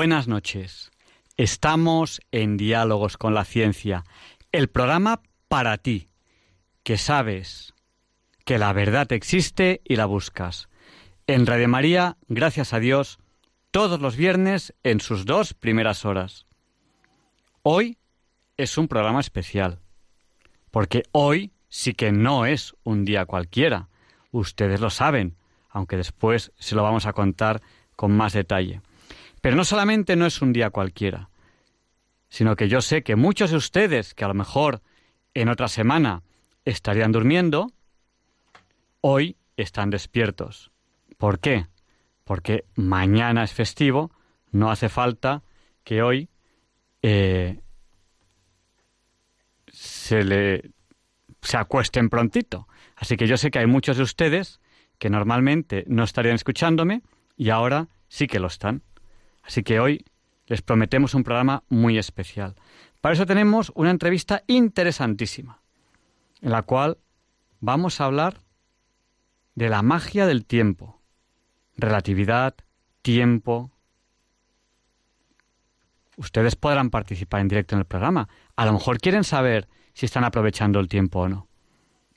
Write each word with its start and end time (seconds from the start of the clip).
Buenas 0.00 0.28
noches. 0.28 0.92
Estamos 1.36 2.20
en 2.30 2.56
Diálogos 2.56 3.16
con 3.16 3.34
la 3.34 3.44
Ciencia, 3.44 4.04
el 4.52 4.68
programa 4.68 5.22
para 5.48 5.76
ti, 5.76 6.08
que 6.84 6.96
sabes 6.96 7.74
que 8.44 8.58
la 8.58 8.72
verdad 8.72 9.12
existe 9.12 9.80
y 9.84 9.96
la 9.96 10.06
buscas. 10.06 10.68
En 11.26 11.46
Radio 11.46 11.66
María, 11.66 12.16
gracias 12.28 12.72
a 12.72 12.78
Dios, 12.78 13.18
todos 13.72 14.00
los 14.00 14.14
viernes 14.14 14.72
en 14.84 15.00
sus 15.00 15.24
dos 15.24 15.52
primeras 15.52 16.04
horas. 16.04 16.46
Hoy 17.64 17.98
es 18.56 18.78
un 18.78 18.86
programa 18.86 19.18
especial, 19.18 19.80
porque 20.70 21.02
hoy 21.10 21.50
sí 21.68 21.92
que 21.92 22.12
no 22.12 22.46
es 22.46 22.76
un 22.84 23.04
día 23.04 23.26
cualquiera. 23.26 23.88
Ustedes 24.30 24.80
lo 24.80 24.90
saben, 24.90 25.34
aunque 25.68 25.96
después 25.96 26.52
se 26.56 26.76
lo 26.76 26.84
vamos 26.84 27.06
a 27.06 27.12
contar 27.14 27.60
con 27.96 28.16
más 28.16 28.32
detalle. 28.32 28.80
Pero 29.48 29.56
no 29.56 29.64
solamente 29.64 30.14
no 30.14 30.26
es 30.26 30.42
un 30.42 30.52
día 30.52 30.68
cualquiera, 30.68 31.30
sino 32.28 32.54
que 32.54 32.68
yo 32.68 32.82
sé 32.82 33.02
que 33.02 33.16
muchos 33.16 33.50
de 33.50 33.56
ustedes, 33.56 34.12
que 34.12 34.26
a 34.26 34.28
lo 34.28 34.34
mejor 34.34 34.82
en 35.32 35.48
otra 35.48 35.68
semana 35.68 36.22
estarían 36.66 37.12
durmiendo, 37.12 37.72
hoy 39.00 39.38
están 39.56 39.88
despiertos. 39.88 40.70
¿Por 41.16 41.40
qué? 41.40 41.66
Porque 42.24 42.66
mañana 42.74 43.42
es 43.42 43.54
festivo, 43.54 44.10
no 44.50 44.70
hace 44.70 44.90
falta 44.90 45.42
que 45.82 46.02
hoy 46.02 46.28
eh, 47.00 47.58
se 49.72 50.24
le 50.24 50.72
se 51.40 51.56
acuesten 51.56 52.10
prontito. 52.10 52.68
Así 52.96 53.16
que 53.16 53.26
yo 53.26 53.38
sé 53.38 53.50
que 53.50 53.60
hay 53.60 53.66
muchos 53.66 53.96
de 53.96 54.02
ustedes 54.02 54.60
que 54.98 55.08
normalmente 55.08 55.84
no 55.86 56.04
estarían 56.04 56.34
escuchándome 56.34 57.00
y 57.34 57.48
ahora 57.48 57.88
sí 58.08 58.26
que 58.26 58.40
lo 58.40 58.48
están. 58.48 58.82
Así 59.48 59.62
que 59.62 59.80
hoy 59.80 60.04
les 60.46 60.60
prometemos 60.60 61.14
un 61.14 61.24
programa 61.24 61.64
muy 61.70 61.96
especial. 61.96 62.54
Para 63.00 63.14
eso 63.14 63.24
tenemos 63.24 63.72
una 63.74 63.90
entrevista 63.90 64.42
interesantísima, 64.46 65.62
en 66.42 66.50
la 66.50 66.62
cual 66.62 66.98
vamos 67.58 67.98
a 67.98 68.04
hablar 68.04 68.42
de 69.54 69.70
la 69.70 69.80
magia 69.80 70.26
del 70.26 70.44
tiempo, 70.44 71.00
relatividad, 71.78 72.56
tiempo. 73.00 73.70
Ustedes 76.18 76.54
podrán 76.54 76.90
participar 76.90 77.40
en 77.40 77.48
directo 77.48 77.74
en 77.74 77.80
el 77.80 77.86
programa. 77.86 78.28
A 78.54 78.66
lo 78.66 78.74
mejor 78.74 78.98
quieren 78.98 79.24
saber 79.24 79.66
si 79.94 80.04
están 80.04 80.24
aprovechando 80.24 80.78
el 80.78 80.88
tiempo 80.88 81.20
o 81.20 81.28
no. 81.28 81.48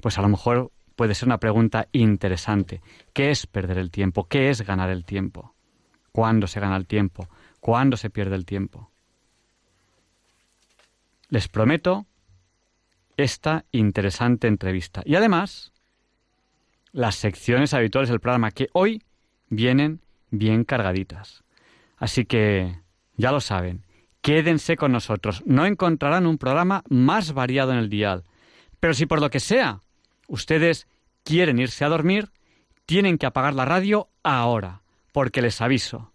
Pues 0.02 0.18
a 0.18 0.22
lo 0.22 0.28
mejor 0.28 0.74
puede 0.98 1.16
ser 1.16 1.30
una 1.30 1.40
pregunta 1.40 1.88
interesante. 1.94 2.82
¿Qué 3.14 3.32
es 3.32 3.48
perder 3.48 3.78
el 3.78 3.90
tiempo? 3.90 4.28
¿Qué 4.28 4.50
es 4.50 4.64
ganar 4.64 4.90
el 4.90 5.06
tiempo? 5.06 5.56
Cuándo 6.12 6.48
se 6.48 6.60
gana 6.60 6.78
el 6.78 6.88
tiempo, 6.88 7.28
cuándo 7.60 7.98
se 7.98 8.10
pierde 8.10 8.36
el 8.36 8.46
tiempo. 8.46 8.90
Les 11.30 11.48
prometo 11.48 12.06
esta 13.18 13.66
interesante 13.72 14.48
entrevista. 14.48 15.02
Y 15.06 15.16
además, 15.16 15.72
las 16.92 17.16
secciones 17.16 17.74
habituales 17.74 18.10
del 18.10 18.20
programa 18.20 18.52
que 18.52 18.70
hoy 18.74 19.04
vienen 19.50 20.02
bien 20.30 20.64
cargaditas. 20.64 21.44
Así 21.98 22.26
que, 22.26 22.80
ya 23.16 23.32
lo 23.32 23.40
saben, 23.40 23.86
quédense 24.22 24.76
con 24.76 24.92
nosotros. 24.92 25.44
No 25.46 25.66
encontrarán 25.66 26.26
un 26.26 26.38
programa 26.38 26.84
más 26.90 27.34
variado 27.34 27.72
en 27.72 27.78
el 27.78 27.90
dial. 27.90 28.24
Pero 28.80 28.94
si 28.94 29.06
por 29.06 29.22
lo 29.22 29.30
que 29.30 29.40
sea 29.40 29.82
ustedes 30.28 30.88
quieren 31.24 31.60
irse 31.60 31.86
a 31.86 31.90
dormir, 31.90 32.32
tienen 32.86 33.18
que 33.18 33.26
apagar 33.26 33.54
la 33.54 33.66
radio 33.66 34.10
ahora 34.24 34.81
porque 35.12 35.42
les 35.42 35.62
aviso, 35.62 36.14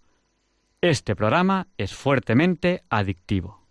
este 0.81 1.17
programa 1.17 1.69
es 1.77 1.95
fuertemente 1.95 2.85
adictivo. 2.89 3.66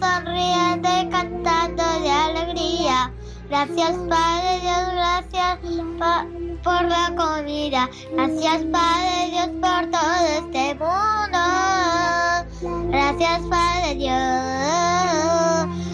sonriente 0.00 1.08
cantando 1.10 1.82
de 2.00 2.10
alegría. 2.10 3.12
Gracias 3.48 3.96
Padre 4.08 4.60
Dios, 4.60 4.92
gracias 4.92 5.58
por 6.62 6.84
la 6.84 7.14
comida. 7.16 7.88
Gracias 8.12 8.64
Padre 8.72 9.30
Dios 9.30 9.48
por 9.60 9.90
todo 9.90 10.26
este 10.38 10.74
mundo. 10.74 11.38
Gracias 12.90 13.40
Padre 13.48 13.94
Dios. 13.94 15.87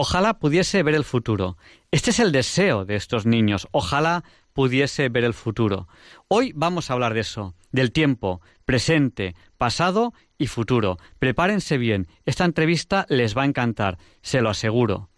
Ojalá 0.00 0.38
pudiese 0.38 0.84
ver 0.84 0.94
el 0.94 1.02
futuro. 1.02 1.56
Este 1.90 2.10
es 2.10 2.20
el 2.20 2.30
deseo 2.30 2.84
de 2.84 2.94
estos 2.94 3.26
niños. 3.26 3.66
Ojalá 3.72 4.22
pudiese 4.52 5.08
ver 5.08 5.24
el 5.24 5.34
futuro. 5.34 5.88
Hoy 6.28 6.52
vamos 6.54 6.88
a 6.88 6.92
hablar 6.92 7.14
de 7.14 7.20
eso, 7.20 7.56
del 7.72 7.90
tiempo, 7.90 8.40
presente, 8.64 9.34
pasado 9.56 10.14
y 10.38 10.46
futuro. 10.46 10.98
Prepárense 11.18 11.78
bien. 11.78 12.06
Esta 12.26 12.44
entrevista 12.44 13.06
les 13.08 13.36
va 13.36 13.42
a 13.42 13.46
encantar, 13.46 13.98
se 14.22 14.40
lo 14.40 14.50
aseguro. 14.50 15.10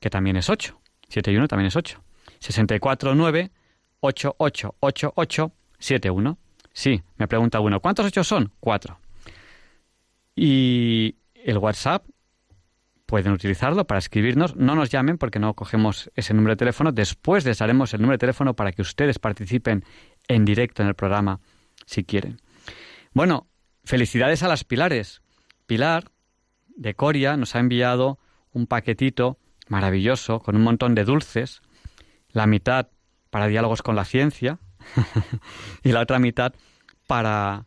que 0.00 0.10
también 0.10 0.36
es 0.36 0.50
8. 0.50 0.80
71 1.08 1.46
también 1.48 1.68
es 1.68 1.76
8. 1.76 2.02
649 2.40 3.50
888871. 4.00 6.38
Sí, 6.76 7.02
me 7.16 7.26
pregunta 7.26 7.58
uno, 7.60 7.80
¿cuántos 7.80 8.04
8 8.04 8.22
son? 8.22 8.52
4. 8.60 9.00
Y 10.34 11.16
el 11.34 11.56
WhatsApp 11.56 12.04
pueden 13.06 13.32
utilizarlo 13.32 13.86
para 13.86 13.96
escribirnos. 13.96 14.56
No 14.56 14.74
nos 14.74 14.90
llamen 14.90 15.16
porque 15.16 15.38
no 15.38 15.54
cogemos 15.54 16.10
ese 16.14 16.34
número 16.34 16.52
de 16.52 16.58
teléfono. 16.58 16.92
Después 16.92 17.46
les 17.46 17.56
daremos 17.56 17.94
el 17.94 18.02
número 18.02 18.16
de 18.16 18.18
teléfono 18.18 18.54
para 18.54 18.72
que 18.72 18.82
ustedes 18.82 19.18
participen 19.18 19.86
en 20.28 20.44
directo 20.44 20.82
en 20.82 20.88
el 20.88 20.94
programa 20.94 21.40
si 21.86 22.04
quieren. 22.04 22.42
Bueno, 23.14 23.46
felicidades 23.82 24.42
a 24.42 24.48
las 24.48 24.64
Pilares. 24.64 25.22
Pilar 25.66 26.10
de 26.76 26.92
Coria 26.92 27.38
nos 27.38 27.56
ha 27.56 27.60
enviado 27.60 28.18
un 28.52 28.66
paquetito 28.66 29.38
maravilloso 29.68 30.40
con 30.40 30.56
un 30.56 30.62
montón 30.62 30.94
de 30.94 31.04
dulces, 31.04 31.62
la 32.28 32.46
mitad 32.46 32.88
para 33.30 33.46
diálogos 33.46 33.80
con 33.80 33.96
la 33.96 34.04
ciencia 34.04 34.58
y 35.82 35.92
la 35.92 36.00
otra 36.00 36.18
mitad 36.18 36.52
para 37.06 37.64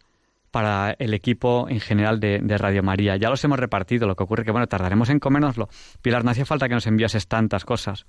para 0.52 0.96
el 1.00 1.14
equipo 1.14 1.68
en 1.70 1.80
general 1.80 2.20
de, 2.20 2.40
Radio 2.58 2.84
María. 2.84 3.16
Ya 3.18 3.30
los 3.30 3.44
hemos 3.44 3.60
repartido, 3.60 4.08
lo 4.08 4.16
que 4.16 4.24
ocurre 4.24 4.44
que, 4.44 4.52
bueno, 4.52 4.68
tardaremos 4.68 5.10
en 5.10 5.20
comérnoslo. 5.20 5.70
Pilar, 6.02 6.24
no 6.24 6.32
hacía 6.32 6.46
falta 6.46 6.68
que 6.68 6.74
nos 6.74 6.88
enviases 6.88 7.28
tantas 7.28 7.66
cosas. 7.66 8.06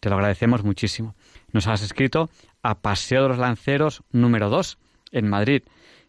Te 0.00 0.08
lo 0.08 0.16
agradecemos 0.16 0.64
muchísimo. 0.64 1.14
Nos 1.52 1.66
has 1.66 1.82
escrito 1.82 2.30
a 2.62 2.76
Paseo 2.80 3.22
de 3.22 3.28
los 3.28 3.38
Lanceros 3.38 4.02
número 4.10 4.48
2 4.48 4.78
en 5.12 5.28
Madrid. 5.28 5.62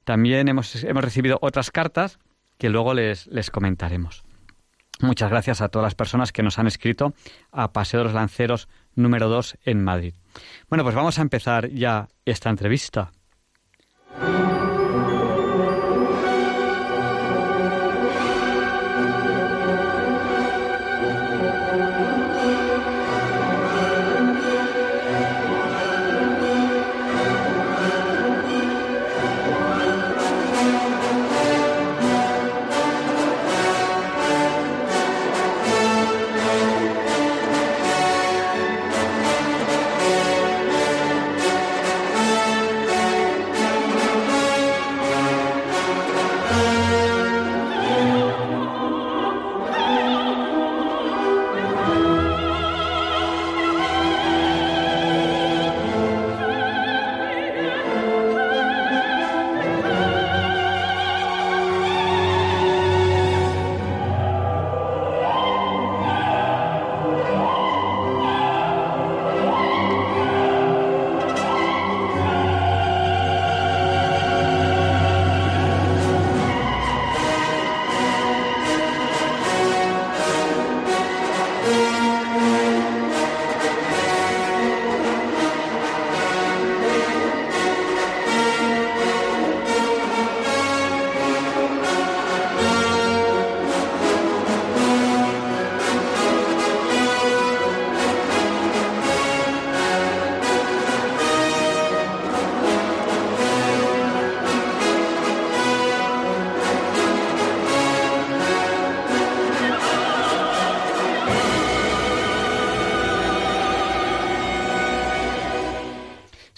También 0.04 0.48
hemos, 0.48 0.84
hemos 0.84 1.04
recibido 1.04 1.38
otras 1.42 1.72
cartas 1.72 2.20
que 2.58 2.70
luego 2.70 2.94
les, 2.94 3.28
les 3.28 3.52
comentaremos. 3.52 4.24
Muchas 5.00 5.30
gracias 5.30 5.62
a 5.62 5.70
todas 5.70 5.88
las 5.88 5.96
personas 5.96 6.32
que 6.32 6.44
nos 6.44 6.60
han 6.60 6.68
escrito 6.68 7.14
a 7.52 7.74
Paseo 7.74 8.00
de 8.00 8.04
los 8.06 8.14
Lanceros 8.14 8.70
número 8.96 9.28
2 9.28 9.58
en 9.66 9.84
Madrid. 9.84 10.14
Bueno, 10.70 10.84
pues 10.84 10.96
vamos 10.96 11.20
a 11.20 11.22
empezar 11.22 11.70
ya 11.70 12.08
esta 12.26 12.50
entrevista. 12.50 13.12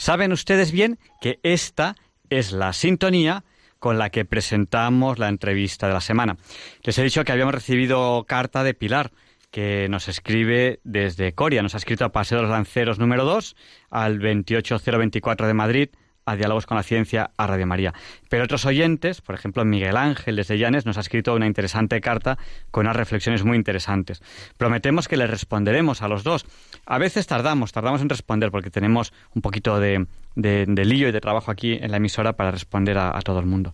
Saben 0.05 0.31
ustedes 0.31 0.71
bien 0.71 0.99
que 1.19 1.39
esta 1.41 1.95
es 2.29 2.51
la 2.51 2.73
sintonía 2.73 3.43
con 3.79 3.97
la 3.97 4.11
que 4.11 4.23
presentamos 4.23 5.17
la 5.17 5.29
entrevista 5.29 5.87
de 5.87 5.93
la 5.93 5.99
semana. 5.99 6.37
Les 6.83 6.95
he 6.99 7.03
dicho 7.03 7.23
que 7.23 7.31
habíamos 7.31 7.55
recibido 7.55 8.23
carta 8.27 8.63
de 8.63 8.75
Pilar, 8.75 9.09
que 9.49 9.89
nos 9.89 10.07
escribe 10.07 10.79
desde 10.83 11.33
Coria. 11.33 11.63
Nos 11.63 11.73
ha 11.73 11.79
escrito 11.79 12.05
a 12.05 12.11
Paseo 12.11 12.37
de 12.37 12.43
los 12.43 12.51
Lanceros 12.51 12.99
número 12.99 13.25
2 13.25 13.55
al 13.89 14.19
28024 14.19 15.47
de 15.47 15.53
Madrid 15.55 15.89
a 16.25 16.35
Diálogos 16.35 16.65
con 16.65 16.77
la 16.77 16.83
Ciencia 16.83 17.31
a 17.37 17.47
Radio 17.47 17.67
María. 17.67 17.93
Pero 18.29 18.43
otros 18.43 18.65
oyentes, 18.65 19.21
por 19.21 19.35
ejemplo 19.35 19.63
Miguel 19.65 19.97
Ángel 19.97 20.35
desde 20.35 20.57
Llanes, 20.57 20.85
nos 20.85 20.97
ha 20.97 21.01
escrito 21.01 21.35
una 21.35 21.47
interesante 21.47 22.01
carta 22.01 22.37
con 22.71 22.85
unas 22.85 22.95
reflexiones 22.95 23.43
muy 23.43 23.57
interesantes. 23.57 24.21
Prometemos 24.57 25.07
que 25.07 25.17
les 25.17 25.29
responderemos 25.29 26.01
a 26.01 26.07
los 26.07 26.23
dos. 26.23 26.45
A 26.85 26.97
veces 26.97 27.27
tardamos, 27.27 27.71
tardamos 27.71 28.01
en 28.01 28.09
responder 28.09 28.51
porque 28.51 28.69
tenemos 28.69 29.13
un 29.33 29.41
poquito 29.41 29.79
de, 29.79 30.07
lío 30.35 31.09
y 31.09 31.11
de 31.11 31.21
trabajo 31.21 31.51
aquí 31.51 31.73
en 31.73 31.91
la 31.91 31.97
emisora 31.97 32.33
para 32.33 32.51
responder 32.51 32.97
a 32.97 33.19
todo 33.21 33.39
el 33.39 33.45
mundo. 33.45 33.73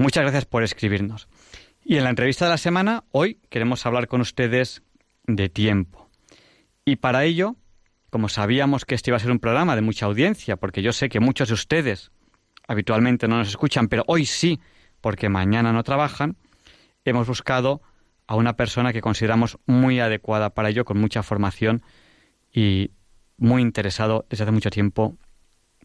Muchas 0.00 0.22
gracias 0.22 0.46
por 0.46 0.62
escribirnos. 0.62 1.28
Y 1.84 1.96
en 1.96 2.04
la 2.04 2.10
entrevista 2.10 2.46
de 2.46 2.50
la 2.50 2.56
semana, 2.56 3.04
hoy 3.10 3.38
queremos 3.50 3.84
hablar 3.84 4.08
con 4.08 4.22
ustedes 4.22 4.82
de 5.26 5.48
tiempo. 5.48 6.08
Y 6.84 6.96
para 6.96 7.24
ello 7.24 7.56
como 8.10 8.28
sabíamos 8.28 8.84
que 8.84 8.94
este 8.94 9.10
iba 9.10 9.16
a 9.16 9.20
ser 9.20 9.30
un 9.30 9.38
programa 9.38 9.76
de 9.76 9.82
mucha 9.82 10.06
audiencia, 10.06 10.56
porque 10.56 10.82
yo 10.82 10.92
sé 10.92 11.08
que 11.08 11.20
muchos 11.20 11.48
de 11.48 11.54
ustedes 11.54 12.10
habitualmente 12.68 13.28
no 13.28 13.38
nos 13.38 13.48
escuchan, 13.48 13.88
pero 13.88 14.04
hoy 14.06 14.26
sí, 14.26 14.60
porque 15.00 15.28
mañana 15.28 15.72
no 15.72 15.82
trabajan, 15.82 16.36
hemos 17.04 17.26
buscado 17.26 17.82
a 18.26 18.36
una 18.36 18.54
persona 18.54 18.92
que 18.92 19.00
consideramos 19.00 19.58
muy 19.66 19.98
adecuada 19.98 20.50
para 20.50 20.68
ello, 20.68 20.84
con 20.84 20.98
mucha 20.98 21.22
formación 21.22 21.82
y 22.52 22.92
muy 23.38 23.62
interesado 23.62 24.26
desde 24.28 24.44
hace 24.44 24.52
mucho 24.52 24.70
tiempo 24.70 25.16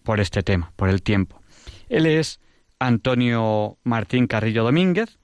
por 0.03 0.19
este 0.19 0.43
tema, 0.43 0.71
por 0.75 0.89
el 0.89 1.01
tiempo. 1.01 1.41
Él 1.89 2.05
es 2.05 2.39
Antonio 2.79 3.77
Martín 3.83 4.27
Carrillo 4.27 4.63
Domínguez, 4.63 5.17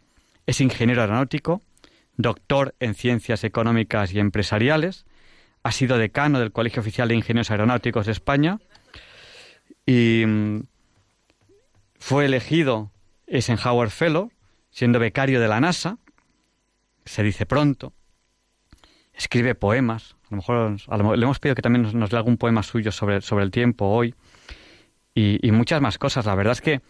es 0.47 0.61
ingeniero 0.61 1.01
aeronáutico, 1.01 1.61
doctor 2.17 2.75
en 2.79 2.95
ciencias 2.95 3.43
económicas 3.43 4.13
y 4.13 4.19
empresariales, 4.19 5.05
ha 5.63 5.71
sido 5.71 5.97
decano 5.97 6.39
del 6.39 6.51
Colegio 6.51 6.81
Oficial 6.81 7.07
de 7.07 7.15
Ingenieros 7.15 7.51
Aeronáuticos 7.51 8.05
de 8.05 8.11
España 8.11 8.59
y 9.85 10.23
mm, 10.25 10.61
fue 11.99 12.25
elegido 12.25 12.91
Eisenhower 13.27 13.89
Fellow, 13.89 14.31
siendo 14.71 14.99
becario 14.99 15.39
de 15.39 15.47
la 15.47 15.59
NASA, 15.59 15.97
se 17.05 17.23
dice 17.23 17.45
pronto, 17.45 17.93
escribe 19.13 19.55
poemas, 19.55 20.15
a 20.25 20.35
lo 20.35 20.37
mejor, 20.37 21.17
le 21.17 21.23
hemos 21.23 21.39
pedido 21.39 21.55
que 21.55 21.61
también 21.61 21.83
nos, 21.83 22.11
lea 22.11 22.19
algún 22.19 22.37
poema 22.37 22.63
suyo 22.63 22.91
sobre, 22.91 23.21
sobre 23.21 23.43
el 23.43 23.51
tiempo 23.51 23.85
hoy 23.85 24.15
y, 25.13 25.51
muchas 25.51 25.81
más 25.81 25.97
cosas. 25.97 26.25
La 26.25 26.35
verdad 26.35 26.53
es 26.53 26.61
que 26.61 26.81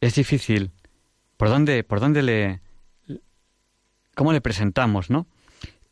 es 0.00 0.14
difícil. 0.14 0.70
¿Por 1.36 1.48
dónde, 1.48 1.82
por 1.82 2.00
dónde 2.00 2.22
le... 2.22 2.60
¿Cómo 4.14 4.32
le 4.32 4.40
presentamos, 4.40 5.10
no? 5.10 5.26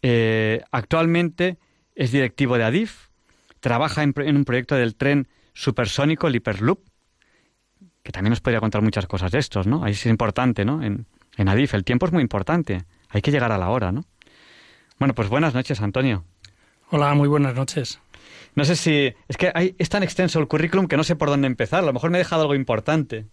Eh, 0.03 0.63
actualmente 0.71 1.59
es 1.95 2.13
directivo 2.13 2.59
de 2.59 2.65
Adif, 2.65 3.09
trabaja 3.61 4.03
en, 4.03 4.15
un 4.37 4.45
proyecto 4.45 4.75
del 4.75 4.97
tren 4.97 5.29
supersónico, 5.55 6.27
el 6.27 6.37
Hyperloop, 6.37 6.81
que 8.03 8.13
también 8.13 8.31
nos 8.31 8.41
podría 8.41 8.61
contar 8.61 8.83
muchas 8.83 9.07
cosas 9.07 9.31
de 9.31 9.39
estos, 9.39 9.67
¿no? 9.67 9.85
Ahí 9.85 9.93
es 9.93 10.07
importante, 10.07 10.65
¿no? 10.65 10.83
En, 10.83 11.07
en 11.37 11.49
Adif, 11.49 11.75
el 11.75 11.85
tiempo 11.85 12.07
es 12.07 12.13
muy 12.13 12.23
importante. 12.23 12.85
Hay 13.09 13.23
que 13.23 13.31
llegar 13.31 13.53
a 13.53 13.59
la 13.59 13.69
hora, 13.69 13.93
¿no? 13.93 14.05
Bueno, 14.99 15.15
pues 15.15 15.29
buenas 15.29 15.55
noches, 15.55 15.81
Antonio. 15.81 16.25
Hola, 16.91 17.15
muy 17.15 17.29
buenas 17.29 17.55
noches. 17.55 18.01
No 18.55 18.65
sé 18.65 18.77
si... 18.77 19.15
Es 19.29 19.37
que 19.37 19.51
hay, 19.55 19.75
es 19.79 19.89
tan 19.89 20.03
extenso 20.03 20.39
el 20.39 20.49
currículum 20.49 20.87
que 20.87 20.97
no 20.97 21.05
sé 21.05 21.17
por 21.17 21.29
dónde 21.29 21.47
empezar. 21.47 21.83
A 21.83 21.87
lo 21.87 21.93
mejor 21.93 22.11
me 22.11 22.19
he 22.19 22.21
dejado 22.21 22.43
algo 22.43 22.55
importante. 22.55 23.27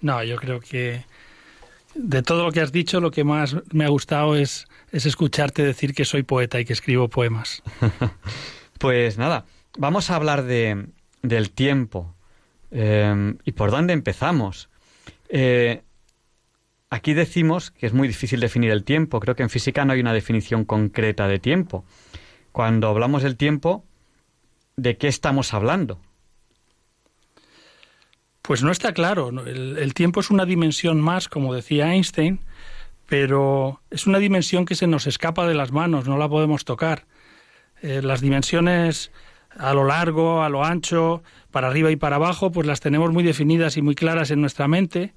No, 0.00 0.22
yo 0.24 0.36
creo 0.36 0.60
que 0.60 1.04
de 1.94 2.22
todo 2.22 2.44
lo 2.44 2.52
que 2.52 2.60
has 2.60 2.72
dicho, 2.72 3.00
lo 3.00 3.10
que 3.10 3.24
más 3.24 3.56
me 3.72 3.84
ha 3.84 3.88
gustado 3.88 4.36
es, 4.36 4.66
es 4.90 5.06
escucharte 5.06 5.62
decir 5.62 5.94
que 5.94 6.04
soy 6.04 6.22
poeta 6.22 6.60
y 6.60 6.64
que 6.64 6.72
escribo 6.72 7.08
poemas. 7.08 7.62
pues 8.78 9.18
nada, 9.18 9.44
vamos 9.78 10.10
a 10.10 10.16
hablar 10.16 10.44
de, 10.44 10.86
del 11.22 11.50
tiempo. 11.50 12.14
Eh, 12.70 13.34
¿Y 13.44 13.52
por 13.52 13.70
dónde 13.70 13.92
empezamos? 13.92 14.70
Eh, 15.28 15.82
aquí 16.90 17.14
decimos 17.14 17.70
que 17.70 17.86
es 17.86 17.92
muy 17.92 18.08
difícil 18.08 18.40
definir 18.40 18.70
el 18.70 18.84
tiempo. 18.84 19.20
Creo 19.20 19.36
que 19.36 19.42
en 19.42 19.50
física 19.50 19.84
no 19.84 19.92
hay 19.92 20.00
una 20.00 20.14
definición 20.14 20.64
concreta 20.64 21.28
de 21.28 21.38
tiempo. 21.38 21.84
Cuando 22.52 22.88
hablamos 22.88 23.22
del 23.22 23.36
tiempo, 23.36 23.84
¿de 24.76 24.96
qué 24.96 25.08
estamos 25.08 25.54
hablando? 25.54 26.00
Pues 28.42 28.64
no 28.64 28.72
está 28.72 28.92
claro. 28.92 29.30
El, 29.46 29.94
tiempo 29.94 30.20
es 30.20 30.30
una 30.30 30.44
dimensión 30.44 31.00
más, 31.00 31.28
como 31.28 31.54
decía 31.54 31.92
Einstein, 31.92 32.40
pero 33.06 33.80
es 33.90 34.06
una 34.06 34.18
dimensión 34.18 34.64
que 34.64 34.74
se 34.74 34.88
nos 34.88 35.06
escapa 35.06 35.46
de 35.46 35.54
las 35.54 35.70
manos, 35.70 36.08
no 36.08 36.18
la 36.18 36.28
podemos 36.28 36.64
tocar. 36.64 37.06
Eh, 37.82 38.02
las 38.02 38.20
dimensiones 38.20 39.12
a 39.56 39.74
lo 39.74 39.84
largo, 39.84 40.42
a 40.42 40.48
lo 40.48 40.64
ancho, 40.64 41.22
para 41.50 41.68
arriba 41.68 41.90
y 41.90 41.96
para 41.96 42.16
abajo, 42.16 42.50
pues 42.50 42.66
las 42.66 42.80
tenemos 42.80 43.12
muy 43.12 43.22
definidas 43.22 43.76
y 43.76 43.82
muy 43.82 43.94
claras 43.94 44.30
en 44.30 44.40
nuestra 44.40 44.66
mente, 44.66 45.14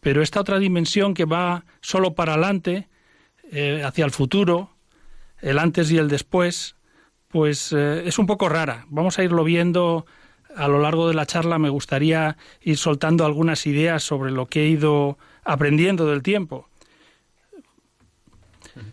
pero 0.00 0.22
esta 0.22 0.40
otra 0.40 0.58
dimensión 0.58 1.14
que 1.14 1.24
va 1.24 1.64
solo 1.80 2.14
para 2.14 2.34
adelante, 2.34 2.88
eh, 3.50 3.82
hacia 3.84 4.04
el 4.04 4.12
futuro, 4.12 4.70
el 5.40 5.58
antes 5.58 5.90
y 5.90 5.98
el 5.98 6.08
después, 6.08 6.76
pues 7.28 7.72
eh, 7.72 8.04
es 8.06 8.18
un 8.18 8.26
poco 8.26 8.48
rara. 8.48 8.86
Vamos 8.88 9.18
a 9.18 9.24
irlo 9.24 9.44
viendo 9.44 10.06
a 10.56 10.68
lo 10.68 10.80
largo 10.80 11.08
de 11.08 11.14
la 11.14 11.26
charla 11.26 11.58
me 11.58 11.68
gustaría 11.68 12.36
ir 12.62 12.76
soltando 12.76 13.24
algunas 13.24 13.66
ideas 13.66 14.02
sobre 14.02 14.30
lo 14.30 14.46
que 14.46 14.64
he 14.64 14.68
ido 14.68 15.18
aprendiendo 15.44 16.06
del 16.06 16.22
tiempo. 16.22 16.68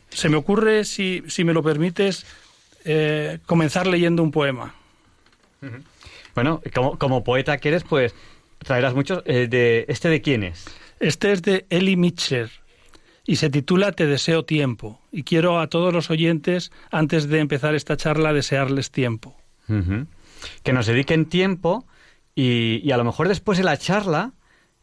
Se 0.10 0.30
me 0.30 0.38
ocurre, 0.38 0.86
si, 0.86 1.24
si 1.28 1.44
me 1.44 1.54
lo 1.54 1.64
permites, 1.64 2.26
eh, 2.86 3.40
comenzar 3.46 3.88
leyendo 3.88 4.24
un 4.24 4.32
poema. 4.32 4.76
Bueno, 6.36 6.62
como, 6.74 6.98
como, 6.98 7.24
poeta 7.24 7.58
que 7.58 7.70
eres, 7.70 7.84
pues 7.84 8.14
traerás 8.60 8.94
muchos. 8.94 9.24
Eh, 9.26 9.48
de, 9.48 9.86
¿Este 9.88 10.10
de 10.10 10.22
quién 10.22 10.44
es? 10.44 10.66
Este 11.00 11.32
es 11.32 11.42
de 11.42 11.66
Eli 11.70 11.96
Mitcher 11.96 12.50
y 13.26 13.38
se 13.38 13.50
titula 13.50 13.92
Te 13.92 14.06
deseo 14.06 14.44
tiempo. 14.44 15.00
Y 15.12 15.24
quiero 15.24 15.60
a 15.60 15.68
todos 15.68 15.94
los 15.94 16.10
oyentes, 16.10 16.72
antes 16.92 17.30
de 17.30 17.40
empezar 17.40 17.76
esta 17.76 17.96
charla, 17.96 18.34
desearles 18.34 18.92
tiempo 18.92 19.36
que 20.64 20.74
nos 20.74 20.86
dediquen 20.86 21.26
tiempo 21.26 21.86
y, 22.36 22.92
a 22.92 22.98
lo 22.98 23.04
mejor 23.04 23.28
después 23.28 23.58
de 23.58 23.64
la 23.64 23.78
charla, 23.78 24.34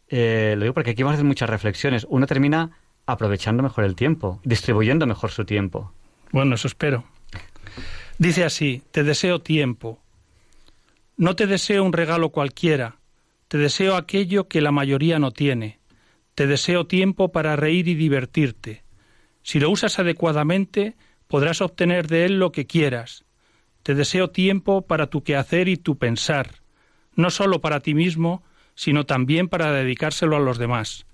eh, 0.09 0.55
lo 0.57 0.65
digo 0.65 0.75
porque 0.75 0.91
aquí 0.91 1.03
vamos 1.03 1.15
a 1.15 1.17
hacer 1.17 1.27
muchas 1.27 1.51
reflexiones, 1.51 2.07
uno 2.09 2.27
termina 2.27 2.71
aprovechando 3.07 3.63
mejor 3.63 3.85
el 3.85 3.95
tiempo, 3.95 4.41
distribuyendo 4.45 5.07
mejor 5.07 5.31
su 5.31 5.45
tiempo. 5.45 5.93
Bueno, 6.33 6.57
eso 6.57 6.69
espero. 6.69 7.05
Dice 8.19 8.45
así, 8.45 8.83
te 8.91 9.05
deseo 9.05 9.41
tiempo. 9.41 10.01
No 11.17 11.37
te 11.37 11.47
deseo 11.47 11.85
un 11.85 11.93
regalo 11.93 12.31
cualquiera, 12.31 12.97
te 13.49 13.59
deseo 13.59 13.97
aquello 13.97 14.49
que 14.49 14.61
la 14.61 14.73
mayoría 14.73 15.19
no 15.19 15.31
tiene. 15.31 15.79
Te 16.35 16.47
deseo 16.47 16.87
tiempo 16.87 17.33
para 17.33 17.57
reír 17.57 17.89
y 17.89 17.95
divertirte. 17.95 18.83
Si 19.43 19.61
lo 19.61 19.71
usas 19.71 19.99
adecuadamente, 19.99 20.97
podrás 21.29 21.61
obtener 21.61 22.09
de 22.09 22.27
él 22.27 22.39
lo 22.39 22.53
que 22.53 22.67
quieras, 22.67 23.25
te 23.87 23.95
deseo 23.95 24.31
tiempo 24.31 24.85
para 24.85 25.07
tu 25.07 25.23
quehacer 25.23 25.69
y 25.69 25.77
tu 25.77 25.97
pensar, 25.97 26.51
no 27.15 27.31
sólo 27.31 27.61
para 27.61 27.79
ti 27.79 27.95
mismo, 27.95 28.43
sino 28.75 29.07
también 29.07 29.47
para 29.47 29.71
dedicárselo 29.71 30.35
a 30.35 30.41
los 30.41 30.59
demás. 30.59 31.07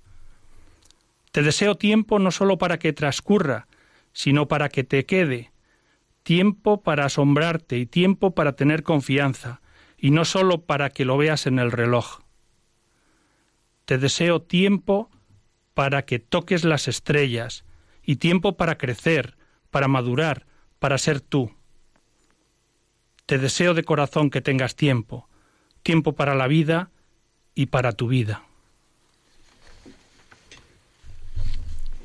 Te 1.31 1.43
deseo 1.43 1.75
tiempo 1.75 2.17
no 2.17 2.31
sólo 2.31 2.57
para 2.57 2.79
que 2.79 2.91
transcurra, 2.91 3.67
sino 4.11 4.47
para 4.47 4.69
que 4.69 4.83
te 4.83 5.05
quede, 5.05 5.51
tiempo 6.23 6.81
para 6.81 7.05
asombrarte 7.05 7.77
y 7.77 7.85
tiempo 7.85 8.33
para 8.33 8.53
tener 8.53 8.81
confianza, 8.81 9.61
y 9.95 10.09
no 10.09 10.25
sólo 10.25 10.63
para 10.63 10.89
que 10.89 11.05
lo 11.05 11.15
veas 11.15 11.45
en 11.45 11.59
el 11.59 11.71
reloj. 11.71 12.21
Te 13.85 13.99
deseo 13.99 14.41
tiempo 14.41 15.11
para 15.75 16.05
que 16.05 16.17
toques 16.17 16.63
las 16.63 16.87
estrellas, 16.87 17.65
y 18.01 18.15
tiempo 18.15 18.57
para 18.57 18.79
crecer, 18.79 19.37
para 19.69 19.87
madurar, 19.87 20.47
para 20.79 20.97
ser 20.97 21.21
tú. 21.21 21.51
Te 23.25 23.37
deseo 23.37 23.73
de 23.73 23.83
corazón 23.83 24.29
que 24.29 24.41
tengas 24.41 24.75
tiempo, 24.75 25.29
tiempo 25.81 26.13
para 26.13 26.35
la 26.35 26.47
vida 26.47 26.91
y 27.55 27.67
para 27.67 27.93
tu 27.93 28.07
vida. 28.07 28.43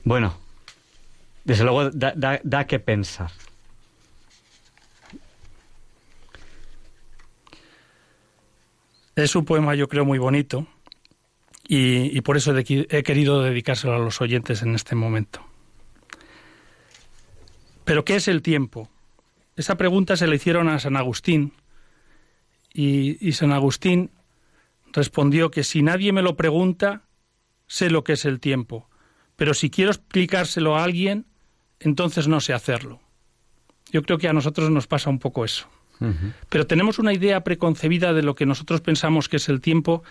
Bueno, 0.04 0.38
desde 1.44 1.64
luego 1.64 1.90
da, 1.90 2.66
que 2.66 2.78
pensar. 2.78 3.30
Es 9.16 9.34
un 9.34 9.44
poema 9.44 9.74
yo 9.74 9.88
creo 9.88 10.04
muy 10.04 10.18
bonito 10.18 10.66
y, 11.66 12.16
y 12.16 12.20
por 12.20 12.36
eso 12.36 12.56
he 12.56 13.02
querido 13.02 13.42
dedicárselo 13.42 13.96
a 13.96 13.98
los 13.98 14.20
oyentes 14.20 14.62
en 14.62 14.76
este 14.76 14.94
momento. 14.94 15.44
Pero 17.84 18.04
¿qué 18.04 18.16
es 18.16 18.28
el 18.28 18.42
tiempo? 18.42 18.88
Esa 19.58 19.76
pregunta 19.76 20.16
se 20.16 20.28
le 20.28 20.36
hicieron 20.36 20.68
a 20.68 20.78
San 20.78 20.96
Agustín 20.96 21.52
y, 22.72 23.32
San 23.32 23.50
Agustín 23.50 24.12
respondió 24.92 25.50
que 25.50 25.64
si 25.64 25.82
nadie 25.82 26.12
me 26.12 26.22
lo 26.22 26.36
pregunta, 26.36 27.02
sé 27.66 27.90
lo 27.90 28.04
que 28.04 28.12
es 28.12 28.24
el 28.24 28.38
tiempo, 28.38 28.88
pero 29.34 29.54
si 29.54 29.68
quiero 29.68 29.90
explicárselo 29.90 30.76
a 30.76 30.84
alguien, 30.84 31.26
entonces 31.80 32.28
no 32.28 32.40
sé 32.40 32.52
hacerlo. 32.52 33.00
Yo 33.90 34.02
creo 34.02 34.18
que 34.18 34.28
a 34.28 34.32
nosotros 34.32 34.70
nos 34.70 34.86
pasa 34.86 35.10
un 35.10 35.18
poco 35.18 35.44
eso. 35.44 35.68
Pero 36.48 36.68
tenemos 36.68 37.00
una 37.00 37.12
idea 37.12 37.42
preconcebida 37.42 38.12
de 38.12 38.22
lo 38.22 38.36
que 38.36 38.46
nosotros 38.46 38.80
pensamos 38.80 39.28
que 39.28 39.38
es 39.38 39.48
el 39.48 39.60
tiempo 39.60 40.04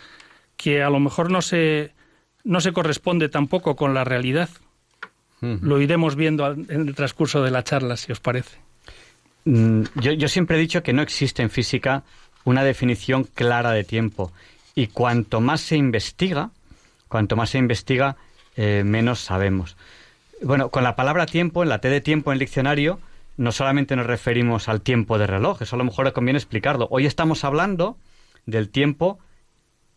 que 0.57 0.83
a 0.83 0.89
lo 0.89 0.99
mejor 0.99 1.31
no 1.31 1.41
se, 1.41 1.93
no 2.43 2.59
se 2.59 2.73
corresponde 2.73 3.29
tampoco 3.29 3.77
con 3.77 3.93
la 3.93 4.03
realidad. 4.03 4.49
Lo 5.39 5.79
iremos 5.79 6.17
viendo 6.17 6.51
en 6.51 6.89
el 6.89 6.95
transcurso 6.95 7.41
de 7.41 7.51
la 7.51 7.63
charla, 7.63 7.95
si 7.95 8.11
os 8.11 8.19
parece. 8.19 8.66
Mm, 9.47 9.83
yo, 10.01 10.27
siempre 10.27 10.57
he 10.57 10.59
dicho 10.59 10.83
que 10.83 10.91
no 10.91 11.01
existe 11.01 11.41
en 11.41 11.49
física 11.49 12.03
una 12.43 12.65
definición 12.65 13.23
clara 13.23 13.71
de 13.71 13.85
tiempo. 13.85 14.33
Y 14.75 14.87
cuanto 14.87 15.39
más 15.39 15.61
se 15.61 15.77
investiga, 15.77 16.51
cuanto 17.07 17.37
más 17.37 17.51
se 17.51 17.57
investiga, 17.57 18.17
eh, 18.57 18.83
menos 18.85 19.21
sabemos. 19.21 19.77
Bueno, 20.41 20.69
con 20.69 20.83
la 20.83 20.97
palabra 20.97 21.25
tiempo, 21.25 21.63
en 21.63 21.69
la 21.69 21.79
T 21.79 21.89
de 21.89 22.01
tiempo 22.01 22.31
en 22.31 22.33
el 22.33 22.39
diccionario, 22.39 22.99
no 23.37 23.53
solamente 23.53 23.95
nos 23.95 24.05
referimos 24.05 24.67
al 24.67 24.81
tiempo 24.81 25.17
de 25.17 25.27
reloj, 25.27 25.61
eso 25.61 25.77
a 25.77 25.79
lo 25.79 25.85
mejor 25.85 26.11
conviene 26.11 26.37
explicarlo. 26.37 26.89
Hoy 26.91 27.05
estamos 27.05 27.45
hablando 27.45 27.97
del 28.45 28.67
tiempo 28.69 29.17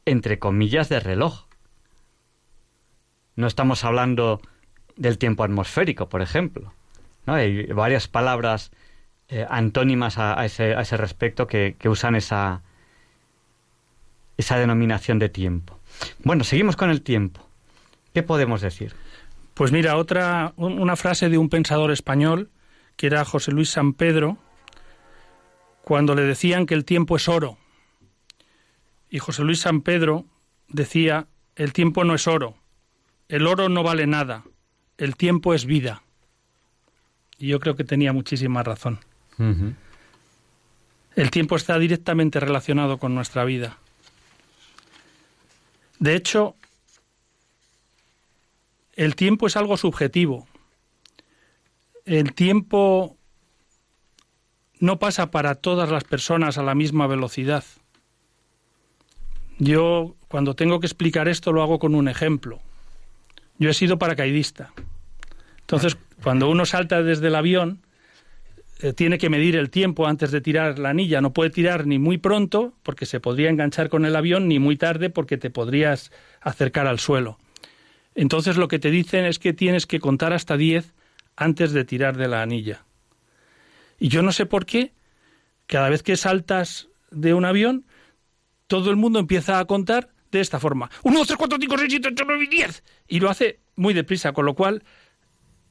entre 0.04 0.38
comillas 0.38 0.88
de 0.88 1.00
reloj. 1.00 1.46
No 3.34 3.48
estamos 3.48 3.84
hablando 3.84 4.40
del 4.96 5.18
tiempo 5.18 5.42
atmosférico, 5.42 6.08
por 6.08 6.22
ejemplo. 6.22 6.72
¿no? 7.26 7.34
Hay 7.34 7.66
varias 7.66 8.06
palabras 8.06 8.70
eh, 9.32 9.46
antónimas 9.48 10.18
a, 10.18 10.44
ese, 10.44 10.74
a, 10.74 10.80
ese, 10.80 10.96
respecto 10.96 11.46
que, 11.46 11.76
usan 11.84 12.16
esa, 12.16 12.62
esa 14.36 14.58
denominación 14.58 15.20
de 15.20 15.28
tiempo. 15.28 15.78
Bueno, 16.24 16.42
seguimos 16.42 16.74
con 16.74 16.90
el 16.90 17.02
tiempo. 17.02 17.48
¿Qué 18.12 18.24
podemos 18.24 18.60
decir? 18.60 18.92
Pues 19.54 19.70
mira, 19.70 19.96
otra, 19.96 20.52
una 20.56 20.96
frase 20.96 21.28
de 21.28 21.38
un 21.38 21.48
pensador 21.48 21.92
español, 21.92 22.50
que 22.96 23.06
era 23.06 23.24
José 23.24 23.52
Luis 23.52 23.70
San 23.70 23.92
Pedro, 23.92 24.36
cuando 25.82 26.16
le 26.16 26.22
decían 26.22 26.66
que 26.66 26.74
el 26.74 26.84
tiempo 26.84 27.14
es 27.14 27.28
oro. 27.28 27.56
Y 29.10 29.20
José 29.20 29.44
Luis 29.44 29.60
San 29.60 29.82
Pedro 29.82 30.24
decía, 30.66 31.28
el 31.54 31.72
tiempo 31.72 32.02
no 32.02 32.14
es 32.16 32.26
oro, 32.26 32.56
el 33.28 33.46
oro 33.46 33.68
no 33.68 33.84
vale 33.84 34.08
nada, 34.08 34.42
el 34.98 35.14
tiempo 35.14 35.54
es 35.54 35.66
vida. 35.66 36.02
Y 37.38 37.46
yo 37.46 37.60
creo 37.60 37.76
que 37.76 37.84
tenía 37.84 38.12
muchísima 38.12 38.64
razón. 38.64 38.98
El 41.16 41.30
tiempo 41.30 41.56
está 41.56 41.78
directamente 41.78 42.40
relacionado 42.40 42.98
con 42.98 43.14
nuestra 43.14 43.44
vida. 43.44 43.78
De 45.98 46.14
hecho, 46.14 46.56
el 48.94 49.16
tiempo 49.16 49.46
es 49.46 49.56
algo 49.56 49.76
subjetivo. 49.76 50.46
El 52.04 52.34
tiempo 52.34 53.16
no 54.78 54.98
pasa 54.98 55.30
para 55.30 55.54
todas 55.54 55.90
las 55.90 56.04
personas 56.04 56.58
a 56.58 56.62
la 56.62 56.74
misma 56.74 57.06
velocidad. 57.06 57.64
Yo 59.58 60.16
cuando 60.28 60.54
tengo 60.54 60.80
que 60.80 60.86
explicar 60.86 61.28
esto, 61.28 61.52
lo 61.52 61.62
hago 61.62 61.78
con 61.78 61.94
un 61.94 62.08
ejemplo. 62.08 62.60
Yo 63.58 63.68
he 63.68 63.74
sido 63.74 63.98
paracaidista. 63.98 64.72
Entonces, 65.60 65.98
cuando 66.22 66.48
uno 66.48 66.64
salta 66.64 67.02
desde 67.02 67.28
el 67.28 67.34
avión, 67.34 67.82
eh, 68.82 68.92
tiene 68.94 69.18
que 69.18 69.28
medir 69.28 69.56
el 69.56 69.68
tiempo 69.68 70.06
antes 70.06 70.30
de 70.30 70.40
tirar 70.40 70.78
la 70.78 70.90
anilla. 70.90 71.20
No 71.20 71.32
puede 71.32 71.50
tirar 71.50 71.86
ni 71.86 71.98
muy 71.98 72.18
pronto, 72.18 72.72
porque 72.82 73.04
se 73.04 73.20
podría 73.20 73.50
enganchar 73.50 73.90
con 73.90 74.06
el 74.06 74.16
avión, 74.16 74.48
ni 74.48 74.58
muy 74.58 74.76
tarde, 74.76 75.10
porque 75.10 75.36
te 75.36 75.50
podrías 75.50 76.10
acercar 76.40 76.86
al 76.86 76.98
suelo. 76.98 77.38
Entonces, 78.14 78.56
lo 78.56 78.68
que 78.68 78.78
te 78.78 78.90
dicen 78.90 79.24
es 79.26 79.38
que 79.38 79.52
tienes 79.52 79.86
que 79.86 80.00
contar 80.00 80.32
hasta 80.32 80.56
10 80.56 80.94
antes 81.36 81.72
de 81.72 81.84
tirar 81.84 82.16
de 82.16 82.28
la 82.28 82.42
anilla. 82.42 82.84
Y 83.98 84.08
yo 84.08 84.22
no 84.22 84.32
sé 84.32 84.46
por 84.46 84.64
qué, 84.64 84.92
cada 85.66 85.90
vez 85.90 86.02
que 86.02 86.16
saltas 86.16 86.88
de 87.10 87.34
un 87.34 87.44
avión, 87.44 87.84
todo 88.66 88.90
el 88.90 88.96
mundo 88.96 89.18
empieza 89.18 89.58
a 89.58 89.64
contar 89.66 90.08
de 90.32 90.40
esta 90.40 90.58
forma. 90.58 90.90
1, 91.02 91.18
2, 91.18 91.26
3, 91.26 91.36
4, 91.36 91.58
5, 91.60 91.78
6, 91.78 91.88
7, 91.90 92.08
8, 92.12 92.24
9 92.26 92.44
y 92.44 92.46
10. 92.46 92.84
Y 93.08 93.20
lo 93.20 93.28
hace 93.28 93.60
muy 93.76 93.92
deprisa, 93.92 94.32
con 94.32 94.46
lo 94.46 94.54
cual 94.54 94.84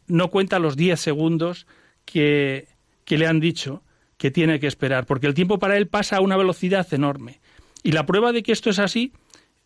no 0.08 0.30
cuenta 0.30 0.60
los 0.60 0.75
10 0.75 1.00
segundos 1.00 1.66
que, 2.06 2.68
que 3.10 3.18
le 3.18 3.25
han 3.25 3.39
dicho 3.39 3.82
que 4.20 4.30
tiene 4.30 4.60
que 4.60 4.68
esperar, 4.68 5.08
porque 5.08 5.25
el 5.25 5.34
tiempo 5.34 5.58
para 5.58 5.78
él 5.78 5.88
pasa 5.88 6.18
a 6.18 6.22
una 6.22 6.38
velocidad 6.38 6.86
enorme. 6.94 7.39
Y 7.82 7.92
la 7.92 8.06
prueba 8.06 8.32
de 8.32 8.44
que 8.44 8.51
esto 8.51 8.70
es 8.70 8.78
así 8.78 9.13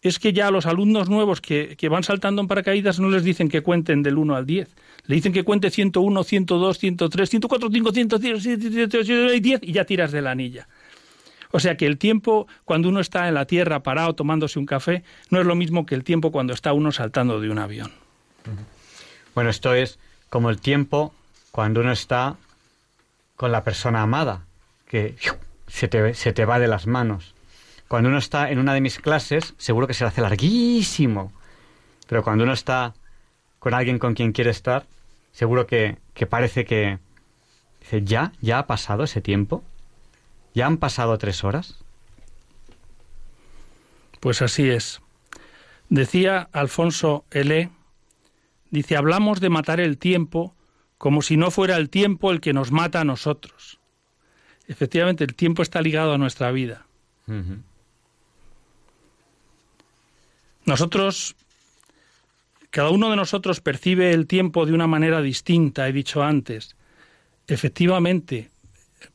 es 0.02 0.18
que 0.18 0.32
ya 0.32 0.48
a 0.48 0.52
los 0.52 0.66
alumnos 0.66 1.10
nuevos 1.10 1.42
que, 1.42 1.76
que, 1.78 1.90
van 1.90 2.04
saltando 2.04 2.42
en 2.42 2.48
paracaídas 2.48 3.02
no 3.02 3.10
les 3.10 3.26
dicen 3.26 3.50
que 3.50 3.60
cuenten 3.60 4.02
del 4.02 4.18
1 4.18 4.34
al 4.34 4.46
10. 4.46 4.74
Le 5.08 5.16
dicen 5.16 5.34
que 5.34 5.44
cuente 5.44 5.72
101, 5.72 6.24
102, 6.24 6.78
103, 6.78 7.30
104, 7.30 7.70
5, 7.70 7.92
110 7.92 8.46
y 9.62 9.72
ya 9.74 9.84
tiras 9.84 10.14
de 10.14 10.22
la 10.22 10.32
anilla. 10.32 10.70
O 11.52 11.60
sea 11.60 11.76
que 11.76 11.86
el 11.86 11.98
tiempo 11.98 12.48
cuando 12.64 12.88
uno 12.88 13.02
está 13.02 13.28
en 13.28 13.34
la 13.34 13.46
tierra 13.46 13.84
parado 13.84 14.16
tomándose 14.16 14.58
un 14.58 14.66
café 14.66 15.04
no 15.32 15.42
es 15.42 15.46
lo 15.46 15.56
mismo 15.56 15.86
que 15.86 15.96
el 15.96 16.06
tiempo 16.06 16.32
cuando 16.32 16.54
está 16.54 16.72
uno 16.72 16.94
saltando 16.94 17.42
de 17.42 17.50
un 17.50 17.60
avión. 17.60 17.92
Bueno, 19.36 19.50
esto 19.50 19.74
es 19.74 20.00
como 20.30 20.50
el 20.50 20.62
tiempo 20.62 21.14
cuando 21.52 21.82
uno 21.82 21.92
está 21.92 22.38
con 23.44 23.52
la 23.52 23.66
persona 23.66 24.02
amada, 24.02 24.46
que 24.88 25.18
se 25.68 25.90
te, 25.90 26.14
se 26.14 26.32
te 26.32 26.46
va 26.46 26.60
de 26.60 26.70
las 26.70 26.88
manos. 26.88 27.36
Cuando 27.90 28.08
uno 28.08 28.18
está 28.18 28.50
en 28.50 28.58
una 28.58 28.74
de 28.74 28.80
mis 28.80 29.00
clases, 29.00 29.54
seguro 29.58 29.86
que 29.86 29.94
se 29.94 30.06
le 30.06 30.08
hace 30.08 30.22
larguísimo. 30.22 31.34
Pero 32.08 32.24
cuando 32.24 32.46
uno 32.46 32.54
está 32.54 32.94
con 33.60 33.74
alguien 33.74 34.00
con 34.00 34.14
quien 34.14 34.32
quiere 34.32 34.50
estar, 34.50 34.86
seguro 35.34 35.68
que, 35.68 35.98
que 36.14 36.26
parece 36.26 36.64
que... 36.64 37.00
Dice, 37.82 38.02
¿ya? 38.06 38.32
¿Ya 38.40 38.60
ha 38.60 38.66
pasado 38.66 39.04
ese 39.04 39.20
tiempo? 39.20 39.62
¿Ya 40.54 40.66
han 40.66 40.78
pasado 40.78 41.18
tres 41.18 41.44
horas? 41.44 41.84
Pues 44.22 44.42
así 44.42 44.70
es. 44.70 45.02
Decía 45.90 46.48
Alfonso 46.54 47.26
L. 47.30 47.70
Dice, 48.72 48.96
hablamos 48.96 49.42
de 49.42 49.50
matar 49.50 49.82
el 49.82 49.98
tiempo 49.98 50.56
como 51.04 51.22
si 51.22 51.36
no 51.36 51.52
fuera 51.52 51.76
el 51.76 51.90
tiempo 51.90 52.32
el 52.32 52.40
que 52.40 52.54
nos 52.54 52.72
mata 52.72 53.02
a 53.02 53.04
nosotros. 53.04 53.78
Efectivamente, 54.70 55.26
el 55.26 55.36
tiempo 55.36 55.62
está 55.62 55.82
ligado 55.82 56.14
a 56.14 56.18
nuestra 56.18 56.50
vida. 56.54 56.86
Nosotros, 60.64 61.36
cada 62.70 62.89
uno 62.89 63.10
de 63.10 63.18
nosotros 63.18 63.60
percibe 63.60 64.13
el 64.13 64.28
tiempo 64.28 64.66
de 64.66 64.72
una 64.72 64.88
manera 64.88 65.22
distinta, 65.22 65.89
he 65.89 65.92
dicho 65.92 66.24
antes. 66.24 66.78
Efectivamente, 67.48 68.50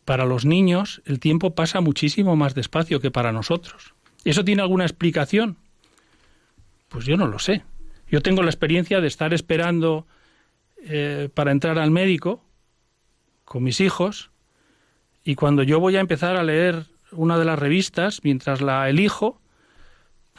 para 0.05 0.27
los 0.27 0.44
niños 0.44 1.01
el 1.07 1.18
tiempo 1.20 1.55
pasa 1.55 1.81
muchísimo 1.81 2.37
más 2.37 2.55
despacio 2.55 3.01
que 3.01 3.11
para 3.11 3.33
nosotros. 3.33 3.94
¿Eso 4.27 4.44
tiene 4.44 4.61
alguna 4.61 4.85
explicación? 4.85 5.57
Pues 6.90 7.07
yo 7.07 7.16
no 7.16 7.29
lo 7.29 7.38
sé. 7.38 7.64
Yo 8.11 8.20
tengo 8.20 8.42
la 8.42 8.51
experiencia 8.51 9.01
de 9.01 9.09
estar 9.09 9.33
esperando 9.33 10.07
eh, 10.82 11.28
para 11.32 11.52
entrar 11.52 11.78
al 11.78 11.90
médico 11.90 12.44
con 13.44 13.62
mis 13.62 13.80
hijos 13.80 14.30
y 15.24 15.34
cuando 15.34 15.62
yo 15.62 15.80
voy 15.80 15.96
a 15.96 16.00
empezar 16.00 16.36
a 16.36 16.42
leer 16.42 16.86
una 17.12 17.38
de 17.38 17.44
las 17.44 17.58
revistas, 17.58 18.20
mientras 18.22 18.60
la 18.60 18.88
elijo, 18.88 19.40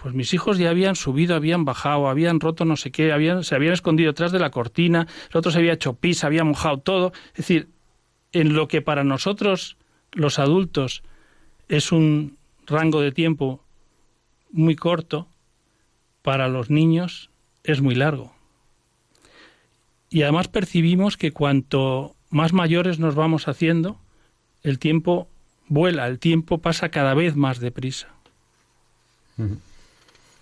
pues 0.01 0.13
mis 0.13 0.33
hijos 0.33 0.57
ya 0.57 0.69
habían 0.69 0.95
subido, 0.95 1.35
habían 1.35 1.65
bajado, 1.65 2.07
habían 2.07 2.39
roto 2.39 2.65
no 2.65 2.75
sé 2.75 2.91
qué, 2.91 3.11
habían, 3.11 3.43
se 3.43 3.55
habían 3.55 3.73
escondido 3.73 4.11
detrás 4.11 4.31
de 4.31 4.39
la 4.39 4.49
cortina, 4.49 5.07
el 5.29 5.37
otro 5.37 5.51
se 5.51 5.59
había 5.59 5.73
hecho 5.73 5.93
pis, 5.93 6.23
había 6.23 6.43
mojado 6.43 6.79
todo. 6.79 7.11
Es 7.29 7.37
decir, 7.37 7.69
en 8.31 8.53
lo 8.53 8.67
que 8.67 8.81
para 8.81 9.03
nosotros 9.03 9.77
los 10.11 10.39
adultos 10.39 11.03
es 11.67 11.91
un 11.91 12.37
rango 12.65 13.01
de 13.01 13.11
tiempo 13.11 13.63
muy 14.51 14.75
corto, 14.75 15.27
para 16.21 16.47
los 16.47 16.69
niños 16.69 17.29
es 17.63 17.81
muy 17.81 17.95
largo. 17.95 18.38
Y 20.09 20.23
además 20.23 20.47
percibimos 20.47 21.17
que 21.17 21.31
cuanto 21.31 22.15
más 22.29 22.53
mayores 22.53 22.99
nos 22.99 23.15
vamos 23.15 23.47
haciendo, 23.47 23.97
el 24.63 24.79
tiempo 24.79 25.27
vuela, 25.67 26.07
el 26.07 26.19
tiempo 26.19 26.57
pasa 26.57 26.89
cada 26.89 27.13
vez 27.13 27.35
más 27.35 27.59
deprisa. 27.59 28.07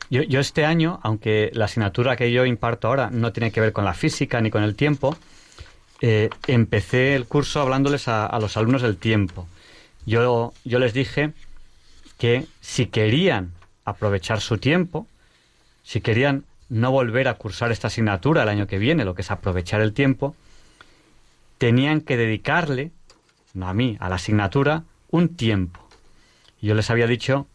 Yo, 0.09 0.23
yo, 0.23 0.39
este 0.39 0.65
año, 0.65 0.99
aunque 1.03 1.51
la 1.53 1.65
asignatura 1.65 2.15
que 2.15 2.31
yo 2.31 2.45
imparto 2.45 2.87
ahora 2.87 3.09
no 3.11 3.31
tiene 3.33 3.51
que 3.51 3.61
ver 3.61 3.73
con 3.73 3.85
la 3.85 3.93
física 3.93 4.41
ni 4.41 4.49
con 4.49 4.63
el 4.63 4.75
tiempo, 4.75 5.17
eh, 6.01 6.29
empecé 6.47 7.15
el 7.15 7.25
curso 7.25 7.61
hablándoles 7.61 8.07
a, 8.07 8.25
a, 8.25 8.39
los 8.39 8.55
alumnos 8.57 8.81
del 8.81 8.97
tiempo. 8.97 9.47
Yo, 10.05 10.53
yo 10.63 10.79
les 10.79 10.93
dije 10.93 11.33
que 12.17 12.45
si 12.61 12.87
querían 12.87 13.51
aprovechar 13.85 14.41
su 14.41 14.57
tiempo, 14.57 15.07
si 15.83 16.01
querían 16.01 16.43
no 16.69 16.91
volver 16.91 17.27
a 17.27 17.35
cursar 17.35 17.71
esta 17.71 17.87
asignatura 17.87 18.43
el 18.43 18.49
año 18.49 18.67
que 18.67 18.77
viene, 18.77 19.05
lo 19.05 19.15
que 19.15 19.21
es 19.21 19.31
aprovechar 19.31 19.81
el 19.81 19.93
tiempo, 19.93 20.35
tenían 21.57 22.01
que 22.01 22.17
dedicarle, 22.17 22.91
no 23.53 23.67
a 23.67 23.73
mí, 23.73 23.97
a 23.99 24.09
la 24.09 24.15
asignatura, 24.15 24.83
un 25.09 25.35
tiempo. 25.35 25.87
Yo 26.61 26.75
les 26.75 26.89
había 26.89 27.07
dicho 27.07 27.47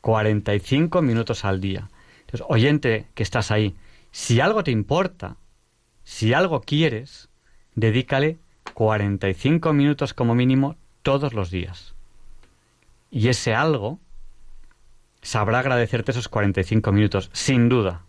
45 0.00 1.02
minutos 1.02 1.44
al 1.44 1.60
día. 1.60 1.90
Entonces, 2.20 2.46
oyente 2.48 3.06
que 3.14 3.22
estás 3.22 3.50
ahí, 3.50 3.76
si 4.10 4.40
algo 4.40 4.64
te 4.64 4.70
importa, 4.70 5.36
si 6.04 6.32
algo 6.32 6.62
quieres, 6.62 7.28
dedícale 7.74 8.38
45 8.74 9.72
minutos 9.72 10.14
como 10.14 10.34
mínimo 10.34 10.76
todos 11.02 11.34
los 11.34 11.50
días. 11.50 11.94
Y 13.10 13.28
ese 13.28 13.54
algo 13.54 14.00
sabrá 15.22 15.60
agradecerte 15.60 16.12
esos 16.12 16.28
45 16.28 16.92
minutos, 16.92 17.30
sin 17.32 17.68
duda 17.68 18.05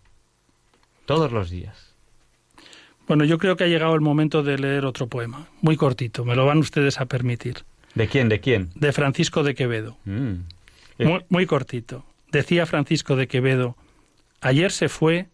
todos 1.08 1.32
los 1.32 1.48
días. 1.48 1.94
Bueno, 3.06 3.24
yo 3.24 3.38
creo 3.38 3.56
que 3.56 3.64
ha 3.64 3.68
llegado 3.68 3.94
el 3.94 4.02
momento 4.02 4.42
de 4.42 4.58
leer 4.58 4.84
otro 4.84 5.06
poema, 5.06 5.48
muy 5.62 5.78
cortito, 5.78 6.26
me 6.26 6.36
lo 6.36 6.44
van 6.44 6.58
ustedes 6.58 7.00
a 7.00 7.06
permitir. 7.06 7.64
¿De 7.94 8.08
quién? 8.08 8.28
¿De 8.28 8.40
quién? 8.40 8.68
De 8.74 8.92
Francisco 8.92 9.42
de 9.42 9.54
Quevedo. 9.54 9.96
Mm. 10.04 10.34
Muy, 10.98 11.24
muy 11.30 11.46
cortito. 11.46 12.04
Decía 12.30 12.66
Francisco 12.66 13.16
de 13.16 13.26
Quevedo, 13.26 13.74
ayer 14.42 14.70
se 14.70 14.90
fue, 14.90 15.28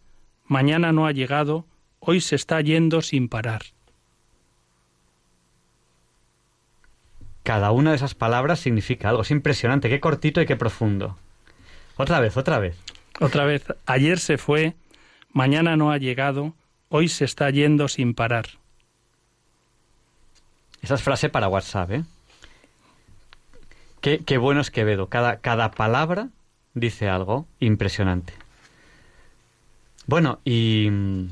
mañana 0.47 0.93
no 0.93 1.09
ha 1.09 1.11
llegado, 1.11 1.67
hoy 1.99 2.21
se 2.21 2.37
está 2.37 2.61
yendo 2.61 3.03
sin 3.03 3.29
parar. 3.29 3.63
Cada 7.43 7.73
una 7.73 7.91
de 7.91 7.97
esas 7.97 8.15
palabras 8.15 8.61
significa 8.61 9.09
algo. 9.09 9.23
Es 9.23 9.31
impresionante. 9.33 9.91
Qué 9.91 10.01
cortito 10.01 10.41
y 10.41 10.47
qué 10.47 10.57
profundo. 10.57 11.19
Otra 11.97 12.21
vez, 12.21 12.37
otra 12.37 12.59
vez. 12.59 12.77
Otra 13.21 13.45
vez. 13.45 13.67
Ayer 13.85 14.19
se 14.19 14.39
fue, 14.39 14.75
mañana 15.35 15.77
no 15.77 15.93
ha 15.93 15.99
llegado, 15.99 16.55
hoy 16.89 17.09
se 17.09 17.27
está 17.27 17.51
yendo 17.51 17.89
sin 17.89 18.15
parar. 18.15 18.47
Esa 20.81 20.95
es 20.95 21.03
frase 21.03 21.29
para 21.29 21.49
WhatsApp, 21.49 21.91
¿eh? 21.91 22.05
Qué, 24.01 24.21
qué 24.25 24.39
bueno 24.39 24.63
es 24.63 24.71
Quevedo. 24.71 25.09
Cada, 25.09 25.39
cada 25.39 25.71
palabra 25.71 26.29
dice 26.75 27.09
algo 27.09 27.47
impresionante. 27.61 28.33
Bueno, 30.07 30.41
y 30.45 30.89
mm, 30.91 31.29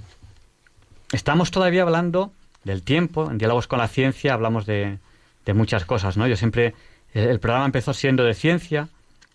estamos 1.12 1.51
todavía 1.51 1.83
hablando 1.83 2.33
del 2.65 2.83
tiempo. 2.83 3.31
En 3.31 3.38
Diálogos 3.38 3.67
con 3.67 3.79
la 3.79 3.88
Ciencia 3.88 4.33
hablamos 4.33 4.67
de, 4.67 4.99
de 5.45 5.55
muchas 5.55 5.85
cosas, 5.85 6.17
¿no? 6.17 6.27
Yo 6.27 6.37
siempre... 6.37 6.75
El, 7.15 7.41
programa 7.41 7.67
empezó 7.67 7.93
siendo 7.93 8.25
de 8.25 8.33
ciencia, 8.33 8.88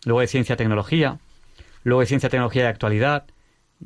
luego 0.03 0.21
de 0.21 0.27
ciencia-tecnología, 0.27 1.19
luego 1.83 2.01
de 2.01 2.07
ciencia-tecnología 2.07 2.63
de 2.63 2.69
actualidad, 2.69 3.25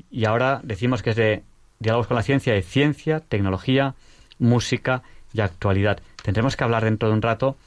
y 0.09 0.25
ahora 0.25 0.61
decimos 0.63 1.03
que 1.03 1.11
es 1.11 1.15
de 1.15 1.43
diálogos 1.79 2.07
con 2.07 2.15
la 2.15 2.23
ciencia, 2.23 2.53
de 2.53 2.61
ciencia, 2.61 3.19
tecnología, 3.19 3.95
música 4.39 5.03
y 5.33 5.41
actualidad. 5.41 5.99
Tendremos 6.23 6.55
que 6.55 6.63
hablar 6.63 6.83
dentro 6.83 7.09
de 7.09 7.15
un 7.15 7.21
rato 7.21 7.57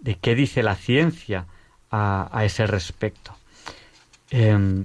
de 0.00 0.16
qué 0.16 0.34
dice 0.34 0.62
la 0.62 0.74
ciencia 0.74 1.46
a, 1.90 2.42
ese 2.44 2.66
respecto. 2.66 3.36
Eh, 4.30 4.82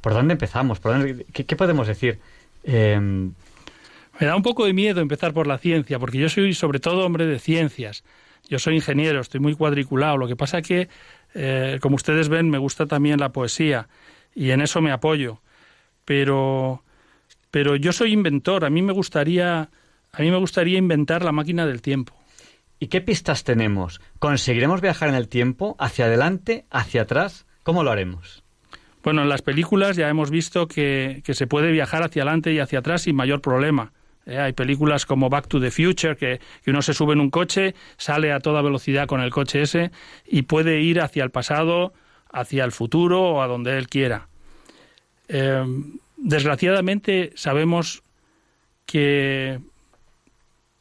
¿Por 0.00 0.12
dónde 0.12 0.32
empezamos? 0.32 0.78
¿Por 0.78 0.92
dónde, 0.92 1.26
qué, 1.32 1.56
podemos 1.56 1.86
decir? 1.86 2.18
Eh, 2.64 2.98
me 4.20 4.26
da 4.26 4.36
un 4.36 4.42
poco 4.42 4.66
de 4.66 4.74
miedo 4.74 5.00
empezar 5.00 5.32
por 5.32 5.46
la 5.46 5.58
ciencia, 5.58 5.98
porque 5.98 6.18
yo 6.18 6.28
soy 6.28 6.52
sobre 6.52 6.78
todo 6.78 7.06
hombre 7.06 7.26
de 7.26 7.38
ciencias. 7.38 8.04
Yo 8.48 8.58
soy 8.58 8.76
ingeniero, 8.76 9.20
estoy 9.20 9.40
muy 9.40 9.54
cuadriculado. 9.54 10.18
Lo 10.18 10.28
que 10.28 10.36
pasa 10.36 10.60
que, 10.60 10.88
eh, 11.34 11.78
como 11.80 11.96
ustedes 11.96 12.28
ven, 12.28 12.50
me 12.50 12.58
gusta 12.58 12.86
también 12.86 13.18
la 13.18 13.30
poesía 13.30 13.88
y 14.34 14.50
en 14.50 14.60
eso 14.60 14.82
me 14.82 14.92
apoyo. 14.92 15.40
Pero, 16.10 16.82
pero 17.52 17.76
yo 17.76 17.92
soy 17.92 18.12
inventor, 18.12 18.64
a 18.64 18.68
mí 18.68 18.82
me 18.82 18.92
gustaría, 18.92 19.70
a 20.10 20.22
mí 20.22 20.28
me 20.32 20.38
gustaría 20.38 20.76
inventar 20.76 21.24
la 21.24 21.30
máquina 21.30 21.66
del 21.66 21.82
tiempo. 21.82 22.16
¿Y 22.80 22.88
qué 22.88 23.00
pistas 23.00 23.44
tenemos? 23.44 24.00
¿Conseguiremos 24.18 24.80
viajar 24.80 25.08
en 25.08 25.14
el 25.14 25.28
tiempo? 25.28 25.76
¿Hacia 25.78 26.06
adelante? 26.06 26.64
¿Hacia 26.68 27.02
atrás? 27.02 27.46
¿Cómo 27.62 27.84
lo 27.84 27.92
haremos? 27.92 28.42
Bueno, 29.04 29.22
en 29.22 29.28
las 29.28 29.42
películas 29.42 29.94
ya 29.94 30.08
hemos 30.08 30.32
visto 30.32 30.66
que, 30.66 31.22
que 31.24 31.34
se 31.34 31.46
puede 31.46 31.70
viajar 31.70 32.02
hacia 32.02 32.22
adelante 32.22 32.52
y 32.52 32.58
hacia 32.58 32.80
atrás 32.80 33.02
sin 33.02 33.14
mayor 33.14 33.40
problema. 33.40 33.92
Eh, 34.26 34.36
hay 34.36 34.52
películas 34.52 35.06
como 35.06 35.30
Back 35.30 35.46
to 35.46 35.60
the 35.60 35.70
Future, 35.70 36.16
que, 36.16 36.40
uno 36.66 36.82
se 36.82 36.92
sube 36.92 37.12
en 37.12 37.20
un 37.20 37.30
coche, 37.30 37.76
sale 37.98 38.32
a 38.32 38.40
toda 38.40 38.62
velocidad 38.62 39.06
con 39.06 39.20
el 39.20 39.30
coche 39.30 39.62
ese 39.62 39.92
y 40.26 40.42
puede 40.42 40.80
ir 40.80 41.00
hacia 41.00 41.22
el 41.22 41.30
pasado, 41.30 41.92
hacia 42.32 42.64
el 42.64 42.72
futuro 42.72 43.22
o 43.22 43.42
a 43.42 43.46
donde 43.46 43.78
él 43.78 43.86
quiera. 43.86 44.26
Eh, 45.32 45.64
desgraciadamente 46.16 47.32
sabemos 47.36 48.02
que 48.84 49.60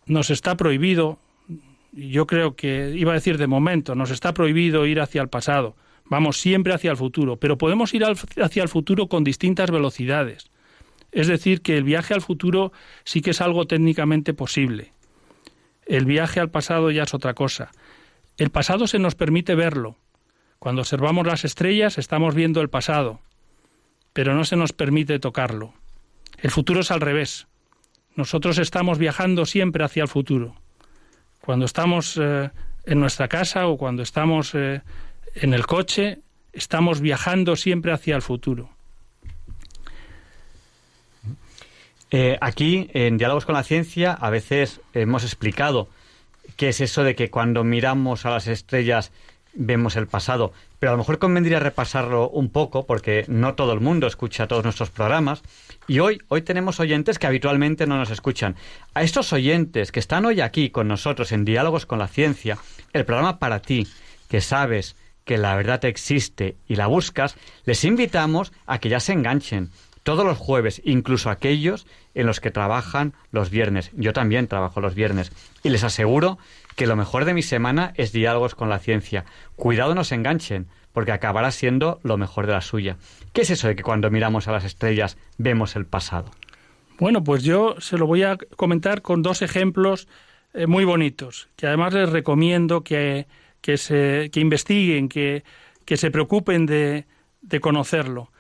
nos 0.05 0.31
está 0.31 0.57
prohibido 0.57 1.19
yo 1.91 2.27
creo 2.27 2.55
que 2.55 2.93
iba 2.95 3.12
a 3.12 3.15
decir 3.15 3.38
de 3.38 3.47
momento, 3.47 3.95
nos 3.95 4.12
está 4.12 4.33
prohibido 4.33 4.85
ir 4.85 4.99
hacia 4.99 5.21
el 5.21 5.29
pasado. 5.29 5.75
Vamos 6.05 6.39
siempre 6.39 6.73
hacia 6.73 6.91
el 6.91 6.97
futuro, 6.97 7.38
pero 7.38 7.57
podemos 7.57 7.93
ir 7.93 8.03
hacia 8.05 8.63
el 8.63 8.69
futuro 8.69 9.07
con 9.07 9.23
distintas 9.23 9.71
velocidades. 9.71 10.49
Es 11.12 11.27
decir, 11.27 11.62
que 11.62 11.77
el 11.77 11.83
viaje 11.83 12.13
al 12.13 12.21
futuro 12.21 12.71
sí 13.03 13.21
que 13.21 13.31
es 13.31 13.41
algo 13.41 13.65
técnicamente 13.65 14.33
posible. 14.33 14.93
El 15.85 16.05
viaje 16.05 16.39
al 16.39 16.51
pasado 16.51 16.91
ya 16.91 17.03
es 17.03 17.13
otra 17.13 17.33
cosa. 17.33 17.71
El 18.38 18.51
pasado 18.51 18.88
se 18.88 18.99
nos 18.99 19.15
permite 19.15 19.55
verlo. 19.55 19.97
Cuando 20.59 20.81
observamos 20.81 21.25
las 21.25 21.45
estrellas 21.45 21.97
estamos 21.97 22.35
viendo 22.35 22.62
el 22.62 22.69
pasado, 22.69 23.21
pero 24.19 24.36
no 24.36 24.43
se 24.43 24.58
nos 24.58 24.73
permite 24.73 25.17
tocarlo. 25.17 25.73
El 26.39 26.51
futuro 26.51 26.82
es 26.82 26.91
al 26.91 26.99
revés. 26.99 27.47
Nosotros 28.17 28.58
estamos 28.58 28.97
viajando 28.97 29.45
siempre 29.45 29.86
hacia 29.86 30.03
el 30.03 30.10
futuro 30.10 30.58
cuando 31.39 31.65
estamos 31.65 32.19
eh, 32.21 32.49
en 32.86 32.99
nuestra 32.99 33.29
casa 33.29 33.67
o 33.67 33.77
cuando 33.77 34.03
estamos 34.03 34.53
eh, 34.55 34.82
en 35.36 35.53
el 35.53 35.65
coche, 35.65 36.19
estamos 36.51 36.99
viajando 36.99 37.55
siempre 37.55 37.93
hacia 37.93 38.17
el 38.17 38.21
futuro. 38.21 38.71
Eh, 42.12 42.38
aquí, 42.41 42.89
en 42.93 43.17
Diálogos 43.17 43.45
con 43.45 43.55
la 43.55 43.63
Ciencia, 43.63 44.12
a 44.12 44.29
veces 44.29 44.82
hemos 44.93 45.23
explicado 45.23 45.88
qué 46.58 46.67
es 46.67 46.82
eso 46.82 47.05
de 47.05 47.15
que 47.15 47.29
cuando 47.29 47.63
miramos 47.63 48.25
a 48.25 48.32
las 48.32 48.47
estrellas 48.47 49.13
vemos 49.53 49.95
el 49.95 50.07
pasado. 50.07 50.53
Pero 50.79 50.91
a 50.91 50.93
lo 50.93 50.99
mejor 50.99 51.19
convendría 51.19 51.59
repasarlo 51.59 52.29
un 52.29 52.49
poco, 52.49 52.85
porque 52.85 53.25
no 53.27 53.55
todo 53.55 53.73
el 53.73 53.79
mundo 53.79 54.07
escucha 54.07 54.47
todos 54.47 54.63
nuestros 54.63 54.89
programas. 54.89 55.41
Y 55.88 55.99
hoy, 55.99 56.21
hoy 56.27 56.41
tenemos 56.41 56.79
oyentes 56.79 57.19
que 57.19 57.27
habitualmente 57.27 57.88
no 57.88 57.97
nos 57.97 58.12
escuchan. 58.12 58.55
A 58.93 59.03
estos 59.03 59.33
oyentes 59.33 59.91
que 59.91 59.99
están 59.99 60.25
hoy 60.25 60.41
aquí 60.41 60.69
con 60.69 60.88
nosotros 60.88 61.31
en 61.31 61.45
Diálogos 61.45 61.85
con 61.85 61.99
la 61.99 62.07
Ciencia, 62.07 62.57
el 62.93 63.05
programa 63.05 63.39
para 63.39 63.62
ti, 63.62 63.88
que 64.27 64.41
sabes 64.41 64.95
que 65.25 65.38
la 65.38 65.55
verdad 65.55 65.85
existe 65.85 66.55
y 66.67 66.75
la 66.75 66.88
buscas, 66.88 67.35
les 67.65 67.83
invitamos 67.83 68.51
a 68.65 68.79
que 68.79 68.89
ya 68.89 68.99
se 68.99 69.13
enganchen 69.13 69.69
todos 70.03 70.25
los 70.25 70.38
jueves, 70.39 70.81
incluso 70.85 71.29
aquellos 71.29 71.85
en 72.15 72.25
los 72.25 72.39
que 72.39 72.49
trabajan 72.49 73.13
los 73.31 73.51
viernes. 73.51 73.91
Yo 73.93 74.12
también 74.12 74.47
trabajo 74.47 74.81
los 74.81 74.95
viernes. 74.95 75.31
Y 75.62 75.69
les 75.69 75.83
aseguro 75.83 76.39
que 76.79 76.87
lo 76.87 76.95
mejor 76.95 77.25
de 77.25 77.33
mi 77.33 77.41
semana 77.41 77.91
es 77.97 78.13
diálogos 78.13 78.55
con 78.55 78.69
la 78.69 78.79
ciencia. 78.79 79.25
Cuidado 79.57 79.95
no 79.95 80.05
se 80.05 80.15
enganchen, 80.15 80.67
porque 80.93 81.11
acabará 81.11 81.51
siendo 81.51 81.99
lo 82.03 82.15
mejor 82.15 82.47
de 82.47 82.53
la 82.53 82.61
suya. 82.61 82.95
¿Qué 83.33 83.41
es 83.41 83.49
eso 83.49 83.67
de 83.67 83.75
que 83.75 83.83
cuando 83.83 84.09
miramos 84.09 84.47
a 84.47 84.53
las 84.53 84.63
estrellas 84.63 85.17
vemos 85.37 85.75
el 85.75 85.85
pasado? 85.85 86.31
Bueno, 86.97 87.21
pues 87.21 87.43
yo 87.43 87.75
se 87.79 87.97
lo 87.97 88.07
voy 88.07 88.23
a 88.23 88.37
comentar 88.55 89.01
con 89.01 89.21
dos 89.21 89.41
ejemplos 89.41 90.07
eh, 90.53 90.67
muy 90.67 90.85
bonitos, 90.85 91.49
que 91.57 91.67
además 91.67 91.93
les 91.93 92.09
recomiendo 92.09 92.81
que, 92.81 93.27
que, 93.59 93.75
se, 93.75 94.29
que 94.31 94.39
investiguen, 94.39 95.09
que, 95.09 95.43
que 95.83 95.97
se 95.97 96.11
preocupen 96.11 96.65
de, 96.65 97.07
de 97.41 97.59
conocerlo. 97.59 98.31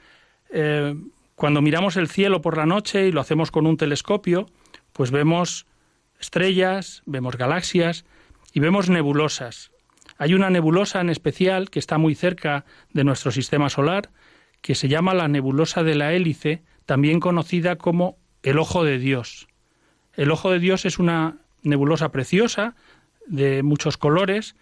Eh, 0.49 0.95
cuando 1.35 1.61
miramos 1.61 1.97
el 1.97 2.07
cielo 2.07 2.41
por 2.41 2.55
la 2.55 2.65
noche 2.65 3.05
y 3.05 3.11
lo 3.11 3.19
hacemos 3.19 3.51
con 3.51 3.67
un 3.67 3.75
telescopio, 3.75 4.45
pues 4.93 5.11
vemos 5.11 5.65
estrellas, 6.21 7.03
vemos 7.05 7.35
galaxias, 7.35 8.05
y 8.53 8.59
vemos 8.59 8.89
nebulosas. 8.89 9.71
Hay 10.17 10.33
una 10.33 10.49
nebulosa 10.49 11.01
en 11.01 11.09
especial 11.09 11.69
que 11.69 11.79
está 11.79 11.97
muy 11.97 12.15
cerca 12.15 12.65
de 12.91 13.03
nuestro 13.03 13.31
sistema 13.31 13.69
solar, 13.69 14.09
que 14.61 14.75
se 14.75 14.87
llama 14.89 15.13
la 15.13 15.27
nebulosa 15.27 15.83
de 15.83 15.95
la 15.95 16.13
hélice, 16.13 16.63
también 16.85 17.19
conocida 17.19 17.77
como 17.77 18.17
el 18.43 18.59
ojo 18.59 18.83
de 18.83 18.99
Dios. 18.99 19.47
El 20.13 20.31
ojo 20.31 20.51
de 20.51 20.59
Dios 20.59 20.85
es 20.85 20.99
una 20.99 21.37
nebulosa 21.61 22.11
preciosa, 22.11 22.75
de 23.27 23.63
muchos 23.63 23.97
colores, 23.97 24.55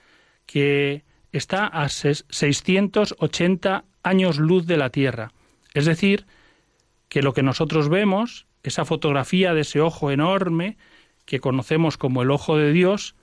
que 0.46 1.04
está 1.32 1.66
a 1.66 1.90
680 1.90 3.86
años 4.04 4.38
luz 4.38 4.68
de 4.68 4.78
la 4.78 4.90
Tierra. 4.90 5.32
Es 5.74 5.86
decir, 5.86 6.26
que 7.10 7.22
lo 7.22 7.34
que 7.34 7.44
nosotros 7.44 7.90
vemos, 7.90 8.46
esa 8.64 8.86
fotografía 8.86 9.54
de 9.54 9.62
ese 9.62 9.82
ojo 9.82 10.12
enorme, 10.12 10.78
que 11.26 11.40
conocemos 11.40 11.98
como 11.98 12.22
el 12.22 12.32
ojo 12.32 12.58
de 12.58 12.72
Dios, 12.72 13.16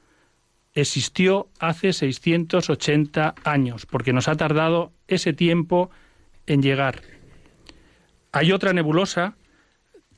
existió 0.75 1.49
hace 1.59 1.93
680 1.93 3.35
años, 3.45 3.87
porque 3.87 4.13
nos 4.13 4.29
ha 4.29 4.37
tardado 4.37 4.93
ese 5.09 5.33
tiempo 5.33 5.91
en 6.47 6.63
llegar. 6.63 7.03
Hay 8.33 8.53
otra 8.53 8.73
nebulosa, 8.73 9.37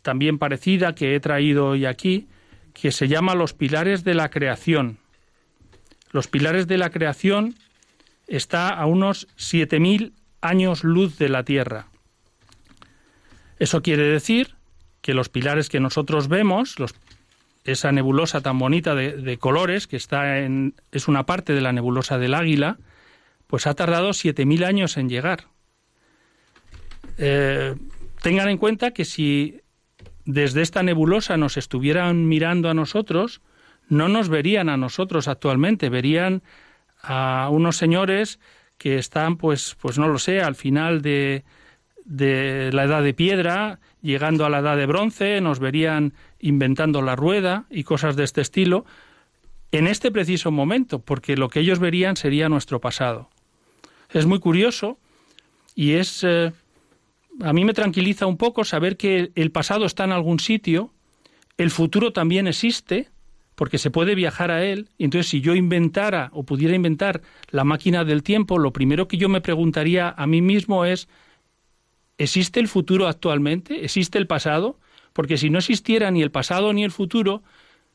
también 0.02 0.38
parecida, 0.38 0.94
que 0.94 1.14
he 1.14 1.20
traído 1.20 1.66
hoy 1.68 1.84
aquí, 1.84 2.28
que 2.72 2.92
se 2.92 3.08
llama 3.08 3.34
los 3.34 3.52
pilares 3.52 4.04
de 4.04 4.14
la 4.14 4.30
creación. 4.30 4.98
Los 6.10 6.28
pilares 6.28 6.66
de 6.66 6.78
la 6.78 6.90
creación 6.90 7.54
está 8.26 8.70
a 8.70 8.86
unos 8.86 9.28
7.000 9.36 10.12
años 10.40 10.84
luz 10.84 11.18
de 11.18 11.28
la 11.28 11.44
Tierra. 11.44 11.88
Eso 13.58 13.82
quiere 13.82 14.04
decir 14.04 14.54
que 15.00 15.14
los 15.14 15.28
pilares 15.28 15.68
que 15.68 15.80
nosotros 15.80 16.28
vemos, 16.28 16.78
los 16.78 16.94
esa 17.66 17.92
nebulosa 17.92 18.40
tan 18.40 18.58
bonita 18.58 18.94
de, 18.94 19.38
colores, 19.38 19.86
que 19.86 19.96
está 19.96 20.38
en, 20.38 20.74
es 20.92 21.08
una 21.08 21.26
parte 21.26 21.52
de 21.52 21.60
la 21.60 21.72
nebulosa 21.72 22.18
del 22.18 22.34
Águila, 22.34 22.78
pues 23.46 23.66
ha 23.66 23.74
tardado 23.74 24.10
7.000 24.10 24.64
años 24.64 24.96
en 24.96 25.08
llegar. 25.08 25.46
Eh, 27.18 27.74
tengan 28.22 28.48
en 28.48 28.58
cuenta 28.58 28.90
que 28.92 29.04
si 29.04 29.60
desde 30.24 30.62
esta 30.62 30.82
nebulosa 30.82 31.36
nos 31.36 31.56
estuvieran 31.56 32.28
mirando 32.28 32.68
a 32.68 32.74
nosotros, 32.74 33.42
no 33.88 34.08
nos 34.08 34.28
verían 34.28 34.68
a 34.68 34.76
nosotros 34.76 35.28
actualmente, 35.28 35.88
verían 35.88 36.42
a 37.02 37.48
unos 37.50 37.76
señores 37.76 38.40
que 38.78 38.98
están, 38.98 39.36
pues, 39.36 39.76
pues 39.80 39.98
no 39.98 40.08
lo 40.08 40.18
sé, 40.18 40.40
al 40.40 40.54
final 40.56 41.02
de, 41.02 41.44
de 42.04 42.70
la 42.72 42.84
edad 42.84 43.02
de 43.02 43.14
piedra, 43.14 43.80
llegando 44.06 44.46
a 44.46 44.50
la 44.50 44.60
edad 44.60 44.76
de 44.76 44.86
bronce, 44.86 45.40
nos 45.40 45.58
verían 45.58 46.14
inventando 46.38 47.02
la 47.02 47.16
rueda 47.16 47.66
y 47.68 47.84
cosas 47.84 48.16
de 48.16 48.24
este 48.24 48.40
estilo, 48.40 48.86
en 49.72 49.86
este 49.86 50.10
preciso 50.10 50.50
momento, 50.50 51.00
porque 51.00 51.36
lo 51.36 51.48
que 51.48 51.60
ellos 51.60 51.80
verían 51.80 52.16
sería 52.16 52.48
nuestro 52.48 52.80
pasado. 52.80 53.28
Es 54.10 54.24
muy 54.24 54.38
curioso 54.38 54.98
y 55.74 55.92
es... 55.92 56.24
Eh, 56.24 56.52
a 57.42 57.52
mí 57.52 57.66
me 57.66 57.74
tranquiliza 57.74 58.24
un 58.24 58.38
poco 58.38 58.64
saber 58.64 58.96
que 58.96 59.30
el 59.34 59.50
pasado 59.50 59.84
está 59.84 60.04
en 60.04 60.12
algún 60.12 60.40
sitio, 60.40 60.94
el 61.58 61.70
futuro 61.70 62.12
también 62.14 62.46
existe, 62.46 63.10
porque 63.54 63.76
se 63.76 63.90
puede 63.90 64.14
viajar 64.14 64.50
a 64.50 64.64
él, 64.64 64.88
entonces 64.98 65.28
si 65.28 65.42
yo 65.42 65.54
inventara 65.54 66.30
o 66.32 66.44
pudiera 66.44 66.74
inventar 66.74 67.20
la 67.50 67.64
máquina 67.64 68.04
del 68.04 68.22
tiempo, 68.22 68.58
lo 68.58 68.72
primero 68.72 69.06
que 69.06 69.18
yo 69.18 69.28
me 69.28 69.42
preguntaría 69.42 70.14
a 70.16 70.26
mí 70.26 70.40
mismo 70.40 70.86
es, 70.86 71.08
¿existe 72.18 72.60
el 72.60 72.68
futuro 72.68 73.08
actualmente? 73.08 73.84
¿Existe 73.84 74.18
el 74.18 74.26
pasado? 74.26 74.78
porque 75.16 75.38
si 75.38 75.48
no 75.48 75.58
existiera 75.58 76.10
ni 76.10 76.22
el 76.22 76.30
pasado 76.30 76.74
ni 76.74 76.84
el 76.84 76.90
futuro, 76.90 77.42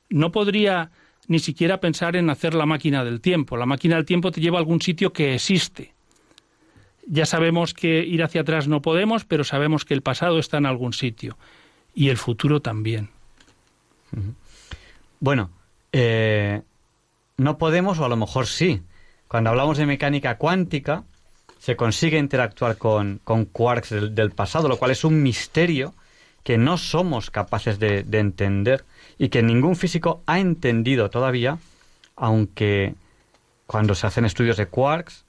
no 0.10 0.31
podría 0.31 0.89
ni 1.27 1.38
siquiera 1.38 1.79
pensar 1.79 2.15
en 2.15 2.31
hacer 2.31 2.55
la 2.55 2.65
máquina 2.65 3.05
del 3.05 3.21
tiempo. 3.21 3.57
La 3.57 3.67
máquina 3.67 3.95
del 3.95 4.05
tiempo 4.05 4.31
te 4.31 4.41
lleva 4.41 4.57
a 4.57 4.62
algún 4.62 4.81
sitio 4.81 5.13
que 5.13 5.36
existe. 5.36 5.93
Ya 7.05 7.27
sabemos 7.27 7.75
que 7.75 7.99
ir 7.99 8.23
hacia 8.23 8.41
atrás 8.41 8.67
no 8.67 8.81
podemos, 8.81 9.23
pero 9.23 9.43
sabemos 9.43 9.86
que 9.86 9.93
el 9.93 10.01
pasado 10.01 10.39
está 10.39 10.57
en 10.57 10.65
algún 10.65 10.93
sitio 10.93 11.38
y 11.93 12.10
el 12.10 12.17
futuro 12.17 12.60
también. 12.60 13.10
Bueno, 15.19 15.51
eh, 15.91 16.63
no 17.38 17.60
podemos 17.60 17.99
o 17.99 18.05
a 18.05 18.10
lo 18.10 18.17
mejor 18.17 18.47
sí. 18.47 18.81
Cuando 19.27 19.51
hablamos 19.51 19.77
de 19.77 19.86
mecánica 19.86 20.39
cuántica, 20.39 21.03
se 21.62 21.76
consigue 21.76 22.17
interactuar 22.17 22.76
con, 22.78 23.19
quarks 23.52 23.91
del, 23.91 24.32
pasado, 24.32 24.67
lo 24.67 24.78
cual 24.78 24.89
es 24.89 25.04
un 25.04 25.21
misterio 25.21 25.93
que 26.43 26.58
no 26.58 26.76
somos 26.80 27.30
capaces 27.30 27.78
de, 27.78 28.00
entender 28.13 28.84
y 29.19 29.30
que 29.30 29.43
ningún 29.43 29.76
físico 29.76 30.24
ha 30.26 30.39
entendido 30.39 31.12
todavía, 31.12 31.60
aunque 32.15 32.95
cuando 33.67 33.93
se 33.93 34.08
hacen 34.08 34.26
estudios 34.26 34.58
de 34.58 34.65
quarks, 34.65 35.24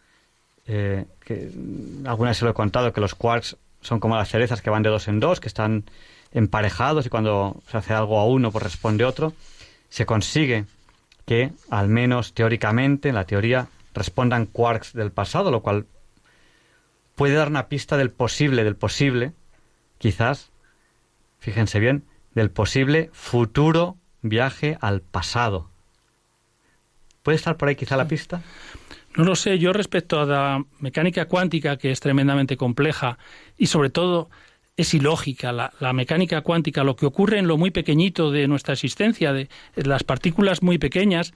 eh, 0.67 1.05
que 1.23 1.51
alguna 2.07 2.31
vez 2.31 2.39
se 2.39 2.47
lo 2.47 2.53
he 2.53 2.55
contado, 2.55 2.95
que 2.95 3.03
los 3.03 3.15
quarks 3.15 3.59
son 3.83 4.01
como 4.01 4.17
las 4.17 4.31
cerezas 4.31 4.63
que 4.63 4.71
van 4.71 4.83
de 4.83 4.89
dos 4.89 5.09
en 5.09 5.21
dos, 5.21 5.39
que 5.39 5.49
están 5.49 5.85
emparejados 6.33 7.05
y 7.05 7.11
cuando 7.11 7.61
se 7.71 7.77
hace 7.77 7.93
algo 7.93 8.19
a 8.19 8.27
uno, 8.27 8.51
pues 8.51 8.65
responde 8.65 9.05
otro. 9.05 9.35
Se 9.91 10.07
consigue 10.07 10.65
que, 11.27 11.53
al 11.69 11.89
menos 11.89 12.33
teóricamente, 12.33 13.11
en 13.11 13.17
la 13.17 13.27
teoría, 13.27 13.67
respondan 13.93 14.47
quarks 14.47 14.95
del 14.95 15.11
pasado, 15.11 15.51
lo 15.51 15.61
cual 15.61 15.85
puede 17.15 17.35
dar 17.35 17.49
una 17.49 17.69
pista 17.69 17.97
del 17.97 18.11
posible, 18.11 18.65
del 18.65 18.77
posible, 18.77 19.33
quizás, 19.99 20.51
fíjense 21.39 21.81
bien, 21.81 22.05
del 22.35 22.51
posible 22.51 23.11
futuro 23.13 23.97
viaje 24.23 24.79
al 24.81 25.03
pasado. 25.03 25.71
¿Puede 27.23 27.37
estar 27.37 27.57
por 27.57 27.69
ahí 27.69 27.77
quizá 27.77 27.97
la 27.97 28.09
pista? 28.09 28.43
No 29.17 29.25
lo 29.25 29.37
sé, 29.37 29.59
yo 29.59 29.73
respecto 29.73 30.21
a 30.21 30.27
la 30.27 30.65
mecánica 30.81 31.27
cuántica, 31.27 31.77
que 31.77 31.91
es 31.91 32.01
tremendamente 32.01 32.57
compleja 32.57 33.19
y 33.59 33.67
sobre 33.67 33.91
todo 33.91 34.31
es 34.77 34.95
ilógica. 34.95 35.53
La, 35.53 35.93
mecánica 35.93 36.41
cuántica, 36.41 36.83
lo 36.83 36.97
que 36.97 37.07
ocurre 37.07 37.39
en 37.39 37.47
lo 37.47 37.59
muy 37.59 37.71
pequeñito 37.71 38.31
de 38.31 38.49
nuestra 38.49 38.73
existencia, 38.73 39.33
de, 39.33 39.49
las 39.77 40.03
partículas 40.03 40.63
muy 40.63 40.79
pequeñas, 40.79 41.35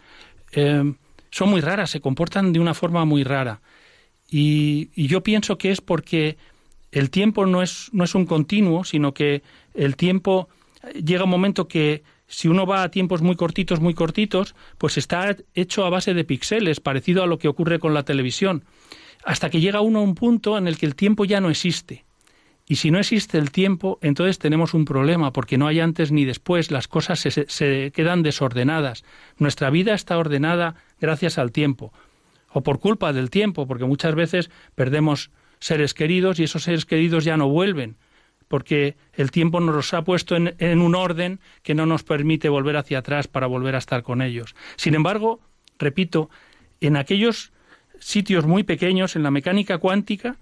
eh, 0.52 0.94
son 1.30 1.50
muy 1.50 1.60
raras, 1.60 1.90
se 1.90 2.00
comportan 2.00 2.52
de 2.52 2.60
una 2.60 2.72
forma 2.72 3.04
muy 3.04 3.24
rara. 3.24 3.60
Y, 4.28 4.90
yo 5.06 5.22
pienso 5.22 5.58
que 5.58 5.70
es 5.70 5.80
porque 5.80 6.36
el 6.92 7.10
tiempo 7.10 7.46
no 7.46 7.62
es, 7.62 7.90
no 7.92 8.04
es 8.04 8.14
un 8.14 8.26
continuo, 8.26 8.84
sino 8.84 9.14
que 9.14 9.42
el 9.74 9.96
tiempo 9.96 10.48
llega 10.94 11.24
un 11.24 11.30
momento 11.30 11.68
que 11.68 12.02
si 12.28 12.48
uno 12.48 12.66
va 12.66 12.82
a 12.82 12.90
tiempos 12.90 13.22
muy 13.22 13.36
cortitos, 13.36 13.80
muy 13.80 13.94
cortitos, 13.94 14.54
pues 14.78 14.98
está 14.98 15.36
hecho 15.54 15.84
a 15.84 15.90
base 15.90 16.14
de 16.14 16.24
píxeles, 16.24 16.80
parecido 16.80 17.22
a 17.22 17.26
lo 17.26 17.38
que 17.38 17.48
ocurre 17.48 17.78
con 17.78 17.94
la 17.94 18.04
televisión, 18.04 18.64
hasta 19.24 19.50
que 19.50 19.60
llega 19.60 19.80
uno 19.80 20.00
a 20.00 20.02
un 20.02 20.14
punto 20.14 20.58
en 20.58 20.66
el 20.66 20.76
que 20.76 20.86
el 20.86 20.96
tiempo 20.96 21.24
ya 21.24 21.40
no 21.40 21.50
existe. 21.50 22.04
Y 22.68 22.76
si 22.76 22.90
no 22.90 22.98
existe 22.98 23.38
el 23.38 23.52
tiempo, 23.52 23.98
entonces 24.02 24.40
tenemos 24.40 24.74
un 24.74 24.84
problema, 24.84 25.32
porque 25.32 25.56
no 25.56 25.68
hay 25.68 25.78
antes 25.78 26.10
ni 26.10 26.24
después, 26.24 26.72
las 26.72 26.88
cosas 26.88 27.20
se 27.20 27.92
quedan 27.92 28.24
desordenadas. 28.24 29.04
Nuestra 29.38 29.70
vida 29.70 29.94
está 29.94 30.18
ordenada 30.18 30.74
gracias 31.00 31.38
al 31.38 31.52
tiempo, 31.52 31.92
o 32.56 32.62
por 32.62 32.80
culpa 32.80 33.12
del 33.12 33.28
tiempo, 33.28 33.66
porque 33.66 33.84
muchas 33.84 34.14
veces 34.14 34.50
perdemos 34.74 35.30
seres 35.60 35.92
queridos 35.92 36.40
y 36.40 36.44
esos 36.44 36.62
seres 36.62 36.86
queridos 36.86 37.22
ya 37.22 37.36
no 37.36 37.50
vuelven 37.50 37.98
porque 38.48 38.96
el 39.12 39.30
tiempo 39.30 39.60
nos 39.60 39.74
los 39.74 39.92
ha 39.92 40.04
puesto 40.04 40.36
en, 40.36 40.80
un 40.80 40.94
orden 40.94 41.40
que 41.62 41.74
no 41.74 41.84
nos 41.84 42.02
permite 42.02 42.48
volver 42.48 42.78
hacia 42.78 43.00
atrás 43.00 43.28
para 43.28 43.46
volver 43.46 43.74
a 43.74 43.78
estar 43.78 44.02
con 44.02 44.22
ellos. 44.22 44.54
Sin 44.76 44.94
embargo, 44.94 45.40
repito, 45.78 46.30
en 46.80 46.96
aquellos 46.96 47.52
sitios 47.98 48.46
muy 48.46 48.62
pequeños, 48.62 49.16
en 49.16 49.22
la 49.22 49.30
mecánica 49.30 49.76
cuántica, 49.76 50.36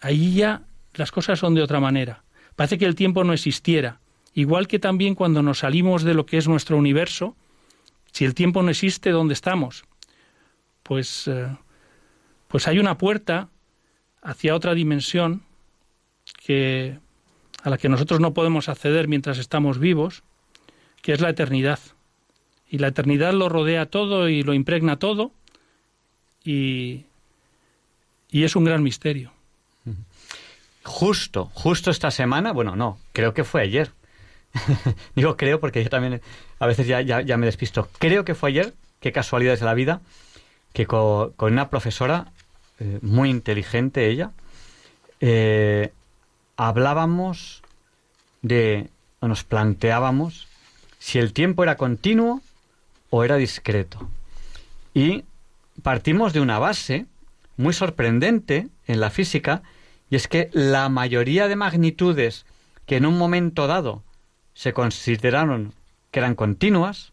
ahí 0.00 0.34
ya 0.34 0.62
las 0.94 1.10
cosas 1.10 1.40
son 1.40 1.54
de 1.54 1.62
otra 1.62 1.80
manera. 1.80 2.22
Parece 2.54 2.78
que 2.78 2.84
el 2.84 2.94
tiempo 2.94 3.24
no 3.24 3.32
existiera. 3.32 4.00
Igual 4.34 4.68
que 4.68 4.78
también 4.78 5.16
cuando 5.16 5.42
nos 5.42 5.60
salimos 5.60 6.04
de 6.04 6.14
lo 6.14 6.26
que 6.26 6.36
es 6.36 6.46
nuestro 6.46 6.76
universo, 6.76 7.34
si 8.12 8.24
el 8.24 8.34
tiempo 8.34 8.62
no 8.62 8.70
existe, 8.70 9.10
¿dónde 9.10 9.34
estamos? 9.34 9.87
Pues, 10.88 11.28
eh, 11.28 11.54
pues 12.48 12.66
hay 12.66 12.78
una 12.78 12.96
puerta 12.96 13.50
hacia 14.22 14.54
otra 14.54 14.72
dimensión 14.72 15.42
que, 16.42 16.98
a 17.62 17.68
la 17.68 17.76
que 17.76 17.90
nosotros 17.90 18.20
no 18.20 18.32
podemos 18.32 18.70
acceder 18.70 19.06
mientras 19.06 19.36
estamos 19.36 19.78
vivos, 19.78 20.22
que 21.02 21.12
es 21.12 21.20
la 21.20 21.28
eternidad. 21.28 21.78
Y 22.70 22.78
la 22.78 22.88
eternidad 22.88 23.34
lo 23.34 23.50
rodea 23.50 23.84
todo 23.84 24.30
y 24.30 24.42
lo 24.42 24.54
impregna 24.54 24.98
todo 24.98 25.30
y, 26.42 27.04
y 28.30 28.44
es 28.44 28.56
un 28.56 28.64
gran 28.64 28.82
misterio. 28.82 29.30
Justo, 30.84 31.50
justo 31.52 31.90
esta 31.90 32.10
semana, 32.10 32.52
bueno, 32.52 32.76
no, 32.76 32.98
creo 33.12 33.34
que 33.34 33.44
fue 33.44 33.60
ayer. 33.60 33.90
Digo 35.14 35.36
creo 35.36 35.60
porque 35.60 35.84
yo 35.84 35.90
también 35.90 36.22
a 36.58 36.66
veces 36.66 36.86
ya, 36.86 37.02
ya, 37.02 37.36
me 37.36 37.44
despisto. 37.44 37.90
Creo 37.98 38.24
que 38.24 38.34
fue 38.34 38.48
ayer, 38.48 38.72
qué 39.00 39.12
casualidades 39.12 39.60
de 39.60 39.66
la 39.66 39.74
vida, 39.74 40.00
que 40.78 40.86
con, 40.86 41.34
una 41.40 41.70
profesora 41.70 42.30
eh, 42.78 43.00
muy 43.02 43.30
inteligente 43.30 44.08
ella, 44.08 44.30
eh, 45.18 45.90
hablábamos 46.56 47.64
de, 48.42 48.88
o 49.18 49.26
nos 49.26 49.42
planteábamos 49.42 50.46
si 51.00 51.18
el 51.18 51.32
tiempo 51.32 51.64
era 51.64 51.76
continuo 51.76 52.42
o 53.10 53.24
era 53.24 53.34
discreto. 53.34 54.08
Y 54.94 55.24
partimos 55.82 56.32
de 56.32 56.42
una 56.42 56.60
base 56.60 57.06
muy 57.56 57.72
sorprendente 57.72 58.68
en 58.86 59.00
la 59.00 59.10
física, 59.10 59.62
y 60.10 60.14
es 60.14 60.28
que 60.28 60.48
la 60.52 60.88
mayoría 60.88 61.48
de 61.48 61.56
magnitudes 61.56 62.46
que 62.86 62.98
en 62.98 63.06
un 63.06 63.18
momento 63.18 63.66
dado 63.66 64.04
se 64.54 64.72
consideraron 64.72 65.72
que 66.12 66.20
eran 66.20 66.36
continuas, 66.36 67.10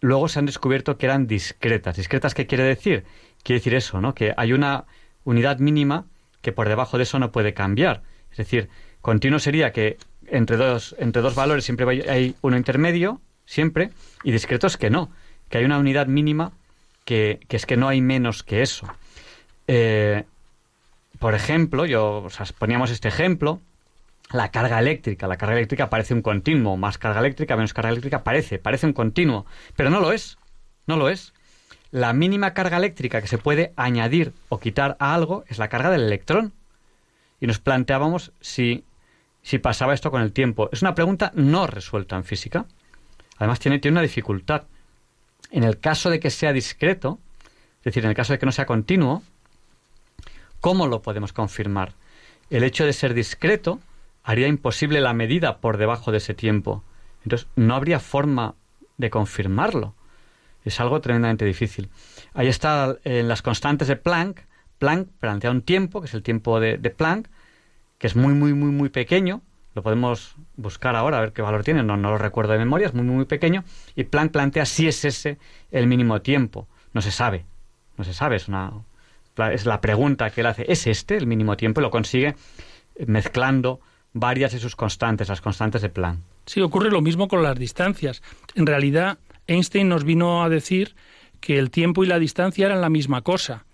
luego 0.00 0.28
se 0.28 0.38
han 0.38 0.46
descubierto 0.46 0.98
que 0.98 1.06
eran 1.06 1.26
discretas. 1.26 1.96
¿Discretas 1.96 2.34
qué 2.34 2.46
quiere 2.46 2.64
decir? 2.64 3.04
Quiere 3.42 3.60
decir 3.60 3.74
eso, 3.74 4.00
¿no? 4.00 4.14
Que 4.14 4.34
hay 4.36 4.52
una 4.52 4.84
unidad 5.24 5.58
mínima 5.58 6.06
que 6.42 6.52
por 6.52 6.68
debajo 6.68 6.96
de 6.96 7.04
eso 7.04 7.18
no 7.18 7.32
puede 7.32 7.54
cambiar. 7.54 8.02
Es 8.30 8.38
decir, 8.38 8.68
continuo 9.00 9.38
sería 9.38 9.72
que 9.72 9.96
entre 10.26 10.56
dos, 10.56 10.94
entre 10.98 11.22
dos 11.22 11.34
valores 11.34 11.64
siempre 11.64 11.86
hay 12.08 12.36
uno 12.42 12.56
intermedio, 12.56 13.20
siempre, 13.46 13.90
y 14.22 14.30
discreto 14.30 14.66
es 14.66 14.76
que 14.76 14.90
no, 14.90 15.10
que 15.48 15.58
hay 15.58 15.64
una 15.64 15.78
unidad 15.78 16.06
mínima 16.06 16.52
que, 17.04 17.40
es 17.48 17.64
que 17.64 17.76
no 17.76 17.88
hay 17.88 18.00
menos 18.00 18.42
que 18.42 18.62
eso. 18.62 18.86
Eh, 19.66 20.24
por 21.18 21.34
ejemplo, 21.34 21.86
yo, 21.86 22.26
poníamos 22.58 22.90
este 22.90 23.08
ejemplo, 23.08 23.60
la 24.30 24.50
carga 24.50 24.78
eléctrica. 24.78 25.26
La 25.26 25.36
carga 25.36 25.56
eléctrica 25.56 25.90
parece 25.90 26.14
un 26.14 26.22
continuo, 26.22 26.76
más 26.76 26.98
carga 26.98 27.20
eléctrica, 27.20 27.56
menos 27.56 27.74
carga 27.74 27.90
eléctrica, 27.90 28.24
parece, 28.24 28.58
parece 28.58 28.86
un 28.86 28.92
continuo, 28.92 29.46
pero 29.76 29.90
no 29.90 30.00
lo 30.00 30.12
es, 30.12 30.38
no 30.86 30.96
lo 30.96 31.08
es 31.08 31.32
la 31.90 32.12
mínima 32.12 32.52
carga 32.52 32.76
eléctrica 32.76 33.20
que 33.20 33.28
se 33.28 33.38
puede 33.38 33.72
añadir 33.76 34.32
o 34.48 34.60
quitar 34.60 34.96
a 34.98 35.14
algo 35.14 35.44
es 35.48 35.58
la 35.58 35.68
carga 35.68 35.90
del 35.90 36.02
electrón. 36.02 36.52
Y 37.40 37.46
nos 37.46 37.60
planteábamos 37.60 38.32
si, 38.40 38.84
si 39.42 39.58
pasaba 39.58 39.94
esto 39.94 40.10
con 40.10 40.22
el 40.22 40.32
tiempo. 40.32 40.68
Es 40.72 40.82
una 40.82 40.94
pregunta 40.94 41.32
no 41.34 41.66
resuelta 41.66 42.16
en 42.16 42.24
física. 42.24 42.66
Además 43.38 43.60
tiene, 43.60 43.78
tiene 43.78 43.94
una 43.94 44.02
dificultad. 44.02 44.64
En 45.50 45.62
el 45.62 45.78
caso 45.78 46.10
de 46.10 46.20
que 46.20 46.30
sea 46.30 46.52
discreto, 46.52 47.18
es 47.78 47.84
decir, 47.84 48.04
en 48.04 48.10
el 48.10 48.16
caso 48.16 48.32
de 48.32 48.38
que 48.38 48.46
no 48.46 48.52
sea 48.52 48.66
continuo, 48.66 49.22
¿cómo 50.60 50.88
lo 50.88 51.00
podemos 51.00 51.32
confirmar? 51.32 51.94
El 52.50 52.64
hecho 52.64 52.84
de 52.84 52.92
ser 52.92 53.14
discreto 53.14 53.80
haría 54.28 54.46
imposible 54.46 55.00
la 55.00 55.12
medida 55.12 55.58
por 55.58 55.76
debajo 55.76 56.12
de 56.12 56.18
ese 56.18 56.34
tiempo. 56.34 56.84
Entonces, 57.24 57.48
no 57.56 57.74
habría 57.74 57.98
forma 58.00 58.54
de 58.96 59.10
confirmarlo 59.10 59.94
es 60.68 60.80
algo 60.80 61.00
tremendamente 61.00 61.44
difícil. 61.44 61.88
Ahí 62.34 62.48
está 62.48 62.96
en 63.04 63.28
las 63.28 63.42
constantes 63.42 63.88
de 63.88 63.96
Planck. 63.96 64.42
Planck 64.78 65.08
plantea 65.18 65.50
un 65.50 65.62
tiempo, 65.62 66.00
que 66.00 66.06
es 66.06 66.14
el 66.14 66.22
tiempo 66.22 66.60
de, 66.60 66.78
Planck, 66.78 67.28
que 67.98 68.06
es 68.06 68.16
muy, 68.16 68.34
muy, 68.34 68.54
muy, 68.54 68.70
muy 68.70 68.88
pequeño. 68.88 69.42
Lo 69.74 69.82
podemos 69.82 70.36
buscar 70.56 70.96
ahora 70.96 71.18
a 71.18 71.20
ver 71.20 71.32
qué 71.32 71.42
valor 71.42 71.64
tiene, 71.64 71.82
no, 71.82 71.96
no 71.96 72.10
lo 72.10 72.18
recuerdo 72.18 72.52
de 72.52 72.58
memoria, 72.58 72.86
es 72.88 72.94
muy, 72.94 73.04
muy, 73.04 73.24
pequeño. 73.24 73.64
Y 73.96 74.04
Planck 74.04 74.32
plantea 74.32 74.66
si 74.66 74.88
es 74.88 75.04
ese 75.04 75.38
el 75.70 75.86
mínimo 75.86 76.22
tiempo. 76.22 76.68
No 76.92 77.00
se 77.00 77.10
sabe, 77.10 77.44
no 77.96 78.04
se 78.04 78.14
sabe, 78.14 78.36
es, 78.36 78.48
una, 78.48 78.72
es 79.52 79.66
la 79.66 79.80
pregunta 79.80 80.30
que 80.30 80.40
él 80.40 80.46
hace. 80.46 80.64
¿Es 80.70 80.86
este 80.86 81.16
el 81.16 81.26
mínimo 81.26 81.56
tiempo? 81.56 81.80
Y 81.80 81.82
lo 81.82 81.90
consigue 81.90 82.34
mezclando 83.06 83.80
varias 84.20 84.52
de 84.52 84.58
sus 84.58 84.76
constantes, 84.76 85.28
las 85.28 85.40
constantes 85.40 85.82
de 85.82 85.88
Planck. 85.88 86.20
Sí, 86.46 86.60
ocurre 86.60 86.90
lo 86.90 87.02
mismo 87.02 87.28
con 87.28 87.42
las 87.42 87.58
distancias. 87.58 88.22
En 88.54 88.66
realidad, 88.66 89.18
Einstein 89.46 89.88
nos 89.88 90.04
vino 90.04 90.42
a 90.42 90.48
decir 90.48 90.94
que 91.40 91.58
el 91.58 91.70
tiempo 91.70 92.04
y 92.04 92.06
la 92.06 92.18
distancia 92.18 92.66
eran 92.66 92.80
la 92.80 92.90
misma 92.90 93.22
cosa. 93.22 93.64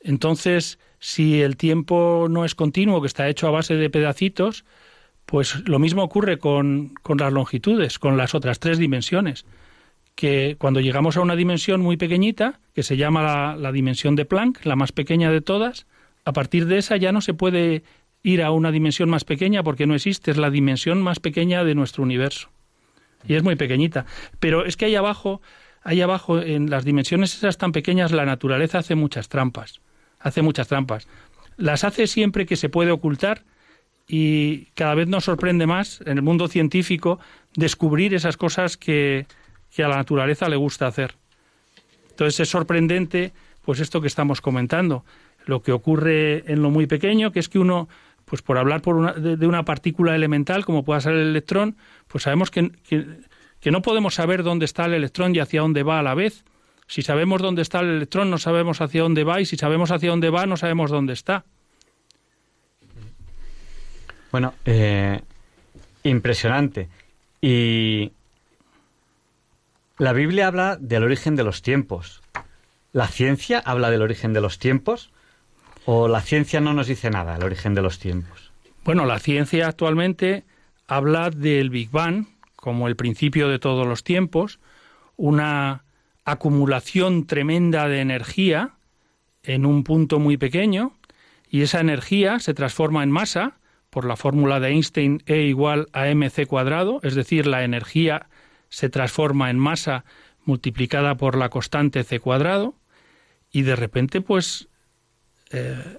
Entonces, 0.00 0.78
si 0.98 1.42
el 1.42 1.56
tiempo 1.56 2.26
no 2.30 2.44
es 2.44 2.54
continuo, 2.54 3.00
que 3.00 3.06
está 3.06 3.28
hecho 3.28 3.46
a 3.46 3.50
base 3.50 3.74
de 3.74 3.90
pedacitos, 3.90 4.64
pues 5.26 5.66
lo 5.68 5.78
mismo 5.78 6.02
ocurre 6.02 6.38
con, 6.38 6.94
las 7.18 7.32
longitudes, 7.32 7.98
con 7.98 8.16
las 8.16 8.34
otras 8.34 8.60
tres 8.60 8.78
dimensiones. 8.78 9.46
Que 10.14 10.56
cuando 10.58 10.80
llegamos 10.80 11.16
a 11.16 11.20
una 11.22 11.36
dimensión 11.36 11.80
muy 11.80 11.96
pequeñita, 11.96 12.60
que 12.74 12.82
se 12.82 12.96
llama 12.96 13.22
la, 13.22 13.56
la 13.56 13.72
dimensión 13.72 14.16
de 14.16 14.24
Planck, 14.24 14.64
la 14.64 14.76
más 14.76 14.92
pequeña 14.92 15.30
de 15.30 15.40
todas, 15.40 15.86
a 16.24 16.32
partir 16.32 16.66
de 16.66 16.78
esa 16.78 16.96
ya 16.96 17.12
no 17.12 17.20
se 17.20 17.34
puede 17.34 17.82
ir 18.24 18.42
a 18.42 18.50
una 18.50 18.72
dimensión 18.72 19.08
más 19.08 19.22
pequeña 19.22 19.62
porque 19.62 19.86
no 19.86 19.94
existe, 19.94 20.32
es 20.32 20.36
la 20.36 20.50
dimensión 20.50 21.00
más 21.00 21.20
pequeña 21.20 21.62
de 21.62 21.76
nuestro 21.76 22.02
universo 22.02 22.50
y 23.26 23.34
es 23.34 23.42
muy 23.42 23.56
pequeñita. 23.56 24.06
Pero 24.40 24.64
es 24.64 24.76
que 24.76 24.86
ahí 24.86 24.96
abajo, 24.96 25.40
ahí 25.82 26.00
abajo, 26.00 26.40
en 26.40 26.70
las 26.70 26.84
dimensiones 26.84 27.34
esas 27.34 27.58
tan 27.58 27.72
pequeñas, 27.72 28.12
la 28.12 28.24
naturaleza 28.24 28.78
hace 28.78 28.94
muchas 28.94 29.28
trampas. 29.28 29.80
Hace 30.18 30.42
muchas 30.42 30.68
trampas. 30.68 31.08
Las 31.56 31.84
hace 31.84 32.06
siempre 32.06 32.46
que 32.46 32.56
se 32.56 32.68
puede 32.68 32.90
ocultar 32.90 33.44
y 34.06 34.66
cada 34.74 34.94
vez 34.94 35.08
nos 35.08 35.24
sorprende 35.24 35.66
más 35.66 36.00
en 36.02 36.18
el 36.18 36.22
mundo 36.22 36.48
científico 36.48 37.18
descubrir 37.54 38.14
esas 38.14 38.36
cosas 38.36 38.76
que, 38.76 39.26
que 39.74 39.84
a 39.84 39.88
la 39.88 39.96
naturaleza 39.96 40.48
le 40.48 40.56
gusta 40.56 40.86
hacer. 40.86 41.14
Entonces 42.10 42.40
es 42.40 42.48
sorprendente, 42.48 43.32
pues 43.62 43.80
esto 43.80 44.00
que 44.00 44.06
estamos 44.06 44.40
comentando. 44.40 45.04
lo 45.46 45.62
que 45.62 45.72
ocurre 45.72 46.50
en 46.50 46.62
lo 46.62 46.70
muy 46.70 46.86
pequeño, 46.86 47.30
que 47.30 47.38
es 47.38 47.50
que 47.50 47.58
uno, 47.58 47.86
pues 48.24 48.42
por 48.42 48.58
hablar 48.58 48.82
por 48.82 49.14
de, 49.14 49.46
una 49.46 49.64
partícula 49.64 50.14
elemental, 50.14 50.64
como 50.64 50.84
pueda 50.84 51.00
ser 51.00 51.14
el 51.14 51.28
electrón, 51.28 51.76
pues 52.08 52.24
sabemos 52.24 52.50
que, 52.50 52.72
que 53.60 53.70
no 53.70 53.82
podemos 53.82 54.14
saber 54.14 54.42
dónde 54.42 54.64
está 54.64 54.86
el 54.86 54.94
electrón 54.94 55.34
y 55.34 55.40
hacia 55.40 55.60
dónde 55.60 55.82
va 55.82 55.98
a 55.98 56.02
la 56.02 56.14
vez. 56.14 56.44
Si 56.86 57.02
sabemos 57.02 57.40
dónde 57.40 57.62
está 57.62 57.80
el 57.80 57.88
electrón, 57.88 58.30
no 58.30 58.38
sabemos 58.38 58.80
hacia 58.80 59.02
dónde 59.02 59.24
va, 59.24 59.40
y 59.40 59.46
si 59.46 59.56
sabemos 59.56 59.90
hacia 59.90 60.10
dónde 60.10 60.30
va, 60.30 60.46
no 60.46 60.56
sabemos 60.56 60.90
dónde 60.90 61.14
está. 61.14 61.44
Bueno, 64.30 64.52
eh, 64.64 65.20
impresionante. 66.02 66.88
Y 67.40 68.12
la 69.96 70.12
Biblia 70.12 70.48
habla 70.48 70.76
del 70.76 71.04
origen 71.04 71.36
de 71.36 71.44
los 71.44 71.62
tiempos. 71.62 72.20
¿La 72.92 73.08
ciencia 73.08 73.60
habla 73.64 73.90
del 73.90 74.02
origen 74.02 74.32
de 74.32 74.40
los 74.40 74.58
tiempos? 74.58 75.10
¿O 75.86 76.08
la 76.08 76.20
ciencia 76.20 76.60
no 76.60 76.72
nos 76.72 76.86
dice 76.86 77.10
nada 77.10 77.34
del 77.34 77.44
origen 77.44 77.74
de 77.74 77.82
los 77.82 77.98
tiempos? 77.98 78.52
Bueno, 78.84 79.04
la 79.04 79.18
ciencia 79.18 79.68
actualmente 79.68 80.44
habla 80.86 81.30
del 81.30 81.70
Big 81.70 81.90
Bang 81.90 82.26
como 82.56 82.88
el 82.88 82.96
principio 82.96 83.48
de 83.48 83.58
todos 83.58 83.86
los 83.86 84.04
tiempos, 84.04 84.58
una 85.16 85.84
acumulación 86.24 87.26
tremenda 87.26 87.88
de 87.88 88.00
energía 88.00 88.70
en 89.42 89.66
un 89.66 89.84
punto 89.84 90.18
muy 90.18 90.38
pequeño, 90.38 90.96
y 91.50 91.60
esa 91.60 91.80
energía 91.80 92.38
se 92.38 92.54
transforma 92.54 93.02
en 93.02 93.10
masa 93.10 93.58
por 93.90 94.06
la 94.06 94.16
fórmula 94.16 94.60
de 94.60 94.68
Einstein 94.68 95.22
E 95.26 95.42
igual 95.42 95.88
a 95.92 96.06
mc 96.06 96.46
cuadrado, 96.46 97.00
es 97.02 97.14
decir, 97.14 97.46
la 97.46 97.64
energía 97.64 98.28
se 98.70 98.88
transforma 98.88 99.50
en 99.50 99.58
masa 99.58 100.06
multiplicada 100.44 101.16
por 101.16 101.36
la 101.36 101.50
constante 101.50 102.02
c 102.02 102.18
cuadrado, 102.18 102.74
y 103.50 103.62
de 103.62 103.76
repente 103.76 104.22
pues 104.22 104.68
eh, 105.54 105.98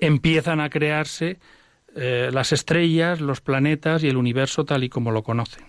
empiezan 0.00 0.60
a 0.60 0.68
crearse 0.68 1.38
eh, 1.94 2.30
las 2.32 2.52
estrellas, 2.52 3.20
los 3.20 3.40
planetas 3.40 4.02
y 4.02 4.08
el 4.08 4.16
universo 4.16 4.64
tal 4.64 4.82
y 4.82 4.88
como 4.88 5.12
lo 5.12 5.22
conocen, 5.22 5.64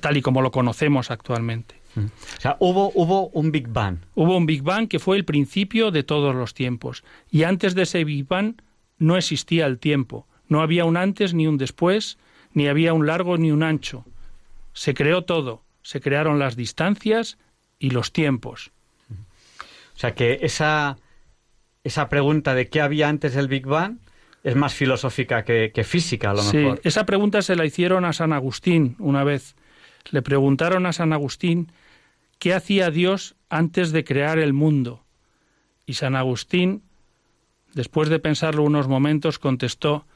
tal 0.00 0.16
y 0.16 0.22
como 0.22 0.42
lo 0.42 0.50
conocemos 0.50 1.10
actualmente. 1.12 1.76
O 1.96 2.40
sea, 2.40 2.56
hubo, 2.60 2.92
hubo 2.94 3.28
un 3.28 3.50
Big 3.50 3.68
Bang. 3.68 3.98
Hubo 4.14 4.36
un 4.36 4.46
Big 4.46 4.62
Bang 4.62 4.88
que 4.88 4.98
fue 4.98 5.16
el 5.16 5.24
principio 5.24 5.90
de 5.90 6.02
todos 6.02 6.34
los 6.34 6.54
tiempos. 6.54 7.02
Y 7.30 7.42
antes 7.42 7.74
de 7.74 7.82
ese 7.82 8.04
Big 8.04 8.26
Bang 8.26 8.60
no 8.98 9.16
existía 9.16 9.66
el 9.66 9.78
tiempo. 9.78 10.26
No 10.48 10.60
había 10.60 10.84
un 10.84 10.96
antes 10.96 11.34
ni 11.34 11.46
un 11.46 11.58
después, 11.58 12.18
ni 12.52 12.68
había 12.68 12.92
un 12.92 13.06
largo 13.06 13.36
ni 13.36 13.50
un 13.50 13.62
ancho. 13.62 14.04
Se 14.72 14.94
creó 14.94 15.22
todo. 15.22 15.62
Se 15.82 16.00
crearon 16.00 16.38
las 16.38 16.56
distancias 16.56 17.38
y 17.78 17.90
los 17.90 18.12
tiempos. 18.12 18.70
O 19.10 20.00
sea 20.00 20.14
que 20.14 20.38
esa, 20.42 20.98
esa 21.84 22.08
pregunta 22.08 22.54
de 22.54 22.68
qué 22.68 22.80
había 22.80 23.08
antes 23.08 23.34
del 23.34 23.48
Big 23.48 23.66
Bang 23.66 23.98
es 24.44 24.56
más 24.56 24.74
filosófica 24.74 25.44
que, 25.44 25.84
física, 25.84 26.30
a 26.30 26.34
lo 26.34 26.42
sí, 26.42 26.64
esa 26.84 27.04
pregunta 27.04 27.42
se 27.42 27.56
la 27.56 27.66
hicieron 27.66 28.04
a 28.04 28.12
San 28.12 28.32
Agustín 28.32 28.96
una 28.98 29.24
vez. 29.24 29.56
Le 30.10 30.22
preguntaron 30.22 30.86
a 30.86 30.92
San 30.92 31.12
Agustín 31.12 31.72
qué 32.38 32.54
hacía 32.54 32.90
Dios 32.90 33.36
antes 33.50 33.92
de 33.92 34.04
crear 34.04 34.38
el 34.38 34.52
mundo. 34.52 35.04
Y 35.86 35.94
San 35.94 36.16
Agustín, 36.16 36.82
después 37.74 38.08
de 38.08 38.20
pensarlo 38.20 38.62
unos 38.62 38.88
momentos, 38.88 39.38
contestó 39.38 40.06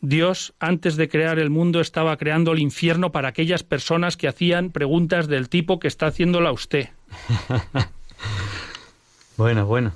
Dios, 0.00 0.54
antes 0.60 0.96
de 0.96 1.08
crear 1.08 1.38
el 1.38 1.50
mundo, 1.50 1.80
estaba 1.80 2.16
creando 2.16 2.52
el 2.52 2.58
infierno 2.58 3.12
para 3.12 3.28
aquellas 3.28 3.62
personas 3.62 4.16
que 4.16 4.28
hacían 4.28 4.70
preguntas 4.70 5.26
del 5.26 5.48
tipo 5.48 5.78
que 5.78 5.88
está 5.88 6.06
haciéndola 6.06 6.52
usted. 6.52 6.90
bueno, 9.36 9.66
bueno. 9.66 9.94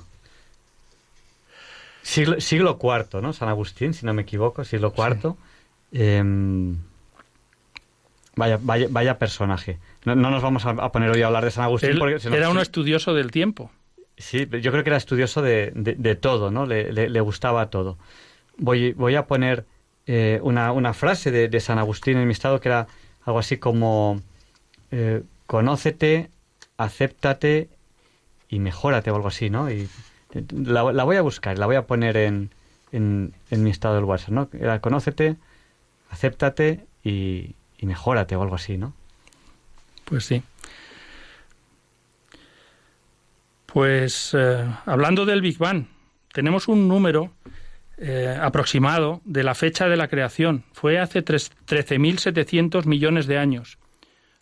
Siglo, 2.01 2.41
siglo 2.41 2.79
IV, 2.81 3.21
¿no? 3.21 3.33
San 3.33 3.49
Agustín, 3.49 3.93
si 3.93 4.05
no 4.05 4.13
me 4.13 4.23
equivoco, 4.23 4.63
siglo 4.63 4.93
IV. 4.95 5.35
Em, 5.91 6.77
vaya, 8.35 8.59
vaya, 8.61 8.87
vaya 8.89 9.19
personaje. 9.19 9.79
No, 10.05 10.15
nos 10.15 10.41
vamos 10.41 10.65
a, 10.65 10.91
poner 10.91 11.11
hoy 11.11 11.21
a 11.21 11.27
hablar 11.27 11.45
de 11.45 11.51
San 11.51 11.63
Agustín. 11.63 11.99
porque 11.99 12.17
era 12.31 12.49
un 12.49 12.59
estudioso 12.59 13.13
del 13.13 13.31
tiempo. 13.31 13.71
Sí, 14.17 14.47
yo 14.61 14.71
creo 14.71 14.83
que 14.83 14.89
era 14.89 14.97
estudioso 14.97 15.41
de, 15.41 15.71
de, 15.73 16.15
todo, 16.15 16.51
¿no? 16.51 16.65
Le, 16.65 16.91
le, 16.91 17.21
gustaba 17.21 17.69
todo. 17.69 17.97
Voy, 18.57 18.93
voy 18.93 19.15
a 19.15 19.25
poner 19.25 19.65
eh, 20.05 20.39
una, 20.43 20.71
una, 20.71 20.93
frase 20.93 21.31
de, 21.31 21.59
San 21.59 21.79
Agustín 21.79 22.17
en 22.17 22.27
mi 22.27 22.33
estado 22.33 22.59
que 22.59 22.69
era 22.69 22.87
algo 23.23 23.39
así 23.39 23.57
como 23.57 24.21
eh, 24.91 25.23
conócete, 25.47 26.29
acéptate 26.77 27.69
y 28.47 28.59
mejórate 28.59 29.09
o 29.09 29.15
algo 29.15 29.29
así, 29.29 29.49
¿no? 29.49 29.71
Y 29.71 29.89
la, 30.51 31.03
voy 31.03 31.15
a 31.15 31.21
buscar, 31.21 31.57
la 31.57 31.65
voy 31.65 31.75
a 31.75 31.85
poner 31.87 32.17
en, 32.17 32.51
en, 32.91 33.33
mi 33.51 33.69
estado 33.69 33.95
del 33.95 34.05
WhatsApp, 34.05 34.29
¿no? 34.29 34.49
Era 34.53 34.79
conócete, 34.79 35.37
acéptate 36.09 36.85
y, 37.03 37.55
y 37.77 37.85
mejórate 37.85 38.35
o 38.35 38.41
algo 38.41 38.55
así, 38.55 38.77
¿no? 38.77 38.93
Pues 40.05 40.25
sí. 40.25 40.43
Pues 43.65 44.35
eh, 44.37 44.65
hablando 44.85 45.25
del 45.25 45.41
Big 45.41 45.57
Bang, 45.57 45.85
tenemos 46.33 46.67
un 46.67 46.89
número 46.89 47.31
eh, 47.97 48.37
aproximado 48.41 49.21
de 49.23 49.43
la 49.43 49.55
fecha 49.55 49.87
de 49.87 49.95
la 49.95 50.09
creación. 50.09 50.65
Fue 50.73 50.99
hace 50.99 51.23
13.700 51.23 52.85
millones 52.85 53.27
de 53.27 53.37
años. 53.37 53.77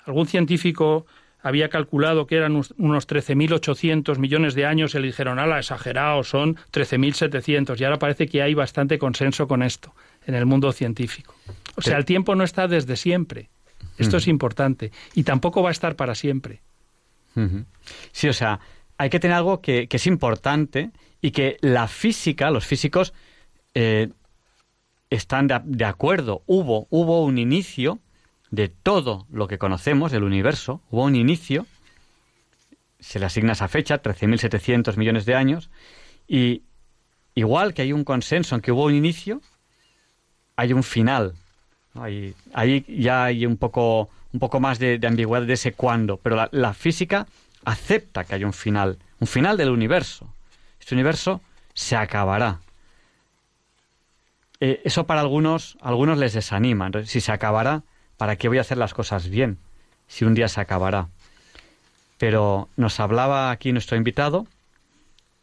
Algún 0.06 0.26
científico 0.26 1.06
había 1.42 1.70
calculado 1.70 2.28
que 2.28 2.36
eran 2.36 2.56
unos 2.56 3.08
13.800 3.08 4.18
millones 4.18 4.56
de 4.56 4.66
años 4.66 4.94
y 4.94 5.00
le 5.00 5.08
dijeron, 5.08 5.40
ala, 5.40 5.60
exagerado, 5.60 6.24
son 6.24 6.56
13.700. 6.72 7.80
Y 7.80 7.84
ahora 7.84 8.00
parece 8.00 8.28
que 8.28 8.42
hay 8.42 8.54
bastante 8.54 9.00
consenso 9.00 9.48
con 9.48 9.64
esto 9.64 9.94
en 10.26 10.36
el 10.36 10.46
mundo 10.46 10.72
científico. 10.74 11.34
O 11.76 11.82
sea, 11.82 11.98
el 11.98 12.06
tiempo 12.06 12.36
no 12.36 12.44
está 12.44 12.68
desde 12.68 12.96
siempre. 12.98 13.50
Esto 13.98 14.18
es 14.18 14.28
importante. 14.28 14.92
Y 15.14 15.24
tampoco 15.24 15.62
va 15.62 15.70
a 15.70 15.72
estar 15.72 15.96
para 15.96 16.16
siempre. 16.16 16.62
Sí, 18.12 18.28
o 18.28 18.34
sea, 18.34 18.60
hay 18.98 19.10
que 19.10 19.20
tener 19.20 19.38
algo 19.38 19.62
que, 19.62 19.88
es 19.90 20.08
importante 20.08 20.92
y 21.22 21.32
que 21.32 21.58
la 21.62 21.88
física, 21.88 22.52
los 22.52 22.66
físicos, 22.66 23.14
eh, 23.74 24.10
están 25.10 25.48
de, 25.48 25.62
de, 25.64 25.86
acuerdo. 25.86 26.44
Hubo, 26.48 26.88
hubo 26.90 27.24
un 27.24 27.38
inicio 27.38 28.00
de 28.52 28.68
todo 28.70 29.28
lo 29.32 29.48
que 29.48 29.58
conocemos 29.58 30.12
del 30.12 30.24
universo, 30.24 30.82
hubo 30.90 31.04
un 31.04 31.16
inicio, 31.16 31.66
se 33.00 33.20
le 33.20 33.26
asigna 33.26 33.54
esa 33.54 33.68
fecha, 33.68 34.02
13.700 34.02 34.98
millones 34.98 35.26
de 35.26 35.36
años, 35.36 35.70
y 36.28 36.64
igual 37.36 37.74
que 37.74 37.84
hay 37.84 37.94
un 37.94 38.04
consenso 38.04 38.56
en 38.56 38.62
que 38.62 38.72
hubo 38.72 38.86
un 38.86 38.96
inicio, 38.96 39.42
hay 40.56 40.74
un 40.74 40.84
final. 40.84 41.36
Ahí, 41.94 42.36
ahí, 42.54 42.86
ya 42.88 43.26
hay 43.26 43.46
un 43.46 43.58
poco, 43.58 44.10
un 44.34 44.40
poco 44.40 44.60
más 44.60 44.80
de, 44.80 45.00
ambigüedad 45.06 45.46
de 45.46 45.54
ese 45.54 45.74
cuándo, 45.74 46.18
pero 46.18 46.48
la, 46.52 46.74
física 46.74 47.28
acepta 47.66 48.24
que 48.24 48.36
hay 48.36 48.44
un 48.44 48.54
final, 48.54 48.98
un 49.20 49.28
final 49.28 49.58
del 49.58 49.70
universo. 49.70 50.34
Este 50.80 50.96
universo 50.96 51.42
se 51.74 51.96
acabará. 51.96 52.60
Eh, 54.60 54.82
eso 54.84 55.06
para 55.06 55.22
algunos, 55.22 55.78
algunos 55.82 56.18
les 56.18 56.34
desanima. 56.34 56.92
si 57.06 57.22
se 57.22 57.32
acabará, 57.32 57.84
¿para 58.20 58.36
qué 58.36 58.50
voy 58.50 58.58
a 58.58 58.62
hacer 58.62 58.78
las 58.78 58.94
cosas 58.94 59.30
bien 59.30 59.58
si 60.08 60.26
un 60.26 60.36
día 60.36 60.50
se 60.50 60.60
acabará? 60.60 61.08
Pero 62.18 62.68
nos 62.76 63.00
hablaba 63.00 63.50
aquí 63.50 63.72
nuestro 63.72 63.96
invitado 63.96 64.46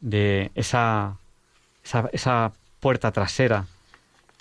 de 0.01 0.53
esa, 0.55 1.17
esa, 2.13 2.53
puerta 2.79 3.11
trasera 3.13 3.65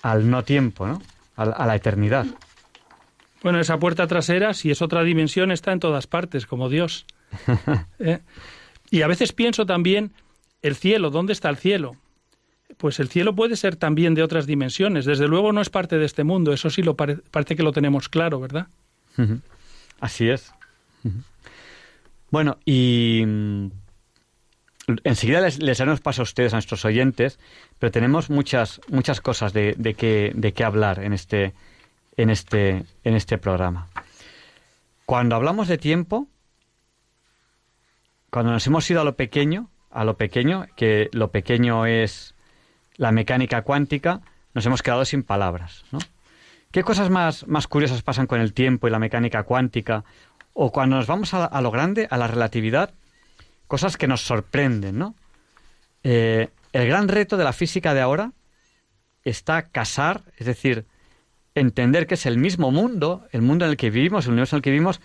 al 0.02 0.30
no 0.30 0.44
tiempo, 0.44 0.86
¿no? 0.86 1.00
A, 1.36 1.66
la 1.66 1.74
eternidad. 1.74 2.26
Bueno, 3.42 3.58
esa 3.58 3.78
puerta 3.78 4.06
trasera, 4.06 4.52
si 4.52 4.70
es 4.70 4.82
otra 4.82 5.02
dimensión, 5.02 5.50
está 5.50 5.72
en 5.72 5.80
todas 5.80 6.06
partes, 6.06 6.46
como 6.46 6.68
Dios. 6.68 7.06
¿Eh? 7.98 8.20
Y 8.90 9.00
a 9.00 9.06
veces 9.06 9.32
pienso 9.32 9.64
también, 9.64 10.12
el 10.60 10.76
cielo, 10.76 11.10
¿dónde 11.10 11.32
está 11.32 11.48
el 11.48 11.56
cielo? 11.56 11.96
Pues 12.76 13.00
el 13.00 13.08
cielo 13.08 13.34
puede 13.34 13.56
ser 13.56 13.76
también 13.76 14.14
de 14.14 14.22
otras 14.22 14.46
dimensiones. 14.46 15.04
Desde 15.04 15.28
luego 15.28 15.52
no 15.52 15.60
es 15.60 15.70
parte 15.70 15.98
de 15.98 16.04
este 16.04 16.24
mundo, 16.24 16.52
eso 16.52 16.70
sí 16.70 16.82
lo 16.82 16.96
parece 16.96 17.56
que 17.56 17.62
lo 17.62 17.72
tenemos 17.72 18.08
claro, 18.08 18.40
¿verdad? 18.40 18.66
Así 20.00 20.28
es. 20.28 20.52
Bueno, 22.30 22.58
y 22.64 23.22
mm, 23.26 23.68
enseguida 25.04 25.40
les, 25.40 25.62
les, 25.62 25.78
daremos 25.78 26.00
paso 26.00 26.22
a 26.22 26.24
ustedes, 26.24 26.52
a 26.52 26.56
nuestros 26.56 26.84
oyentes, 26.84 27.38
pero 27.78 27.90
tenemos 27.90 28.30
muchas, 28.30 28.80
muchas 28.88 29.20
cosas 29.20 29.52
de, 29.52 29.74
de, 29.78 29.94
que, 29.94 30.32
de 30.34 30.52
qué 30.52 30.64
hablar 30.64 31.02
en 31.02 31.12
este, 31.12 31.54
en, 32.16 32.30
este, 32.30 32.84
en 33.04 33.14
este 33.14 33.38
programa. 33.38 33.88
Cuando 35.06 35.36
hablamos 35.36 35.68
de 35.68 35.78
tiempo, 35.78 36.26
cuando 38.30 38.52
nos 38.52 38.66
hemos 38.66 38.90
ido 38.90 39.00
a 39.00 39.04
lo 39.04 39.16
pequeño, 39.16 39.70
a 39.90 40.04
lo 40.04 40.16
pequeño, 40.16 40.66
que 40.76 41.08
lo 41.12 41.30
pequeño 41.30 41.86
es 41.86 42.34
la 42.96 43.12
mecánica 43.12 43.62
cuántica, 43.62 44.20
nos 44.54 44.66
hemos 44.66 44.82
quedado 44.82 45.04
sin 45.04 45.22
palabras. 45.22 45.84
¿no? 45.92 45.98
¿Qué 46.70 46.82
cosas 46.82 47.10
más, 47.10 47.46
más 47.46 47.66
curiosas 47.66 48.02
pasan 48.02 48.26
con 48.26 48.40
el 48.40 48.52
tiempo 48.52 48.88
y 48.88 48.90
la 48.90 48.98
mecánica 48.98 49.42
cuántica? 49.44 50.04
O 50.52 50.72
cuando 50.72 50.96
nos 50.96 51.06
vamos 51.06 51.34
a, 51.34 51.60
lo 51.60 51.70
grande, 51.70 52.08
a 52.10 52.16
la 52.16 52.26
relatividad, 52.26 52.94
cosas 53.66 53.96
que 53.96 54.06
nos 54.06 54.22
sorprenden, 54.22 54.98
¿no? 54.98 55.14
Eh, 56.02 56.48
el 56.72 56.86
gran 56.86 57.08
reto 57.08 57.36
de 57.36 57.44
la 57.44 57.52
física 57.52 57.94
de 57.94 58.00
ahora 58.00 58.32
está 59.24 59.68
casar, 59.68 60.22
es 60.36 60.46
decir, 60.46 60.86
entender 61.54 62.06
que 62.06 62.14
es 62.14 62.26
el 62.26 62.38
mismo 62.38 62.70
mundo, 62.70 63.26
el 63.32 63.42
mundo 63.42 63.64
en 63.64 63.72
el 63.72 63.76
que 63.76 63.90
vivimos, 63.90 64.26
el 64.26 64.32
universo 64.32 64.56
en 64.56 64.58
el 64.58 64.62
que 64.62 64.70
vivimos, 64.70 65.00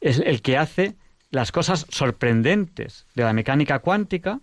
es 0.00 0.18
el 0.18 0.40
que 0.40 0.56
hace 0.56 0.96
las 1.30 1.52
cosas 1.52 1.86
sorprendentes 1.90 3.06
de 3.14 3.24
la 3.24 3.32
mecánica 3.32 3.80
cuántica 3.80 4.40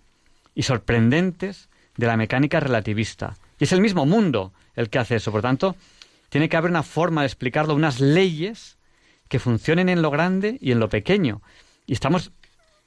y 0.54 0.64
sorprendentes 0.64 1.70
de 1.98 2.08
la 2.08 2.18
mecánica 2.18 2.60
relativista. 2.60 3.36
Y 3.60 3.66
es 3.66 3.72
el 3.72 3.82
mismo 3.82 4.06
mundo 4.06 4.54
el 4.76 4.90
que 4.90 5.00
hace 5.00 5.16
eso. 5.16 5.32
Por 5.32 5.42
tanto, 5.42 5.76
tiene 6.30 6.50
que 6.50 6.58
haber 6.58 6.72
una 6.72 6.84
forma 6.84 7.22
de 7.22 7.28
explicarlo, 7.28 7.76
unas 7.76 8.00
leyes 8.00 8.78
que 9.28 9.40
funcionen 9.40 9.90
en 9.90 10.02
lo 10.02 10.12
grande 10.12 10.58
y 10.62 10.72
en 10.72 10.80
lo 10.80 10.90
pequeño. 10.90 11.42
Y 11.86 11.94
estamos 11.94 12.32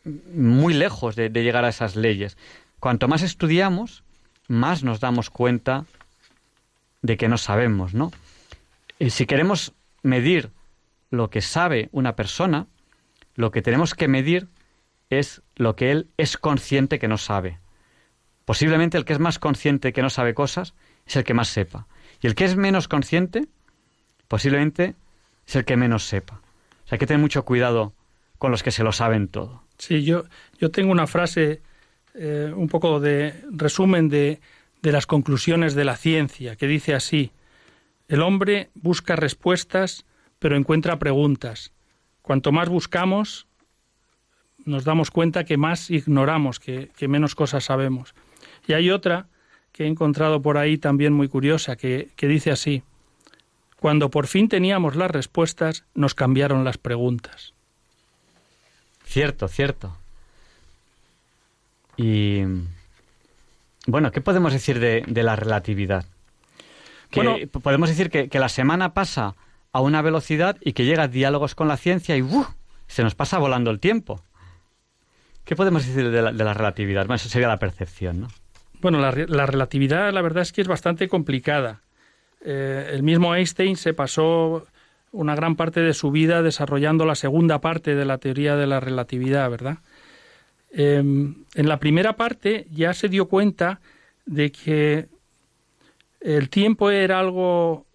muy 0.04 0.74
lejos 0.74 1.16
de, 1.16 1.28
llegar 1.30 1.64
a 1.64 1.68
esas 1.68 1.96
leyes. 1.96 2.36
Cuanto 2.78 3.08
más 3.08 3.22
estudiamos, 3.22 4.04
más 4.48 4.82
nos 4.82 5.00
damos 5.00 5.30
cuenta 5.30 5.84
de 7.02 7.16
que 7.16 7.28
no 7.28 7.38
sabemos, 7.38 7.94
¿no? 7.94 8.12
Y 8.98 9.10
si 9.10 9.26
queremos 9.26 9.72
medir 10.02 10.50
lo 11.10 11.30
que 11.30 11.40
sabe 11.40 11.88
una 11.92 12.16
persona, 12.16 12.66
lo 13.34 13.50
que 13.50 13.62
tenemos 13.62 13.94
que 13.94 14.08
medir 14.08 14.48
es 15.08 15.42
lo 15.56 15.76
que 15.76 15.90
él 15.90 16.08
es 16.16 16.36
consciente 16.36 16.98
que 16.98 17.08
no 17.08 17.18
sabe. 17.18 17.58
Posiblemente 18.50 18.98
el 18.98 19.04
que 19.04 19.12
es 19.12 19.20
más 19.20 19.38
consciente 19.38 19.92
que 19.92 20.02
no 20.02 20.10
sabe 20.10 20.34
cosas 20.34 20.74
es 21.06 21.14
el 21.14 21.22
que 21.22 21.34
más 21.34 21.46
sepa. 21.46 21.86
Y 22.20 22.26
el 22.26 22.34
que 22.34 22.44
es 22.44 22.56
menos 22.56 22.88
consciente, 22.88 23.46
posiblemente 24.26 24.96
es 25.46 25.54
el 25.54 25.64
que 25.64 25.76
menos 25.76 26.02
sepa. 26.02 26.34
O 26.34 26.88
sea, 26.88 26.96
hay 26.96 26.98
que 26.98 27.06
tener 27.06 27.20
mucho 27.20 27.44
cuidado 27.44 27.92
con 28.38 28.50
los 28.50 28.64
que 28.64 28.72
se 28.72 28.82
lo 28.82 28.90
saben 28.90 29.28
todo. 29.28 29.62
Sí, 29.78 30.02
yo, 30.02 30.24
yo 30.58 30.72
tengo 30.72 30.90
una 30.90 31.06
frase, 31.06 31.62
eh, 32.14 32.52
un 32.52 32.66
poco 32.66 32.98
de 32.98 33.40
resumen 33.52 34.08
de, 34.08 34.40
de 34.82 34.90
las 34.90 35.06
conclusiones 35.06 35.76
de 35.76 35.84
la 35.84 35.96
ciencia, 35.96 36.56
que 36.56 36.66
dice 36.66 36.92
así, 36.92 37.30
el 38.08 38.20
hombre 38.20 38.70
busca 38.74 39.14
respuestas, 39.14 40.06
pero 40.40 40.56
encuentra 40.56 40.98
preguntas. 40.98 41.72
Cuanto 42.20 42.50
más 42.50 42.68
buscamos, 42.68 43.46
nos 44.64 44.82
damos 44.82 45.12
cuenta 45.12 45.44
que 45.44 45.56
más 45.56 45.88
ignoramos, 45.88 46.58
que, 46.58 46.90
que 46.96 47.06
menos 47.06 47.36
cosas 47.36 47.62
sabemos. 47.62 48.12
Y 48.66 48.72
hay 48.72 48.90
otra 48.90 49.26
que 49.72 49.84
he 49.84 49.86
encontrado 49.86 50.42
por 50.42 50.58
ahí 50.58 50.78
también 50.78 51.12
muy 51.12 51.28
curiosa, 51.28 51.76
que, 51.76 52.10
que 52.16 52.26
dice 52.26 52.50
así, 52.50 52.82
cuando 53.78 54.10
por 54.10 54.26
fin 54.26 54.48
teníamos 54.48 54.96
las 54.96 55.10
respuestas, 55.10 55.84
nos 55.94 56.14
cambiaron 56.14 56.64
las 56.64 56.78
preguntas. 56.78 57.54
Cierto, 59.04 59.48
cierto. 59.48 59.96
Y 61.96 62.42
bueno, 63.86 64.12
¿qué 64.12 64.20
podemos 64.20 64.52
decir 64.52 64.78
de, 64.78 65.22
la 65.22 65.36
relatividad? 65.36 66.06
Que 67.10 67.48
podemos 67.48 67.88
decir 67.88 68.10
que, 68.10 68.38
la 68.38 68.48
semana 68.48 68.94
pasa 68.94 69.34
a 69.72 69.80
una 69.80 70.00
velocidad 70.00 70.56
y 70.60 70.74
que 70.74 70.84
llega 70.84 71.04
a 71.04 71.08
diálogos 71.08 71.54
con 71.54 71.68
la 71.68 71.76
ciencia 71.76 72.16
y 72.16 72.24
se 72.86 73.02
nos 73.02 73.14
pasa 73.14 73.38
volando 73.38 73.70
el 73.70 73.80
tiempo. 73.80 74.22
¿Qué 75.44 75.56
podemos 75.56 75.86
decir 75.86 76.10
de 76.10 76.22
la, 76.22 76.54
relatividad? 76.54 77.02
Bueno, 77.02 77.16
eso 77.16 77.28
sería 77.28 77.48
la 77.48 77.58
percepción, 77.58 78.20
¿no? 78.20 78.28
Bueno, 78.80 78.98
la, 78.98 79.10
relatividad 79.10 80.12
la 80.12 80.22
verdad 80.22 80.42
es 80.42 80.52
que 80.52 80.62
es 80.62 80.68
bastante 80.68 81.08
complicada. 81.08 81.82
Eh, 82.42 82.90
el 82.92 83.02
mismo 83.02 83.34
Einstein 83.34 83.76
se 83.76 83.92
pasó 83.92 84.66
una 85.12 85.34
gran 85.34 85.56
parte 85.56 85.80
de 85.80 85.92
su 85.92 86.10
vida 86.10 86.42
desarrollando 86.42 87.04
la 87.04 87.14
segunda 87.14 87.60
parte 87.60 87.94
de 87.94 88.04
la 88.04 88.18
teoría 88.18 88.56
de 88.56 88.66
la 88.66 88.80
relatividad, 88.80 89.50
¿verdad? 89.50 89.78
Em, 90.72 91.44
en 91.54 91.68
la 91.68 91.78
primera 91.78 92.16
parte 92.16 92.66
ya 92.70 92.94
se 92.94 93.08
dio 93.08 93.28
cuenta 93.28 93.80
de 94.24 94.52
que 94.52 95.08
el 96.20 96.48
tiempo 96.48 96.90
era 96.90 97.18
algo 97.18 97.86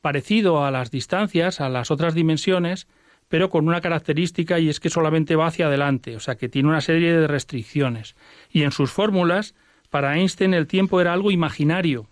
parecido 0.00 0.64
a 0.64 0.70
las 0.70 0.90
distancias, 0.90 1.60
a 1.60 1.68
las 1.68 1.90
otras 1.90 2.14
dimensiones, 2.14 2.86
pero 3.28 3.50
con 3.50 3.66
una 3.66 3.80
característica 3.80 4.58
y 4.58 4.68
es 4.68 4.80
que 4.80 4.90
solamente 4.90 5.36
va 5.36 5.48
hacia 5.48 5.66
adelante, 5.66 6.16
o 6.16 6.20
sea 6.20 6.36
que 6.36 6.48
tiene 6.48 6.68
una 6.68 6.80
serie 6.80 7.12
de 7.12 7.26
restricciones. 7.26 8.14
Y 8.50 8.62
en 8.62 8.70
sus 8.70 8.90
fórmulas 8.90 9.54
para 9.90 10.16
Einstein 10.16 10.54
el 10.54 10.66
tiempo 10.66 11.00
era 11.00 11.12
algo 11.12 11.30
imaginario, 11.30 12.06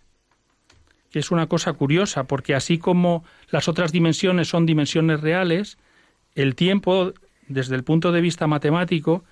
que 1.10 1.18
es 1.18 1.30
una 1.30 1.46
cosa 1.46 1.72
curiosa, 1.74 2.24
porque 2.24 2.54
así 2.54 2.78
como 2.78 3.24
las 3.50 3.68
otras 3.68 3.92
dimensiones 3.92 4.48
son 4.48 4.66
dimensiones 4.66 5.20
reales, 5.20 5.78
el 6.34 6.54
tiempo, 6.54 7.12
desde 7.48 7.76
el 7.76 7.84
punto 7.84 8.12
de 8.12 8.20
vista 8.20 8.46
matemático, 8.46 9.24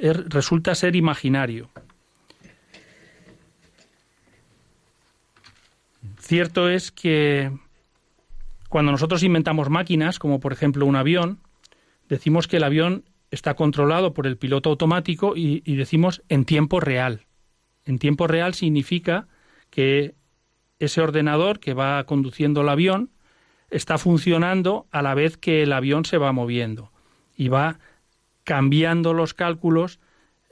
er, 0.00 0.28
resulta 0.28 0.74
ser 0.74 0.96
imaginario. 0.96 1.70
Cierto 6.18 6.68
es 6.68 6.92
que 6.92 7.50
cuando 8.68 8.92
nosotros 8.92 9.22
inventamos 9.22 9.68
máquinas, 9.68 10.18
como 10.18 10.38
por 10.38 10.52
ejemplo 10.52 10.86
un 10.86 10.96
avión, 10.96 11.40
decimos 12.08 12.46
que 12.46 12.58
el 12.58 12.64
avión 12.64 13.04
está 13.30 13.54
controlado 13.54 14.14
por 14.14 14.26
el 14.26 14.36
piloto 14.36 14.70
automático 14.70 15.34
y 15.36 15.76
decimos 15.76 16.22
en 16.28 16.44
tiempo 16.44 16.80
real. 16.80 17.26
En 17.90 17.98
tiempo 17.98 18.28
real 18.28 18.54
significa 18.54 19.26
que 19.68 20.14
ese 20.78 21.00
ordenador 21.00 21.58
que 21.58 21.74
va 21.74 22.04
conduciendo 22.04 22.60
el 22.60 22.68
avión 22.68 23.10
está 23.68 23.98
funcionando 23.98 24.86
a 24.92 25.02
la 25.02 25.14
vez 25.14 25.36
que 25.36 25.64
el 25.64 25.72
avión 25.72 26.04
se 26.04 26.16
va 26.16 26.30
moviendo 26.30 26.92
y 27.36 27.48
va 27.48 27.80
cambiando 28.44 29.12
los 29.12 29.34
cálculos, 29.34 29.98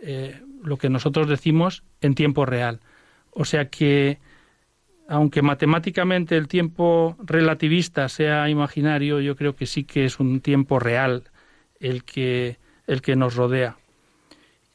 eh, 0.01 0.43
lo 0.65 0.79
que 0.79 0.91
nosotros 0.91 1.29
decimos 1.29 1.85
en 2.01 2.17
tiempo 2.17 2.45
real. 2.45 2.81
O 3.31 3.45
sea 3.45 3.69
que, 3.71 4.19
aunque 5.09 5.41
matemáticamente 5.41 6.37
el 6.37 6.49
tiempo 6.49 7.17
relativista 7.23 8.09
sea 8.09 8.49
imaginario, 8.49 9.21
yo 9.21 9.37
creo 9.37 9.55
que 9.55 9.67
sí 9.67 9.85
que 9.85 10.05
es 10.05 10.19
un 10.19 10.41
tiempo 10.41 10.81
real 10.81 11.23
el 11.79 12.03
que, 12.03 12.59
el 12.89 13.01
que 13.01 13.15
nos 13.15 13.37
rodea. 13.37 13.77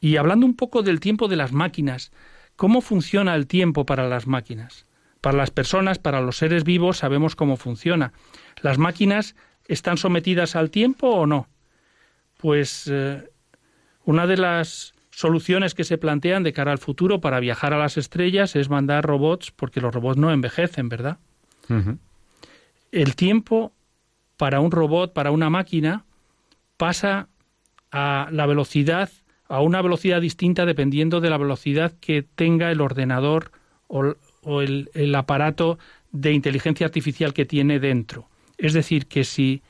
Y 0.00 0.16
hablando 0.16 0.46
un 0.46 0.56
poco 0.56 0.82
del 0.82 0.98
tiempo 0.98 1.28
de 1.28 1.36
las 1.36 1.52
máquinas, 1.52 2.10
¿Cómo 2.56 2.80
funciona 2.80 3.34
el 3.34 3.46
tiempo 3.46 3.84
para 3.84 4.08
las 4.08 4.26
máquinas? 4.26 4.86
Para 5.20 5.36
las 5.36 5.50
personas, 5.50 5.98
para 5.98 6.20
los 6.20 6.36
seres 6.36 6.64
vivos, 6.64 6.98
sabemos 6.98 7.34
cómo 7.36 7.56
funciona. 7.56 8.12
¿Las 8.60 8.78
máquinas 8.78 9.34
están 9.66 9.96
sometidas 9.96 10.54
al 10.54 10.70
tiempo 10.70 11.08
o 11.08 11.26
no? 11.26 11.48
Pues 12.36 12.88
eh, 12.92 13.30
una 14.04 14.26
de 14.26 14.36
las 14.36 14.94
soluciones 15.10 15.74
que 15.74 15.84
se 15.84 15.98
plantean 15.98 16.42
de 16.42 16.52
cara 16.52 16.72
al 16.72 16.78
futuro 16.78 17.20
para 17.20 17.40
viajar 17.40 17.72
a 17.72 17.78
las 17.78 17.96
estrellas 17.96 18.56
es 18.56 18.68
mandar 18.68 19.04
robots, 19.04 19.50
porque 19.50 19.80
los 19.80 19.94
robots 19.94 20.18
no 20.18 20.32
envejecen, 20.32 20.88
¿verdad? 20.88 21.18
El 22.92 23.16
tiempo 23.16 23.72
para 24.36 24.60
un 24.60 24.70
robot, 24.70 25.12
para 25.12 25.30
una 25.30 25.50
máquina, 25.50 26.04
pasa 26.76 27.28
a 27.90 28.28
la 28.30 28.46
velocidad 28.46 29.10
a 29.54 29.60
una 29.60 29.82
velocidad 29.82 30.20
distinta 30.20 30.66
dependiendo 30.66 31.20
de 31.20 31.30
la 31.30 31.38
velocidad 31.38 31.92
que 32.00 32.24
tenga 32.24 32.72
el 32.72 32.80
ordenador 32.80 33.52
o, 33.86 34.60
el, 34.60 35.14
aparato 35.14 35.78
de 36.10 36.32
inteligencia 36.32 36.86
artificial 36.86 37.32
que 37.32 37.44
tiene 37.44 37.78
dentro. 37.78 38.28
Es 38.58 38.72
decir, 38.72 39.06
que 39.06 39.22
si 39.22 39.62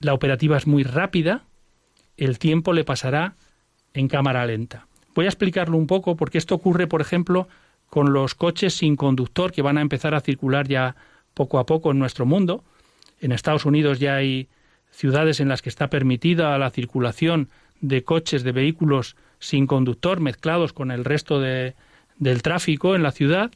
la 0.00 0.12
operativa 0.12 0.56
es 0.56 0.66
muy 0.66 0.82
rápida, 0.82 1.44
el 2.16 2.40
tiempo 2.40 2.72
le 2.72 2.82
pasará 2.82 3.36
en 3.94 4.08
cámara 4.08 4.44
lenta. 4.44 4.88
Voy 5.14 5.26
a 5.26 5.28
explicarlo 5.28 5.76
un 5.76 5.86
poco 5.86 6.16
porque 6.16 6.38
esto 6.38 6.56
ocurre, 6.56 6.88
por 6.88 7.00
ejemplo, 7.00 7.46
con 7.88 8.12
los 8.12 8.34
coches 8.34 8.74
sin 8.74 8.96
conductor 8.96 9.52
que 9.52 9.62
van 9.62 9.78
a 9.78 9.82
empezar 9.82 10.16
a 10.16 10.20
circular 10.20 10.66
ya 10.66 10.96
poco 11.32 11.60
a 11.60 11.66
poco 11.66 11.92
en 11.92 12.00
nuestro 12.00 12.26
mundo. 12.26 12.64
En 13.20 13.30
Estados 13.30 13.66
Unidos 13.66 14.00
ya 14.00 14.16
hay 14.16 14.48
ciudades 14.90 15.38
en 15.38 15.48
las 15.48 15.62
que 15.62 15.68
está 15.68 15.90
permitida 15.90 16.58
la 16.58 16.70
circulación 16.70 17.50
de 17.80 18.04
coches, 18.04 18.42
de 18.42 18.52
vehículos 18.52 19.16
sin 19.38 19.66
conductor 19.66 20.20
mezclados 20.20 20.72
con 20.72 20.90
el 20.90 21.04
resto 21.04 21.40
de, 21.40 21.74
del 22.18 22.42
tráfico 22.42 22.94
en 22.94 23.02
la 23.02 23.12
ciudad. 23.12 23.52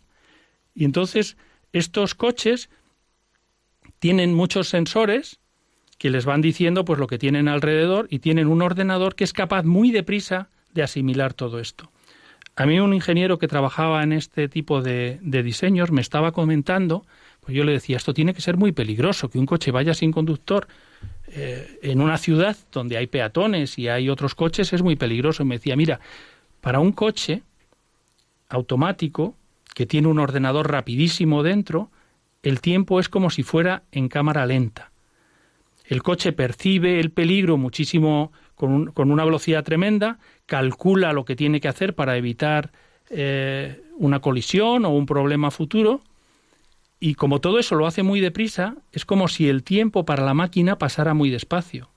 Y 0.74 0.84
entonces 0.84 1.36
estos 1.72 2.14
coches 2.14 2.70
tienen 3.98 4.34
muchos 4.34 4.68
sensores 4.68 5.38
que 5.98 6.10
les 6.10 6.24
van 6.24 6.40
diciendo 6.40 6.84
pues 6.84 6.98
lo 6.98 7.06
que 7.06 7.18
tienen 7.18 7.48
alrededor 7.48 8.06
y 8.10 8.20
tienen 8.20 8.48
un 8.48 8.62
ordenador 8.62 9.14
que 9.14 9.24
es 9.24 9.32
capaz 9.32 9.64
muy 9.64 9.90
deprisa 9.90 10.48
de 10.72 10.82
asimilar 10.82 11.34
todo 11.34 11.58
esto. 11.58 11.90
A 12.56 12.66
mí 12.66 12.80
un 12.80 12.94
ingeniero 12.94 13.38
que 13.38 13.48
trabajaba 13.48 14.02
en 14.02 14.12
este 14.12 14.48
tipo 14.48 14.82
de, 14.82 15.18
de 15.22 15.42
diseños 15.42 15.90
me 15.90 16.00
estaba 16.00 16.32
comentando, 16.32 17.06
pues 17.40 17.56
yo 17.56 17.64
le 17.64 17.72
decía, 17.72 17.96
esto 17.96 18.14
tiene 18.14 18.34
que 18.34 18.40
ser 18.40 18.56
muy 18.56 18.72
peligroso, 18.72 19.28
que 19.28 19.38
un 19.38 19.46
coche 19.46 19.70
vaya 19.70 19.94
sin 19.94 20.12
conductor 20.12 20.66
eh, 21.32 21.78
en 21.82 22.00
una 22.00 22.18
ciudad 22.18 22.56
donde 22.72 22.96
hay 22.96 23.06
peatones 23.06 23.78
y 23.78 23.88
hay 23.88 24.08
otros 24.08 24.34
coches 24.34 24.72
es 24.72 24.82
muy 24.82 24.96
peligroso. 24.96 25.44
me 25.44 25.56
decía, 25.56 25.76
mira, 25.76 26.00
para 26.60 26.80
un 26.80 26.92
coche 26.92 27.42
automático 28.48 29.36
que 29.74 29.86
tiene 29.86 30.08
un 30.08 30.18
ordenador 30.18 30.70
rapidísimo 30.70 31.42
dentro, 31.42 31.90
el 32.42 32.60
tiempo 32.60 33.00
es 33.00 33.08
como 33.08 33.30
si 33.30 33.42
fuera 33.42 33.84
en 33.92 34.08
cámara 34.08 34.46
lenta. 34.46 34.90
El 35.84 36.02
coche 36.02 36.32
percibe 36.32 37.00
el 37.00 37.10
peligro 37.10 37.56
muchísimo 37.56 38.32
con, 38.54 38.92
con 38.92 39.10
una 39.10 39.24
velocidad 39.24 39.64
tremenda, 39.64 40.18
calcula 40.46 41.12
lo 41.12 41.24
que 41.24 41.36
tiene 41.36 41.60
que 41.60 41.68
hacer 41.68 41.94
para 41.94 42.16
evitar 42.16 42.72
eh, 43.10 43.82
una 43.98 44.20
colisión 44.20 44.84
o 44.84 44.90
un 44.90 45.04
problema 45.04 45.50
futuro. 45.50 46.00
Y 47.00 47.14
como 47.14 47.40
todo 47.40 47.58
eso 47.58 47.74
lo 47.74 47.86
hace 47.86 48.02
muy 48.02 48.20
deprisa, 48.20 48.76
es 48.92 49.06
como 49.06 49.26
si 49.26 49.48
el 49.48 49.64
tiempo 49.64 50.04
para 50.04 50.24
la 50.24 50.34
máquina 50.34 50.76
pasara 50.76 51.14
muy 51.14 51.30
despacio. 51.30 51.88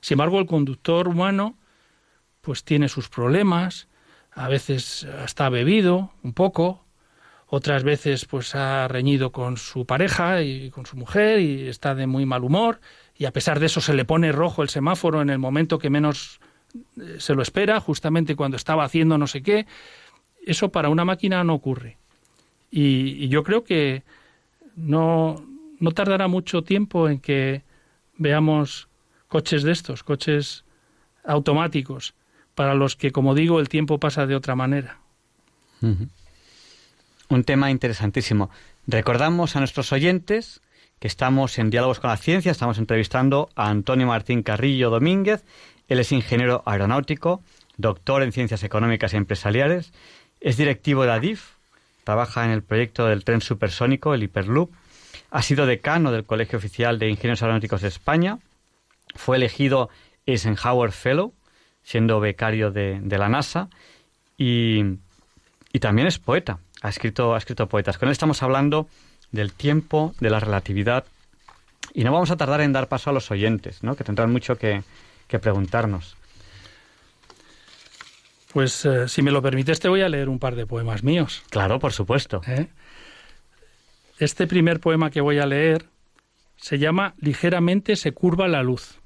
Sin 0.00 0.16
embargo, 0.16 0.38
el 0.38 0.46
conductor 0.46 1.08
humano 1.08 1.56
pues 2.42 2.64
tiene 2.64 2.88
sus 2.88 3.08
problemas, 3.08 3.88
a 4.32 4.48
veces 4.48 5.06
está 5.24 5.48
bebido 5.48 6.12
un 6.22 6.34
poco, 6.34 6.84
otras 7.46 7.84
veces 7.84 8.24
pues 8.24 8.54
ha 8.54 8.88
reñido 8.88 9.30
con 9.30 9.56
su 9.56 9.86
pareja 9.86 10.42
y 10.42 10.70
con 10.70 10.84
su 10.86 10.96
mujer 10.96 11.40
y 11.40 11.68
está 11.68 11.94
de 11.94 12.06
muy 12.06 12.26
mal 12.26 12.44
humor 12.44 12.80
y 13.16 13.26
a 13.26 13.32
pesar 13.32 13.60
de 13.60 13.66
eso 13.66 13.80
se 13.80 13.94
le 13.94 14.04
pone 14.04 14.32
rojo 14.32 14.62
el 14.62 14.68
semáforo 14.68 15.22
en 15.22 15.30
el 15.30 15.38
momento 15.38 15.78
que 15.78 15.90
menos 15.90 16.40
eh, 17.00 17.16
se 17.18 17.34
lo 17.34 17.42
espera, 17.42 17.80
justamente 17.80 18.36
cuando 18.36 18.56
estaba 18.56 18.84
haciendo 18.84 19.18
no 19.18 19.26
sé 19.26 19.42
qué. 19.42 19.66
Eso 20.44 20.70
para 20.70 20.88
una 20.88 21.04
máquina 21.04 21.44
no 21.44 21.54
ocurre. 21.54 21.98
Y, 22.74 23.28
yo 23.28 23.44
creo 23.44 23.62
que 23.62 24.02
no, 24.74 25.46
no 25.78 25.90
tardará 25.92 26.26
mucho 26.26 26.62
tiempo 26.62 27.08
en 27.08 27.20
que 27.20 27.62
veamos 28.16 28.88
coches 29.28 29.62
de 29.62 29.72
estos, 29.72 30.02
coches 30.02 30.64
automáticos, 31.24 32.14
para 32.54 32.74
los 32.74 32.96
que, 32.96 33.12
como 33.12 33.34
digo, 33.34 33.60
el 33.60 33.68
tiempo 33.68 33.98
pasa 33.98 34.26
de 34.26 34.34
otra 34.34 34.56
manera. 34.56 34.98
Un 37.28 37.44
tema 37.44 37.70
interesantísimo. 37.70 38.50
Recordamos 38.86 39.54
a 39.54 39.58
nuestros 39.58 39.92
oyentes 39.92 40.62
que 40.98 41.08
estamos 41.08 41.58
en 41.58 41.70
Diálogos 41.70 41.98
con 41.98 42.10
la 42.10 42.16
Ciencia, 42.16 42.52
estamos 42.52 42.78
entrevistando 42.78 43.50
a 43.56 43.68
Antonio 43.68 44.06
Martín 44.06 44.42
Carrillo 44.42 44.88
Domínguez, 44.88 45.44
él 45.88 45.98
es 45.98 46.12
ingeniero 46.12 46.62
aeronáutico, 46.64 47.42
doctor 47.76 48.22
en 48.22 48.30
Ciencias 48.30 48.62
Económicas 48.62 49.12
y 49.12 49.16
Empresariales, 49.16 49.92
es 50.40 50.56
directivo 50.56 51.02
de 51.02 51.10
ADIF, 51.10 51.56
trabaja 52.04 52.44
en 52.44 52.50
el 52.50 52.62
proyecto 52.62 53.06
del 53.06 53.24
tren 53.24 53.40
supersónico, 53.40 54.14
el 54.14 54.22
Hyperloop, 54.22 54.72
ha 55.30 55.42
sido 55.42 55.66
decano 55.66 56.12
del 56.12 56.24
Colegio 56.24 56.58
Oficial 56.58 56.98
de 56.98 57.08
Ingenieros 57.08 57.42
Aeronáuticos 57.42 57.82
de 57.82 57.88
España, 57.88 58.38
fue 59.14 59.36
elegido 59.36 59.88
Eisenhower 60.26 60.92
Fellow, 60.92 61.34
siendo 61.82 62.20
becario 62.20 62.70
de, 62.70 63.00
la 63.02 63.28
NASA, 63.28 63.68
y, 64.36 64.98
también 65.80 66.06
es 66.06 66.18
poeta, 66.18 66.58
ha 66.82 66.88
escrito, 66.88 67.34
ha 67.34 67.38
escrito 67.38 67.68
poetas. 67.68 67.98
Con 67.98 68.08
él 68.08 68.12
estamos 68.12 68.42
hablando 68.42 68.88
del 69.30 69.52
tiempo, 69.52 70.14
de 70.20 70.30
la 70.30 70.40
relatividad, 70.40 71.04
y 71.94 72.04
no 72.04 72.12
vamos 72.12 72.30
a 72.30 72.36
tardar 72.36 72.60
en 72.60 72.72
dar 72.72 72.88
paso 72.88 73.10
a 73.10 73.12
los 73.12 73.30
oyentes, 73.30 73.82
¿no? 73.82 73.96
que 73.96 74.04
tendrán 74.04 74.30
mucho 74.30 74.56
que, 74.56 74.82
preguntarnos. 75.40 76.16
Pues 78.52 78.84
eh, 78.84 79.08
si 79.08 79.22
me 79.22 79.30
lo 79.30 79.40
permites 79.40 79.80
te 79.80 79.88
voy 79.88 80.02
a 80.02 80.08
leer 80.08 80.28
un 80.28 80.38
par 80.38 80.56
de 80.56 80.66
poemas 80.66 81.02
míos. 81.02 81.42
Claro, 81.50 81.78
por 81.78 81.92
supuesto. 81.92 82.42
¿Eh? 82.46 82.68
Este 84.18 84.46
primer 84.46 84.80
poema 84.80 85.10
que 85.10 85.20
voy 85.20 85.38
a 85.38 85.46
leer 85.46 85.86
se 86.56 86.78
llama 86.78 87.14
Ligeramente 87.18 87.96
se 87.96 88.12
curva 88.12 88.48
la 88.48 88.62
luz 88.62 88.98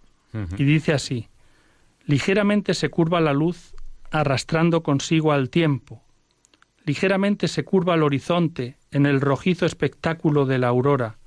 y 0.58 0.64
dice 0.64 0.92
así, 0.92 1.30
Ligeramente 2.04 2.74
se 2.74 2.90
curva 2.90 3.20
la 3.20 3.32
luz 3.32 3.74
arrastrando 4.10 4.82
consigo 4.82 5.32
al 5.32 5.50
tiempo. 5.50 6.02
Ligeramente 6.84 7.48
se 7.48 7.64
curva 7.64 7.94
el 7.94 8.04
horizonte 8.04 8.76
en 8.92 9.06
el 9.06 9.20
rojizo 9.20 9.66
espectáculo 9.66 10.46
de 10.46 10.58
la 10.58 10.68
aurora. 10.68 11.18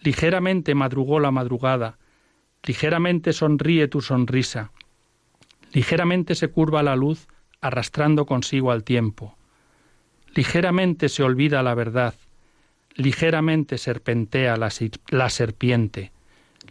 Ligeramente 0.00 0.74
madrugó 0.74 1.20
la 1.20 1.30
madrugada. 1.30 1.98
Ligeramente 2.62 3.34
sonríe 3.34 3.88
tu 3.88 4.00
sonrisa. 4.00 4.72
Ligeramente 5.72 6.34
se 6.34 6.48
curva 6.48 6.82
la 6.82 6.96
luz 6.96 7.28
arrastrando 7.66 8.26
consigo 8.26 8.70
al 8.70 8.84
tiempo. 8.84 9.36
Ligeramente 10.34 11.08
se 11.08 11.22
olvida 11.22 11.62
la 11.62 11.74
verdad 11.74 12.14
ligeramente 12.96 13.78
serpentea 13.78 14.56
la, 14.56 15.30
serpiente, 15.30 16.12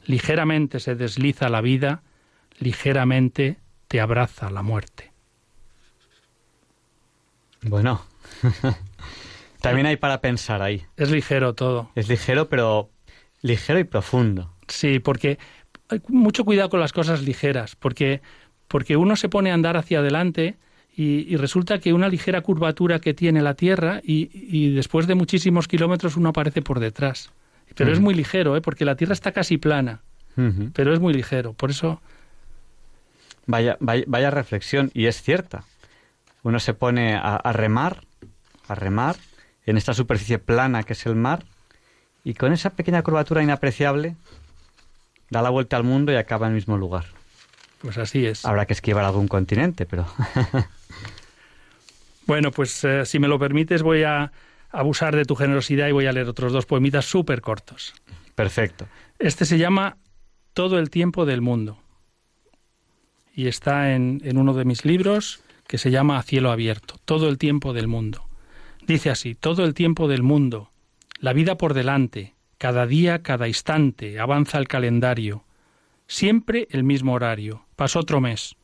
ligeramente 0.06 0.80
se 0.80 0.96
desliza 0.96 1.50
la 1.50 1.62
vida, 1.62 2.02
ligeramente 2.60 3.58
te 3.88 4.02
abraza 4.02 4.50
la 4.50 4.64
muerte. 4.64 5.12
Bueno, 7.62 8.04
también 9.62 9.88
hay 9.88 9.98
para 9.98 10.22
pensar 10.22 10.62
ahí. 10.62 10.84
Es 10.98 11.12
ligero 11.12 11.54
todo. 11.54 11.92
Es 11.96 12.10
ligero, 12.10 12.50
pero 12.50 12.90
ligero 13.42 13.80
y 13.80 13.84
profundo. 13.84 14.52
Sí, 14.68 15.00
porque 15.00 15.38
hay 15.90 16.02
mucho 16.08 16.44
cuidado 16.44 16.70
con 16.70 16.80
las 16.80 16.94
cosas 16.94 17.22
ligeras, 17.22 17.76
porque, 17.76 18.22
porque 18.68 18.98
uno 18.98 19.16
se 19.16 19.30
pone 19.30 19.52
a 19.52 19.54
andar 19.54 19.78
hacia 19.78 20.00
adelante 20.00 20.58
y, 20.98 21.36
resulta 21.36 21.80
que 21.80 21.92
una 21.92 22.08
ligera 22.08 22.42
curvatura 22.42 23.00
que 23.00 23.14
tiene 23.14 23.42
la 23.42 23.54
Tierra 23.54 24.00
y, 24.02 24.74
después 24.74 25.08
de 25.08 25.16
muchísimos 25.16 25.68
kilómetros 25.68 26.16
uno 26.16 26.30
aparece 26.30 26.62
por 26.62 26.80
detrás. 26.80 27.32
Pero 27.76 27.92
es 27.92 28.00
muy 28.00 28.14
ligero, 28.14 28.56
¿eh? 28.56 28.62
porque 28.62 28.86
la 28.86 28.96
Tierra 28.96 29.14
está 29.14 29.34
casi 29.34 29.58
plana, 29.58 30.02
pero 30.74 30.94
es 30.94 31.00
muy 31.00 31.14
ligero. 31.14 31.54
Por 31.54 31.72
eso... 31.72 32.02
Vaya, 33.48 33.78
vaya, 33.80 34.32
reflexión, 34.32 34.90
y 34.94 35.06
es 35.06 35.22
cierta. 35.22 35.66
Uno 36.42 36.60
se 36.60 36.74
pone 36.74 37.16
a, 37.16 37.36
a 37.36 37.54
remar, 37.54 38.02
a 38.68 38.74
remar, 38.74 39.18
en 39.66 39.78
esta 39.78 39.94
superficie 39.94 40.40
plana 40.40 40.84
que 40.84 40.94
es 40.94 41.06
el 41.06 41.16
mar, 41.16 41.44
y 42.24 42.34
con 42.34 42.54
esa 42.54 42.72
pequeña 42.72 43.04
curvatura 43.04 43.44
inapreciable 43.44 44.16
da 45.30 45.42
la 45.42 45.50
vuelta 45.50 45.76
al 45.78 45.84
mundo 45.84 46.12
y 46.12 46.16
acaba 46.16 46.48
en 46.48 46.54
el 46.54 46.56
mismo 46.56 46.78
lugar. 46.78 47.06
Pues 47.82 47.98
así 47.98 48.26
es. 48.26 48.46
Habrá 48.46 48.66
que 48.66 48.74
esquivar 48.74 49.04
algún 49.04 49.28
continente, 49.28 49.86
pero... 49.86 50.08
Bueno, 52.28 52.52
pues 52.52 52.84
eh, 52.84 53.06
si 53.06 53.20
me 53.20 53.28
lo 53.28 53.40
permites 53.40 53.84
voy 53.84 54.04
a 54.04 54.32
abusar 54.72 55.16
de 55.16 55.26
tu 55.26 55.36
generosidad 55.36 55.88
y 55.88 55.92
voy 55.92 56.08
a 56.08 56.12
leer 56.12 56.28
otros 56.28 56.52
dos 56.52 56.66
poemitas 56.66 57.06
súper 57.06 57.42
cortos. 57.42 57.94
Perfecto. 58.36 58.88
Este 59.20 59.46
se 59.46 59.58
llama 59.58 59.98
Todo 60.54 60.80
el 60.80 60.90
tiempo 60.90 61.26
del 61.26 61.42
mundo 61.42 61.80
y 63.34 63.48
está 63.48 63.94
en, 63.94 64.22
en 64.24 64.38
uno 64.38 64.54
de 64.54 64.66
mis 64.66 64.86
libros 64.86 65.42
que 65.68 65.78
se 65.78 65.92
llama 65.92 66.18
A 66.18 66.24
cielo 66.24 66.52
abierto, 66.52 66.96
Todo 67.06 67.30
el 67.30 67.38
tiempo 67.38 67.74
del 67.74 67.88
mundo. 67.88 68.26
Dice 68.88 69.10
así, 69.10 69.34
todo 69.34 69.66
el 69.66 69.74
tiempo 69.74 70.08
del 70.08 70.22
mundo, 70.22 70.70
la 71.20 71.34
vida 71.34 71.58
por 71.58 71.74
delante, 71.74 72.36
cada 72.60 72.86
día, 72.86 73.24
cada 73.24 73.48
instante, 73.48 74.20
avanza 74.20 74.60
el 74.60 74.68
calendario, 74.68 75.44
siempre 76.08 76.68
el 76.70 76.84
mismo 76.84 77.14
horario, 77.14 77.66
pasó 77.76 78.00
otro 78.00 78.22
mes, 78.22 78.56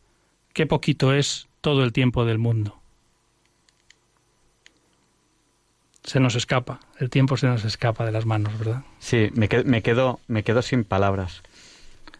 qué 0.53 0.68
poquito 0.68 1.14
es 1.14 1.47
todo 1.62 1.84
el 1.84 1.91
tiempo 1.91 2.24
del 2.24 2.38
mundo. 2.38 2.80
Se 6.04 6.20
nos 6.20 6.36
escapa, 6.36 6.80
el 6.99 7.10
tiempo 7.10 7.38
se 7.38 7.47
nos 7.47 7.64
escapa 7.64 8.06
de 8.06 8.12
las 8.12 8.26
manos, 8.26 8.58
¿verdad? 8.58 8.84
Sí, 8.99 9.30
me, 9.34 9.47
me, 9.66 9.82
quedo, 9.82 10.20
me 10.28 10.43
quedo 10.43 10.62
sin 10.62 10.84
palabras. 10.84 11.43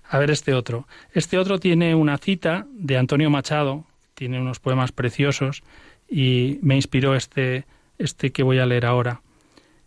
A 0.08 0.20
ver 0.20 0.30
este 0.30 0.54
otro. 0.54 0.88
Este 1.14 1.38
otro 1.38 1.60
tiene 1.60 1.96
una 1.96 2.18
cita 2.18 2.68
de 2.74 2.98
Antonio 2.98 3.30
Machado, 3.30 3.86
tiene 4.14 4.40
unos 4.40 4.60
poemas 4.60 4.92
preciosos 4.92 5.64
y 6.08 6.60
me 6.62 6.76
inspiró 6.76 7.16
este, 7.16 7.66
este 7.98 8.32
que 8.32 8.44
voy 8.44 8.60
a 8.60 8.66
leer 8.66 8.86
ahora. 8.86 9.22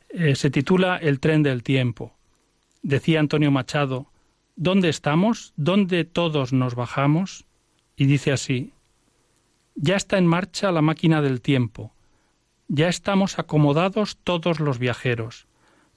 Eh, 0.09 0.34
se 0.34 0.51
titula 0.51 0.97
El 0.97 1.20
tren 1.20 1.42
del 1.42 1.62
tiempo. 1.62 2.14
Decía 2.82 3.20
Antonio 3.20 3.51
Machado, 3.51 4.07
¿dónde 4.57 4.88
estamos? 4.88 5.53
¿Dónde 5.57 6.05
todos 6.05 6.53
nos 6.53 6.74
bajamos? 6.74 7.45
Y 7.97 8.07
dice 8.07 8.32
así, 8.32 8.72
ya 9.74 9.97
está 9.97 10.18
en 10.18 10.26
marcha 10.26 10.72
la 10.72 10.82
máquina 10.82 11.22
del 11.22 11.40
tiempo 11.40 11.93
ya 12.68 12.88
estamos 12.88 13.38
acomodados 13.38 14.18
todos 14.22 14.60
los 14.60 14.78
viajeros. 14.78 15.46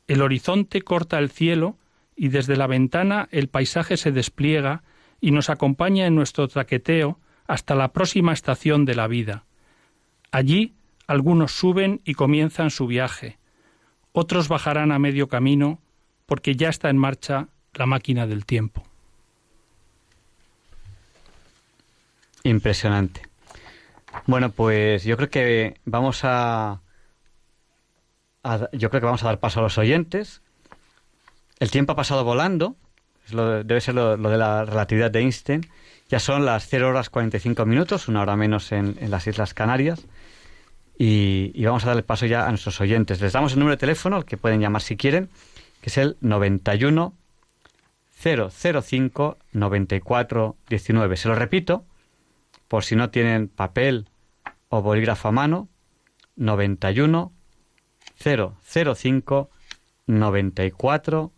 El 0.07 0.22
horizonte 0.22 0.82
corta 0.82 1.20
el 1.20 1.30
cielo 1.30 1.78
y 2.15 2.30
desde 2.30 2.57
la 2.57 2.68
ventana 2.68 3.28
el 3.32 3.47
paisaje 3.47 3.97
se 3.97 4.11
despliega 4.11 4.84
y 5.22 5.32
nos 5.32 5.49
acompaña 5.49 6.05
en 6.05 6.15
nuestro 6.15 6.47
traqueteo 6.47 7.20
hasta 7.47 7.76
la 7.76 7.93
próxima 7.93 8.34
estación 8.34 8.86
de 8.86 8.95
la 8.95 9.07
vida. 9.07 9.45
Allí 10.32 10.74
algunos 11.07 11.53
suben 11.53 12.01
y 12.03 12.13
comienzan 12.13 12.70
su 12.70 12.86
viaje, 12.88 13.38
otros 14.11 14.47
bajarán 14.47 14.91
a 14.91 14.99
medio 14.99 15.28
camino 15.28 15.80
porque 16.26 16.55
ya 16.55 16.70
está 16.70 16.89
en 16.89 16.97
marcha 16.97 17.49
la 17.74 17.86
máquina 17.86 18.26
del 18.26 18.45
tiempo. 18.45 18.84
Impresionante. 22.43 23.26
Bueno, 24.26 24.51
pues 24.51 25.03
yo 25.03 25.15
creo 25.18 25.30
que 25.30 25.80
vamos 25.86 26.22
a, 26.24 26.82
yo 28.72 28.89
creo 28.89 29.01
que 29.01 29.05
vamos 29.05 29.24
a 29.24 29.28
dar 29.28 29.39
paso 29.39 29.59
a 29.59 29.63
los 29.63 29.78
oyentes. 29.78 30.41
El 31.59 31.72
tiempo 31.72 31.93
ha 31.93 31.95
pasado 31.95 32.24
volando, 32.24 32.76
debe 33.32 33.82
ser 33.82 33.95
lo, 33.95 34.18
de 34.18 34.38
la 34.38 34.65
relatividad 34.65 35.11
de 35.11 35.20
Einstein. 35.20 35.68
Ya 36.09 36.20
son 36.20 36.45
las 36.45 36.68
0 36.68 36.89
horas 36.89 37.09
45 37.09 37.65
minutos, 37.65 38.07
una 38.07 38.22
hora 38.22 38.36
menos 38.36 38.72
en, 38.72 38.97
las 39.09 39.28
Islas 39.28 39.53
Canarias. 39.53 40.05
Y, 40.97 41.51
y, 41.53 41.65
vamos 41.65 41.84
a 41.84 41.88
darle 41.88 42.03
paso 42.03 42.26
ya 42.26 42.47
a 42.47 42.49
nuestros 42.49 42.80
oyentes. 42.82 43.22
Les 43.22 43.34
damos 43.34 43.53
el 43.53 43.59
número 43.59 43.76
de 43.76 43.80
teléfono 43.80 44.15
al 44.15 44.26
que 44.26 44.38
pueden 44.38 44.61
llamar 44.61 44.82
si 44.82 44.97
quieren, 44.97 45.30
que 45.82 45.89
es 45.89 45.97
el 45.97 46.18
91 46.22 47.13
005 48.18 49.38
94 49.53 50.55
19. 50.70 51.18
Se 51.18 51.28
lo 51.28 51.36
repito, 51.36 51.86
por 52.68 52.84
si 52.84 52.95
no 52.95 53.09
tienen 53.09 53.47
papel 53.47 54.09
o 54.70 54.82
bolígrafo 54.82 55.30
a 55.30 55.32
mano, 55.32 55.70
91 56.36 57.32
005 58.20 59.49
94 60.07 61.32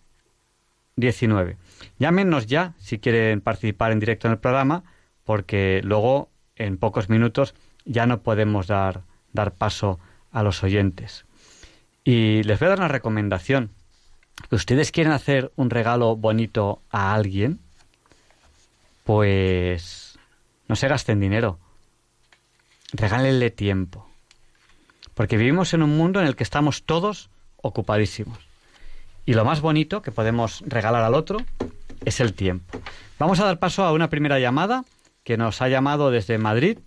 19. 0.95 1.57
Llámenos 1.97 2.45
ya 2.45 2.73
si 2.77 2.99
quieren 2.99 3.41
participar 3.41 3.91
en 3.91 3.99
directo 3.99 4.27
en 4.27 4.33
el 4.33 4.39
programa, 4.39 4.83
porque 5.23 5.81
luego 5.83 6.29
en 6.55 6.77
pocos 6.77 7.09
minutos 7.09 7.55
ya 7.85 8.05
no 8.05 8.21
podemos 8.21 8.67
dar, 8.67 9.03
dar 9.31 9.53
paso 9.53 9.99
a 10.31 10.43
los 10.43 10.63
oyentes. 10.63 11.25
Y 12.03 12.43
les 12.43 12.59
voy 12.59 12.67
a 12.67 12.69
dar 12.69 12.79
una 12.79 12.87
recomendación. 12.87 13.71
Que 14.49 14.55
ustedes 14.55 14.91
quieren 14.91 15.11
hacer 15.11 15.51
un 15.55 15.69
regalo 15.69 16.15
bonito 16.15 16.81
a 16.89 17.13
alguien, 17.13 17.59
pues 19.03 20.08
no 20.69 20.75
se 20.75 20.87
gasten 20.87 21.19
dinero. 21.19 21.59
Regálenle 22.93 23.49
tiempo. 23.49 24.07
Porque 25.15 25.35
vivimos 25.35 25.73
en 25.73 25.83
un 25.83 25.97
mundo 25.97 26.21
en 26.21 26.27
el 26.27 26.35
que 26.37 26.43
estamos 26.43 26.83
todos 26.83 27.29
ocupadísimos. 27.57 28.37
Y 29.25 29.33
lo 29.33 29.43
más 29.43 29.61
bonito 29.61 30.01
que 30.01 30.11
podemos 30.11 30.63
regalar 30.65 31.03
al 31.03 31.15
otro 31.15 31.39
es 32.05 32.19
el 32.19 32.33
tiempo. 32.33 32.79
Vamos 33.17 33.39
a 33.39 33.45
dar 33.45 33.59
paso 33.59 33.83
a 33.83 33.91
una 33.91 34.09
primera 34.09 34.39
llamada 34.39 34.85
que 35.23 35.37
nos 35.37 35.61
ha 35.61 35.67
llamado 35.67 36.11
desde 36.11 36.37
Madrid 36.37 36.77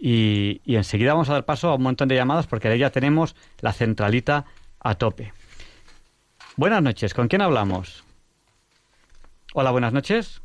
y, 0.00 0.62
enseguida 0.64 1.12
vamos 1.12 1.28
a 1.28 1.34
dar 1.34 1.44
paso 1.44 1.68
a 1.68 1.74
un 1.74 1.82
montón 1.82 2.08
de 2.08 2.14
llamadas 2.14 2.46
porque 2.46 2.68
de 2.68 2.78
ya 2.78 2.90
tenemos 2.90 3.36
la 3.60 3.72
centralita 3.72 4.46
a 4.78 4.94
tope. 4.94 5.32
Buenas 6.56 6.82
noches, 6.82 7.12
¿con 7.12 7.28
quién 7.28 7.42
hablamos? 7.42 8.04
Hola, 9.52 9.72
buenas 9.72 9.92
noches. 9.92 10.40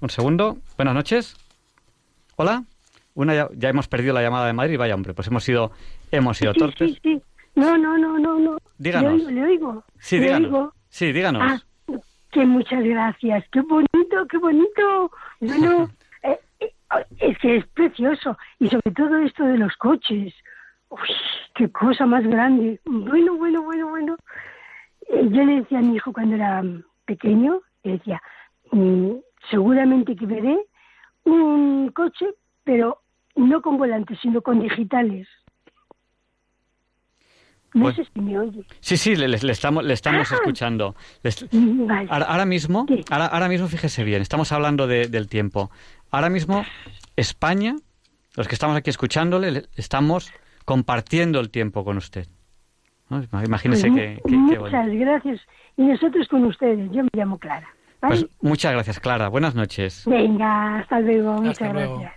Un 0.00 0.10
segundo. 0.10 0.58
Buenas 0.76 0.94
noches. 0.94 1.45
Hola. 2.36 2.64
Una 3.14 3.48
ya, 3.54 3.68
hemos 3.70 3.88
perdido 3.88 4.12
la 4.12 4.20
llamada 4.20 4.46
de 4.46 4.52
Madrid, 4.52 4.76
vaya 4.78 4.94
hombre, 4.94 5.14
pues 5.14 5.26
hemos 5.28 5.42
sido 5.42 5.72
hemos 6.10 6.36
sido 6.36 6.52
torpes. 6.52 6.92
Sí, 6.92 6.98
sí. 7.02 7.22
No, 7.54 7.78
no, 7.78 7.96
no, 7.96 8.18
no, 8.18 8.38
no. 8.38 8.58
Díganos. 8.76 9.22
Le 9.22 9.42
oigo, 9.42 9.82
Sí, 9.98 10.18
díganos. 10.18 10.74
Sí, 10.90 11.12
díganos. 11.12 11.42
Ah, 11.42 11.58
que 12.30 12.44
muchas 12.44 12.84
gracias. 12.84 13.42
Qué 13.50 13.62
bonito, 13.62 14.26
qué 14.28 14.36
bonito. 14.36 15.10
Bueno, 15.40 15.88
eh, 16.22 16.38
eh, 16.60 16.72
es 17.18 17.38
que 17.38 17.56
es 17.56 17.66
precioso. 17.68 18.36
Y 18.58 18.68
sobre 18.68 18.90
todo 18.90 19.16
esto 19.16 19.44
de 19.44 19.56
los 19.56 19.74
coches. 19.78 20.34
Uy, 20.90 21.08
qué 21.54 21.72
cosa 21.72 22.04
más 22.04 22.22
grande. 22.26 22.78
Bueno, 22.84 23.36
bueno, 23.36 23.62
bueno, 23.62 23.88
bueno. 23.88 24.16
Eh, 25.08 25.26
yo 25.30 25.42
le 25.42 25.60
decía 25.62 25.78
a 25.78 25.82
mi 25.82 25.96
hijo 25.96 26.12
cuando 26.12 26.34
era 26.34 26.62
pequeño, 27.06 27.62
le 27.82 27.92
decía, 27.92 28.20
mm, 28.72 29.12
seguramente 29.50 30.14
que 30.14 30.26
veré 30.26 30.58
un 31.26 31.90
coche, 31.90 32.26
pero 32.64 33.02
no 33.34 33.60
con 33.60 33.76
volantes, 33.76 34.18
sino 34.22 34.40
con 34.40 34.60
digitales. 34.60 35.28
No 37.74 37.92
sé 37.92 38.04
si 38.04 38.20
me 38.22 38.38
oye. 38.38 38.64
Sí, 38.80 38.96
sí, 38.96 39.16
le, 39.16 39.36
estamos, 39.36 39.84
le 39.84 39.92
estamos 39.92 40.32
ah. 40.32 40.36
escuchando. 40.36 40.94
ahora, 42.08 42.46
mismo, 42.46 42.86
ahora, 43.10 43.48
mismo, 43.48 43.68
fíjese 43.68 44.02
bien, 44.02 44.22
estamos 44.22 44.50
hablando 44.52 44.86
del 44.86 45.28
tiempo. 45.28 45.70
Ahora 46.10 46.30
mismo, 46.30 46.64
España, 47.16 47.76
los 48.34 48.48
que 48.48 48.54
estamos 48.54 48.76
aquí 48.76 48.88
escuchándole, 48.88 49.64
estamos 49.76 50.32
compartiendo 50.64 51.38
el 51.38 51.50
tiempo 51.50 51.84
con 51.84 51.98
usted. 51.98 52.26
Imagínese 53.10 53.90
pues 53.90 54.20
que, 54.24 54.36
Muchas 54.36 54.88
gracias. 54.88 55.40
Y 55.76 55.82
nosotros 55.82 56.26
con 56.28 56.44
ustedes. 56.44 56.90
Yo 56.92 57.02
me 57.02 57.10
llamo 57.12 57.38
Clara. 57.38 57.68
Pues 58.00 58.26
muchas 58.40 58.72
gracias, 58.72 59.00
Clara. 59.00 59.28
Buenas 59.28 59.54
noches. 59.54 60.04
Venga, 60.06 60.78
hasta 60.78 61.00
luego. 61.00 61.34
muchas 61.40 61.72
gracias. 61.72 62.12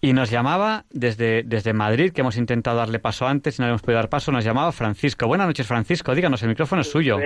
Y 0.00 0.14
nos 0.14 0.30
llamaba 0.30 0.84
desde, 0.90 1.44
desde 1.44 1.72
Madrid, 1.72 2.12
que 2.12 2.22
hemos 2.22 2.36
intentado 2.36 2.76
darle 2.78 2.98
paso 2.98 3.26
antes 3.26 3.58
y 3.58 3.62
no 3.62 3.66
le 3.66 3.70
hemos 3.70 3.82
podido 3.82 4.00
dar 4.00 4.08
paso, 4.08 4.32
nos 4.32 4.44
llamaba 4.44 4.72
Francisco. 4.72 5.28
Buenas 5.28 5.46
noches, 5.46 5.66
Francisco. 5.66 6.12
Díganos, 6.14 6.42
el 6.42 6.48
micrófono 6.48 6.82
es 6.82 6.90
suyo. 6.90 7.18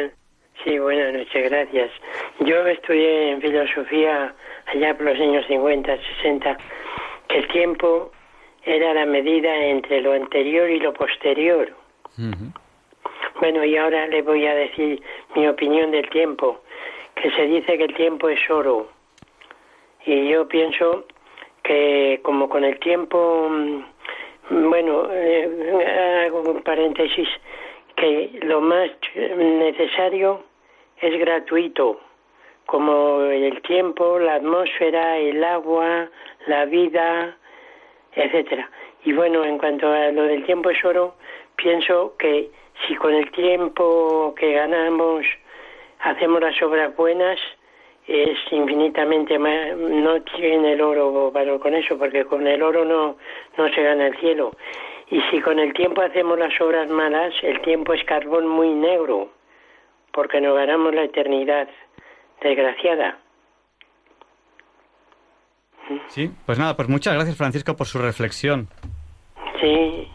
Sí, 0.63 0.79
buenas 0.79 1.15
noches, 1.15 1.51
gracias. 1.51 1.91
Yo 2.41 2.67
estudié 2.67 3.33
en 3.33 3.41
filosofía 3.41 4.35
allá 4.67 4.95
por 4.95 5.07
los 5.07 5.19
años 5.19 5.45
50, 5.49 5.97
60, 6.23 6.59
que 7.29 7.39
el 7.39 7.49
tiempo 7.49 8.13
era 8.65 8.93
la 8.93 9.07
medida 9.07 9.55
entre 9.57 10.03
lo 10.03 10.13
anterior 10.13 10.69
y 10.69 10.81
lo 10.81 10.93
posterior. 10.93 11.75
Bueno, 13.41 13.65
y 13.65 13.77
ahora 13.77 14.07
le 14.09 14.23
voy 14.23 14.47
a 14.47 14.55
decir 14.55 15.01
mi 15.35 15.47
opinión 15.47 15.93
del 15.93 16.09
tiempo, 16.11 16.63
se 17.31 17.47
dice 17.47 17.79
que 17.79 17.85
el 17.85 17.95
tiempo 17.95 18.29
es 18.29 18.51
oro. 18.51 18.89
Y 20.05 20.29
yo 20.29 20.47
pienso 20.47 21.05
que 21.63 22.21
como 22.23 22.49
con 22.49 22.65
el 22.65 22.79
tiempo, 22.79 23.49
mm, 23.51 24.71
bueno, 24.71 25.09
eh, 25.11 26.25
hago 26.27 26.43
un 26.43 26.63
paréntesis, 26.63 27.29
que 27.97 28.39
lo 28.43 28.61
más 28.61 28.91
necesario 29.37 30.45
es 31.01 31.19
gratuito, 31.19 32.01
como 32.67 33.23
el 33.23 33.61
tiempo, 33.63 34.19
la 34.19 34.35
atmósfera, 34.35 35.19
el 35.19 35.43
agua, 35.43 36.09
la 36.47 36.65
vida, 36.67 37.37
etcétera. 38.13 38.71
Y 39.05 39.13
bueno, 39.13 39.45
en 39.45 39.59
cuanto 39.59 39.89
a 39.89 40.11
lo 40.11 40.25
del 40.25 40.45
tiempo 40.45 40.71
es 40.71 40.85
oro, 40.85 41.15
pienso 41.57 42.17
que 42.19 42.51
si 42.87 42.95
con 42.97 43.15
el 43.15 43.31
tiempo 43.31 44.35
que 44.39 44.53
ganamos 44.53 45.25
hacemos 46.01 46.41
las 46.41 46.61
obras 46.63 46.95
buenas, 46.97 47.39
es 48.07 48.39
infinitamente 48.51 49.39
más, 49.39 49.77
no 49.77 50.23
tiene 50.23 50.73
el 50.73 50.81
oro 50.81 51.31
valor 51.31 51.61
con 51.61 51.75
eso, 51.75 51.99
porque 51.99 52.25
con 52.25 52.47
el 52.47 52.63
oro 52.63 52.85
no, 52.85 53.17
no 53.57 53.69
se 53.75 53.83
gana 53.83 54.07
el 54.07 54.17
cielo. 54.19 54.53
Y 55.11 55.21
si 55.31 55.41
con 55.41 55.59
el 55.59 55.73
tiempo 55.73 56.03
hacemos 56.03 56.39
las 56.39 56.61
obras 56.61 56.89
malas, 56.89 57.33
el 57.43 57.61
tiempo 57.63 57.93
es 57.93 58.05
carbón 58.05 58.47
muy 58.47 58.71
negro, 58.71 59.31
porque 60.13 60.41
nos 60.41 60.57
ganamos 60.57 60.95
la 60.95 61.05
eternidad 61.05 61.69
desgraciada. 62.41 63.19
Sí, 66.09 66.31
pues 66.45 66.59
nada, 66.59 66.77
pues 66.77 66.89
muchas 66.89 67.15
gracias 67.15 67.37
Francisco 67.37 67.77
por 67.77 67.87
su 67.87 67.99
reflexión. 67.99 68.69
Sí, 69.61 70.09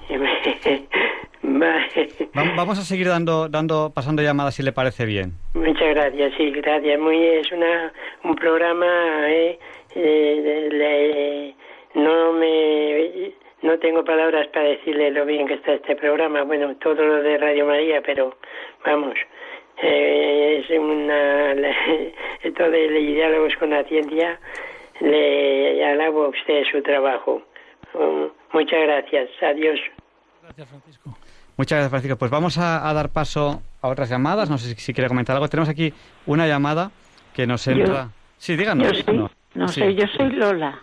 Vamos 2.33 2.79
a 2.79 2.83
seguir 2.83 3.07
dando, 3.07 3.49
dando, 3.49 3.91
pasando 3.93 4.21
llamadas 4.21 4.55
si 4.55 4.63
le 4.63 4.71
parece 4.71 5.05
bien. 5.05 5.33
Muchas 5.81 5.95
gracias, 5.95 6.33
sí, 6.37 6.51
gracias. 6.51 6.99
Muy, 6.99 7.25
es 7.25 7.51
una, 7.51 7.91
un 8.23 8.35
programa, 8.35 9.27
eh, 9.31 9.57
eh, 9.95 11.55
no 11.95 12.33
me, 12.33 13.33
no 13.63 13.79
tengo 13.79 14.05
palabras 14.05 14.47
para 14.49 14.65
decirle 14.65 15.09
lo 15.09 15.25
bien 15.25 15.47
que 15.47 15.55
está 15.55 15.73
este 15.73 15.95
programa. 15.95 16.43
Bueno, 16.43 16.75
todo 16.75 17.03
lo 17.03 17.23
de 17.23 17.35
Radio 17.35 17.65
María, 17.65 17.99
pero 18.03 18.37
vamos, 18.85 19.15
eh, 19.81 20.63
es 20.63 20.69
una, 20.77 21.53
esto 22.43 22.69
de 22.69 22.87
diálogos 22.87 23.55
con 23.55 23.71
la 23.71 23.83
ciencia, 23.85 24.39
le 24.99 25.83
alabo 25.83 26.25
a 26.25 26.27
usted 26.27 26.63
su 26.71 26.83
trabajo. 26.83 27.41
muchas 28.53 28.81
gracias. 28.83 29.29
Adiós. 29.41 29.79
Gracias, 30.43 30.69
Francisco. 30.69 31.09
Muchas 31.61 31.75
gracias, 31.77 31.91
Francisco. 31.91 32.17
Pues 32.17 32.31
vamos 32.31 32.57
a, 32.57 32.91
dar 32.91 33.09
paso 33.09 33.61
a 33.83 33.87
otras 33.87 34.09
llamadas. 34.09 34.49
No 34.49 34.57
sé 34.57 34.73
si, 34.73 34.93
quiere 34.95 35.07
comentar 35.07 35.35
algo. 35.35 35.47
Tenemos 35.47 35.69
aquí 35.69 35.93
una 36.25 36.47
llamada 36.47 36.89
que 37.35 37.45
nos 37.45 37.67
entra. 37.67 38.09
sí, 38.39 38.55
díganos. 38.55 39.05
Yo 39.05 39.29
no 39.53 39.67
sé, 39.67 39.93
yo 39.93 40.07
soy 40.17 40.31
Lola. 40.31 40.79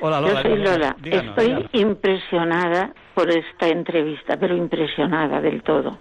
Hola, 0.00 0.22
Lola. 0.22 0.42
Yo 0.42 0.48
soy 0.48 0.56
Lola. 0.56 0.96
Estoy 1.04 1.68
impresionada 1.72 2.94
por 3.12 3.28
esta 3.28 3.68
entrevista, 3.68 4.38
pero 4.38 4.56
impresionada 4.56 5.42
del 5.42 5.62
todo. 5.62 5.98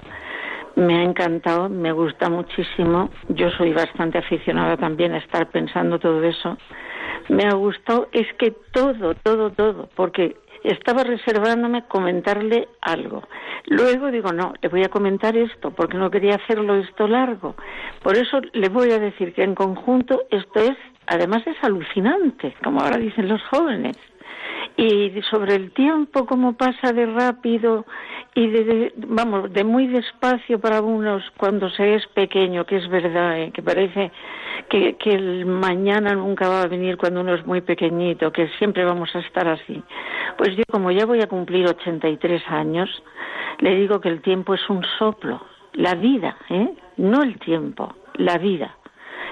Me 0.78 0.96
ha 0.96 1.04
encantado, 1.04 1.68
me 1.68 1.92
gusta 1.92 2.30
muchísimo. 2.30 3.10
Yo 3.28 3.50
soy 3.58 3.74
bastante 3.74 4.20
aficionada 4.20 4.78
también 4.78 5.12
a 5.12 5.18
estar 5.18 5.50
pensando 5.50 6.00
todo 6.00 6.24
eso. 6.24 6.58
Me 7.28 7.44
ha 7.48 7.54
gustado, 7.54 8.08
es 8.14 8.28
que 8.40 8.52
todo, 8.72 9.14
todo, 9.16 9.52
todo, 9.52 9.90
porque 9.94 10.38
estaba 10.64 11.04
reservándome 11.04 11.84
comentarle 11.84 12.68
algo. 12.82 13.24
Luego 13.66 14.12
digo, 14.12 14.32
no, 14.32 14.54
le 14.62 14.70
voy 14.70 14.84
a 14.84 14.90
comentar 14.90 15.36
esto, 15.38 15.72
porque 15.72 15.98
no 15.98 16.12
quería 16.12 16.36
hacerlo 16.36 16.76
esto 16.76 17.08
largo. 17.08 17.56
Por 18.04 18.18
eso 18.18 18.42
le 18.54 18.70
voy 18.70 18.92
a 18.92 19.00
decir 19.00 19.34
que 19.34 19.44
en 19.44 19.56
conjunto 19.56 20.24
esto 20.30 20.60
es, 20.60 20.78
además 21.08 21.46
es 21.46 21.58
alucinante, 21.64 22.56
como 22.64 22.82
ahora 22.82 22.98
dicen 22.98 23.28
los 23.28 23.42
jóvenes. 23.44 23.98
Y 24.78 25.12
sobre 25.30 25.56
el 25.56 25.72
tiempo, 25.72 26.26
cómo 26.26 26.54
pasa 26.54 26.94
de 26.94 27.06
rápido 27.06 27.86
y 28.34 28.48
de, 28.48 28.94
vamos, 28.96 29.52
de 29.52 29.64
muy 29.64 29.88
despacio 29.88 30.60
para 30.60 30.82
unos 30.82 31.24
cuando 31.38 31.70
se 31.70 31.96
es 31.96 32.08
pequeño, 32.08 32.66
que 32.66 32.78
es 32.78 32.88
verdad, 32.88 33.40
¿eh? 33.40 33.52
que 33.54 33.62
parece 33.62 34.12
que, 34.70 34.96
que 34.96 35.12
el 35.12 35.46
mañana 35.46 36.14
nunca 36.14 36.48
va 36.48 36.62
a 36.62 36.68
venir 36.68 36.98
cuando 36.98 37.22
uno 37.22 37.36
es 37.36 37.46
muy 37.46 37.62
pequeñito, 37.62 38.32
que 38.32 38.48
siempre 38.58 38.86
vamos 38.86 39.14
a 39.16 39.20
estar 39.20 39.48
así. 39.48 39.84
Pues 40.38 40.56
yo, 40.56 40.64
como 40.72 40.92
ya 40.92 41.06
voy 41.06 41.22
a 41.22 41.28
cumplir 41.28 41.68
83 41.68 42.42
años, 42.48 42.90
le 43.60 43.76
digo 43.76 44.00
que 44.00 44.10
el 44.10 44.22
tiempo 44.22 44.54
es 44.54 44.70
un 44.70 44.84
soplo, 44.98 45.42
la 45.74 45.96
vida, 45.96 46.38
¿eh? 46.50 46.74
no 46.98 47.22
el 47.22 47.38
tiempo, 47.40 47.94
la 48.16 48.38
vida. 48.38 48.78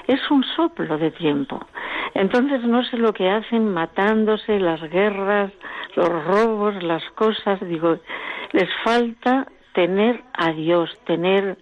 Es 0.10 0.32
un 0.32 0.43
soplo 0.43 0.97
de 0.97 1.12
tiempo. 1.12 1.64
Entonces 2.16 2.64
no 2.64 2.84
sé 2.84 2.97
lo 2.97 3.14
que 3.14 3.30
hacen 3.30 3.72
matándose, 3.72 4.60
las 4.60 4.82
guerras, 4.89 5.51
los 5.95 6.10
robos, 6.26 6.82
las 6.82 7.03
cosas. 7.12 7.60
Digo, 7.62 7.99
Les 8.51 8.68
falta 8.84 9.45
tener 9.74 10.24
a 10.34 10.51
Dios, 10.51 10.89
tener 11.05 11.60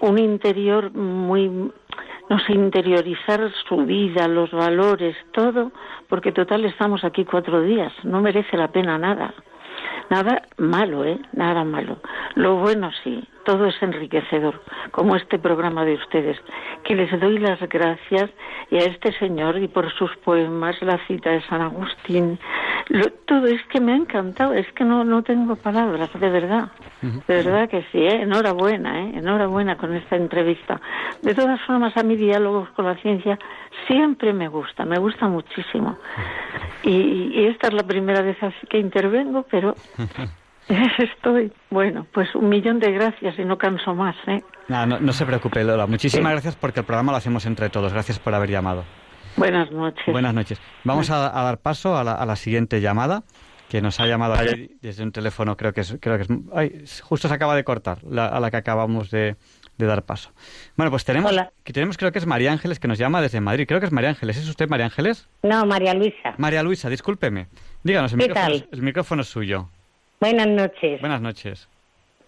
un 0.00 0.18
interior 0.18 0.92
muy, 0.92 1.48
no 2.28 2.38
sé, 2.40 2.54
interiorizar 2.54 3.52
su 3.68 3.76
vida, 3.86 4.26
los 4.26 4.50
valores, 4.50 5.16
todo, 5.32 5.70
porque 6.08 6.32
total 6.32 6.64
estamos 6.64 7.04
aquí 7.04 7.24
cuatro 7.24 7.60
días, 7.60 7.92
no 8.02 8.20
merece 8.20 8.56
la 8.56 8.66
pena 8.72 8.98
nada. 8.98 9.32
Nada 10.10 10.42
malo, 10.56 11.04
¿eh? 11.04 11.20
Nada 11.34 11.62
malo. 11.62 11.98
Lo 12.34 12.56
bueno 12.56 12.90
sí, 13.04 13.22
todo 13.46 13.66
es 13.66 13.80
enriquecedor, 13.80 14.60
como 14.90 15.16
este 15.16 15.38
programa 15.38 15.84
de 15.84 15.94
ustedes, 15.94 16.36
que 16.84 16.94
les 16.94 17.18
doy 17.18 17.38
las 17.38 17.60
gracias 17.60 18.30
y 18.70 18.76
a 18.76 18.80
este 18.80 19.12
señor 19.18 19.56
y 19.58 19.68
por 19.68 19.90
sus 19.92 20.14
poemas, 20.16 20.76
la 20.82 20.98
cita 21.06 21.30
de 21.30 21.40
San 21.42 21.62
Agustín, 21.62 22.38
todo 23.24 23.46
es 23.46 23.62
que 23.70 23.80
me 23.80 23.92
ha 23.92 23.96
encantado, 23.96 24.52
es 24.52 24.70
que 24.72 24.84
no, 24.84 25.04
no 25.04 25.22
tengo 25.22 25.56
palabras, 25.56 26.10
de 26.12 26.28
verdad, 26.28 26.72
de 27.02 27.34
verdad 27.42 27.68
que 27.68 27.82
sí, 27.92 27.98
¿eh? 27.98 28.22
enhorabuena, 28.22 29.00
¿eh? 29.00 29.12
enhorabuena 29.14 29.76
con 29.76 29.94
esta 29.94 30.16
entrevista. 30.16 30.80
De 31.22 31.34
todas 31.34 31.60
formas, 31.62 31.96
a 31.96 32.02
mí 32.02 32.16
diálogos 32.16 32.68
con 32.70 32.84
la 32.84 32.96
ciencia 32.96 33.38
siempre 33.86 34.32
me 34.32 34.48
gusta, 34.48 34.84
me 34.84 34.98
gusta 34.98 35.28
muchísimo. 35.28 35.98
Y, 36.82 37.46
esta 37.46 37.68
es 37.68 37.74
la 37.74 37.84
primera 37.84 38.22
vez 38.22 38.36
que 38.68 38.78
intervengo, 38.78 39.44
pero 39.48 39.74
estoy. 40.98 41.52
Bueno, 41.70 42.06
pues 42.12 42.34
un 42.34 42.48
millón 42.48 42.80
de 42.80 42.92
gracias 42.92 43.38
y 43.38 43.44
no 43.44 43.58
canso 43.58 43.94
más. 43.94 44.16
¿eh? 44.26 44.42
No, 44.68 44.86
no, 44.86 45.12
se 45.12 45.24
preocupe, 45.24 45.62
Lola. 45.64 45.86
Muchísimas 45.86 46.32
gracias 46.32 46.56
porque 46.56 46.80
el 46.80 46.86
programa 46.86 47.12
lo 47.12 47.18
hacemos 47.18 47.46
entre 47.46 47.68
todos. 47.68 47.92
Gracias 47.92 48.18
por 48.18 48.34
haber 48.34 48.50
llamado. 48.50 48.84
Buenas 49.36 49.70
noches. 49.70 50.06
Buenas 50.06 50.34
noches. 50.34 50.60
Vamos 50.84 51.10
a, 51.10 51.30
dar 51.30 51.58
paso 51.58 51.96
a 51.96 52.04
la, 52.04 52.36
siguiente 52.36 52.80
llamada 52.80 53.22
que 53.68 53.82
nos 53.82 54.00
ha 54.00 54.06
llamado 54.06 54.36
desde 54.80 55.02
un 55.02 55.10
teléfono, 55.10 55.56
creo 55.56 55.72
que 55.72 55.80
es, 55.80 55.96
creo 56.00 56.16
que 56.16 56.22
es, 56.22 56.28
ay, 56.54 56.84
justo 57.02 57.26
se 57.26 57.34
acaba 57.34 57.56
de 57.56 57.64
cortar, 57.64 57.98
a 58.16 58.38
la 58.38 58.50
que 58.50 58.56
acabamos 58.56 59.10
de, 59.10 59.34
de 59.78 59.86
dar 59.86 60.04
paso. 60.04 60.30
Bueno, 60.76 60.90
pues 60.90 61.04
tenemos, 61.04 61.32
que 61.64 61.72
tenemos 61.72 61.96
creo 61.98 62.12
que 62.12 62.18
es 62.18 62.26
María 62.26 62.52
Ángeles 62.52 62.78
que 62.78 62.88
nos 62.88 62.98
llama 62.98 63.20
desde 63.20 63.40
Madrid. 63.40 63.66
Creo 63.66 63.80
que 63.80 63.86
es 63.86 63.92
María 63.92 64.10
Ángeles. 64.10 64.36
¿Es 64.36 64.48
usted 64.48 64.68
María 64.68 64.86
Ángeles? 64.86 65.28
No, 65.42 65.66
María 65.66 65.94
Luisa. 65.94 66.34
María 66.38 66.62
Luisa, 66.62 66.88
discúlpeme. 66.88 67.48
Díganos, 67.82 68.12
el, 68.12 68.18
micrófono, 68.18 68.54
Es, 68.54 68.64
el 68.72 68.82
micrófono 68.82 69.22
es 69.22 69.28
suyo. 69.28 69.68
Buenas 70.20 70.48
noches. 70.48 71.00
Buenas 71.00 71.20
noches. 71.20 71.68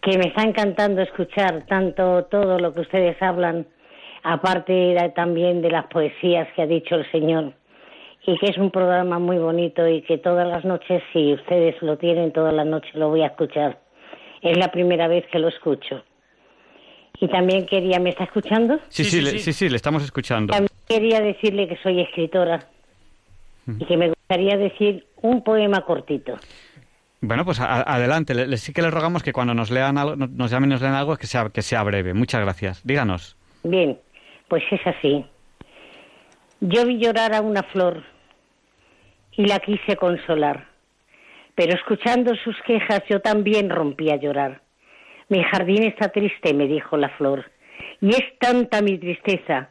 Que 0.03 0.18
me 0.18 0.28
está 0.28 0.43
encantando 0.43 1.03
escuchar 1.03 1.64
tanto 1.66 2.24
todo 2.24 2.59
lo 2.59 2.72
que 2.72 2.80
ustedes 2.80 3.20
hablan, 3.20 3.66
aparte 4.22 4.97
también 5.16 5.62
de 5.62 5.70
las 5.70 5.86
poesías 5.86 6.49
que 6.55 6.62
ha 6.62 6.66
dicho 6.66 6.95
el 6.95 7.11
señor, 7.11 7.55
y 8.26 8.39
que 8.39 8.47
es 8.47 8.59
un 8.59 8.70
programa 8.70 9.18
muy 9.18 9.39
bonito 9.39 9.89
y 9.89 10.03
que 10.03 10.18
todas 10.18 10.47
las 10.47 10.64
noches, 10.64 11.03
si 11.12 11.32
ustedes 11.32 11.80
lo 11.82 11.97
tienen, 11.97 12.32
todas 12.32 12.53
las 12.53 12.66
noches 12.66 12.95
lo 12.95 13.09
voy 13.09 13.22
a 13.22 13.28
escuchar. 13.28 13.80
Es 14.43 14.57
la 14.57 14.70
primera 14.70 15.09
vez 15.09 15.24
que 15.32 15.39
lo 15.39 15.49
escucho. 15.49 16.05
Y 17.20 17.26
también 17.28 17.66
quería, 17.66 17.99
¿me 17.99 18.11
está 18.11 18.24
escuchando? 18.24 18.78
Sí, 18.89 19.03
sí, 19.03 19.20
sí, 19.39 19.53
sí, 19.53 19.68
le, 19.68 19.76
estamos 19.76 20.05
escuchando. 20.05 20.53
También 20.53 20.70
quería 20.86 21.20
decirle 21.20 21.66
que 21.66 21.76
soy 21.82 22.01
escritora 22.01 22.61
y 23.66 23.84
que 23.84 23.97
me 23.97 24.09
gustaría 24.09 24.57
decir 24.57 25.07
un 25.20 25.43
poema 25.43 25.80
cortito. 25.84 26.36
Bueno, 27.21 27.45
pues 27.45 27.61
adelante. 27.61 28.35
Le, 28.35 28.57
sí 28.57 28.73
que 28.73 28.83
le 28.83 28.91
rogamos 28.91 29.23
que 29.23 29.33
cuando 29.33 29.55
nos 29.55 29.71
lean 29.71 29.99
algo, 29.99 30.16
nos 30.16 30.51
llamen 30.51 30.71
y 30.71 30.73
nos 30.75 30.83
lean 30.83 30.95
algo, 30.95 31.16
que 31.16 31.27
sea, 31.27 31.49
que 31.51 31.62
sea 31.62 31.83
breve. 31.83 32.14
Muchas 32.14 32.41
gracias. 32.41 32.87
Díganos. 32.87 33.37
Bien, 33.64 33.99
pues 34.49 34.62
es 34.71 34.87
así. 34.87 35.25
Yo 36.61 36.87
vi 36.87 36.99
llorar 36.99 37.35
a 37.35 37.41
una 37.41 37.62
flor 37.62 38.05
y 39.33 39.47
la 39.47 39.61
quise 39.61 39.97
consolar, 39.97 40.66
pero 41.55 41.75
escuchando 41.75 42.35
sus 42.37 42.57
quejas 42.66 43.03
yo 43.09 43.21
también 43.21 43.71
rompí 43.71 44.11
a 44.11 44.16
llorar. 44.16 44.62
Mi 45.29 45.43
jardín 45.45 45.85
está 45.85 46.09
triste, 46.09 46.55
me 46.55 46.66
dijo 46.66 46.97
la 46.97 47.11
flor, 47.11 47.51
y 48.01 48.11
es 48.11 48.39
tanta 48.41 48.83
mi 48.83 48.99
tristeza 48.99 49.69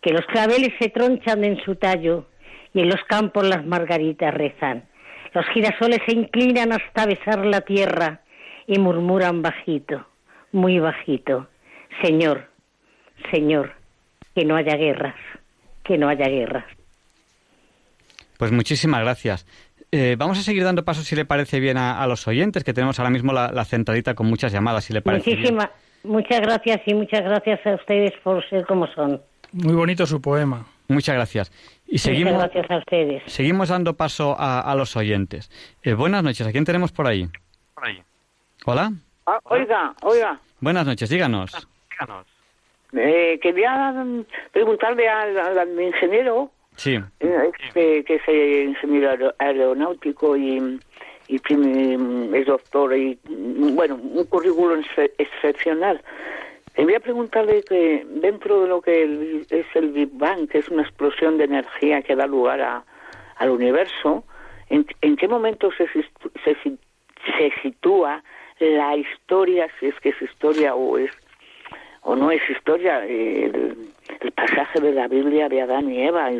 que 0.00 0.12
los 0.12 0.24
claveles 0.26 0.70
se 0.78 0.88
tronchan 0.88 1.44
en 1.44 1.62
su 1.62 1.76
tallo 1.76 2.26
y 2.72 2.80
en 2.80 2.88
los 2.88 3.02
campos 3.04 3.46
las 3.46 3.66
margaritas 3.66 4.32
rezan. 4.32 4.84
Los 5.32 5.46
girasoles 5.54 6.00
se 6.06 6.14
inclinan 6.14 6.72
hasta 6.72 7.06
besar 7.06 7.44
la 7.46 7.60
tierra 7.60 8.20
y 8.66 8.78
murmuran 8.78 9.42
bajito, 9.42 10.06
muy 10.52 10.78
bajito, 10.78 11.48
Señor, 12.02 12.48
Señor, 13.32 13.72
que 14.34 14.44
no 14.44 14.56
haya 14.56 14.76
guerras, 14.76 15.16
que 15.84 15.98
no 15.98 16.08
haya 16.08 16.26
guerras. 16.28 16.64
Pues 18.38 18.52
muchísimas 18.52 19.00
gracias. 19.02 19.46
Eh, 19.92 20.16
vamos 20.16 20.38
a 20.38 20.42
seguir 20.42 20.64
dando 20.64 20.84
pasos, 20.84 21.04
si 21.04 21.16
le 21.16 21.24
parece 21.24 21.60
bien, 21.60 21.76
a, 21.76 22.06
los 22.06 22.26
oyentes, 22.28 22.64
que 22.64 22.72
tenemos 22.72 22.98
ahora 22.98 23.10
mismo 23.10 23.32
la, 23.32 23.64
centradita 23.64 24.14
con 24.14 24.26
muchas 24.26 24.52
llamadas, 24.52 24.84
si 24.84 24.92
le 24.92 25.02
parece 25.02 25.30
Muchísimas, 25.30 25.70
Muchas 26.02 26.40
gracias 26.40 26.80
y 26.86 26.94
muchas 26.94 27.22
gracias 27.22 27.60
a 27.66 27.74
ustedes 27.74 28.12
por 28.22 28.48
ser 28.48 28.64
como 28.66 28.86
son. 28.88 29.20
Muy 29.52 29.74
bonito 29.74 30.06
su 30.06 30.20
poema. 30.20 30.64
Muchas 30.88 31.14
gracias. 31.14 31.52
Y 31.90 31.98
seguimos, 31.98 32.34
muchas 32.34 32.52
gracias 32.52 32.70
a 32.70 32.78
ustedes. 32.78 33.22
Seguimos 33.26 33.68
dando 33.68 33.94
paso 33.94 34.36
a, 34.38 34.74
los 34.76 34.96
oyentes. 34.96 35.50
Eh, 35.82 35.94
buenas 35.94 36.22
noches, 36.22 36.46
¿a 36.46 36.52
quién 36.52 36.64
tenemos 36.64 36.92
por 36.92 37.06
ahí? 37.06 37.28
Por 37.74 37.86
ahí. 37.86 38.02
¿Hola? 38.64 38.92
Ah, 39.26 39.40
oiga, 39.44 39.94
oiga. 40.02 40.38
Buenas 40.60 40.86
noches, 40.86 41.10
díganos. 41.10 41.50
díganos. 41.90 42.26
Eh, 42.92 43.38
quería 43.42 43.94
preguntarle 44.52 45.08
al 45.08 45.80
ingeniero 45.80 46.50
Sí. 46.80 46.98
Este, 47.18 48.04
que 48.04 48.14
es 48.14 48.28
ingeniero 48.28 49.34
aeronáutico 49.38 50.34
y, 50.34 50.80
y 51.28 51.38
tiene, 51.40 52.38
es 52.38 52.46
doctor 52.46 52.96
y, 52.96 53.18
bueno, 53.28 53.96
un 53.96 54.24
currículum 54.24 54.82
excepcional. 55.18 56.00
Quería 56.74 57.00
preguntarle 57.00 57.62
que 57.62 58.04
dentro 58.06 58.62
de 58.62 58.68
lo 58.68 58.80
que 58.80 59.44
es 59.50 59.66
el 59.74 59.90
Big 59.90 60.10
Bang, 60.12 60.48
que 60.48 60.58
es 60.58 60.68
una 60.68 60.82
explosión 60.82 61.36
de 61.36 61.44
energía 61.44 62.02
que 62.02 62.16
da 62.16 62.26
lugar 62.26 62.60
a, 62.60 62.84
al 63.36 63.50
universo, 63.50 64.24
¿en, 64.68 64.86
en 65.02 65.16
qué 65.16 65.28
momento 65.28 65.70
se, 65.72 65.86
se, 65.88 66.54
se 66.54 67.52
sitúa 67.62 68.22
la 68.60 68.96
historia, 68.96 69.68
si 69.78 69.86
es 69.86 69.98
que 70.00 70.10
es 70.10 70.22
historia 70.22 70.74
o 70.74 70.98
es 70.98 71.10
o 72.02 72.16
no 72.16 72.30
es 72.30 72.40
historia, 72.48 73.04
el 73.04 74.32
pasaje 74.34 74.80
de 74.80 74.92
la 74.92 75.06
Biblia 75.06 75.48
de 75.48 75.60
Adán 75.60 75.90
y 75.90 76.02
Eva, 76.02 76.30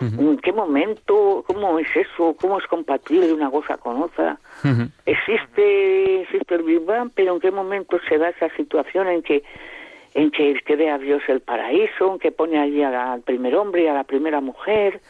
¿En 0.00 0.38
qué 0.38 0.52
momento? 0.52 1.44
¿Cómo 1.46 1.78
es 1.78 1.88
eso? 1.94 2.34
¿Cómo 2.40 2.58
es 2.58 2.66
compatible 2.66 3.32
una 3.32 3.50
cosa 3.50 3.76
con 3.76 4.02
otra? 4.02 4.38
Existe, 5.04 6.22
existe 6.22 6.54
el 6.54 6.62
Big 6.62 6.84
Bang, 6.84 7.10
pero 7.14 7.34
¿en 7.34 7.40
qué 7.40 7.50
momento 7.50 7.98
se 8.08 8.16
da 8.16 8.30
esa 8.30 8.48
situación 8.56 9.08
en 9.08 9.22
que 9.22 9.42
en 10.12 10.32
que 10.32 10.60
crea 10.64 10.98
Dios 10.98 11.22
el 11.28 11.40
paraíso, 11.40 12.12
en 12.12 12.18
que 12.18 12.32
pone 12.32 12.58
allí 12.58 12.82
al 12.82 13.20
primer 13.22 13.54
hombre 13.54 13.84
y 13.84 13.86
a 13.86 13.94
la 13.94 14.04
primera 14.04 14.40
mujer? 14.40 15.00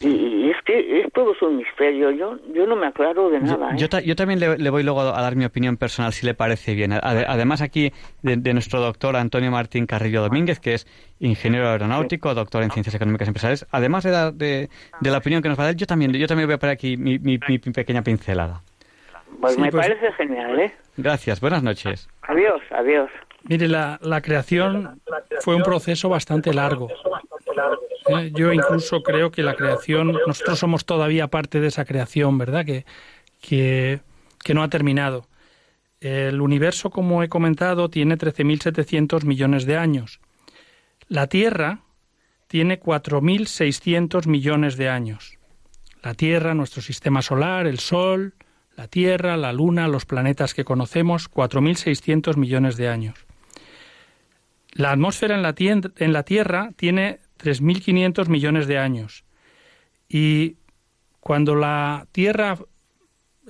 Y, 0.00 0.50
es 0.50 0.56
que 0.64 1.02
es 1.02 1.12
todo 1.12 1.34
un 1.42 1.58
misterio. 1.58 2.10
Yo, 2.10 2.38
yo 2.54 2.66
no 2.66 2.74
me 2.74 2.86
aclaro 2.86 3.28
de 3.28 3.38
nada. 3.40 3.76
Yo, 3.76 3.86
¿eh? 3.86 4.02
yo, 4.04 4.16
también 4.16 4.40
le, 4.40 4.70
voy 4.70 4.82
luego 4.82 5.00
a 5.02 5.20
dar 5.20 5.36
mi 5.36 5.44
opinión 5.44 5.76
personal, 5.76 6.14
si 6.14 6.24
le 6.24 6.32
parece 6.32 6.74
bien. 6.74 6.92
Además, 6.92 7.60
aquí 7.60 7.92
de, 8.22 8.52
nuestro 8.54 8.80
doctor 8.80 9.16
Antonio 9.16 9.50
Martín 9.50 9.86
Carrillo 9.86 10.22
Domínguez, 10.22 10.58
que 10.58 10.74
es 10.74 10.86
ingeniero 11.18 11.68
aeronáutico, 11.68 12.34
doctor 12.34 12.62
en 12.62 12.70
ciencias 12.70 12.94
económicas 12.94 13.28
y 13.28 13.30
empresariales. 13.30 13.66
Además 13.70 14.04
de, 14.04 14.68
de, 15.00 15.10
la 15.10 15.18
opinión 15.18 15.42
que 15.42 15.50
nos 15.50 15.58
va 15.58 15.64
a 15.64 15.66
dar, 15.66 15.76
yo 15.76 15.86
también, 15.86 16.12
yo 16.14 16.26
también 16.26 16.48
voy 16.48 16.54
a 16.54 16.58
poner 16.58 16.72
aquí 16.72 16.96
mi, 16.96 17.18
mi, 17.18 17.38
pequeña 17.38 18.02
pincelada. 18.02 18.62
Pues 19.38 19.58
me 19.58 19.70
pues 19.70 19.86
parece 19.86 20.12
genial, 20.14 20.58
¿eh? 20.60 20.74
Gracias, 20.96 21.40
buenas 21.40 21.62
noches. 21.62 22.08
Adiós, 22.22 22.60
adiós. 22.70 23.10
Mire, 23.44 23.68
la, 23.68 23.98
la 24.02 24.20
creación 24.22 25.00
fue 25.40 25.56
un 25.56 25.62
proceso 25.62 26.08
bastante 26.08 26.52
largo. 26.52 26.88
Eh, 28.06 28.32
yo 28.34 28.52
incluso 28.52 29.02
creo 29.02 29.30
que 29.30 29.42
la 29.42 29.54
creación, 29.54 30.16
nosotros 30.26 30.58
somos 30.58 30.84
todavía 30.84 31.28
parte 31.28 31.60
de 31.60 31.68
esa 31.68 31.84
creación, 31.84 32.38
¿verdad? 32.38 32.64
Que, 32.64 32.84
que, 33.40 34.00
que 34.42 34.54
no 34.54 34.62
ha 34.62 34.68
terminado. 34.68 35.26
El 36.00 36.40
universo, 36.40 36.90
como 36.90 37.22
he 37.22 37.28
comentado, 37.28 37.90
tiene 37.90 38.16
13.700 38.16 39.24
millones 39.24 39.66
de 39.66 39.76
años. 39.76 40.20
La 41.08 41.26
Tierra 41.26 41.80
tiene 42.46 42.80
4.600 42.80 44.26
millones 44.26 44.76
de 44.76 44.88
años. 44.88 45.38
La 46.02 46.14
Tierra, 46.14 46.54
nuestro 46.54 46.80
sistema 46.80 47.20
solar, 47.20 47.66
el 47.66 47.78
Sol, 47.78 48.34
la 48.76 48.88
Tierra, 48.88 49.36
la 49.36 49.52
Luna, 49.52 49.88
los 49.88 50.06
planetas 50.06 50.54
que 50.54 50.64
conocemos, 50.64 51.30
4.600 51.30 52.36
millones 52.36 52.76
de 52.78 52.88
años. 52.88 53.26
La 54.72 54.92
atmósfera 54.92 55.34
en 55.34 55.42
la, 55.42 55.54
en 55.58 56.12
la 56.12 56.22
Tierra 56.22 56.70
tiene 56.76 57.20
3.500 57.42 58.28
millones 58.28 58.66
de 58.66 58.78
años. 58.78 59.24
Y 60.08 60.56
cuando 61.20 61.54
la 61.54 62.06
Tierra 62.12 62.58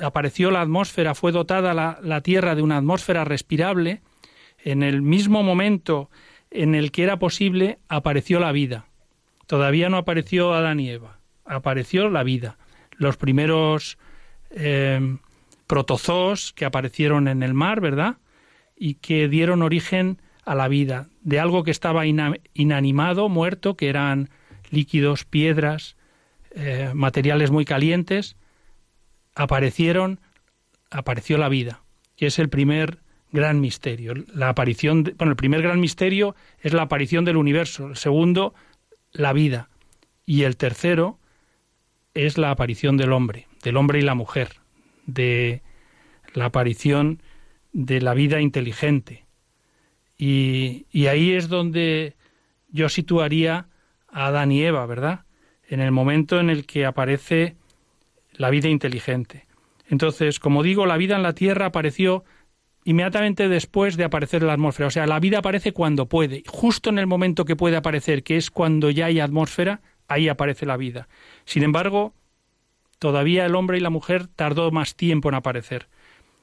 apareció 0.01 0.51
la 0.51 0.61
atmósfera, 0.61 1.15
fue 1.15 1.33
dotada 1.33 1.75
la, 1.75 2.21
Tierra 2.21 2.55
de 2.55 2.63
una 2.63 2.77
atmósfera 2.77 3.25
respirable, 3.25 4.03
en 4.63 4.83
el 4.83 5.03
mismo 5.03 5.43
momento 5.43 6.11
en 6.51 6.75
el 6.75 6.91
que 6.93 7.05
era 7.05 7.19
posible, 7.19 7.79
apareció 7.89 8.41
la 8.41 8.53
vida. 8.53 8.87
Todavía 9.47 9.89
no 9.89 9.97
apareció 9.97 10.53
Adán 10.53 10.81
y 10.81 10.91
Eva, 10.91 11.19
apareció 11.45 12.09
la 12.09 12.23
vida. 12.23 12.59
Los 12.93 13.17
primeros 13.17 13.99
eh, 14.51 15.17
protozoos 15.67 16.53
que 16.53 16.65
aparecieron 16.65 17.29
en 17.29 17.43
el 17.43 17.55
mar, 17.55 17.81
¿verdad? 17.81 18.19
Y 18.77 18.95
que 18.95 19.29
dieron 19.29 19.63
origen 19.63 20.21
a 20.51 20.57
la 20.57 20.67
vida, 20.67 21.07
de 21.23 21.39
algo 21.39 21.63
que 21.63 21.71
estaba 21.71 22.03
inanimado, 22.07 23.29
muerto, 23.29 23.77
que 23.77 23.89
eran 23.89 24.31
líquidos, 24.71 25.25
piedras, 25.25 25.97
eh, 26.57 26.91
materiales 26.93 27.53
muy 27.53 27.65
calientes, 27.65 28.35
aparecieron, 29.37 30.19
apareció 30.91 31.39
la 31.39 31.49
vida, 31.49 31.85
que 32.17 32.27
es 32.27 32.41
el 32.41 32.49
primer 32.49 32.99
gran 33.31 33.61
misterio. 33.61 34.13
La 34.35 34.49
aparición, 34.49 35.05
bueno, 35.19 35.31
el 35.31 35.37
primer 35.37 35.63
gran 35.63 35.79
misterio 35.79 36.35
es 36.59 36.73
la 36.73 36.83
aparición 36.83 37.25
del 37.25 37.37
universo, 37.37 37.87
el 37.87 37.97
segundo, 37.97 38.53
la 39.13 39.33
vida, 39.33 39.71
y 40.27 40.43
el 40.43 40.57
tercero 40.57 41.21
es 42.13 42.39
la 42.39 42.51
aparición 42.51 42.97
del 42.97 43.13
hombre, 43.13 43.47
del 43.63 43.77
hombre 43.77 44.01
y 44.01 44.03
la 44.03 44.17
mujer, 44.17 44.57
de 45.07 45.63
la 46.35 46.47
aparición 46.47 47.23
de 47.73 48.01
la 48.01 48.15
vida 48.15 48.41
inteligente. 48.41 49.30
Y, 50.23 51.07
ahí 51.07 51.33
es 51.33 51.49
donde 51.49 52.15
yo 52.69 52.91
situaría 52.91 53.69
a 54.13 54.27
Adán 54.27 54.53
y 54.53 54.63
Eva, 54.63 54.85
¿verdad? 54.85 55.25
En 55.67 55.81
el 55.81 55.93
momento 55.93 56.39
en 56.39 56.51
el 56.51 56.67
que 56.67 56.85
aparece 56.85 57.57
la 58.35 58.51
vida 58.51 58.69
inteligente. 58.69 59.47
Entonces, 59.89 60.39
como 60.39 60.63
digo, 60.63 60.85
la 60.85 60.99
vida 60.99 61.17
en 61.17 61.23
la 61.23 61.33
Tierra 61.33 61.65
apareció 61.65 62.23
inmediatamente 62.85 63.49
después 63.49 63.97
de 63.97 64.05
aparecer 64.05 64.43
la 64.43 64.53
atmósfera. 64.53 64.89
O 64.89 64.91
sea, 64.91 65.07
la 65.07 65.21
vida 65.21 65.39
aparece 65.39 65.73
cuando 65.73 66.07
puede. 66.07 66.43
Justo 66.47 66.91
en 66.91 66.99
el 66.99 67.07
momento 67.07 67.47
que 67.47 67.57
puede 67.57 67.77
aparecer, 67.77 68.23
que 68.23 68.37
es 68.37 68.51
cuando 68.51 68.91
ya 68.91 69.07
hay 69.07 69.21
atmósfera, 69.21 69.81
ahí 70.07 70.29
aparece 70.29 70.67
la 70.67 70.77
vida. 70.77 71.09
Sin 71.47 71.63
embargo, 71.63 72.13
todavía 72.99 73.47
el 73.47 73.55
hombre 73.55 73.79
y 73.79 73.81
la 73.81 73.89
mujer 73.89 74.27
tardó 74.27 74.71
más 74.71 74.97
tiempo 74.97 75.31
en 75.31 75.37
aparecer. 75.37 75.89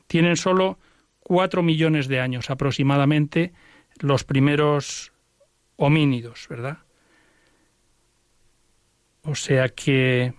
Tienen 0.07 0.35
solo 0.35 0.79
cuatro 1.19 1.61
millones 1.61 2.07
de 2.07 2.21
años 2.21 2.49
aproximadamente 2.49 3.53
los 3.99 4.23
primeros 4.23 5.13
homínidos, 5.75 6.47
¿verdad? 6.49 6.79
O 9.23 9.35
sea 9.35 9.69
que 9.69 10.33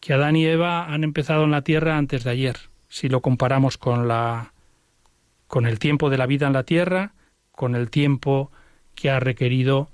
que 0.00 0.12
Adán 0.12 0.36
y 0.36 0.44
Eva 0.44 0.92
han 0.92 1.02
empezado 1.02 1.44
en 1.44 1.50
la 1.50 1.62
tierra 1.62 1.96
antes 1.96 2.24
de 2.24 2.30
ayer 2.30 2.56
si 2.94 3.08
lo 3.08 3.20
comparamos 3.22 3.76
con 3.76 4.06
la 4.06 4.52
con 5.48 5.66
el 5.66 5.80
tiempo 5.80 6.10
de 6.10 6.18
la 6.18 6.26
vida 6.26 6.46
en 6.46 6.52
la 6.52 6.62
Tierra, 6.62 7.14
con 7.50 7.74
el 7.74 7.90
tiempo 7.90 8.52
que 8.94 9.10
ha 9.10 9.18
requerido 9.18 9.88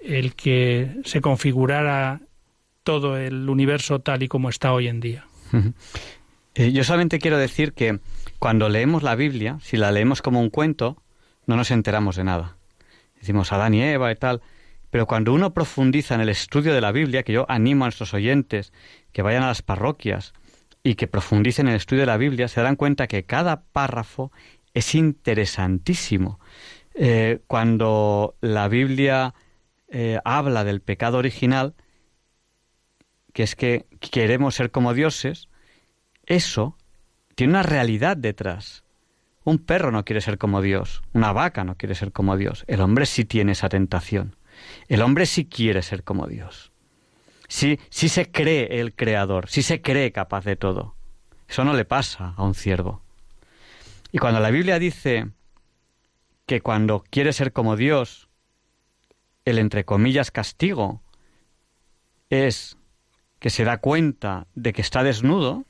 el 0.00 0.34
que 0.34 1.00
se 1.04 1.20
configurara 1.20 2.20
todo 2.84 3.16
el 3.16 3.48
universo 3.48 4.00
tal 4.00 4.22
y 4.22 4.28
como 4.28 4.50
está 4.50 4.72
hoy 4.72 4.86
en 4.86 5.00
día. 5.00 5.26
Eh, 6.54 6.70
yo 6.70 6.84
solamente 6.84 7.18
quiero 7.18 7.38
decir 7.38 7.72
que 7.72 7.98
cuando 8.38 8.68
leemos 8.68 9.02
la 9.02 9.16
Biblia, 9.16 9.58
si 9.60 9.76
la 9.76 9.90
leemos 9.90 10.22
como 10.22 10.40
un 10.40 10.50
cuento, 10.50 11.02
no 11.46 11.56
nos 11.56 11.70
enteramos 11.70 12.16
de 12.16 12.24
nada. 12.24 12.56
Decimos 13.18 13.52
Adán 13.52 13.74
y 13.74 13.82
Eva 13.82 14.10
y 14.12 14.16
tal, 14.16 14.42
pero 14.90 15.06
cuando 15.06 15.32
uno 15.32 15.54
profundiza 15.54 16.14
en 16.14 16.20
el 16.20 16.28
estudio 16.28 16.74
de 16.74 16.80
la 16.80 16.92
Biblia, 16.92 17.22
que 17.22 17.32
yo 17.32 17.46
animo 17.48 17.84
a 17.84 17.88
nuestros 17.88 18.14
oyentes 18.14 18.72
que 19.12 19.22
vayan 19.22 19.42
a 19.42 19.48
las 19.48 19.62
parroquias, 19.62 20.34
y 20.84 20.94
que 20.96 21.08
profundicen 21.08 21.66
en 21.66 21.72
el 21.72 21.78
estudio 21.78 22.02
de 22.02 22.06
la 22.06 22.18
Biblia, 22.18 22.46
se 22.46 22.60
darán 22.60 22.76
cuenta 22.76 23.08
que 23.08 23.24
cada 23.24 23.62
párrafo 23.62 24.30
es 24.74 24.94
interesantísimo. 24.94 26.38
Eh, 26.94 27.40
cuando 27.46 28.36
la 28.42 28.68
Biblia 28.68 29.34
eh, 29.88 30.20
habla 30.24 30.62
del 30.62 30.82
pecado 30.82 31.16
original, 31.16 31.74
que 33.32 33.42
es 33.42 33.56
que 33.56 33.86
queremos 33.98 34.54
ser 34.54 34.70
como 34.70 34.92
dioses, 34.92 35.48
eso 36.26 36.76
tiene 37.34 37.54
una 37.54 37.62
realidad 37.62 38.16
detrás. 38.16 38.83
Un 39.44 39.58
perro 39.58 39.90
no 39.92 40.04
quiere 40.04 40.20
ser 40.20 40.38
como 40.38 40.62
Dios, 40.62 41.02
una 41.12 41.32
vaca 41.32 41.64
no 41.64 41.76
quiere 41.76 41.94
ser 41.94 42.12
como 42.12 42.36
Dios. 42.36 42.64
El 42.66 42.80
hombre 42.80 43.06
sí 43.06 43.24
tiene 43.24 43.52
esa 43.52 43.68
tentación. 43.68 44.36
El 44.88 45.02
hombre 45.02 45.26
sí 45.26 45.44
quiere 45.44 45.82
ser 45.82 46.02
como 46.02 46.26
Dios 46.26 46.72
si 47.48 48.08
se 48.08 48.30
cree 48.30 48.80
el 48.80 48.94
creador, 48.94 49.48
si 49.48 49.62
se 49.62 49.80
cree 49.80 50.12
capaz 50.12 50.44
de 50.44 50.56
todo. 50.56 50.96
Eso 51.48 51.64
no 51.64 51.74
le 51.74 51.84
pasa 51.84 52.34
a 52.36 52.42
un 52.42 52.54
ciervo. 52.54 53.02
Y 54.12 54.18
cuando 54.18 54.40
la 54.40 54.50
Biblia 54.50 54.78
dice 54.78 55.28
que 56.46 56.60
cuando 56.60 57.04
quiere 57.10 57.32
ser 57.32 57.52
como 57.52 57.76
Dios, 57.76 58.28
el 59.44 59.58
entre 59.58 59.84
comillas 59.84 60.30
castigo 60.30 61.02
es 62.30 62.76
que 63.38 63.50
se 63.50 63.64
da 63.64 63.78
cuenta 63.78 64.46
de 64.54 64.72
que 64.72 64.80
está 64.80 65.02
desnudo 65.02 65.64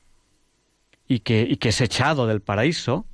y 1.07 1.19
que, 1.19 1.41
y 1.41 1.57
que 1.57 1.69
es 1.69 1.81
echado 1.81 2.25
del 2.25 2.41
paraíso, 2.41 3.05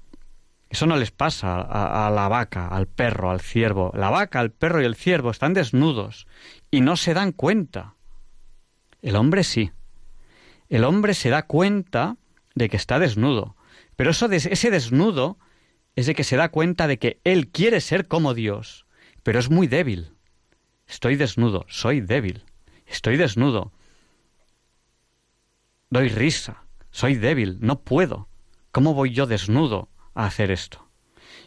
eso 0.71 0.85
no 0.85 0.95
les 0.95 1.11
pasa 1.11 1.59
a, 1.59 2.09
la 2.11 2.29
vaca, 2.29 2.69
al 2.69 2.87
perro, 2.87 3.29
al 3.29 3.41
ciervo. 3.41 3.91
La 3.93 4.09
vaca, 4.09 4.39
el 4.39 4.51
perro 4.51 4.81
y 4.81 4.85
el 4.85 4.95
ciervo 4.95 5.29
están 5.29 5.53
desnudos 5.53 6.27
y 6.71 6.79
no 6.79 6.95
se 6.95 7.13
dan 7.13 7.33
cuenta. 7.33 7.95
El 9.01 9.17
hombre 9.17 9.43
sí. 9.43 9.71
El 10.69 10.85
hombre 10.85 11.13
se 11.13 11.29
da 11.29 11.43
cuenta 11.43 12.15
de 12.55 12.69
que 12.69 12.77
está 12.77 12.99
desnudo. 12.99 13.57
Pero 13.97 14.11
eso 14.11 14.31
ese 14.31 14.71
desnudo 14.71 15.37
es 15.97 16.05
de 16.05 16.15
que 16.15 16.23
se 16.23 16.37
da 16.37 16.47
cuenta 16.47 16.87
de 16.87 16.99
que 16.99 17.19
él 17.25 17.49
quiere 17.49 17.81
ser 17.81 18.07
como 18.07 18.33
Dios, 18.33 18.85
pero 19.23 19.39
es 19.39 19.49
muy 19.49 19.67
débil. 19.67 20.13
Estoy 20.87 21.17
desnudo, 21.17 21.65
soy 21.67 21.99
débil. 21.99 22.45
Estoy 22.85 23.17
desnudo. 23.17 23.73
Doy 25.89 26.07
risa, 26.07 26.63
soy 26.91 27.15
débil, 27.15 27.57
no 27.59 27.81
puedo. 27.81 28.29
¿Cómo 28.71 28.93
voy 28.93 29.11
yo 29.11 29.25
desnudo 29.25 29.90
a 30.15 30.25
hacer 30.25 30.51
esto? 30.51 30.87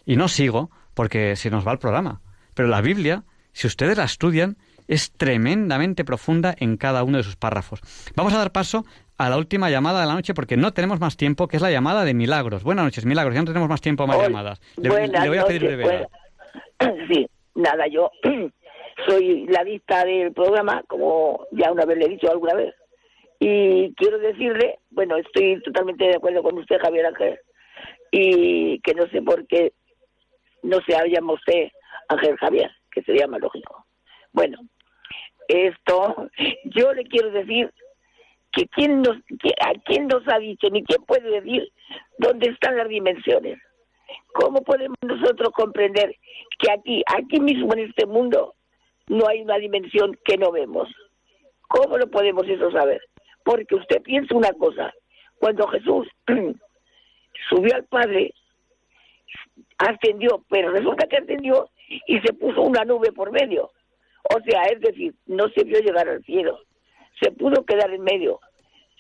Y 0.05 0.17
no 0.17 0.29
sigo 0.29 0.71
porque 0.95 1.37
se 1.37 1.51
nos 1.51 1.67
va 1.67 1.73
el 1.73 1.79
programa. 1.79 2.21
Pero 2.55 2.69
la 2.69 2.81
Biblia, 2.81 3.25
si 3.53 3.67
ustedes 3.67 3.99
la 3.99 4.05
estudian, 4.05 4.57
es 4.89 5.13
tremendamente 5.13 6.05
profunda 6.05 6.55
en 6.59 6.77
cada 6.77 7.05
uno 7.05 7.19
de 7.19 7.25
sus 7.25 7.37
párrafos. 7.37 7.81
Vamos 8.15 8.35
a 8.35 8.39
dar 8.39 8.53
paso 8.53 8.85
a 9.17 9.29
la 9.29 9.37
última 9.37 9.71
llamada 9.71 10.01
de 10.01 10.07
la 10.07 10.15
noche 10.15 10.35
porque 10.35 10.57
no 10.57 10.73
tenemos 10.73 11.01
más 11.01 11.17
tiempo, 11.17 11.49
que 11.49 11.57
es 11.57 11.63
la 11.63 11.71
llamada 11.71 12.05
de 12.05 12.15
Milagros. 12.15 12.65
Buenas 12.65 12.85
noches, 12.85 13.07
Milagros. 13.07 13.35
Ya 13.35 13.41
no 13.41 13.47
tenemos 13.47 13.69
más 13.69 13.81
tiempo 13.81 14.07
más 14.07 14.19
llamadas. 14.19 14.61
Le, 14.77 14.89
voy 14.89 15.39
a 15.39 15.47
pedir 15.47 15.65
brevedad. 15.65 16.09
Sí, 17.09 17.27
nada, 17.55 17.87
yo 17.87 18.11
soy 19.09 19.47
la 19.47 19.63
vista 19.63 20.05
del 20.05 20.33
programa, 20.33 20.83
como 20.89 21.47
ya 21.53 21.73
una 21.73 21.85
vez 21.85 21.99
le 21.99 22.07
he 22.07 22.09
dicho 22.09 22.31
alguna 22.31 22.55
vez. 22.55 22.75
Y 23.39 23.95
quiero 23.95 24.19
decirle, 24.19 24.81
bueno, 24.91 25.17
estoy 25.17 25.63
totalmente 25.63 26.05
de 26.05 26.17
acuerdo 26.17 26.43
con 26.43 26.59
usted, 26.59 26.79
Javier 26.81 27.07
Ángel, 27.07 27.39
y 28.17 28.79
que 28.79 28.95
no 28.95 29.09
sé 29.09 29.21
por 29.23 29.45
qué 29.49 29.73
no 30.63 30.79
se 30.87 30.93
llama 31.09 31.33
usted 31.33 31.69
Ángel 32.09 32.37
Javier, 32.37 32.71
que 32.93 33.03
sería 33.03 33.27
más 33.27 33.41
lógico. 33.41 33.85
Bueno, 34.33 34.59
esto, 35.49 36.29
yo 36.67 36.93
le 36.93 37.03
quiero 37.07 37.33
decir 37.33 37.73
que 38.53 38.69
quién 38.69 39.03
nos, 39.03 39.17
a 39.17 39.73
quién 39.85 40.07
nos 40.07 40.23
ha 40.29 40.39
dicho 40.39 40.69
ni 40.71 40.85
quién 40.85 41.03
puede 41.05 41.29
decir 41.29 41.69
dónde 42.19 42.51
están 42.51 42.77
las 42.77 42.89
dimensiones. 42.89 43.59
¿Cómo 44.33 44.63
podemos 44.63 44.97
nosotros 45.03 45.49
comprender 45.53 46.15
que 46.61 46.71
aquí, 46.71 47.03
aquí 47.07 47.41
mismo 47.41 47.73
en 47.73 47.81
este 47.81 48.07
mundo, 48.07 48.55
no 49.09 49.27
hay 49.27 49.43
una 49.43 49.59
dimensión 49.59 50.17
que 50.25 50.37
no 50.37 50.53
vemos? 50.53 50.89
¿Cómo 51.63 51.99
lo 51.99 52.09
podemos 52.09 52.47
eso 52.47 52.71
saber? 52.71 53.01
Porque 53.43 53.75
usted 53.75 54.03
piensa 54.03 54.37
una 54.37 54.53
cosa, 54.53 54.95
cuando 55.41 55.67
Jesús 55.67 56.07
subió 57.49 57.75
al 57.75 57.85
Padre, 57.85 58.35
ascendió, 59.79 60.45
pero 60.49 60.71
resulta 60.71 61.07
que 61.07 61.19
ascendió 61.19 61.69
y 62.07 62.21
se 62.21 62.33
puso 62.33 62.63
una 62.63 62.85
nube 62.85 63.13
por 63.13 63.31
medio. 63.31 63.71
O 64.25 64.41
sea, 64.41 64.63
es 64.65 64.81
decir, 64.81 65.15
no 65.27 65.49
se 65.51 65.65
vio 65.65 65.81
llegar 65.81 66.09
al 66.09 66.25
cielo, 66.25 66.59
se 67.21 67.31
pudo 67.31 67.65
quedar 67.65 67.91
en 67.91 68.03
medio, 68.03 68.41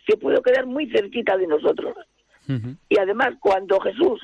se 0.07 0.17
pudo 0.17 0.43
quedar 0.43 0.67
muy 0.67 0.91
cerquita 0.91 1.37
de 1.37 1.47
nosotros. 1.47 1.97
Y 2.91 2.99
además, 2.99 3.31
cuando 3.41 3.81
Jesús, 3.81 4.21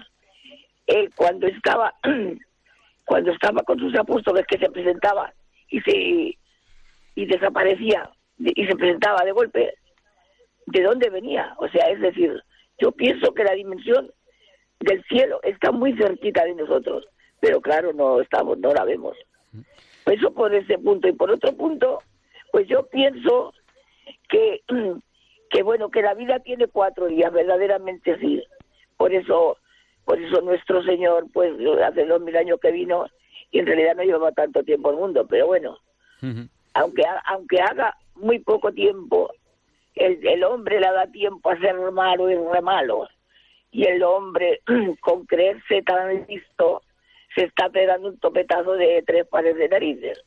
él 0.86 1.10
cuando 1.16 1.46
estaba, 1.46 1.94
cuando 3.06 3.32
estaba 3.32 3.62
con 3.62 3.78
sus 3.78 3.94
apóstoles 3.98 4.46
que 4.46 4.58
se 4.58 4.70
presentaba 4.70 5.32
y 5.70 5.80
se 5.80 6.36
y 7.14 7.26
desaparecía 7.26 8.10
y 8.38 8.66
se 8.66 8.76
presentaba 8.76 9.24
de 9.24 9.32
golpe, 9.32 9.74
¿de 10.66 10.82
dónde 10.82 11.08
venía? 11.08 11.54
O 11.58 11.68
sea, 11.68 11.86
es 11.86 12.00
decir, 12.00 12.42
yo 12.80 12.92
pienso 12.92 13.32
que 13.34 13.44
la 13.44 13.52
dimensión 13.52 14.10
del 14.80 15.04
cielo 15.04 15.40
está 15.42 15.70
muy 15.70 15.96
cerquita 15.96 16.44
de 16.44 16.54
nosotros, 16.54 17.06
pero 17.40 17.60
claro, 17.60 17.92
no 17.92 18.20
estamos, 18.20 18.58
no 18.58 18.72
la 18.72 18.84
vemos. 18.84 19.16
Eso 20.06 20.32
por 20.32 20.52
ese 20.54 20.78
punto. 20.78 21.06
Y 21.08 21.12
por 21.12 21.30
otro 21.30 21.52
punto, 21.52 22.00
pues 22.50 22.66
yo 22.66 22.86
pienso 22.86 23.52
que, 24.28 24.62
que 25.50 25.62
bueno, 25.62 25.90
que 25.90 26.02
la 26.02 26.14
vida 26.14 26.40
tiene 26.40 26.66
cuatro 26.66 27.06
días, 27.06 27.32
verdaderamente 27.32 28.18
sí. 28.18 28.42
Por 28.96 29.12
eso, 29.12 29.56
por 30.04 30.20
eso 30.20 30.40
nuestro 30.40 30.82
Señor, 30.82 31.26
pues 31.32 31.52
hace 31.84 32.04
dos 32.06 32.20
mil 32.20 32.36
años 32.36 32.58
que 32.60 32.72
vino 32.72 33.06
y 33.50 33.58
en 33.58 33.66
realidad 33.66 33.96
no 33.96 34.02
llevaba 34.02 34.32
tanto 34.32 34.62
tiempo 34.62 34.90
el 34.90 34.96
mundo, 34.96 35.26
pero 35.28 35.46
bueno, 35.46 35.78
aunque, 36.74 37.02
aunque 37.26 37.60
haga 37.60 37.96
muy 38.14 38.38
poco 38.38 38.72
tiempo, 38.72 39.32
el, 39.94 40.26
el 40.26 40.44
hombre 40.44 40.80
le 40.80 40.90
da 40.90 41.06
tiempo 41.06 41.50
a 41.50 41.58
ser 41.58 41.76
malo 41.92 42.30
y 42.30 42.34
re 42.34 42.60
malo. 42.60 43.08
Y 43.70 43.84
el 43.84 44.02
hombre, 44.02 44.60
con 45.00 45.26
creerse 45.26 45.82
tan 45.82 46.26
listo, 46.26 46.82
se 47.34 47.44
está 47.44 47.68
pegando 47.68 48.08
un 48.08 48.18
topetazo 48.18 48.72
de 48.72 49.02
tres 49.06 49.26
pares 49.26 49.56
de 49.56 49.68
narices. 49.68 50.22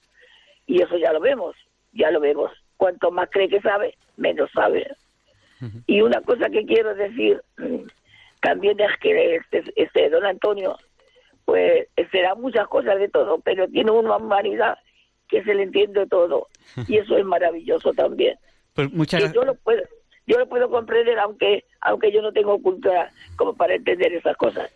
Y 0.66 0.82
eso 0.82 0.97
ya 0.97 1.11
lo 1.11 1.20
vemos, 1.20 1.55
ya 1.91 2.11
lo 2.11 2.20
vemos. 2.20 2.51
Cuanto 2.78 3.11
más 3.11 3.30
cree 3.30 3.49
que 3.49 3.61
sabe, 3.61 3.95
menos 4.18 4.49
sabe. 4.51 4.89
Y 5.88 6.01
una 6.01 6.20
cosa 6.22 6.49
que 6.49 6.66
quiero 6.66 6.93
decir 6.93 7.41
también 8.41 8.80
es 8.80 8.97
que 8.99 9.36
este, 9.36 9.64
este 9.76 10.09
don 10.09 10.26
Antonio, 10.26 10.78
pues 11.45 11.88
será 12.11 12.36
muchas 12.36 12.68
cosas 12.68 12.99
de 12.99 13.07
todo, 13.07 13.39
pero 13.39 13.68
tiene 13.68 13.91
una 13.91 14.18
humanidad 14.18 14.78
que 15.28 15.43
se 15.43 15.53
le 15.53 15.64
entiende 15.64 16.05
todo. 16.07 16.47
Y 16.88 16.97
eso 16.97 17.18
es 17.18 17.26
maravilloso 17.26 17.93
también. 17.93 18.38
Pues 18.74 18.91
muchas 18.93 19.32
yo 19.34 19.43
lo 19.43 19.55
puedo, 19.55 19.82
yo 20.28 20.38
lo 20.39 20.47
puedo 20.47 20.69
comprender 20.69 21.17
aunque 21.19 21.65
aunque 21.82 22.11
yo 22.11 22.21
no 22.21 22.32
tengo 22.32 22.61
cultura 22.61 23.11
como 23.36 23.53
para 23.55 23.76
entender 23.76 24.13
esas 24.13 24.36
cosas 24.38 24.69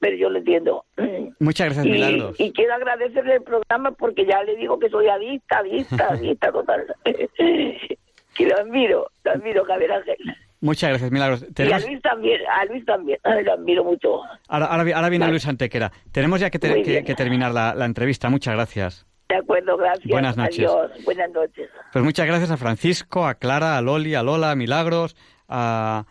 pero 0.00 0.16
yo 0.16 0.28
lo 0.28 0.38
entiendo 0.38 0.84
muchas 1.40 1.66
gracias 1.66 1.86
y, 1.86 1.90
Milagros 1.90 2.40
y 2.40 2.52
quiero 2.52 2.74
agradecerle 2.74 3.34
el 3.36 3.42
programa 3.42 3.92
porque 3.92 4.26
ya 4.26 4.42
le 4.42 4.56
digo 4.56 4.78
que 4.78 4.88
soy 4.90 5.06
adicta 5.08 5.58
adicta 5.58 6.08
adicta 6.12 6.50
total 6.52 6.84
que 7.04 8.46
lo 8.46 8.56
admiro 8.58 9.10
lo 9.24 9.30
admiro 9.30 9.64
Javier 9.64 9.92
Ángel 9.92 10.16
Muchas 10.60 10.88
gracias, 10.88 11.10
Milagros. 11.12 11.44
y 11.58 11.62
a. 11.72 11.78
Luis 11.78 12.00
también 12.00 12.40
a 12.48 12.64
Luis 12.64 12.84
también 12.86 13.18
lo 13.44 13.52
admiro 13.52 13.84
mucho 13.84 14.22
Ahora, 14.48 14.64
ahora, 14.66 14.82
vi- 14.84 14.92
ahora 14.92 15.10
viene 15.10 15.24
Vale. 15.24 15.32
Luis 15.32 15.46
Antequera. 15.46 15.92
Tenemos 16.10 16.40
ya 16.40 16.48
que, 16.48 16.58
te- 16.58 16.82
que- 16.82 17.04
que 17.04 17.14
terminar 17.14 17.52
la, 17.52 17.74
la 17.74 17.84
entrevista. 17.84 18.30
Muchas 18.30 18.54
gracias. 18.54 19.06
De 19.28 19.36
acuerdo 19.36 19.76
gracias 19.76 20.06
Buenas 20.08 20.36
noches. 20.36 20.58
adiós 20.58 20.90
buenas 21.04 21.30
noches 21.32 21.70
Pues 21.92 22.04
muchas 22.04 22.26
gracias 22.26 22.50
a 22.50 22.56
Francisco, 22.56 23.26
a 23.26 23.34
Clara, 23.34 23.76
a 23.78 23.82
Loli, 23.82 24.14
a 24.14 24.22
Lola, 24.22 24.50
a 24.52 24.54
Milagros, 24.56 25.16
a... 25.48 26.04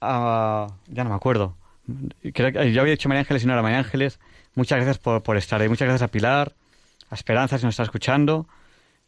a- 0.00 0.66
ya 0.88 1.04
no 1.04 1.10
me 1.10 1.16
acuerdo. 1.16 1.56
Creo 2.34 2.52
que 2.52 2.72
yo 2.72 2.80
había 2.80 2.92
dicho 2.92 3.08
María 3.08 3.20
Ángeles 3.20 3.44
y 3.44 3.46
no 3.46 3.52
era 3.52 3.62
María 3.62 3.78
Ángeles. 3.78 4.18
Muchas 4.54 4.76
gracias 4.78 4.98
por, 4.98 5.22
por 5.22 5.36
estar 5.36 5.60
ahí. 5.60 5.68
Muchas 5.68 5.86
gracias 5.86 6.02
a 6.08 6.10
Pilar, 6.10 6.54
a 7.10 7.14
Esperanza, 7.14 7.58
si 7.58 7.64
nos 7.64 7.74
está 7.74 7.84
escuchando. 7.84 8.46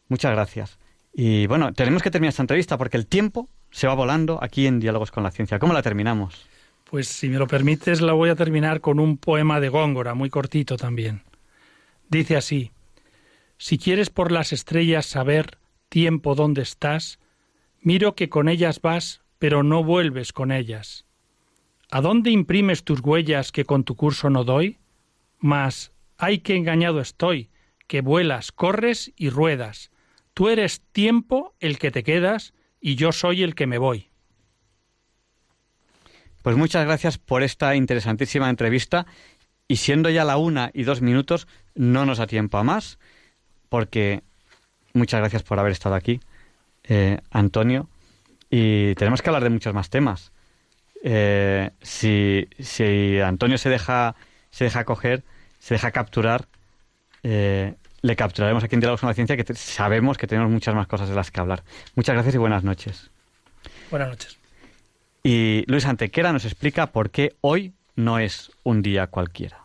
Muchas 0.09 0.33
gracias. 0.33 0.79
Y 1.13 1.47
bueno, 1.49 1.73
tenemos 1.73 2.03
que 2.03 2.11
terminar 2.11 2.31
esta 2.31 2.43
entrevista 2.43 2.79
porque 2.79 2.97
el 2.97 3.07
tiempo 3.07 3.49
se 3.71 3.87
va 3.89 3.95
volando 3.95 4.39
aquí 4.43 4.67
en 4.67 4.79
Diálogos 4.81 5.11
con 5.11 5.23
la 5.25 5.31
Ciencia. 5.33 5.59
¿Cómo 5.59 5.73
la 5.75 5.83
terminamos? 5.83 6.47
Pues 6.85 7.09
si 7.09 7.29
me 7.29 7.39
lo 7.39 7.47
permites, 7.47 8.01
la 8.01 8.13
voy 8.13 8.31
a 8.31 8.35
terminar 8.37 8.81
con 8.81 9.01
un 9.01 9.19
poema 9.19 9.59
de 9.61 9.69
Góngora, 9.69 10.15
muy 10.15 10.31
cortito 10.31 10.77
también. 10.77 11.23
Dice 12.09 12.37
así, 12.37 12.71
Si 13.59 13.77
quieres 13.77 14.09
por 14.09 14.33
las 14.33 14.53
estrellas 14.53 15.05
saber, 15.07 15.59
tiempo, 15.89 16.35
dónde 16.35 16.63
estás, 16.63 17.19
miro 17.81 18.15
que 18.15 18.29
con 18.29 18.49
ellas 18.49 18.81
vas, 18.81 19.23
pero 19.39 19.63
no 19.63 19.83
vuelves 19.83 20.33
con 20.33 20.53
ellas. 20.53 21.05
¿A 21.91 22.01
dónde 22.01 22.31
imprimes 22.31 22.85
tus 22.85 23.01
huellas 23.01 23.51
que 23.51 23.65
con 23.65 23.83
tu 23.83 23.97
curso 23.97 24.31
no 24.31 24.45
doy? 24.45 24.79
Mas, 25.39 25.93
ay 26.17 26.39
que 26.39 26.55
engañado 26.55 27.01
estoy, 27.01 27.51
que 27.87 28.01
vuelas, 28.01 28.53
corres 28.53 29.13
y 29.17 29.31
ruedas. 29.31 29.91
Tú 30.35 30.49
eres 30.49 30.83
tiempo 30.93 31.55
el 31.59 31.79
que 31.79 31.91
te 31.91 32.05
quedas 32.05 32.55
y 32.81 32.95
yo 32.95 33.11
soy 33.11 33.43
el 33.43 33.55
que 33.55 33.67
me 33.67 33.79
voy. 33.79 34.09
Pues 36.43 36.57
muchas 36.57 36.85
gracias 36.85 37.19
por 37.19 37.43
esta 37.43 37.75
interesantísima 37.75 38.49
entrevista. 38.49 39.07
Y 39.67 39.77
siendo 39.77 40.09
ya 40.09 40.25
la 40.25 40.37
una 40.37 40.71
y 40.73 40.85
dos 40.85 41.03
minutos, 41.03 41.49
no 41.75 42.07
nos 42.07 42.19
da 42.19 42.27
tiempo 42.27 42.57
a 42.57 42.65
más, 42.65 42.99
porque 43.69 44.23
muchas 44.95 45.21
gracias 45.21 45.43
por 45.43 45.59
haber 45.59 45.73
estado 45.73 45.95
aquí, 45.95 46.21
eh, 46.85 47.19
Antonio. 47.31 47.89
Y 48.51 48.95
tenemos 48.95 49.21
que 49.23 49.29
hablar 49.31 49.45
de 49.45 49.51
muchos 49.51 49.75
más 49.75 49.91
temas. 49.91 50.33
Eh, 51.05 51.71
si, 51.83 52.49
si 52.59 53.21
Antonio 53.21 53.59
se 53.59 53.69
deja, 53.69 54.17
se 54.51 54.65
deja 54.65 54.85
coger, 54.85 55.23
se 55.59 55.75
deja 55.75 55.91
capturar, 55.91 56.47
eh, 57.23 57.75
le 58.01 58.17
capturaremos 58.17 58.65
aquí 58.65 58.75
en 58.75 58.81
Diálogos 58.81 59.01
con 59.01 59.09
la 59.09 59.15
Ciencia, 59.15 59.37
que 59.37 59.45
te- 59.45 59.55
sabemos 59.55 60.17
que 60.19 60.27
tenemos 60.27 60.51
muchas 60.51 60.75
más 60.75 60.87
cosas 60.87 61.09
de 61.09 61.15
las 61.15 61.31
que 61.31 61.41
hablar. 61.41 61.63
Muchas 61.95 62.15
gracias 62.15 62.35
y 62.35 62.39
buenas 62.39 62.65
noches. 62.65 63.11
Buenas 63.91 64.09
noches. 64.09 64.39
Y 65.23 65.65
Luis 65.67 65.85
Antequera 65.85 66.33
nos 66.33 66.45
explica 66.45 66.87
por 66.89 67.11
qué 67.11 67.35
hoy 67.43 67.75
no 67.97 68.19
es 68.19 68.51
un 68.63 68.83
día 68.83 69.09
cualquiera. 69.09 69.65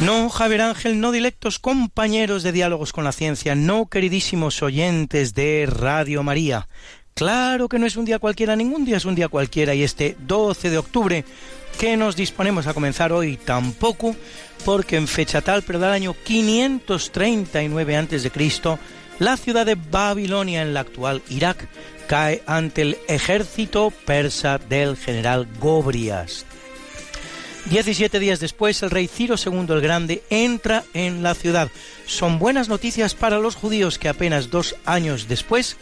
No, 0.00 0.30
Javier 0.30 0.62
Ángel, 0.62 0.98
no 0.98 1.12
directos 1.12 1.58
compañeros 1.58 2.42
de 2.42 2.52
diálogos 2.52 2.94
con 2.94 3.04
la 3.04 3.12
ciencia, 3.12 3.54
no 3.54 3.86
queridísimos 3.86 4.62
oyentes 4.62 5.34
de 5.34 5.66
Radio 5.70 6.22
María. 6.22 6.66
Claro 7.12 7.68
que 7.68 7.78
no 7.78 7.84
es 7.84 7.96
un 7.96 8.06
día 8.06 8.18
cualquiera, 8.18 8.56
ningún 8.56 8.86
día 8.86 8.96
es 8.96 9.04
un 9.04 9.14
día 9.14 9.28
cualquiera 9.28 9.74
y 9.74 9.82
este 9.82 10.16
12 10.20 10.70
de 10.70 10.78
octubre 10.78 11.24
que 11.78 11.96
nos 11.96 12.16
disponemos 12.16 12.66
a 12.66 12.74
comenzar 12.74 13.12
hoy 13.12 13.36
tampoco, 13.36 14.16
porque 14.64 14.96
en 14.96 15.08
fecha 15.08 15.40
tal, 15.40 15.62
pero 15.62 15.78
del 15.78 15.90
año 15.90 16.14
539 16.24 17.96
a.C., 17.96 18.30
la 19.18 19.36
ciudad 19.36 19.66
de 19.66 19.76
Babilonia 19.76 20.62
en 20.62 20.74
la 20.74 20.80
actual 20.80 21.22
Irak 21.28 21.68
cae 22.08 22.42
ante 22.46 22.82
el 22.82 22.98
ejército 23.08 23.92
persa 24.04 24.58
del 24.58 24.96
general 24.96 25.46
Gobrias. 25.60 26.44
17 27.70 28.18
días 28.18 28.40
después, 28.40 28.82
el 28.82 28.90
rey 28.90 29.06
Ciro 29.06 29.36
II 29.42 29.66
el 29.70 29.80
Grande 29.80 30.22
entra 30.28 30.84
en 30.92 31.22
la 31.22 31.34
ciudad. 31.34 31.70
Son 32.06 32.38
buenas 32.38 32.68
noticias 32.68 33.14
para 33.14 33.38
los 33.38 33.54
judíos 33.54 33.98
que 33.98 34.10
apenas 34.10 34.50
dos 34.50 34.76
años 34.84 35.28
después 35.28 35.78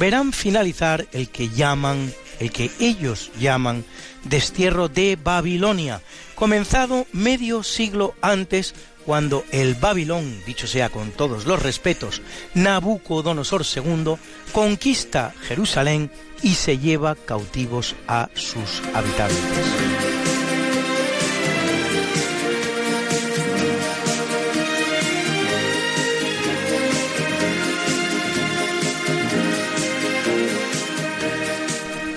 verán 0.00 0.32
finalizar 0.32 1.06
el 1.12 1.28
que 1.28 1.48
llaman, 1.48 2.12
el 2.40 2.50
que 2.50 2.70
ellos 2.80 3.30
llaman 3.38 3.84
destierro 4.24 4.88
de 4.88 5.16
Babilonia, 5.22 6.00
comenzado 6.34 7.06
medio 7.12 7.62
siglo 7.62 8.14
antes 8.20 8.74
cuando 9.04 9.44
el 9.50 9.74
Babilón, 9.74 10.42
dicho 10.46 10.66
sea 10.66 10.88
con 10.88 11.10
todos 11.10 11.44
los 11.46 11.62
respetos, 11.62 12.22
Nabucodonosor 12.54 13.64
II, 13.64 14.16
conquista 14.52 15.34
Jerusalén 15.48 16.10
y 16.42 16.54
se 16.54 16.78
lleva 16.78 17.14
cautivos 17.14 17.94
a 18.06 18.28
sus 18.34 18.82
habitantes. 18.94 20.39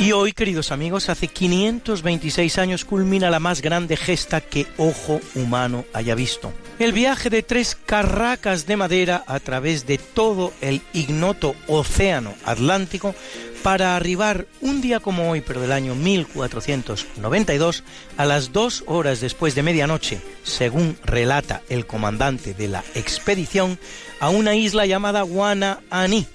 Y 0.04 0.12
hoy, 0.12 0.34
queridos 0.34 0.74
amigos, 0.74 1.08
hace 1.08 1.30
526 1.30 2.58
años 2.58 2.84
culmina 2.84 3.30
la 3.30 3.40
más 3.40 3.62
grande 3.62 3.96
gesta 3.96 4.42
que 4.42 4.68
ojo 4.76 5.22
humano 5.34 5.86
haya 5.94 6.14
visto. 6.14 6.52
El 6.78 6.92
viaje 6.92 7.30
de 7.30 7.42
tres 7.42 7.78
carracas 7.86 8.66
de 8.66 8.76
madera 8.76 9.24
a 9.28 9.40
través 9.40 9.88
de 9.88 9.98
todo 9.98 10.52
el 10.60 10.82
ignoto 10.92 11.56
océano 11.68 12.34
Atlántico 12.44 13.16
para 13.64 13.96
arribar 13.96 14.46
un 14.60 14.82
día 14.82 15.00
como 15.00 15.32
hoy, 15.32 15.40
pero 15.40 15.62
del 15.62 15.72
año 15.72 15.96
1492, 15.96 17.86
a 18.18 18.26
las 18.26 18.52
dos 18.52 18.84
horas 18.88 19.22
después 19.22 19.56
de 19.56 19.64
medianoche, 19.64 20.20
según 20.44 20.98
relata 21.06 21.62
el 21.70 21.86
comandante 21.86 22.54
de 22.54 22.68
la 22.68 22.84
expedición, 22.94 23.80
a 24.20 24.28
una 24.28 24.54
isla 24.54 24.86
llamada 24.86 25.22
Guanaaní, 25.22 26.28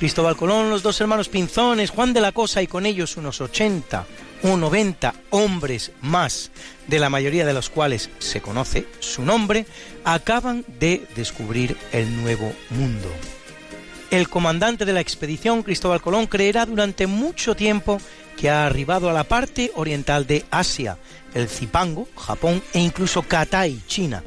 Cristóbal 0.00 0.34
Colón, 0.34 0.70
los 0.70 0.82
dos 0.82 0.98
hermanos 1.02 1.28
Pinzones, 1.28 1.90
Juan 1.90 2.14
de 2.14 2.22
la 2.22 2.32
Cosa 2.32 2.62
y 2.62 2.66
con 2.66 2.86
ellos 2.86 3.18
unos 3.18 3.42
80 3.42 4.06
o 4.44 4.56
90 4.56 5.12
hombres 5.28 5.92
más, 6.00 6.50
de 6.86 6.98
la 6.98 7.10
mayoría 7.10 7.44
de 7.44 7.52
los 7.52 7.68
cuales 7.68 8.08
se 8.18 8.40
conoce 8.40 8.88
su 9.00 9.26
nombre, 9.26 9.66
acaban 10.02 10.64
de 10.78 11.06
descubrir 11.14 11.76
el 11.92 12.16
nuevo 12.16 12.50
mundo. 12.70 13.10
El 14.10 14.30
comandante 14.30 14.86
de 14.86 14.94
la 14.94 15.02
expedición, 15.02 15.62
Cristóbal 15.62 16.00
Colón, 16.00 16.26
creerá 16.28 16.64
durante 16.64 17.06
mucho 17.06 17.54
tiempo 17.54 18.00
que 18.38 18.48
ha 18.48 18.64
arribado 18.64 19.10
a 19.10 19.12
la 19.12 19.24
parte 19.24 19.70
oriental 19.74 20.26
de 20.26 20.46
Asia, 20.50 20.96
el 21.34 21.46
Zipango, 21.46 22.08
Japón 22.16 22.62
e 22.72 22.78
incluso 22.78 23.20
Katai, 23.20 23.82
China. 23.86 24.22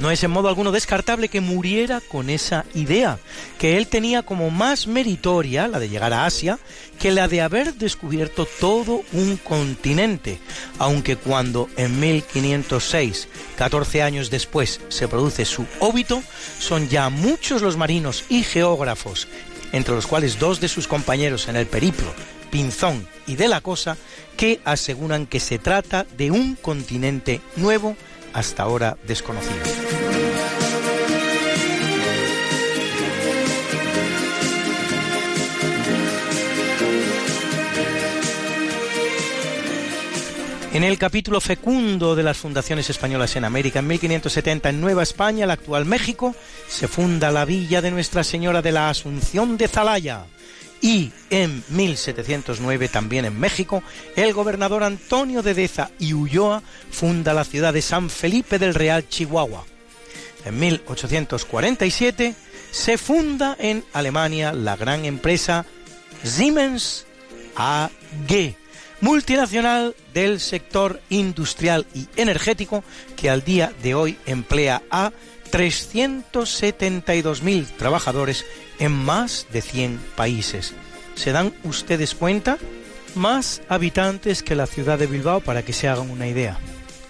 No 0.00 0.10
es 0.10 0.24
en 0.24 0.30
modo 0.30 0.48
alguno 0.48 0.72
descartable 0.72 1.28
que 1.28 1.42
muriera 1.42 2.00
con 2.00 2.30
esa 2.30 2.64
idea, 2.74 3.18
que 3.58 3.76
él 3.76 3.86
tenía 3.86 4.22
como 4.22 4.50
más 4.50 4.86
meritoria, 4.86 5.68
la 5.68 5.78
de 5.78 5.90
llegar 5.90 6.14
a 6.14 6.24
Asia, 6.24 6.58
que 6.98 7.12
la 7.12 7.28
de 7.28 7.42
haber 7.42 7.74
descubierto 7.74 8.46
todo 8.46 9.02
un 9.12 9.36
continente, 9.36 10.40
aunque 10.78 11.16
cuando 11.16 11.68
en 11.76 12.00
1506, 12.00 13.28
14 13.58 14.02
años 14.02 14.30
después, 14.30 14.80
se 14.88 15.06
produce 15.06 15.44
su 15.44 15.66
óbito, 15.80 16.22
son 16.58 16.88
ya 16.88 17.10
muchos 17.10 17.60
los 17.60 17.76
marinos 17.76 18.24
y 18.30 18.42
geógrafos, 18.42 19.28
entre 19.72 19.94
los 19.94 20.06
cuales 20.06 20.38
dos 20.38 20.60
de 20.60 20.68
sus 20.68 20.88
compañeros 20.88 21.46
en 21.46 21.56
el 21.56 21.66
periplo, 21.66 22.14
Pinzón 22.50 23.06
y 23.26 23.36
de 23.36 23.48
la 23.48 23.60
Cosa, 23.60 23.98
que 24.38 24.62
aseguran 24.64 25.26
que 25.26 25.40
se 25.40 25.58
trata 25.58 26.06
de 26.16 26.30
un 26.30 26.54
continente 26.54 27.42
nuevo 27.56 27.96
hasta 28.32 28.62
ahora 28.62 28.96
desconocido. 29.06 29.60
En 40.72 40.84
el 40.84 40.98
capítulo 40.98 41.40
fecundo 41.40 42.14
de 42.14 42.22
las 42.22 42.36
fundaciones 42.36 42.88
españolas 42.90 43.34
en 43.34 43.44
América, 43.44 43.80
en 43.80 43.88
1570 43.88 44.68
en 44.68 44.80
Nueva 44.80 45.02
España, 45.02 45.44
el 45.44 45.50
actual 45.50 45.84
México, 45.84 46.36
se 46.68 46.86
funda 46.86 47.32
la 47.32 47.44
villa 47.44 47.82
de 47.82 47.90
Nuestra 47.90 48.22
Señora 48.22 48.62
de 48.62 48.70
la 48.70 48.88
Asunción 48.88 49.56
de 49.56 49.66
Zalaya. 49.66 50.26
Y 50.82 51.12
en 51.28 51.62
1709, 51.68 52.88
también 52.88 53.26
en 53.26 53.38
México, 53.38 53.82
el 54.16 54.32
gobernador 54.32 54.82
Antonio 54.82 55.42
de 55.42 55.54
Deza 55.54 55.90
y 55.98 56.14
Ulloa 56.14 56.62
funda 56.90 57.34
la 57.34 57.44
ciudad 57.44 57.74
de 57.74 57.82
San 57.82 58.08
Felipe 58.08 58.58
del 58.58 58.74
Real, 58.74 59.06
Chihuahua. 59.06 59.64
En 60.44 60.58
1847 60.58 62.34
se 62.70 62.96
funda 62.96 63.56
en 63.58 63.84
Alemania 63.92 64.52
la 64.52 64.76
gran 64.76 65.04
empresa 65.04 65.66
Siemens 66.22 67.06
AG, 67.56 68.54
multinacional 69.02 69.94
del 70.14 70.40
sector 70.40 71.00
industrial 71.10 71.86
y 71.94 72.08
energético 72.16 72.84
que 73.16 73.28
al 73.28 73.44
día 73.44 73.72
de 73.82 73.94
hoy 73.94 74.18
emplea 74.24 74.82
a 74.90 75.12
372.000 75.50 77.66
trabajadores 77.76 78.46
en 78.78 78.92
más 78.92 79.46
de 79.52 79.60
100 79.62 79.98
países. 80.16 80.74
¿Se 81.14 81.32
dan 81.32 81.54
ustedes 81.64 82.14
cuenta? 82.14 82.58
Más 83.14 83.62
habitantes 83.68 84.42
que 84.42 84.54
la 84.54 84.66
ciudad 84.66 84.98
de 84.98 85.06
Bilbao 85.06 85.40
para 85.40 85.62
que 85.62 85.72
se 85.72 85.88
hagan 85.88 86.10
una 86.10 86.28
idea. 86.28 86.58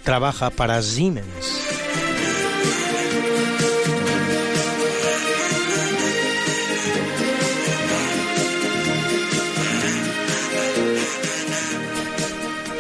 Trabaja 0.04 0.50
para 0.50 0.80
Siemens. 0.82 1.89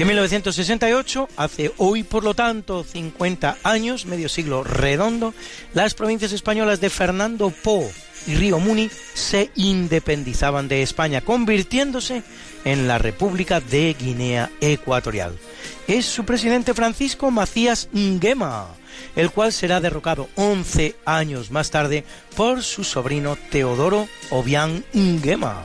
En 0.02 0.06
1968, 0.06 1.28
hace 1.36 1.72
hoy 1.76 2.04
por 2.04 2.24
lo 2.24 2.32
tanto 2.32 2.84
50 2.84 3.58
años, 3.62 4.06
medio 4.06 4.30
siglo 4.30 4.64
redondo, 4.64 5.34
las 5.74 5.92
provincias 5.92 6.32
españolas 6.32 6.80
de 6.80 6.88
Fernando 6.88 7.50
Po 7.50 7.86
y 8.26 8.34
Río 8.34 8.58
Muni 8.60 8.90
se 9.12 9.50
independizaban 9.56 10.68
de 10.68 10.80
España, 10.80 11.20
convirtiéndose 11.20 12.22
en 12.64 12.88
la 12.88 12.96
República 12.96 13.60
de 13.60 13.94
Guinea 13.98 14.50
Ecuatorial. 14.62 15.38
Es 15.86 16.06
su 16.06 16.24
presidente 16.24 16.72
Francisco 16.72 17.30
Macías 17.30 17.90
Nguema, 17.92 18.68
el 19.16 19.30
cual 19.30 19.52
será 19.52 19.80
derrocado 19.82 20.30
11 20.36 20.96
años 21.04 21.50
más 21.50 21.70
tarde 21.70 22.04
por 22.36 22.62
su 22.62 22.84
sobrino 22.84 23.36
Teodoro 23.50 24.08
Obiang 24.30 24.82
Nguema, 24.94 25.62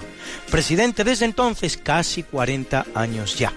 presidente 0.51 1.05
desde 1.05 1.23
entonces 1.23 1.77
casi 1.77 2.23
40 2.23 2.88
años 2.95 3.39
ya. 3.39 3.53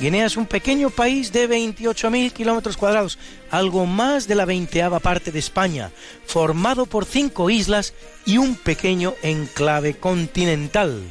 Guinea 0.00 0.26
es 0.26 0.36
un 0.36 0.46
pequeño 0.46 0.90
país 0.90 1.32
de 1.32 1.48
28.000 1.48 2.32
kilómetros 2.32 2.76
cuadrados, 2.76 3.18
algo 3.50 3.84
más 3.84 4.28
de 4.28 4.36
la 4.36 4.44
veinteava 4.44 5.00
parte 5.00 5.32
de 5.32 5.40
España, 5.40 5.90
formado 6.24 6.86
por 6.86 7.04
cinco 7.04 7.50
islas 7.50 7.94
y 8.24 8.38
un 8.38 8.54
pequeño 8.54 9.14
enclave 9.22 9.94
continental, 9.94 11.02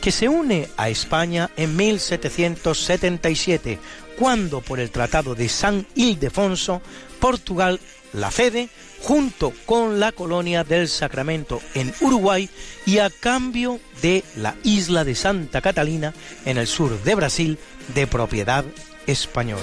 que 0.00 0.10
se 0.10 0.30
une 0.30 0.70
a 0.78 0.88
España 0.88 1.50
en 1.58 1.76
1777, 1.76 3.78
cuando 4.18 4.62
por 4.62 4.80
el 4.80 4.90
Tratado 4.90 5.34
de 5.34 5.50
San 5.50 5.86
Ildefonso, 5.94 6.80
Portugal 7.20 7.80
la 8.14 8.30
cede 8.30 8.70
junto 9.02 9.52
con 9.66 10.00
la 10.00 10.12
colonia 10.12 10.64
del 10.64 10.88
Sacramento 10.88 11.60
en 11.74 11.92
Uruguay 12.00 12.48
y 12.86 12.98
a 12.98 13.10
cambio 13.10 13.80
de 14.00 14.24
la 14.36 14.54
isla 14.62 15.04
de 15.04 15.14
Santa 15.14 15.60
Catalina 15.60 16.14
en 16.44 16.58
el 16.58 16.66
sur 16.66 17.02
de 17.02 17.14
Brasil 17.14 17.58
de 17.94 18.06
propiedad 18.06 18.64
española. 19.06 19.62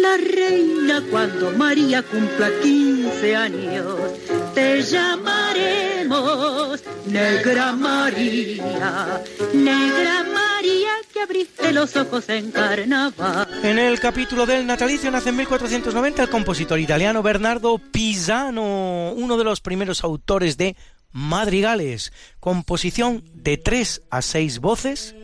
la 0.00 0.16
reina 0.16 1.02
cuando 1.10 1.52
María 1.52 2.02
cumpla 2.02 2.50
15 2.62 3.36
años. 3.36 3.96
Te 4.54 4.82
llamaremos 4.82 6.82
Negra 7.06 7.72
María, 7.72 9.22
Negra 9.52 10.24
María 10.24 10.90
que 11.12 11.20
abriste 11.20 11.72
los 11.72 11.96
ojos 11.96 12.28
en 12.28 12.50
carnaval. 12.50 13.48
En 13.62 13.78
el 13.78 13.98
capítulo 14.00 14.46
del 14.46 14.66
natalicio 14.66 15.10
nace 15.10 15.30
en 15.30 15.36
1490 15.36 16.22
el 16.22 16.30
compositor 16.30 16.78
italiano 16.78 17.22
Bernardo 17.22 17.78
Pisano, 17.78 19.12
uno 19.12 19.36
de 19.36 19.44
los 19.44 19.60
primeros 19.60 20.04
autores 20.04 20.56
de 20.56 20.76
madrigales, 21.12 22.12
composición 22.38 23.24
de 23.34 23.56
tres 23.56 24.02
a 24.10 24.22
seis 24.22 24.60
voces 24.60 25.14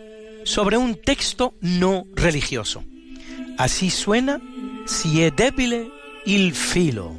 sobre 0.45 0.77
un 0.77 1.01
texto 1.01 1.55
no 1.61 2.05
religioso. 2.15 2.83
Así 3.59 3.91
suena 3.91 4.39
Si 4.85 5.23
è 5.23 5.31
debile 5.31 5.91
il 6.27 6.55
filo. 6.55 7.17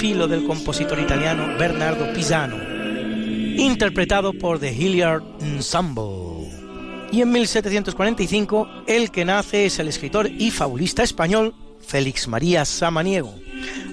Filo 0.00 0.26
del 0.26 0.46
compositor 0.46 0.98
italiano 0.98 1.58
Bernardo 1.58 2.10
Pisano, 2.14 2.56
interpretado 2.56 4.32
por 4.32 4.58
The 4.58 4.72
Hilliard 4.72 5.22
Ensemble. 5.42 6.48
Y 7.12 7.20
en 7.20 7.30
1745 7.30 8.66
el 8.86 9.10
que 9.10 9.26
nace 9.26 9.66
es 9.66 9.78
el 9.78 9.88
escritor 9.88 10.26
y 10.26 10.52
fabulista 10.52 11.02
español 11.02 11.54
Félix 11.86 12.28
María 12.28 12.64
Samaniego, 12.64 13.34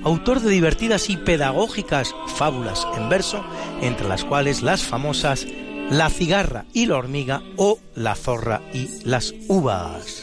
autor 0.01 0.39
de 0.39 0.49
divertidas 0.49 1.09
y 1.09 1.17
pedagógicas 1.17 2.15
fábulas 2.27 2.87
en 2.95 3.09
verso, 3.09 3.43
entre 3.81 4.07
las 4.07 4.23
cuales 4.23 4.61
las 4.61 4.83
famosas 4.83 5.45
La 5.89 6.09
cigarra 6.09 6.63
y 6.71 6.85
la 6.85 6.95
hormiga 6.95 7.43
o 7.57 7.79
La 7.95 8.15
zorra 8.15 8.61
y 8.73 8.87
las 9.03 9.33
uvas. 9.49 10.16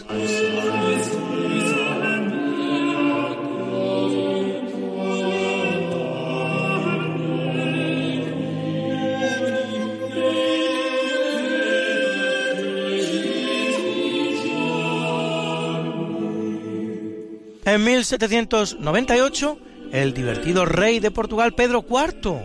1798, 18.05 19.59
el 19.93 20.13
divertido 20.13 20.67
rey 20.67 21.01
de 21.01 21.11
Portugal 21.11 21.55
Pedro 21.55 21.87
IV, 21.89 22.43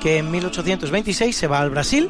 que 0.00 0.18
en 0.18 0.30
1826 0.30 1.36
se 1.36 1.46
va 1.46 1.60
al 1.60 1.68
Brasil, 1.68 2.08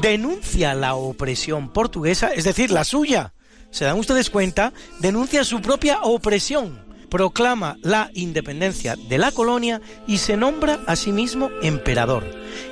denuncia 0.00 0.74
la 0.74 0.94
opresión 0.94 1.72
portuguesa, 1.72 2.28
es 2.28 2.44
decir, 2.44 2.70
la 2.70 2.84
suya. 2.84 3.32
¿Se 3.70 3.84
dan 3.84 3.98
ustedes 3.98 4.30
cuenta? 4.30 4.72
Denuncia 5.00 5.42
su 5.42 5.60
propia 5.60 6.02
opresión, 6.02 6.84
proclama 7.10 7.78
la 7.82 8.10
independencia 8.14 8.94
de 8.94 9.18
la 9.18 9.32
colonia 9.32 9.80
y 10.06 10.18
se 10.18 10.36
nombra 10.36 10.78
a 10.86 10.94
sí 10.94 11.10
mismo 11.10 11.50
emperador. 11.62 12.24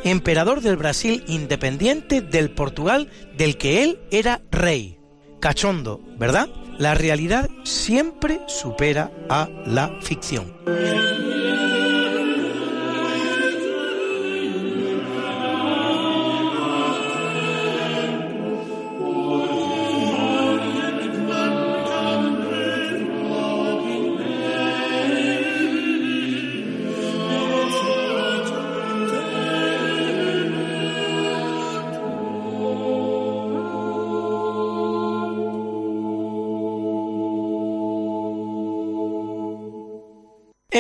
Emperador 0.05 0.61
del 0.61 0.77
Brasil 0.77 1.25
independiente 1.27 2.21
del 2.21 2.53
Portugal 2.53 3.11
del 3.37 3.59
que 3.59 3.83
él 3.83 3.99
era 4.13 4.41
rey. 4.53 4.99
Cachondo, 5.41 6.01
¿verdad? 6.17 6.49
La 6.79 6.95
realidad 6.95 7.49
siempre 7.63 8.41
supera 8.49 9.11
a 9.29 9.49
la 9.65 10.01
ficción. 10.03 10.53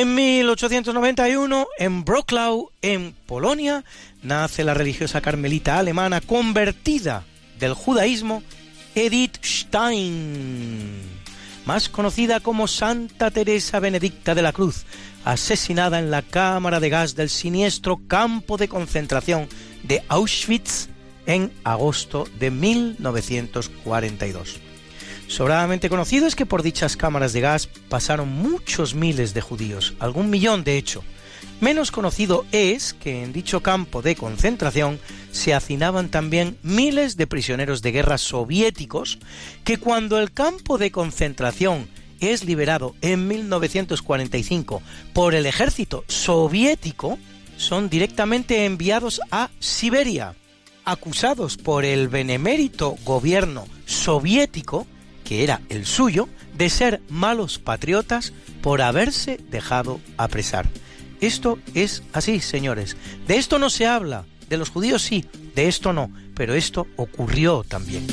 En 0.04 0.14
1891, 0.14 1.66
en 1.78 2.04
Wrocław, 2.04 2.68
en 2.82 3.14
Polonia, 3.24 3.84
nace 4.22 4.62
la 4.62 4.74
religiosa 4.74 5.22
carmelita 5.22 5.78
alemana 5.78 6.20
convertida 6.20 7.24
del 7.58 7.72
judaísmo, 7.72 8.42
Edith 8.94 9.38
Stein, 9.42 11.00
más 11.64 11.88
conocida 11.88 12.40
como 12.40 12.68
Santa 12.68 13.30
Teresa 13.30 13.80
Benedicta 13.80 14.34
de 14.34 14.42
la 14.42 14.52
Cruz, 14.52 14.84
asesinada 15.24 15.98
en 15.98 16.10
la 16.10 16.20
cámara 16.20 16.80
de 16.80 16.90
gas 16.90 17.14
del 17.14 17.30
siniestro 17.30 17.98
campo 18.06 18.58
de 18.58 18.68
concentración 18.68 19.48
de 19.84 20.02
Auschwitz 20.08 20.88
en 21.24 21.50
agosto 21.64 22.28
de 22.38 22.50
1942. 22.50 24.60
Sobradamente 25.26 25.88
conocido 25.88 26.26
es 26.26 26.36
que 26.36 26.46
por 26.46 26.62
dichas 26.62 26.96
cámaras 26.96 27.32
de 27.32 27.40
gas 27.40 27.68
pasaron 27.88 28.28
muchos 28.28 28.94
miles 28.94 29.34
de 29.34 29.40
judíos, 29.40 29.94
algún 29.98 30.30
millón 30.30 30.64
de 30.64 30.76
hecho. 30.76 31.02
Menos 31.60 31.90
conocido 31.90 32.44
es 32.52 32.92
que 32.92 33.22
en 33.22 33.32
dicho 33.32 33.62
campo 33.62 34.02
de 34.02 34.16
concentración 34.16 34.98
se 35.32 35.54
hacinaban 35.54 36.10
también 36.10 36.58
miles 36.62 37.16
de 37.16 37.26
prisioneros 37.26 37.80
de 37.80 37.92
guerra 37.92 38.18
soviéticos 38.18 39.18
que 39.64 39.78
cuando 39.78 40.18
el 40.18 40.32
campo 40.32 40.78
de 40.78 40.90
concentración 40.90 41.88
es 42.20 42.44
liberado 42.44 42.94
en 43.00 43.28
1945 43.28 44.82
por 45.12 45.34
el 45.34 45.46
ejército 45.46 46.04
soviético, 46.08 47.18
son 47.56 47.88
directamente 47.88 48.64
enviados 48.64 49.20
a 49.30 49.50
Siberia, 49.60 50.34
acusados 50.84 51.56
por 51.56 51.84
el 51.84 52.08
benemérito 52.08 52.96
gobierno 53.04 53.66
soviético 53.86 54.86
que 55.24 55.42
era 55.42 55.60
el 55.68 55.86
suyo, 55.86 56.28
de 56.56 56.70
ser 56.70 57.02
malos 57.08 57.58
patriotas 57.58 58.32
por 58.62 58.82
haberse 58.82 59.38
dejado 59.50 60.00
apresar. 60.16 60.66
Esto 61.20 61.58
es 61.74 62.02
así, 62.12 62.40
señores. 62.40 62.96
De 63.26 63.36
esto 63.36 63.58
no 63.58 63.70
se 63.70 63.86
habla. 63.86 64.26
De 64.48 64.58
los 64.58 64.68
judíos 64.68 65.02
sí, 65.02 65.24
de 65.54 65.68
esto 65.68 65.92
no. 65.92 66.10
Pero 66.34 66.54
esto 66.54 66.86
ocurrió 66.96 67.64
también. 67.66 68.06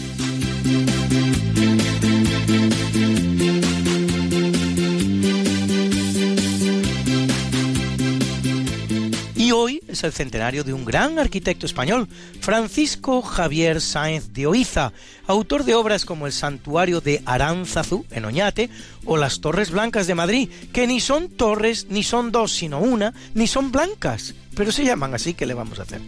Es 9.91 10.03
el 10.03 10.11
centenario 10.11 10.63
de 10.63 10.73
un 10.73 10.85
gran 10.85 11.19
arquitecto 11.19 11.65
español, 11.65 12.07
Francisco 12.39 13.21
Javier 13.21 13.81
Sáenz 13.81 14.33
de 14.33 14.47
Oiza, 14.47 14.93
autor 15.27 15.63
de 15.63 15.75
obras 15.75 16.05
como 16.05 16.25
el 16.25 16.33
Santuario 16.33 17.01
de 17.01 17.21
Aránzazu 17.25 18.05
en 18.11 18.25
Oñate 18.25 18.69
o 19.05 19.17
las 19.17 19.41
Torres 19.41 19.71
Blancas 19.71 20.07
de 20.07 20.15
Madrid, 20.15 20.49
que 20.73 20.87
ni 20.87 20.99
son 20.99 21.29
torres, 21.29 21.87
ni 21.89 22.03
son 22.03 22.31
dos, 22.31 22.51
sino 22.53 22.79
una, 22.79 23.13
ni 23.33 23.47
son 23.47 23.71
blancas, 23.71 24.33
pero 24.55 24.71
se 24.71 24.85
llaman 24.85 25.13
así, 25.13 25.33
¿qué 25.33 25.45
le 25.45 25.53
vamos 25.53 25.79
a 25.79 25.83
hacer? 25.83 26.01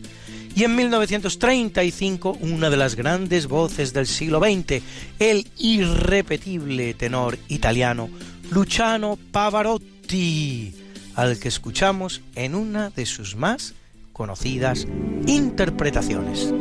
Y 0.55 0.63
en 0.63 0.75
1935, 0.75 2.37
una 2.41 2.69
de 2.69 2.77
las 2.77 2.95
grandes 2.95 3.47
voces 3.47 3.91
del 3.91 4.05
siglo 4.05 4.39
XX, 4.39 4.83
el 5.19 5.47
irrepetible 5.57 6.93
tenor 6.93 7.39
italiano 7.47 8.09
Luciano 8.51 9.17
Pavarotti, 9.31 10.82
al 11.15 11.39
que 11.39 11.47
escuchamos 11.47 12.21
en 12.35 12.55
una 12.55 12.89
de 12.89 13.05
sus 13.05 13.35
más 13.35 13.73
conocidas 14.13 14.87
interpretaciones. 15.25 16.53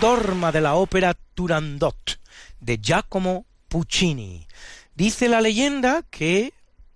Dorma 0.00 0.52
de 0.52 0.60
la 0.60 0.74
ópera 0.74 1.14
Turandot 1.34 2.20
de 2.60 2.78
Giacomo 2.78 3.46
Puccini. 3.68 4.46
Dice 4.94 5.28
la 5.28 5.40
leyenda 5.40 6.04
que 6.08 6.52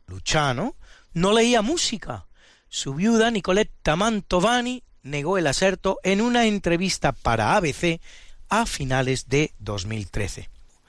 Luciano 0.06 0.76
no 1.12 1.32
leía 1.32 1.62
música. 1.62 2.26
Su 2.68 2.94
viuda 2.94 3.30
Nicoletta 3.30 3.96
Mantovani 3.96 4.84
negó 5.02 5.36
el 5.36 5.48
aserto 5.48 5.98
en 6.04 6.20
una 6.20 6.46
entrevista 6.46 7.10
para 7.12 7.56
ABC 7.56 8.00
a 8.48 8.66
finales 8.66 9.28
de 9.28 9.52
2013. 9.58 10.48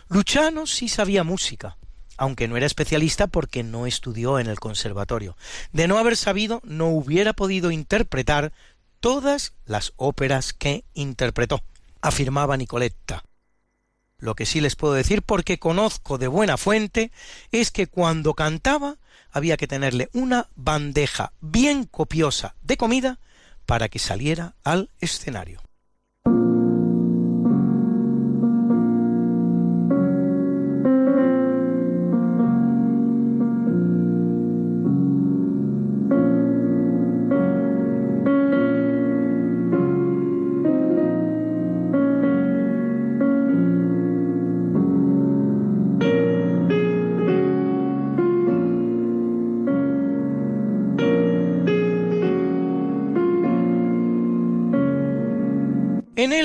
Luciano 0.10 0.68
sí 0.68 0.90
sabía 0.90 1.24
música, 1.24 1.78
aunque 2.18 2.48
no 2.48 2.58
era 2.58 2.68
especialista 2.68 3.26
porque 3.26 3.64
no 3.64 3.88
estudió 3.88 4.38
en 4.38 4.48
el 4.48 4.60
conservatorio. 4.60 5.36
De 5.72 5.88
no 5.88 5.98
haber 5.98 6.16
sabido, 6.16 6.62
no 6.64 6.90
hubiera 6.90 7.34
podido 7.34 7.72
interpretar 7.72 8.54
todas 9.00 9.54
las 9.66 9.94
óperas 9.98 10.54
que 10.54 10.86
interpretó, 10.94 11.64
afirmaba 12.04 12.58
Nicoletta. 12.58 13.24
Lo 14.20 14.36
que 14.36 14.46
sí 14.46 14.62
les 14.62 14.76
puedo 14.76 14.94
decir, 14.94 15.24
porque 15.24 15.58
conozco 15.58 16.18
de 16.18 16.28
buena 16.28 16.58
fuente, 16.58 17.12
es 17.52 17.72
que 17.72 17.88
cuando 17.88 18.36
cantaba 18.36 18.98
había 19.32 19.58
que 19.58 19.68
tenerle 19.68 20.10
una 20.14 20.50
bandeja 20.56 21.34
bien 21.42 21.86
copiosa 21.86 22.56
de 22.62 22.78
comida 22.78 23.20
para 23.66 23.90
que 23.90 24.00
saliera 24.00 24.54
al 24.64 24.90
escenario. 25.00 25.63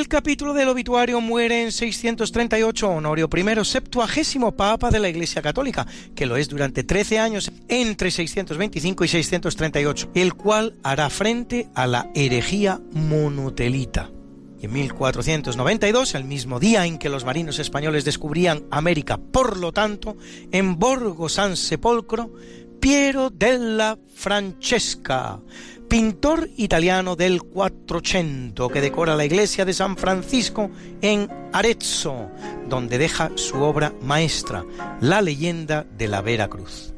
Capítulo 0.08 0.54
del 0.54 0.68
obituario 0.68 1.20
muere 1.20 1.62
en 1.62 1.70
638 1.70 2.88
Honorio 2.88 3.28
I, 3.32 3.64
septuagésimo 3.64 4.52
papa 4.56 4.90
de 4.90 4.98
la 4.98 5.08
Iglesia 5.08 5.42
Católica, 5.42 5.86
que 6.14 6.26
lo 6.26 6.36
es 6.36 6.48
durante 6.48 6.82
13 6.82 7.18
años 7.18 7.52
entre 7.68 8.10
625 8.10 9.04
y 9.04 9.08
638, 9.08 10.10
el 10.14 10.34
cual 10.34 10.74
hará 10.82 11.10
frente 11.10 11.68
a 11.74 11.86
la 11.86 12.10
herejía 12.14 12.80
monotelita. 12.92 14.10
Y 14.60 14.66
en 14.66 14.72
1492, 14.72 16.14
el 16.14 16.24
mismo 16.24 16.58
día 16.58 16.86
en 16.86 16.98
que 16.98 17.10
los 17.10 17.24
marinos 17.24 17.58
españoles 17.58 18.04
descubrían 18.04 18.64
América, 18.70 19.18
por 19.18 19.58
lo 19.58 19.72
tanto, 19.72 20.16
en 20.50 20.78
Borgo 20.78 21.28
San 21.28 21.56
Sepolcro, 21.56 22.32
Piero 22.80 23.30
della 23.30 23.98
Francesca, 24.14 25.40
pintor 25.88 26.50
italiano 26.56 27.16
del 27.16 27.42
Quattrocento 27.42 28.68
que 28.68 28.82
decora 28.82 29.16
la 29.16 29.24
iglesia 29.24 29.64
de 29.64 29.72
San 29.72 29.96
Francisco 29.96 30.70
en 31.00 31.30
Arezzo, 31.52 32.30
donde 32.68 32.98
deja 32.98 33.30
su 33.36 33.62
obra 33.62 33.94
maestra, 34.02 34.64
La 35.00 35.22
leyenda 35.22 35.86
de 35.96 36.08
la 36.08 36.20
Vera 36.20 36.48
Cruz. 36.48 36.92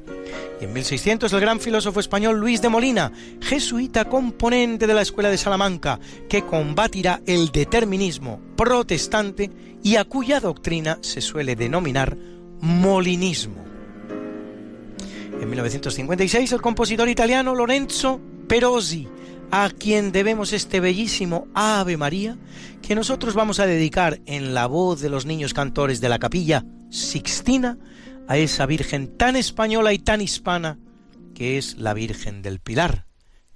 Y 0.61 0.65
en 0.65 0.73
1600 0.73 1.33
el 1.33 1.41
gran 1.41 1.61
filósofo 1.61 2.01
español 2.01 2.39
Luis 2.39 2.61
de 2.61 2.69
Molina, 2.69 3.13
jesuita 3.41 4.07
componente 4.07 4.87
de 4.87 4.95
la 4.95 5.03
Escuela 5.03 5.31
de 5.31 5.39
Salamanca, 5.39 6.01
que 6.29 6.43
combatirá 6.43 7.21
el 7.27 7.51
determinismo 7.51 8.41
protestante 8.57 9.51
y 9.83 9.97
a 9.97 10.05
cuya 10.05 10.41
doctrina 10.41 10.99
se 11.01 11.21
suele 11.21 11.55
denominar 11.55 12.17
molinismo. 12.61 13.65
En 15.41 15.49
1956 15.49 16.53
el 16.53 16.61
compositor 16.61 17.09
italiano 17.09 17.55
Lorenzo 17.55 18.21
Perosi, 18.51 19.07
a 19.53 19.71
quien 19.71 20.11
debemos 20.11 20.53
este 20.53 20.81
bellísimo 20.81 21.47
Ave 21.55 21.97
María, 21.97 22.37
que 22.83 22.97
nosotros 22.97 23.35
vamos 23.35 23.61
a 23.61 23.67
dedicar 23.67 24.21
en 24.27 24.55
la 24.55 24.67
voz 24.67 25.01
de 25.01 25.09
los 25.09 25.25
niños 25.25 25.55
cantores 25.55 26.01
de 26.01 26.09
la 26.09 26.19
capilla 26.19 26.65
Sixtina 26.91 27.79
a 28.27 28.39
esa 28.39 28.67
Virgen 28.67 29.17
tan 29.17 29.37
española 29.37 29.93
y 29.93 30.01
tan 30.01 30.21
hispana 30.21 30.81
que 31.33 31.59
es 31.59 31.77
la 31.77 31.95
Virgen 31.95 32.43
del 32.43 32.59
Pilar, 32.59 33.07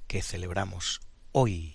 que 0.06 0.22
celebramos 0.22 1.00
hoy. 1.32 1.74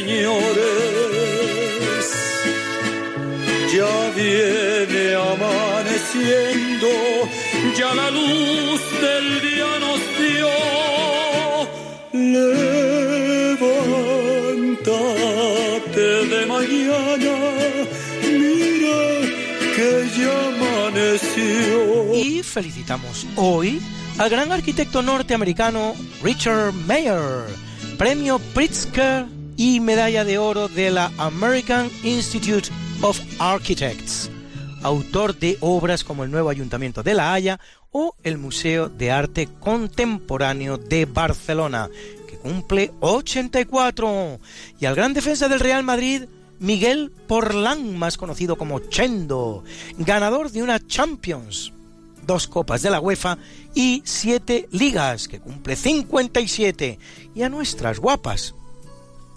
señores. 0.00 0.96
Ya 3.74 3.94
viene 4.16 5.14
amaneciendo, 5.14 6.88
ya 7.78 7.94
la 7.94 8.10
luz 8.10 8.80
del 9.04 9.26
día 9.46 9.70
nos 9.84 10.00
dio. 10.18 10.50
Levántate 13.32 13.66
de 16.32 16.40
mañana, 16.46 17.34
mira 18.24 19.02
que 19.76 19.90
ya 20.18 20.34
amaneció. 20.48 21.78
Y 22.14 22.42
felicitamos 22.42 23.26
hoy 23.36 23.80
al 24.18 24.28
gran 24.30 24.50
arquitecto 24.50 25.02
norteamericano 25.02 25.94
Richard 26.22 26.72
Mayer, 26.86 27.44
premio 27.96 28.40
Pritzker 28.52 29.39
y 29.60 29.78
medalla 29.78 30.24
de 30.24 30.38
oro 30.38 30.68
de 30.68 30.90
la 30.90 31.12
American 31.18 31.90
Institute 32.02 32.70
of 33.02 33.20
Architects, 33.38 34.30
autor 34.82 35.38
de 35.38 35.58
obras 35.60 36.02
como 36.02 36.24
el 36.24 36.30
nuevo 36.30 36.48
Ayuntamiento 36.48 37.02
de 37.02 37.12
La 37.12 37.34
Haya 37.34 37.60
o 37.90 38.14
el 38.22 38.38
Museo 38.38 38.88
de 38.88 39.10
Arte 39.10 39.50
Contemporáneo 39.60 40.78
de 40.78 41.04
Barcelona, 41.04 41.90
que 42.26 42.38
cumple 42.38 42.90
84, 43.00 44.40
y 44.80 44.86
al 44.86 44.94
gran 44.94 45.12
defensa 45.12 45.46
del 45.46 45.60
Real 45.60 45.84
Madrid, 45.84 46.22
Miguel 46.58 47.12
Porlán, 47.26 47.98
más 47.98 48.16
conocido 48.16 48.56
como 48.56 48.80
Chendo, 48.80 49.62
ganador 49.98 50.50
de 50.52 50.62
una 50.62 50.80
Champions, 50.86 51.74
dos 52.26 52.48
copas 52.48 52.80
de 52.80 52.88
la 52.88 53.00
UEFA 53.00 53.36
y 53.74 54.00
siete 54.06 54.70
ligas, 54.72 55.28
que 55.28 55.38
cumple 55.38 55.76
57, 55.76 56.98
y 57.34 57.42
a 57.42 57.50
nuestras 57.50 57.98
guapas. 57.98 58.54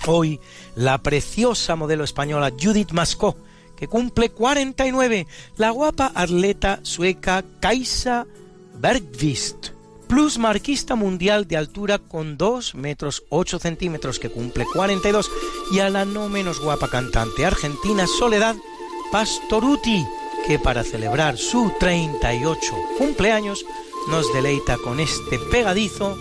Hoy, 0.06 0.42
la 0.76 0.98
preciosa 0.98 1.78
modelo 1.78 2.04
española 2.04 2.52
Judith 2.52 2.92
Mascó, 2.92 3.38
que 3.78 3.88
cumple 3.88 4.30
49, 4.30 5.28
la 5.56 5.70
guapa 5.70 6.12
atleta 6.14 6.82
sueca 6.84 7.44
Kaisa 7.62 8.28
Bergvist, 8.76 9.70
plus 10.08 10.38
marquista 10.38 10.96
mundial 10.96 11.48
de 11.48 11.56
altura 11.56 12.00
con 12.00 12.38
2 12.38 12.76
metros 12.76 13.24
8 13.30 13.60
centímetros, 13.60 14.20
que 14.20 14.30
cumple 14.30 14.66
42, 14.66 15.32
y 15.72 15.80
a 15.80 15.90
la 15.90 16.04
no 16.04 16.28
menos 16.28 16.60
guapa 16.60 16.90
cantante 16.90 17.46
argentina 17.46 18.06
Soledad 18.06 18.58
Pastoruti, 19.10 20.06
que 20.46 20.60
para 20.60 20.84
celebrar 20.84 21.38
su 21.38 21.72
38 21.80 22.76
cumpleaños 22.98 23.66
nos 24.10 24.34
deleita 24.34 24.78
con 24.78 25.00
este 25.00 25.40
pegadizo 25.40 26.18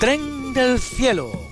Tren 0.00 0.52
del 0.52 0.80
Cielo. 0.80 1.43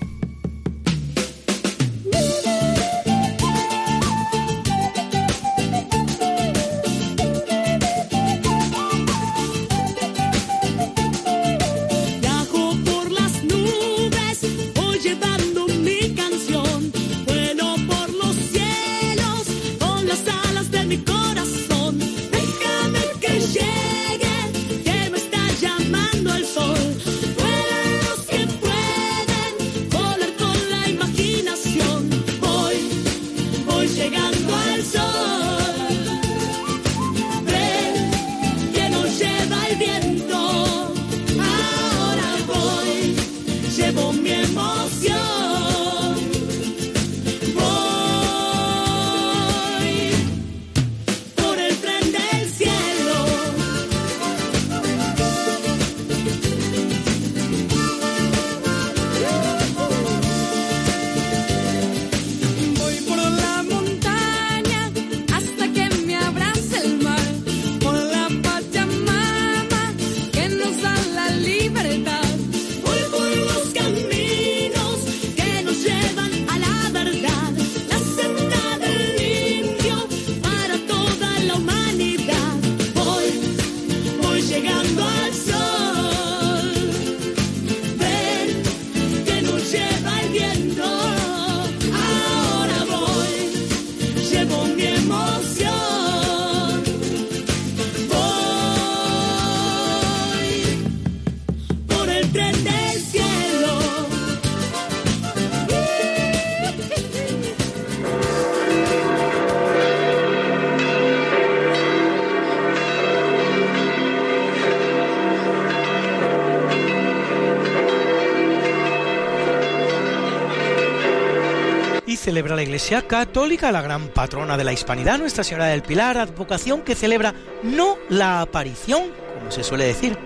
Celebra 122.33 122.57
la 122.57 122.63
Iglesia 122.63 123.07
Católica, 123.07 123.71
la 123.71 123.83
gran 123.83 124.09
patrona 124.09 124.57
de 124.57 124.65
la 124.65 124.73
hispanidad, 124.73 125.19
Nuestra 125.19 125.45
Señora 125.45 125.67
del 125.67 125.83
Pilar, 125.83 126.17
advocación 126.17 126.81
que 126.81 126.95
celebra 126.95 127.35
no 127.63 127.99
la 128.09 128.41
aparición, 128.41 129.11
como 129.39 129.51
se 129.51 129.63
suele 129.63 129.85
decir, 129.85 130.17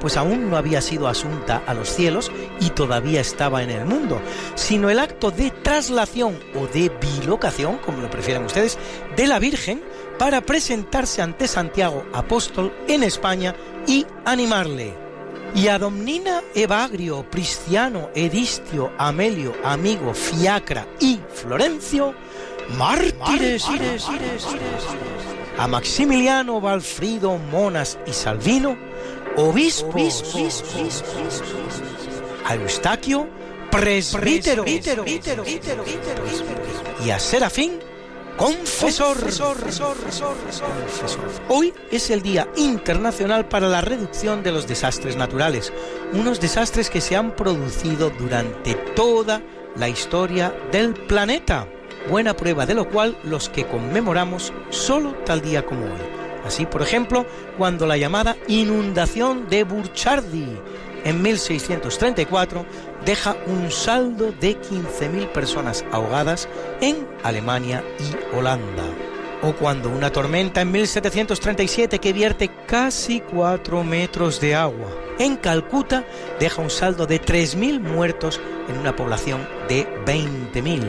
pues 0.00 0.16
aún 0.16 0.48
no 0.48 0.56
había 0.56 0.80
sido 0.80 1.08
asunta 1.08 1.64
a 1.66 1.74
los 1.74 1.88
cielos 1.88 2.30
y 2.60 2.70
todavía 2.70 3.20
estaba 3.20 3.64
en 3.64 3.70
el 3.70 3.84
mundo, 3.84 4.22
sino 4.54 4.90
el 4.90 5.00
acto 5.00 5.32
de 5.32 5.50
traslación 5.50 6.38
o 6.54 6.68
de 6.68 6.88
bilocación, 7.00 7.78
como 7.78 8.00
lo 8.00 8.10
prefieren 8.10 8.44
ustedes, 8.44 8.78
de 9.16 9.26
la 9.26 9.40
Virgen 9.40 9.82
para 10.20 10.42
presentarse 10.42 11.20
ante 11.20 11.48
Santiago 11.48 12.04
Apóstol 12.12 12.72
en 12.86 13.02
España 13.02 13.56
y 13.88 14.06
animarle. 14.24 14.94
Y 15.56 15.68
a 15.68 15.80
Evagrio, 16.54 17.30
Prisciano, 17.30 18.10
Edistio, 18.14 18.92
Amelio, 18.98 19.54
Amigo, 19.64 20.12
Fiacra 20.12 20.86
y 21.00 21.15
Florencio, 21.46 22.12
mártires. 22.76 23.64
A 25.58 25.68
Maximiliano, 25.68 26.60
Valfrido, 26.60 27.38
Monas 27.38 27.98
y 28.04 28.12
Salvino, 28.12 28.76
obispos. 29.36 30.34
A 32.44 32.54
Eustaquio, 32.56 33.28
presbítero. 33.70 34.64
Y 37.04 37.10
a 37.10 37.18
Serafín, 37.20 37.78
confesor. 38.36 39.16
Hoy 41.48 41.72
es 41.92 42.10
el 42.10 42.22
Día 42.22 42.48
Internacional 42.56 43.46
para 43.46 43.68
la 43.68 43.82
Reducción 43.82 44.42
de 44.42 44.50
los 44.50 44.66
Desastres 44.66 45.16
Naturales, 45.16 45.72
unos 46.12 46.40
desastres 46.40 46.90
que 46.90 47.00
se 47.00 47.14
han 47.14 47.36
producido 47.36 48.10
durante 48.10 48.74
toda 48.74 49.38
la 49.38 49.55
historia 49.88 50.54
del 50.72 50.94
planeta. 50.94 51.68
Buena 52.10 52.34
prueba 52.34 52.66
de 52.66 52.74
lo 52.74 52.88
cual 52.88 53.16
los 53.22 53.48
que 53.48 53.66
conmemoramos 53.66 54.52
solo 54.70 55.12
tal 55.24 55.40
día 55.42 55.64
como 55.64 55.84
hoy. 55.84 56.00
Así, 56.44 56.64
por 56.64 56.82
ejemplo, 56.82 57.26
cuando 57.58 57.86
la 57.86 57.96
llamada 57.96 58.36
inundación 58.46 59.48
de 59.48 59.64
Burchardi 59.64 60.56
en 61.04 61.22
1634 61.22 62.64
deja 63.04 63.36
un 63.46 63.70
saldo 63.70 64.32
de 64.40 64.60
15.000 64.60 65.32
personas 65.32 65.84
ahogadas 65.92 66.48
en 66.80 67.06
Alemania 67.22 67.84
y 67.98 68.36
Holanda. 68.36 69.05
O 69.42 69.52
cuando 69.52 69.90
una 69.90 70.10
tormenta 70.10 70.62
en 70.62 70.72
1737 70.72 71.98
que 71.98 72.12
vierte 72.12 72.50
casi 72.66 73.20
4 73.20 73.84
metros 73.84 74.40
de 74.40 74.54
agua 74.54 74.88
en 75.18 75.36
Calcuta 75.36 76.04
deja 76.38 76.62
un 76.62 76.70
saldo 76.70 77.06
de 77.06 77.20
3.000 77.20 77.80
muertos 77.80 78.40
en 78.68 78.78
una 78.78 78.94
población 78.94 79.46
de 79.68 79.86
20.000. 80.04 80.82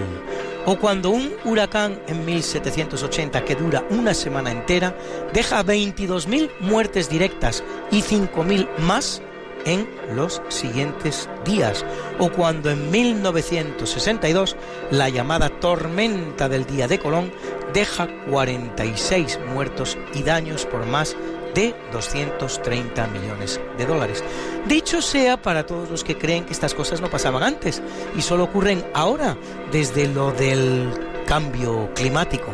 O 0.66 0.78
cuando 0.78 1.12
un 1.12 1.32
huracán 1.46 2.02
en 2.08 2.26
1780 2.26 3.46
que 3.46 3.56
dura 3.56 3.86
una 3.90 4.14
semana 4.14 4.52
entera 4.52 4.98
deja 5.34 5.64
22.000 5.64 6.50
muertes 6.60 7.10
directas 7.10 7.64
y 7.90 8.02
5.000 8.02 8.68
más 8.80 9.22
en 9.68 9.88
los 10.16 10.42
siguientes 10.48 11.30
días. 11.46 11.86
O 12.18 12.32
cuando 12.32 12.72
en 12.72 12.90
1962 12.90 14.56
la 14.90 15.10
llamada 15.10 15.50
tormenta 15.50 16.50
del 16.50 16.66
día 16.66 16.88
de 16.88 16.98
Colón 16.98 17.32
deja 17.74 18.08
46 18.30 19.40
muertos 19.54 19.98
y 20.16 20.24
daños 20.24 20.66
por 20.66 20.86
más 20.86 21.16
de 21.54 21.76
230 21.92 23.08
millones 23.08 23.60
de 23.78 23.86
dólares. 23.86 24.24
Dicho 24.68 25.02
sea 25.02 25.42
para 25.42 25.66
todos 25.66 25.90
los 25.90 26.04
que 26.04 26.18
creen 26.18 26.46
que 26.46 26.54
estas 26.54 26.74
cosas 26.74 27.02
no 27.02 27.10
pasaban 27.10 27.44
antes 27.44 27.82
y 28.16 28.22
solo 28.22 28.46
ocurren 28.46 28.86
ahora 28.94 29.38
desde 29.72 30.08
lo 30.08 30.32
del 30.32 30.90
cambio 31.26 31.92
climático, 31.94 32.54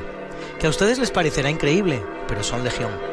que 0.60 0.68
a 0.68 0.70
ustedes 0.70 0.98
les 0.98 1.12
parecerá 1.12 1.50
increíble, 1.50 2.04
pero 2.28 2.44
son 2.44 2.64
legión. 2.64 3.13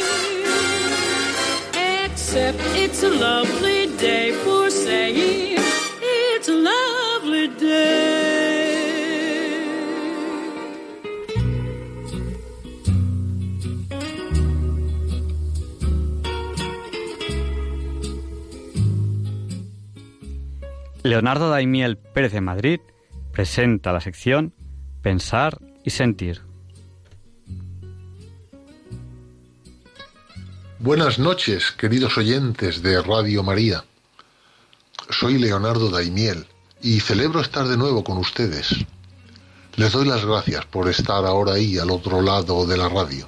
except 2.33 2.61
it's 2.77 3.03
a 3.03 3.09
lovely 3.09 3.87
day 3.97 4.31
for 4.31 4.71
saying 4.71 5.57
it's 6.01 6.47
a 6.47 6.53
lovely 6.53 7.49
day. 7.59 8.71
Leonardo 21.03 21.51
Daimiel 21.51 21.97
Pérez 21.97 22.31
de 22.31 22.39
Madrid 22.39 22.79
presenta 23.33 23.91
la 23.91 23.99
sección 23.99 24.53
Pensar 25.01 25.57
y 25.83 25.89
Sentir. 25.89 26.50
Buenas 30.83 31.19
noches, 31.19 31.71
queridos 31.73 32.17
oyentes 32.17 32.81
de 32.81 32.99
Radio 33.03 33.43
María. 33.43 33.85
Soy 35.11 35.37
Leonardo 35.37 35.91
Daimiel 35.91 36.47
y 36.81 37.01
celebro 37.01 37.39
estar 37.39 37.67
de 37.67 37.77
nuevo 37.77 38.03
con 38.03 38.17
ustedes. 38.17 38.69
Les 39.75 39.91
doy 39.91 40.07
las 40.07 40.25
gracias 40.25 40.65
por 40.65 40.89
estar 40.89 41.23
ahora 41.23 41.53
ahí 41.53 41.77
al 41.77 41.91
otro 41.91 42.23
lado 42.23 42.65
de 42.65 42.77
la 42.77 42.89
radio. 42.89 43.27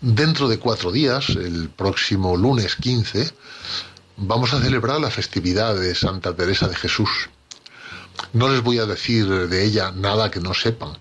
Dentro 0.00 0.46
de 0.46 0.60
cuatro 0.60 0.92
días, 0.92 1.30
el 1.30 1.68
próximo 1.70 2.36
lunes 2.36 2.76
15, 2.76 3.32
vamos 4.18 4.54
a 4.54 4.62
celebrar 4.62 5.00
la 5.00 5.10
festividad 5.10 5.74
de 5.74 5.96
Santa 5.96 6.32
Teresa 6.32 6.68
de 6.68 6.76
Jesús. 6.76 7.28
No 8.34 8.48
les 8.48 8.62
voy 8.62 8.78
a 8.78 8.86
decir 8.86 9.26
de 9.26 9.64
ella 9.64 9.90
nada 9.90 10.30
que 10.30 10.38
no 10.38 10.54
sepan, 10.54 10.96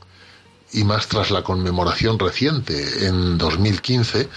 y 0.71 0.83
más 0.83 1.07
tras 1.07 1.31
la 1.31 1.43
conmemoración 1.43 2.19
reciente, 2.19 3.07
en 3.07 3.37
2015, 3.37 4.29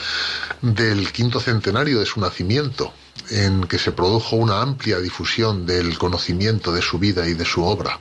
del 0.62 1.12
quinto 1.12 1.40
centenario 1.40 2.00
de 2.00 2.06
su 2.06 2.20
nacimiento, 2.20 2.92
en 3.30 3.64
que 3.64 3.78
se 3.78 3.92
produjo 3.92 4.36
una 4.36 4.60
amplia 4.62 4.98
difusión 4.98 5.66
del 5.66 5.98
conocimiento 5.98 6.72
de 6.72 6.82
su 6.82 6.98
vida 6.98 7.28
y 7.28 7.34
de 7.34 7.44
su 7.44 7.62
obra. 7.64 8.00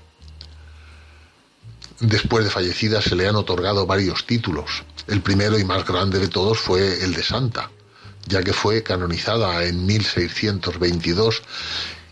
Después 1.99 2.43
de 2.43 2.49
fallecida 2.49 3.01
se 3.01 3.15
le 3.15 3.27
han 3.27 3.35
otorgado 3.35 3.85
varios 3.85 4.25
títulos. 4.25 4.83
El 5.07 5.21
primero 5.21 5.59
y 5.59 5.63
más 5.63 5.85
grande 5.85 6.19
de 6.19 6.29
todos 6.29 6.57
fue 6.57 7.03
el 7.03 7.13
de 7.13 7.23
Santa, 7.23 7.69
ya 8.27 8.41
que 8.43 8.53
fue 8.53 8.81
canonizada 8.81 9.63
en 9.65 9.85
1622 9.85 11.43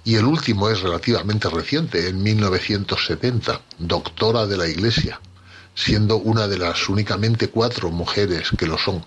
y 0.04 0.16
el 0.16 0.26
último 0.26 0.70
es 0.70 0.82
relativamente 0.82 1.50
reciente, 1.50 2.08
en 2.08 2.24
1970, 2.24 3.62
doctora 3.80 4.48
de 4.48 4.58
la 4.58 4.68
Iglesia, 4.68 5.20
siendo 5.80 6.18
una 6.18 6.48
de 6.48 6.58
las 6.58 6.90
únicamente 6.90 7.48
cuatro 7.48 7.90
mujeres 7.90 8.50
que 8.58 8.68
lo 8.68 8.78
son. 8.78 9.06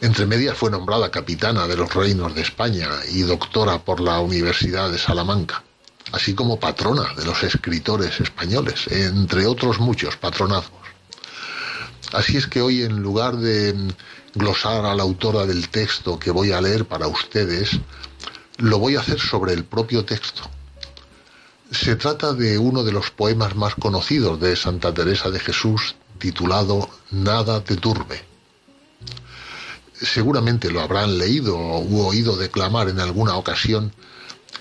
Entre 0.00 0.26
medias 0.26 0.56
fue 0.56 0.70
nombrada 0.70 1.10
capitana 1.10 1.66
de 1.66 1.76
los 1.76 1.92
reinos 1.92 2.34
de 2.36 2.42
España 2.42 2.88
y 3.10 3.22
doctora 3.22 3.84
por 3.84 4.00
la 4.00 4.20
Universidad 4.20 4.90
de 4.92 4.98
Salamanca, 4.98 5.64
así 6.12 6.34
como 6.34 6.60
patrona 6.60 7.14
de 7.16 7.24
los 7.24 7.42
escritores 7.42 8.20
españoles, 8.20 8.86
entre 8.88 9.46
otros 9.46 9.80
muchos 9.80 10.16
patronazgos. 10.16 10.86
Así 12.12 12.36
es 12.36 12.46
que 12.46 12.62
hoy, 12.62 12.82
en 12.82 13.02
lugar 13.02 13.36
de 13.36 13.74
glosar 14.34 14.84
a 14.86 14.94
la 14.94 15.02
autora 15.02 15.46
del 15.46 15.68
texto 15.68 16.16
que 16.16 16.30
voy 16.30 16.52
a 16.52 16.60
leer 16.60 16.84
para 16.84 17.08
ustedes, 17.08 17.70
lo 18.58 18.78
voy 18.78 18.94
a 18.94 19.00
hacer 19.00 19.18
sobre 19.18 19.52
el 19.52 19.64
propio 19.64 20.04
texto. 20.04 20.48
Se 21.74 21.96
trata 21.96 22.32
de 22.32 22.56
uno 22.56 22.84
de 22.84 22.92
los 22.92 23.10
poemas 23.10 23.56
más 23.56 23.74
conocidos 23.74 24.38
de 24.38 24.54
Santa 24.54 24.94
Teresa 24.94 25.30
de 25.30 25.40
Jesús, 25.40 25.96
titulado 26.18 26.88
Nada 27.10 27.64
te 27.64 27.76
turbe. 27.76 28.24
Seguramente 29.92 30.70
lo 30.70 30.80
habrán 30.80 31.18
leído 31.18 31.56
u 31.56 32.06
oído 32.06 32.36
declamar 32.36 32.88
en 32.88 33.00
alguna 33.00 33.34
ocasión, 33.34 33.92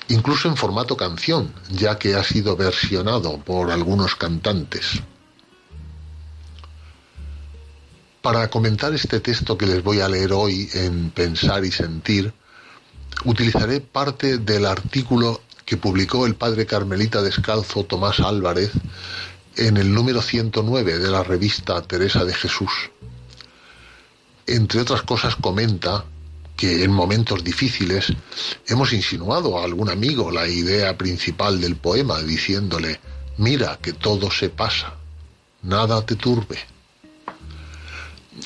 incluso 0.08 0.48
en 0.48 0.58
formato 0.58 0.98
canción, 0.98 1.54
ya 1.70 2.00
que 2.00 2.16
ha 2.16 2.24
sido 2.24 2.56
versionado 2.56 3.38
por 3.38 3.70
algunos 3.70 4.16
cantantes. 4.16 5.00
Para 8.24 8.50
comentar 8.50 8.92
este 8.94 9.20
texto 9.20 9.56
que 9.56 9.68
les 9.68 9.84
voy 9.84 10.00
a 10.00 10.10
leer 10.10 10.34
hoy 10.34 10.68
en 10.74 11.12
Pensar 11.12 11.64
y 11.64 11.72
Sentir, 11.72 12.34
utilizaré 13.24 13.82
parte 13.82 14.40
del 14.40 14.66
artículo 14.66 15.42
que 15.66 15.78
publicó 15.78 16.26
el 16.26 16.36
padre 16.36 16.66
carmelita 16.66 17.22
descalzo 17.22 17.86
Tomás 17.86 18.20
Álvarez 18.20 18.72
en 19.56 19.78
el 19.78 19.94
número 19.94 20.22
109 20.22 21.00
de 21.00 21.10
la 21.10 21.24
revista 21.24 21.82
Teresa 21.82 22.26
de 22.26 22.34
Jesús. 22.34 22.72
Entre 24.46 24.82
otras 24.82 25.04
cosas 25.04 25.36
comenta 25.36 26.06
que 26.58 26.84
en 26.84 26.92
momentos 26.92 27.44
difíciles 27.44 28.14
hemos 28.68 28.94
insinuado 28.94 29.58
a 29.58 29.64
algún 29.64 29.90
amigo 29.90 30.32
la 30.32 30.48
idea 30.48 30.98
principal 30.98 31.60
del 31.62 31.76
poema 31.76 32.22
diciéndole, 32.22 33.00
mira 33.38 33.80
que 33.82 33.94
todo 33.94 34.30
se 34.32 34.50
pasa, 34.50 34.96
nada 35.62 36.06
te 36.06 36.16
turbe. 36.16 36.60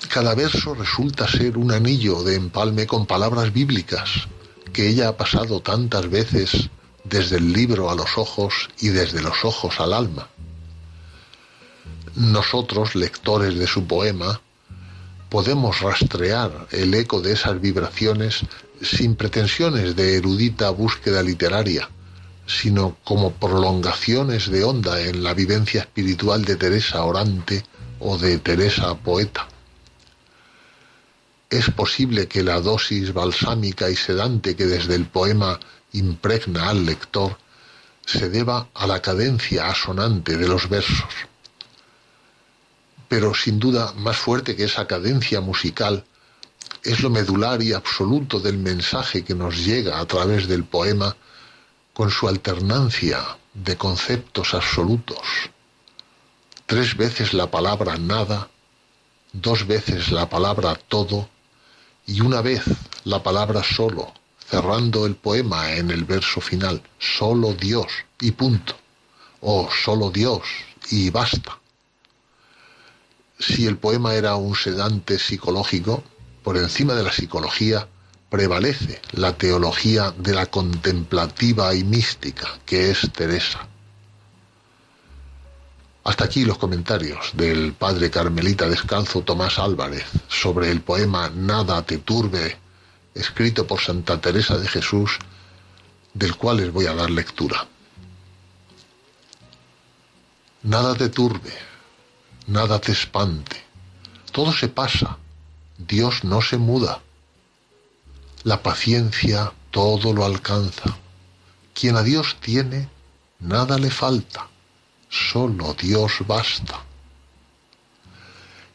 Cada 0.10 0.36
verso 0.36 0.74
resulta 0.74 1.28
ser 1.28 1.58
un 1.58 1.72
anillo 1.72 2.24
de 2.24 2.36
empalme 2.36 2.86
con 2.86 3.06
palabras 3.06 3.54
bíblicas 3.54 4.28
que 4.74 4.90
ella 4.90 5.10
ha 5.10 5.18
pasado 5.18 5.62
tantas 5.62 6.10
veces 6.10 6.70
desde 7.10 7.38
el 7.38 7.54
libro 7.54 7.90
a 7.90 7.96
los 7.96 8.18
ojos 8.18 8.70
y 8.80 8.90
desde 8.90 9.22
los 9.22 9.46
ojos 9.46 9.80
al 9.80 9.94
alma. 9.94 10.28
Nosotros, 12.16 12.96
lectores 12.96 13.58
de 13.58 13.68
su 13.68 13.86
poema, 13.86 14.42
podemos 15.30 15.82
rastrear 15.82 16.68
el 16.72 16.94
eco 16.94 17.22
de 17.22 17.34
esas 17.34 17.60
vibraciones 17.62 18.42
sin 18.82 19.16
pretensiones 19.16 19.96
de 19.96 20.18
erudita 20.18 20.70
búsqueda 20.70 21.22
literaria, 21.22 21.90
sino 22.46 22.98
como 23.04 23.34
prolongaciones 23.34 24.50
de 24.50 24.64
onda 24.64 25.02
en 25.02 25.24
la 25.24 25.34
vivencia 25.34 25.82
espiritual 25.82 26.46
de 26.46 26.56
Teresa 26.56 27.04
orante 27.04 27.64
o 28.00 28.18
de 28.18 28.38
Teresa 28.40 28.96
poeta. 28.96 29.48
Es 31.50 31.70
posible 31.72 32.28
que 32.28 32.44
la 32.44 32.60
dosis 32.60 33.14
balsámica 33.14 33.90
y 33.90 33.96
sedante 33.96 34.56
que 34.56 34.66
desde 34.66 34.96
el 34.96 35.06
poema 35.06 35.60
impregna 35.94 36.70
al 36.70 36.86
lector 36.86 37.38
se 38.06 38.30
deba 38.30 38.70
a 38.74 38.88
la 38.88 39.02
cadencia 39.02 39.68
asonante 39.68 40.38
de 40.38 40.48
los 40.48 40.70
versos. 40.70 41.14
Pero 43.08 43.34
sin 43.34 43.60
duda 43.60 43.94
más 43.94 44.18
fuerte 44.18 44.56
que 44.56 44.64
esa 44.64 44.88
cadencia 44.88 45.42
musical 45.42 46.06
es 46.84 47.02
lo 47.02 47.10
medular 47.10 47.62
y 47.62 47.74
absoluto 47.74 48.40
del 48.40 48.58
mensaje 48.58 49.24
que 49.24 49.36
nos 49.36 49.66
llega 49.66 50.00
a 50.00 50.06
través 50.06 50.48
del 50.48 50.64
poema 50.64 51.16
con 51.94 52.12
su 52.12 52.28
alternancia 52.28 53.38
de 53.54 53.76
conceptos 53.76 54.54
absolutos. 54.54 55.50
Tres 56.66 56.96
veces 56.96 57.34
la 57.34 57.50
palabra 57.50 57.98
nada, 57.98 58.50
dos 59.34 59.66
veces 59.68 60.12
la 60.12 60.30
palabra 60.30 60.76
todo 60.76 61.30
y 62.06 62.22
una 62.22 62.42
vez 62.42 62.64
la 63.04 63.24
palabra 63.24 63.64
solo, 63.64 64.14
cerrando 64.50 65.06
el 65.06 65.16
poema 65.16 65.74
en 65.74 65.92
el 65.92 66.06
verso 66.06 66.42
final, 66.42 66.82
solo 67.00 67.54
Dios 67.54 67.88
y 68.22 68.32
punto, 68.32 68.76
o 69.42 69.70
solo 69.72 70.10
Dios 70.10 70.42
y 70.90 71.10
basta. 71.10 71.60
Si 73.40 73.68
el 73.68 73.78
poema 73.78 74.16
era 74.16 74.36
un 74.36 74.56
sedante 74.56 75.20
psicológico, 75.20 76.04
por 76.44 76.58
encima 76.58 76.96
de 76.96 77.04
la 77.04 77.12
psicología 77.12 77.88
prevalece 78.30 79.02
la 79.12 79.34
teología 79.34 80.12
de 80.18 80.34
la 80.34 80.48
contemplativa 80.48 81.74
y 81.76 81.84
mística, 81.84 82.48
que 82.66 82.92
es 82.92 83.12
Teresa. 83.14 83.68
Hasta 86.04 86.24
aquí 86.24 86.46
los 86.46 86.58
comentarios 86.58 87.32
del 87.34 87.74
padre 87.74 88.10
carmelita 88.10 88.70
descalzo 88.70 89.24
Tomás 89.24 89.60
Álvarez 89.60 90.06
sobre 90.30 90.72
el 90.72 90.82
poema 90.82 91.30
Nada 91.30 91.82
te 91.82 91.98
turbe, 91.98 92.58
escrito 93.20 93.68
por 93.68 93.82
Santa 93.82 94.20
Teresa 94.22 94.58
de 94.58 94.68
Jesús, 94.68 95.20
del 96.14 96.36
cual 96.36 96.58
les 96.58 96.72
voy 96.72 96.86
a 96.88 96.96
dar 96.96 97.10
lectura. 97.10 97.68
Nada 100.64 100.96
te 100.96 101.10
turbe, 101.10 101.54
nada 102.48 102.80
te 102.80 102.92
espante, 102.92 103.64
todo 104.32 104.52
se 104.52 104.68
pasa, 104.68 105.18
Dios 105.78 106.24
no 106.24 106.42
se 106.42 106.58
muda. 106.58 107.02
La 108.44 108.64
paciencia 108.64 109.54
todo 109.72 110.14
lo 110.14 110.26
alcanza. 110.26 110.98
Quien 111.74 111.96
a 111.96 112.04
Dios 112.04 112.38
tiene, 112.42 112.90
nada 113.40 113.78
le 113.78 113.92
falta, 113.92 114.48
solo 115.10 115.76
Dios 115.76 116.14
basta. 116.26 116.84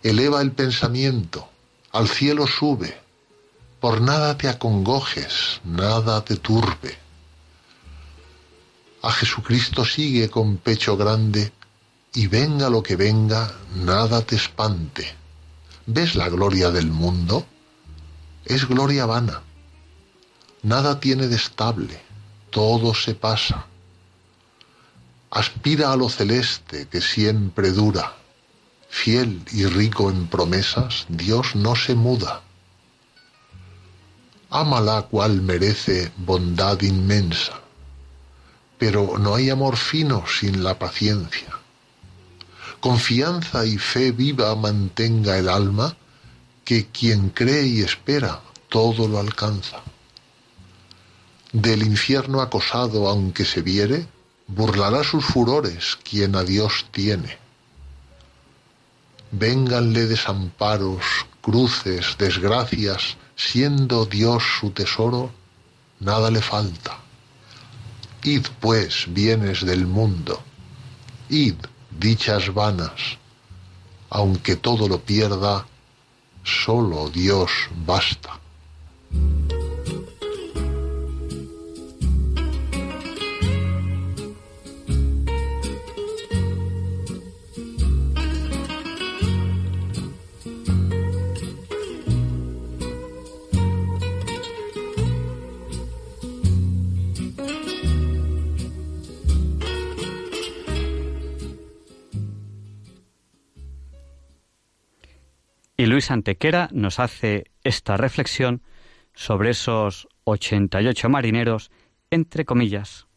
Eleva 0.03 0.41
el 0.41 0.53
pensamiento, 0.53 1.49
al 1.91 2.09
cielo 2.09 2.47
sube, 2.47 3.02
por 3.83 4.01
nada 4.01 4.39
te 4.39 4.49
acongojes, 4.49 5.61
nada 5.65 6.25
te 6.25 6.37
turbe. 6.37 6.97
A 9.03 9.11
Jesucristo 9.11 9.85
sigue 9.85 10.31
con 10.31 10.59
pecho 10.59 10.97
grande, 10.97 11.53
y 12.15 12.29
venga 12.29 12.71
lo 12.71 12.81
que 12.85 12.95
venga, 12.95 13.53
nada 13.75 14.23
te 14.23 14.37
espante. 14.37 15.13
¿Ves 15.87 16.15
la 16.15 16.29
gloria 16.29 16.71
del 16.71 16.93
mundo? 16.93 17.45
Es 18.45 18.69
gloria 18.69 19.05
vana. 19.05 19.43
Nada 20.63 21.01
tiene 21.01 21.27
de 21.27 21.35
estable, 21.35 22.01
todo 22.51 22.95
se 22.95 23.17
pasa. 23.17 23.67
Aspira 25.29 25.91
a 25.91 25.97
lo 25.97 26.09
celeste 26.09 26.87
que 26.87 27.01
siempre 27.01 27.73
dura. 27.73 28.15
Fiel 28.89 29.43
y 29.51 29.67
rico 29.67 30.09
en 30.09 30.29
promesas, 30.29 31.07
Dios 31.09 31.57
no 31.57 31.75
se 31.75 31.97
muda. 31.97 32.43
Ámala 34.53 35.03
cual 35.11 35.43
merece 35.43 36.13
bondad 36.17 36.81
inmensa, 36.83 37.55
pero 38.79 39.19
no 39.19 39.35
hay 39.35 39.51
amor 39.51 39.77
fino 39.77 40.25
sin 40.27 40.63
la 40.63 40.79
paciencia 40.79 41.63
confianza 42.83 43.65
y 43.65 43.79
fe 43.79 44.11
viva 44.11 44.57
mantenga 44.57 45.39
el 45.39 45.49
alma, 45.49 45.97
que 46.65 46.89
quien 46.89 47.31
cree 47.31 47.65
y 47.65 47.81
espera 47.81 48.43
todo 48.69 49.07
lo 49.07 49.21
alcanza. 49.21 49.81
Del 51.53 51.85
infierno 51.85 52.41
acosado 52.41 53.09
aunque 53.09 53.45
se 53.45 53.63
viere, 53.63 54.09
burlará 54.49 55.05
sus 55.05 55.25
furores 55.25 55.97
quien 56.03 56.35
a 56.35 56.43
Dios 56.43 56.87
tiene. 56.91 57.39
Vénganle 59.31 60.07
desamparos, 60.07 61.05
cruces, 61.41 62.17
desgracias, 62.19 63.17
siendo 63.51 64.07
Dios 64.07 64.43
su 64.61 64.71
tesoro, 64.71 65.33
nada 66.01 66.31
le 66.31 66.41
falta. 66.41 66.99
Id 68.23 68.47
pues, 68.61 69.07
bienes 69.09 69.65
del 69.67 69.87
mundo, 69.87 70.41
id, 71.29 71.57
dichas 71.91 72.55
vanas, 72.55 73.19
aunque 74.11 74.57
todo 74.57 74.87
lo 74.89 75.01
pierda, 75.01 75.67
solo 76.45 77.09
Dios 77.11 77.51
basta. 77.85 78.39
Luis 105.93 106.11
Antequera 106.11 106.71
nos 106.73 106.99
hace 106.99 107.51
esta 107.65 107.99
reflexión 107.99 108.63
sobre 109.13 109.51
esos 109.51 110.09
88 110.25 111.11
marineros, 111.11 111.71
entre 112.11 112.47
comillas, 112.47 113.09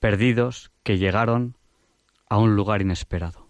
perdidos 0.00 0.72
que 0.82 0.96
llegaron 0.96 1.58
a 2.30 2.38
un 2.38 2.56
lugar 2.56 2.80
inesperado. 2.80 3.48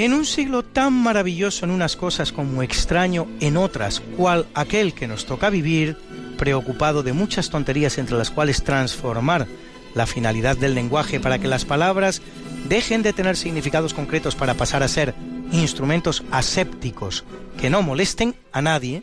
En 0.00 0.14
un 0.14 0.24
siglo 0.24 0.62
tan 0.62 0.94
maravilloso 0.94 1.66
en 1.66 1.70
unas 1.70 1.94
cosas 1.94 2.32
como 2.32 2.62
extraño 2.62 3.28
en 3.40 3.58
otras, 3.58 4.00
cual 4.16 4.46
aquel 4.54 4.94
que 4.94 5.06
nos 5.06 5.26
toca 5.26 5.50
vivir, 5.50 5.94
preocupado 6.38 7.02
de 7.02 7.12
muchas 7.12 7.50
tonterías 7.50 7.98
entre 7.98 8.16
las 8.16 8.30
cuales 8.30 8.64
transformar 8.64 9.46
la 9.94 10.06
finalidad 10.06 10.56
del 10.56 10.74
lenguaje 10.74 11.20
para 11.20 11.38
que 11.38 11.48
las 11.48 11.66
palabras 11.66 12.22
dejen 12.66 13.02
de 13.02 13.12
tener 13.12 13.36
significados 13.36 13.92
concretos 13.92 14.36
para 14.36 14.54
pasar 14.54 14.82
a 14.82 14.88
ser 14.88 15.14
instrumentos 15.52 16.22
asépticos 16.30 17.24
que 17.58 17.70
no 17.70 17.82
molesten 17.82 18.34
a 18.52 18.62
nadie, 18.62 19.02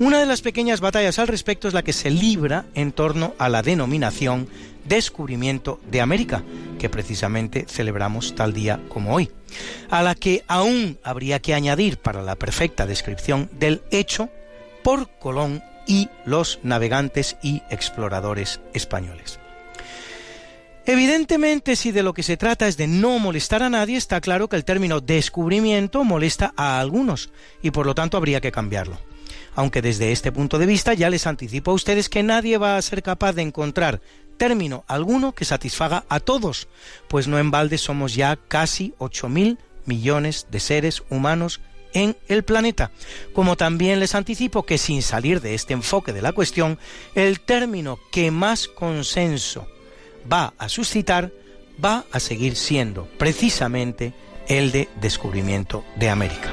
una 0.00 0.18
de 0.18 0.26
las 0.26 0.40
pequeñas 0.40 0.80
batallas 0.80 1.18
al 1.18 1.28
respecto 1.28 1.68
es 1.68 1.74
la 1.74 1.82
que 1.82 1.92
se 1.92 2.10
libra 2.10 2.64
en 2.74 2.92
torno 2.92 3.34
a 3.38 3.48
la 3.48 3.62
denominación 3.62 4.48
descubrimiento 4.84 5.80
de 5.90 6.00
América, 6.00 6.42
que 6.78 6.88
precisamente 6.88 7.66
celebramos 7.68 8.34
tal 8.34 8.54
día 8.54 8.80
como 8.88 9.14
hoy, 9.14 9.30
a 9.90 10.02
la 10.02 10.14
que 10.14 10.44
aún 10.48 10.98
habría 11.02 11.40
que 11.40 11.54
añadir 11.54 11.98
para 11.98 12.22
la 12.22 12.36
perfecta 12.36 12.86
descripción 12.86 13.50
del 13.52 13.82
hecho 13.90 14.30
por 14.82 15.10
Colón 15.18 15.62
y 15.86 16.08
los 16.24 16.60
navegantes 16.62 17.36
y 17.42 17.62
exploradores 17.70 18.60
españoles. 18.72 19.38
Evidentemente, 20.88 21.76
si 21.76 21.92
de 21.92 22.02
lo 22.02 22.14
que 22.14 22.22
se 22.22 22.38
trata 22.38 22.66
es 22.66 22.78
de 22.78 22.86
no 22.86 23.18
molestar 23.18 23.62
a 23.62 23.68
nadie, 23.68 23.98
está 23.98 24.22
claro 24.22 24.48
que 24.48 24.56
el 24.56 24.64
término 24.64 25.02
descubrimiento 25.02 26.02
molesta 26.02 26.54
a 26.56 26.80
algunos 26.80 27.28
y 27.60 27.72
por 27.72 27.84
lo 27.84 27.94
tanto 27.94 28.16
habría 28.16 28.40
que 28.40 28.50
cambiarlo. 28.50 28.98
Aunque 29.54 29.82
desde 29.82 30.12
este 30.12 30.32
punto 30.32 30.58
de 30.58 30.64
vista 30.64 30.94
ya 30.94 31.10
les 31.10 31.26
anticipo 31.26 31.72
a 31.72 31.74
ustedes 31.74 32.08
que 32.08 32.22
nadie 32.22 32.56
va 32.56 32.78
a 32.78 32.82
ser 32.82 33.02
capaz 33.02 33.34
de 33.34 33.42
encontrar 33.42 34.00
término 34.38 34.86
alguno 34.88 35.34
que 35.34 35.44
satisfaga 35.44 36.06
a 36.08 36.20
todos, 36.20 36.68
pues 37.06 37.28
no 37.28 37.38
en 37.38 37.50
balde 37.50 37.76
somos 37.76 38.14
ya 38.14 38.36
casi 38.48 38.94
8.000 38.98 39.58
millones 39.84 40.46
de 40.50 40.58
seres 40.58 41.02
humanos 41.10 41.60
en 41.92 42.16
el 42.28 42.44
planeta. 42.44 42.92
Como 43.34 43.58
también 43.58 44.00
les 44.00 44.14
anticipo 44.14 44.62
que 44.62 44.78
sin 44.78 45.02
salir 45.02 45.42
de 45.42 45.54
este 45.54 45.74
enfoque 45.74 46.14
de 46.14 46.22
la 46.22 46.32
cuestión, 46.32 46.78
el 47.14 47.40
término 47.40 47.98
que 48.10 48.30
más 48.30 48.68
consenso 48.68 49.68
va 50.30 50.54
a 50.58 50.68
suscitar 50.68 51.30
va 51.82 52.04
a 52.12 52.20
seguir 52.20 52.56
siendo 52.56 53.06
precisamente 53.18 54.12
el 54.48 54.72
de 54.72 54.88
descubrimiento 55.00 55.84
de 55.96 56.10
América. 56.10 56.52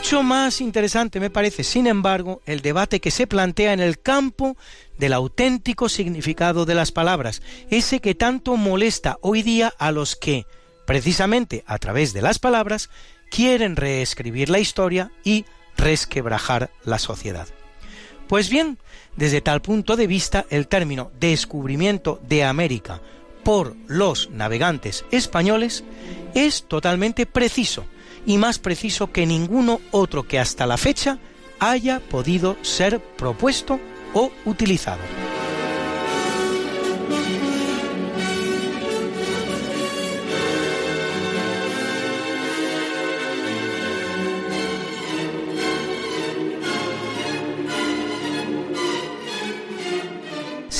Mucho 0.00 0.22
más 0.22 0.62
interesante 0.62 1.20
me 1.20 1.28
parece, 1.28 1.62
sin 1.62 1.86
embargo, 1.86 2.40
el 2.46 2.62
debate 2.62 3.00
que 3.00 3.10
se 3.10 3.26
plantea 3.26 3.74
en 3.74 3.80
el 3.80 4.00
campo 4.00 4.56
del 4.96 5.12
auténtico 5.12 5.90
significado 5.90 6.64
de 6.64 6.74
las 6.74 6.90
palabras, 6.90 7.42
ese 7.68 8.00
que 8.00 8.14
tanto 8.14 8.56
molesta 8.56 9.18
hoy 9.20 9.42
día 9.42 9.74
a 9.78 9.92
los 9.92 10.16
que, 10.16 10.46
precisamente 10.86 11.64
a 11.66 11.76
través 11.76 12.14
de 12.14 12.22
las 12.22 12.38
palabras, 12.38 12.88
quieren 13.30 13.76
reescribir 13.76 14.48
la 14.48 14.58
historia 14.58 15.12
y 15.22 15.44
resquebrajar 15.76 16.70
la 16.82 16.98
sociedad. 16.98 17.46
Pues 18.26 18.48
bien, 18.48 18.78
desde 19.16 19.42
tal 19.42 19.60
punto 19.60 19.96
de 19.96 20.06
vista, 20.06 20.46
el 20.48 20.66
término 20.66 21.12
descubrimiento 21.20 22.18
de 22.26 22.44
América 22.44 23.02
por 23.44 23.76
los 23.86 24.30
navegantes 24.30 25.04
españoles 25.10 25.84
es 26.34 26.64
totalmente 26.66 27.26
preciso, 27.26 27.84
y 28.26 28.38
más 28.38 28.58
preciso 28.58 29.12
que 29.12 29.26
ninguno 29.26 29.80
otro 29.90 30.26
que 30.26 30.38
hasta 30.38 30.66
la 30.66 30.76
fecha 30.76 31.18
haya 31.58 32.00
podido 32.00 32.56
ser 32.62 33.00
propuesto 33.00 33.78
o 34.14 34.30
utilizado. 34.44 35.00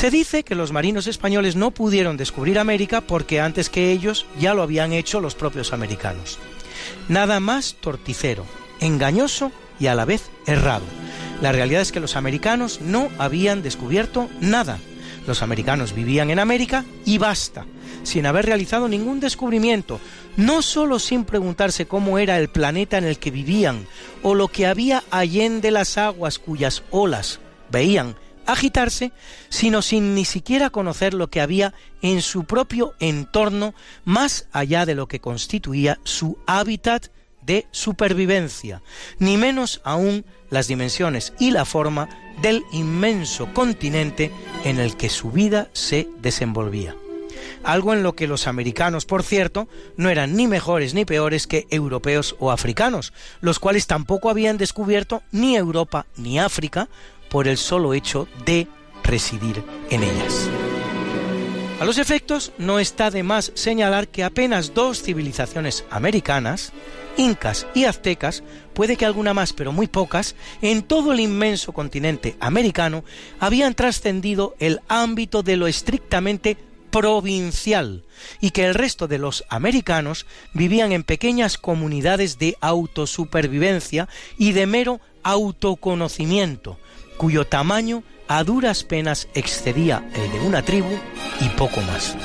Se 0.00 0.10
dice 0.10 0.44
que 0.44 0.54
los 0.54 0.72
marinos 0.72 1.06
españoles 1.06 1.56
no 1.56 1.72
pudieron 1.72 2.16
descubrir 2.16 2.58
América 2.58 3.02
porque 3.02 3.38
antes 3.38 3.68
que 3.68 3.92
ellos 3.92 4.24
ya 4.38 4.54
lo 4.54 4.62
habían 4.62 4.94
hecho 4.94 5.20
los 5.20 5.34
propios 5.34 5.74
americanos. 5.74 6.38
Nada 7.10 7.40
más 7.40 7.74
torticero, 7.80 8.46
engañoso 8.78 9.50
y 9.80 9.88
a 9.88 9.96
la 9.96 10.04
vez 10.04 10.30
errado. 10.46 10.84
La 11.42 11.50
realidad 11.50 11.82
es 11.82 11.90
que 11.90 11.98
los 11.98 12.14
americanos 12.14 12.80
no 12.80 13.08
habían 13.18 13.64
descubierto 13.64 14.30
nada. 14.40 14.78
Los 15.26 15.42
americanos 15.42 15.92
vivían 15.92 16.30
en 16.30 16.38
América 16.38 16.84
y 17.04 17.18
basta, 17.18 17.66
sin 18.04 18.26
haber 18.26 18.46
realizado 18.46 18.86
ningún 18.86 19.18
descubrimiento, 19.18 19.98
no 20.36 20.62
solo 20.62 21.00
sin 21.00 21.24
preguntarse 21.24 21.84
cómo 21.84 22.16
era 22.16 22.38
el 22.38 22.48
planeta 22.48 22.96
en 22.96 23.02
el 23.02 23.18
que 23.18 23.32
vivían 23.32 23.88
o 24.22 24.36
lo 24.36 24.46
que 24.46 24.68
había 24.68 25.02
allende 25.10 25.72
las 25.72 25.98
aguas 25.98 26.38
cuyas 26.38 26.84
olas 26.92 27.40
veían 27.72 28.14
agitarse, 28.46 29.12
sino 29.48 29.82
sin 29.82 30.14
ni 30.14 30.24
siquiera 30.24 30.70
conocer 30.70 31.14
lo 31.14 31.30
que 31.30 31.40
había 31.40 31.74
en 32.02 32.22
su 32.22 32.44
propio 32.44 32.94
entorno 33.00 33.74
más 34.04 34.46
allá 34.52 34.86
de 34.86 34.94
lo 34.94 35.08
que 35.08 35.20
constituía 35.20 35.98
su 36.04 36.38
hábitat 36.46 37.08
de 37.42 37.66
supervivencia, 37.70 38.82
ni 39.18 39.36
menos 39.36 39.80
aún 39.84 40.24
las 40.50 40.68
dimensiones 40.68 41.32
y 41.38 41.50
la 41.50 41.64
forma 41.64 42.08
del 42.42 42.62
inmenso 42.72 43.52
continente 43.52 44.30
en 44.64 44.78
el 44.78 44.96
que 44.96 45.08
su 45.08 45.30
vida 45.30 45.68
se 45.72 46.08
desenvolvía. 46.20 46.94
Algo 47.62 47.92
en 47.92 48.02
lo 48.02 48.14
que 48.14 48.26
los 48.26 48.46
americanos, 48.46 49.04
por 49.04 49.22
cierto, 49.22 49.68
no 49.96 50.08
eran 50.08 50.34
ni 50.34 50.46
mejores 50.46 50.94
ni 50.94 51.04
peores 51.04 51.46
que 51.46 51.66
europeos 51.70 52.36
o 52.38 52.50
africanos, 52.50 53.12
los 53.40 53.58
cuales 53.58 53.86
tampoco 53.86 54.30
habían 54.30 54.56
descubierto 54.56 55.22
ni 55.30 55.56
Europa 55.56 56.06
ni 56.16 56.38
África, 56.38 56.88
por 57.30 57.48
el 57.48 57.56
solo 57.56 57.94
hecho 57.94 58.28
de 58.44 58.66
residir 59.02 59.62
en 59.88 60.02
ellas. 60.02 60.48
A 61.80 61.86
los 61.86 61.96
efectos, 61.96 62.52
no 62.58 62.78
está 62.78 63.10
de 63.10 63.22
más 63.22 63.52
señalar 63.54 64.08
que 64.08 64.22
apenas 64.22 64.74
dos 64.74 65.02
civilizaciones 65.02 65.84
americanas, 65.88 66.72
incas 67.16 67.66
y 67.74 67.84
aztecas, 67.84 68.42
puede 68.74 68.98
que 68.98 69.06
alguna 69.06 69.32
más, 69.32 69.54
pero 69.54 69.72
muy 69.72 69.86
pocas, 69.86 70.34
en 70.60 70.82
todo 70.82 71.14
el 71.14 71.20
inmenso 71.20 71.72
continente 71.72 72.36
americano, 72.38 73.02
habían 73.38 73.72
trascendido 73.74 74.54
el 74.58 74.80
ámbito 74.88 75.42
de 75.42 75.56
lo 75.56 75.66
estrictamente 75.66 76.58
provincial 76.90 78.04
y 78.40 78.50
que 78.50 78.66
el 78.66 78.74
resto 78.74 79.08
de 79.08 79.18
los 79.18 79.44
americanos 79.48 80.26
vivían 80.52 80.92
en 80.92 81.02
pequeñas 81.02 81.56
comunidades 81.56 82.38
de 82.38 82.56
autosupervivencia 82.60 84.06
y 84.36 84.52
de 84.52 84.66
mero 84.66 85.00
autoconocimiento, 85.22 86.78
cuyo 87.20 87.46
tamaño 87.46 88.02
a 88.28 88.44
duras 88.44 88.82
penas 88.82 89.28
excedía 89.34 90.02
el 90.14 90.32
de 90.32 90.40
una 90.40 90.62
tribu 90.62 90.88
y 91.42 91.48
poco 91.50 91.82
más. 91.82 92.16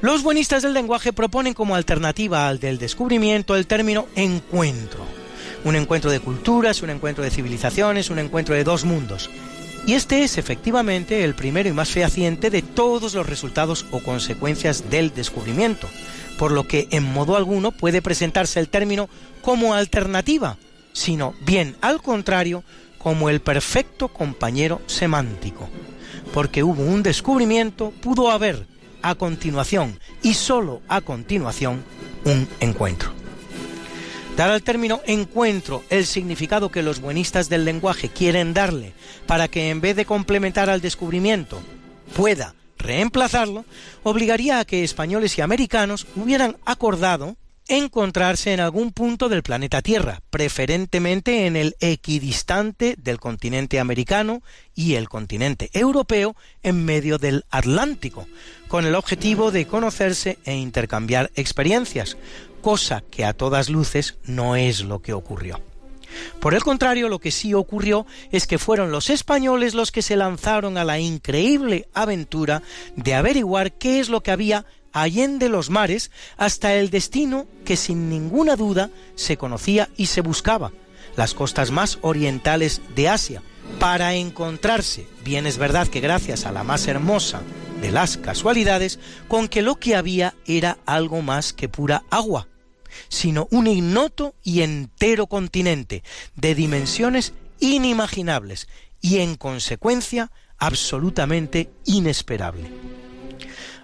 Los 0.00 0.22
buenistas 0.22 0.62
del 0.62 0.72
lenguaje 0.72 1.12
proponen 1.12 1.52
como 1.52 1.74
alternativa 1.74 2.46
al 2.46 2.60
del 2.60 2.78
descubrimiento 2.78 3.56
el 3.56 3.66
término 3.66 4.06
encuentro. 4.14 5.04
Un 5.64 5.74
encuentro 5.74 6.12
de 6.12 6.20
culturas, 6.20 6.82
un 6.82 6.90
encuentro 6.90 7.24
de 7.24 7.32
civilizaciones, 7.32 8.10
un 8.10 8.20
encuentro 8.20 8.54
de 8.54 8.62
dos 8.62 8.84
mundos. 8.84 9.30
Y 9.86 9.92
este 9.92 10.24
es 10.24 10.38
efectivamente 10.38 11.24
el 11.24 11.34
primero 11.34 11.68
y 11.68 11.72
más 11.72 11.90
fehaciente 11.90 12.48
de 12.48 12.62
todos 12.62 13.12
los 13.12 13.26
resultados 13.26 13.84
o 13.90 14.00
consecuencias 14.00 14.88
del 14.88 15.12
descubrimiento, 15.12 15.88
por 16.38 16.52
lo 16.52 16.66
que 16.66 16.88
en 16.90 17.04
modo 17.04 17.36
alguno 17.36 17.70
puede 17.70 18.00
presentarse 18.00 18.60
el 18.60 18.70
término 18.70 19.10
como 19.42 19.74
alternativa, 19.74 20.56
sino 20.94 21.34
bien 21.44 21.76
al 21.82 22.00
contrario, 22.00 22.64
como 22.96 23.28
el 23.28 23.40
perfecto 23.40 24.08
compañero 24.08 24.80
semántico. 24.86 25.68
Porque 26.32 26.62
hubo 26.62 26.82
un 26.82 27.02
descubrimiento, 27.02 27.92
pudo 28.00 28.30
haber 28.30 28.66
a 29.02 29.14
continuación 29.14 30.00
y 30.22 30.32
sólo 30.32 30.80
a 30.88 31.02
continuación 31.02 31.84
un 32.24 32.48
encuentro. 32.60 33.23
Dar 34.36 34.50
al 34.50 34.64
término 34.64 35.00
encuentro 35.06 35.84
el 35.90 36.06
significado 36.06 36.68
que 36.68 36.82
los 36.82 37.00
buenistas 37.00 37.48
del 37.48 37.64
lenguaje 37.64 38.08
quieren 38.08 38.52
darle 38.52 38.92
para 39.26 39.46
que 39.46 39.70
en 39.70 39.80
vez 39.80 39.94
de 39.94 40.06
complementar 40.06 40.68
al 40.68 40.80
descubrimiento 40.80 41.62
pueda 42.16 42.54
reemplazarlo, 42.76 43.64
obligaría 44.02 44.58
a 44.58 44.64
que 44.64 44.82
españoles 44.82 45.38
y 45.38 45.40
americanos 45.40 46.08
hubieran 46.16 46.56
acordado 46.64 47.36
encontrarse 47.68 48.52
en 48.52 48.60
algún 48.60 48.92
punto 48.92 49.28
del 49.28 49.42
planeta 49.42 49.80
Tierra, 49.80 50.20
preferentemente 50.30 51.46
en 51.46 51.56
el 51.56 51.76
equidistante 51.80 52.96
del 52.98 53.18
continente 53.18 53.80
americano 53.80 54.42
y 54.74 54.94
el 54.94 55.08
continente 55.08 55.70
europeo 55.72 56.36
en 56.62 56.84
medio 56.84 57.18
del 57.18 57.44
Atlántico, 57.50 58.26
con 58.68 58.84
el 58.84 58.96
objetivo 58.96 59.50
de 59.50 59.66
conocerse 59.66 60.38
e 60.44 60.56
intercambiar 60.56 61.30
experiencias, 61.36 62.18
cosa 62.64 63.02
que 63.02 63.26
a 63.26 63.34
todas 63.34 63.68
luces 63.68 64.16
no 64.24 64.56
es 64.56 64.80
lo 64.80 65.02
que 65.02 65.12
ocurrió. 65.12 65.60
Por 66.40 66.54
el 66.54 66.62
contrario, 66.62 67.10
lo 67.10 67.18
que 67.18 67.30
sí 67.30 67.52
ocurrió 67.52 68.06
es 68.32 68.46
que 68.46 68.56
fueron 68.56 68.90
los 68.90 69.10
españoles 69.10 69.74
los 69.74 69.92
que 69.92 70.00
se 70.00 70.16
lanzaron 70.16 70.78
a 70.78 70.84
la 70.84 70.98
increíble 70.98 71.88
aventura 71.92 72.62
de 72.96 73.14
averiguar 73.14 73.72
qué 73.72 74.00
es 74.00 74.08
lo 74.08 74.22
que 74.22 74.30
había 74.30 74.64
allende 74.94 75.50
los 75.50 75.68
mares 75.68 76.10
hasta 76.38 76.74
el 76.74 76.88
destino 76.88 77.46
que 77.66 77.76
sin 77.76 78.08
ninguna 78.08 78.56
duda 78.56 78.88
se 79.14 79.36
conocía 79.36 79.90
y 79.98 80.06
se 80.06 80.22
buscaba, 80.22 80.72
las 81.16 81.34
costas 81.34 81.70
más 81.70 81.98
orientales 82.00 82.80
de 82.96 83.10
Asia, 83.10 83.42
para 83.78 84.14
encontrarse, 84.14 85.06
bien 85.22 85.46
es 85.46 85.58
verdad 85.58 85.86
que 85.88 86.00
gracias 86.00 86.46
a 86.46 86.52
la 86.52 86.64
más 86.64 86.88
hermosa 86.88 87.42
de 87.82 87.92
las 87.92 88.16
casualidades, 88.16 88.98
con 89.28 89.48
que 89.48 89.60
lo 89.60 89.74
que 89.74 89.96
había 89.96 90.32
era 90.46 90.78
algo 90.86 91.20
más 91.20 91.52
que 91.52 91.68
pura 91.68 92.04
agua, 92.08 92.48
sino 93.08 93.48
un 93.50 93.66
ignoto 93.66 94.34
y 94.42 94.62
entero 94.62 95.26
continente, 95.26 96.02
de 96.36 96.54
dimensiones 96.54 97.32
inimaginables 97.60 98.68
y 99.00 99.18
en 99.18 99.36
consecuencia 99.36 100.30
absolutamente 100.58 101.70
inesperable. 101.84 102.70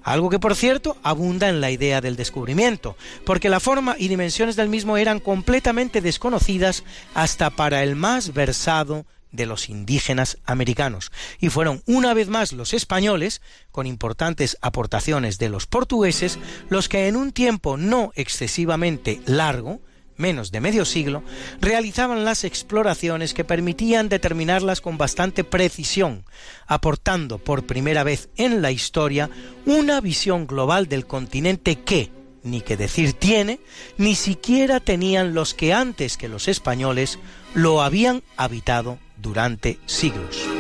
Algo 0.03 0.31
que 0.31 0.39
por 0.39 0.57
cierto 0.57 0.97
abunda 1.03 1.49
en 1.49 1.61
la 1.61 1.71
idea 1.71 2.01
del 2.01 2.17
descubrimiento, 2.17 2.97
porque 3.25 3.51
la 3.51 3.61
forma 3.61 3.97
y 3.99 4.09
dimensiones 4.09 4.57
del 4.57 4.69
mismo 4.69 4.97
eran 4.97 5.21
completamente 5.21 6.01
desconocidas 6.01 6.85
hasta 7.15 7.51
para 7.51 7.83
el 7.83 7.97
más 7.97 8.33
versado 8.33 9.05
de 9.33 9.47
los 9.47 9.69
indígenas 9.69 10.39
americanos, 10.45 11.13
y 11.41 11.49
fueron 11.49 11.83
una 11.87 12.15
vez 12.15 12.29
más 12.29 12.53
los 12.53 12.75
españoles, 12.75 13.41
con 13.71 13.87
importantes 13.87 14.57
aportaciones 14.61 15.39
de 15.39 15.49
los 15.49 15.67
portugueses, 15.67 16.39
los 16.69 16.89
que 16.89 17.09
en 17.09 17.17
un 17.17 17.33
tiempo 17.33 17.77
no 17.77 18.13
excesivamente 18.15 19.21
largo, 19.27 19.81
menos 20.17 20.53
de 20.53 20.61
medio 20.61 20.85
siglo, 20.85 21.25
realizaban 21.61 22.25
las 22.25 22.45
exploraciones 22.45 23.35
que 23.35 23.45
permitían 23.45 24.09
determinarlas 24.09 24.81
con 24.81 24.99
bastante 24.99 25.45
precisión, 25.45 26.25
aportando 26.67 27.39
por 27.39 27.65
primera 27.65 28.05
vez 28.05 28.29
en 28.37 28.63
la 28.63 28.71
historia 28.71 29.31
una 29.65 30.01
visión 30.01 30.47
global 30.47 30.89
del 30.89 31.07
continente 31.07 31.77
que, 31.77 32.13
ni 32.43 32.61
que 32.61 32.77
decir 32.77 33.15
tiene, 33.15 33.61
ni 33.97 34.15
siquiera 34.15 34.81
tenían 34.81 35.35
los 35.35 35.55
que 35.55 35.73
antes 35.73 36.17
que 36.17 36.29
los 36.29 36.49
españoles 36.49 37.19
lo 37.55 37.83
habían 37.83 38.23
habitado 38.37 38.99
durante 39.21 39.79
siglos. 39.87 40.60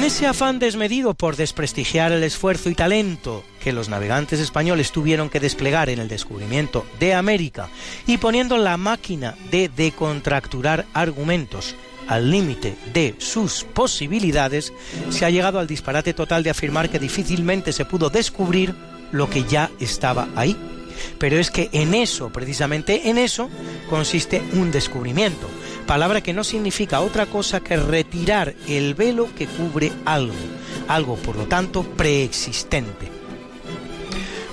En 0.00 0.06
ese 0.06 0.26
afán 0.26 0.58
desmedido 0.58 1.12
por 1.12 1.36
desprestigiar 1.36 2.10
el 2.10 2.22
esfuerzo 2.24 2.70
y 2.70 2.74
talento 2.74 3.44
que 3.62 3.74
los 3.74 3.90
navegantes 3.90 4.40
españoles 4.40 4.92
tuvieron 4.92 5.28
que 5.28 5.40
desplegar 5.40 5.90
en 5.90 5.98
el 5.98 6.08
descubrimiento 6.08 6.86
de 6.98 7.12
América 7.12 7.68
y 8.06 8.16
poniendo 8.16 8.56
la 8.56 8.78
máquina 8.78 9.36
de 9.50 9.68
decontracturar 9.68 10.86
argumentos 10.94 11.76
al 12.08 12.30
límite 12.30 12.78
de 12.94 13.14
sus 13.18 13.64
posibilidades, 13.64 14.72
se 15.10 15.26
ha 15.26 15.30
llegado 15.30 15.58
al 15.58 15.66
disparate 15.66 16.14
total 16.14 16.44
de 16.44 16.50
afirmar 16.50 16.88
que 16.88 16.98
difícilmente 16.98 17.70
se 17.70 17.84
pudo 17.84 18.08
descubrir 18.08 18.74
lo 19.12 19.28
que 19.28 19.44
ya 19.44 19.70
estaba 19.80 20.28
ahí. 20.34 20.56
Pero 21.18 21.38
es 21.38 21.50
que 21.50 21.68
en 21.72 21.94
eso, 21.94 22.30
precisamente 22.30 23.10
en 23.10 23.18
eso, 23.18 23.50
consiste 23.90 24.42
un 24.54 24.70
descubrimiento, 24.70 25.46
palabra 25.90 26.20
que 26.20 26.32
no 26.32 26.44
significa 26.44 27.00
otra 27.00 27.26
cosa 27.26 27.58
que 27.58 27.76
retirar 27.76 28.54
el 28.68 28.94
velo 28.94 29.28
que 29.36 29.48
cubre 29.48 29.90
algo, 30.04 30.36
algo 30.86 31.16
por 31.16 31.34
lo 31.34 31.46
tanto 31.46 31.82
preexistente. 31.82 33.10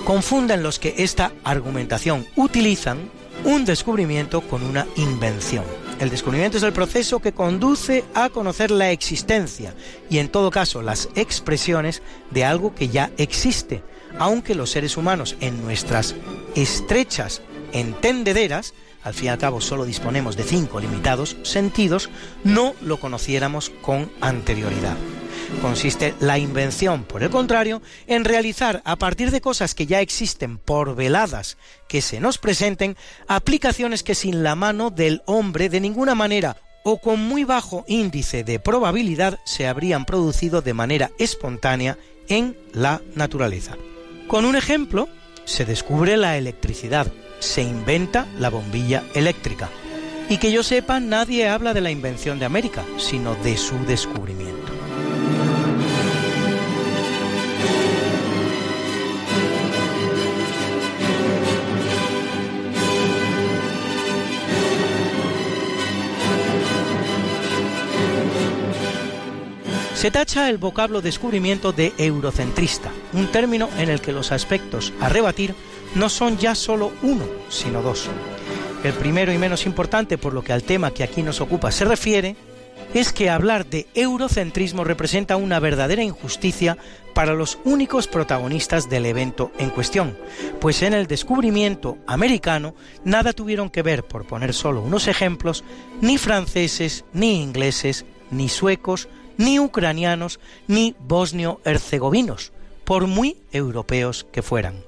Confunden 0.03 0.63
los 0.63 0.79
que 0.79 0.95
esta 0.97 1.31
argumentación 1.43 2.25
utilizan 2.35 3.11
un 3.43 3.65
descubrimiento 3.65 4.41
con 4.41 4.63
una 4.63 4.87
invención. 4.95 5.63
El 5.99 6.09
descubrimiento 6.09 6.57
es 6.57 6.63
el 6.63 6.73
proceso 6.73 7.19
que 7.19 7.33
conduce 7.33 8.03
a 8.15 8.29
conocer 8.29 8.71
la 8.71 8.89
existencia 8.89 9.75
y 10.09 10.17
en 10.17 10.29
todo 10.29 10.49
caso 10.49 10.81
las 10.81 11.07
expresiones 11.13 12.01
de 12.31 12.45
algo 12.45 12.73
que 12.73 12.89
ya 12.89 13.11
existe, 13.17 13.83
aunque 14.17 14.55
los 14.55 14.71
seres 14.71 14.97
humanos 14.97 15.35
en 15.39 15.61
nuestras 15.61 16.15
estrechas 16.55 17.43
entendederas, 17.73 18.73
al 19.03 19.13
fin 19.13 19.25
y 19.25 19.29
al 19.29 19.37
cabo 19.37 19.61
solo 19.61 19.85
disponemos 19.85 20.35
de 20.35 20.43
cinco 20.43 20.79
limitados 20.79 21.37
sentidos, 21.43 22.09
no 22.43 22.75
lo 22.81 22.99
conociéramos 22.99 23.71
con 23.81 24.11
anterioridad. 24.21 24.97
Consiste 25.61 26.13
la 26.19 26.37
invención, 26.37 27.03
por 27.03 27.23
el 27.23 27.29
contrario, 27.29 27.81
en 28.07 28.25
realizar 28.25 28.81
a 28.85 28.97
partir 28.97 29.31
de 29.31 29.41
cosas 29.41 29.75
que 29.75 29.85
ya 29.85 30.01
existen 30.01 30.57
por 30.57 30.95
veladas 30.95 31.57
que 31.87 32.01
se 32.01 32.19
nos 32.19 32.37
presenten, 32.37 32.97
aplicaciones 33.27 34.03
que 34.03 34.15
sin 34.15 34.43
la 34.43 34.55
mano 34.55 34.89
del 34.89 35.21
hombre 35.25 35.69
de 35.69 35.79
ninguna 35.79 36.15
manera 36.15 36.57
o 36.83 36.99
con 36.99 37.21
muy 37.21 37.43
bajo 37.43 37.83
índice 37.87 38.43
de 38.43 38.59
probabilidad 38.59 39.39
se 39.45 39.67
habrían 39.67 40.05
producido 40.05 40.61
de 40.61 40.73
manera 40.73 41.11
espontánea 41.17 41.97
en 42.29 42.57
la 42.73 43.01
naturaleza. 43.15 43.75
Con 44.27 44.45
un 44.45 44.55
ejemplo, 44.55 45.09
se 45.45 45.65
descubre 45.65 46.17
la 46.17 46.37
electricidad, 46.37 47.11
se 47.39 47.61
inventa 47.61 48.27
la 48.39 48.49
bombilla 48.49 49.03
eléctrica. 49.13 49.69
Y 50.29 50.37
que 50.37 50.51
yo 50.51 50.63
sepa, 50.63 50.99
nadie 50.99 51.47
habla 51.47 51.73
de 51.73 51.81
la 51.81 51.91
invención 51.91 52.39
de 52.39 52.45
América, 52.45 52.83
sino 52.97 53.35
de 53.35 53.55
su 53.57 53.77
descubrimiento. 53.85 54.67
Se 69.97 70.11
tacha 70.11 70.47
el 70.47 70.59
vocablo 70.59 71.01
descubrimiento 71.01 71.71
de 71.71 71.91
eurocentrista, 71.97 72.91
un 73.13 73.31
término 73.31 73.67
en 73.79 73.89
el 73.89 73.99
que 73.99 74.11
los 74.11 74.31
aspectos 74.31 74.93
a 75.01 75.09
rebatir 75.09 75.55
no 75.95 76.09
son 76.09 76.37
ya 76.37 76.55
solo 76.55 76.91
uno, 77.01 77.25
sino 77.49 77.81
dos. 77.81 78.09
El 78.83 78.93
primero 78.93 79.33
y 79.33 79.37
menos 79.37 79.65
importante 79.65 80.17
por 80.17 80.33
lo 80.33 80.43
que 80.43 80.53
al 80.53 80.63
tema 80.63 80.91
que 80.91 81.03
aquí 81.03 81.23
nos 81.23 81.41
ocupa 81.41 81.71
se 81.71 81.85
refiere 81.85 82.35
es 82.93 83.11
que 83.11 83.29
hablar 83.29 83.65
de 83.65 83.87
eurocentrismo 83.95 84.83
representa 84.83 85.35
una 85.35 85.59
verdadera 85.59 86.03
injusticia 86.03 86.77
para 87.13 87.33
los 87.33 87.57
únicos 87.65 88.07
protagonistas 88.07 88.89
del 88.89 89.05
evento 89.05 89.51
en 89.57 89.71
cuestión, 89.71 90.17
pues 90.61 90.81
en 90.83 90.93
el 90.93 91.07
descubrimiento 91.07 91.97
americano 92.05 92.75
nada 93.03 93.33
tuvieron 93.33 93.69
que 93.69 93.81
ver, 93.81 94.03
por 94.03 94.25
poner 94.25 94.53
solo 94.53 94.81
unos 94.81 95.07
ejemplos, 95.07 95.63
ni 95.99 96.17
franceses, 96.17 97.05
ni 97.13 97.41
ingleses, 97.41 98.05
ni 98.31 98.49
suecos, 98.49 99.09
ni 99.37 99.59
ucranianos, 99.59 100.39
ni 100.67 100.95
bosnio-herzegovinos, 100.99 102.51
por 102.83 103.07
muy 103.07 103.37
europeos 103.51 104.27
que 104.31 104.41
fueran. 104.41 104.86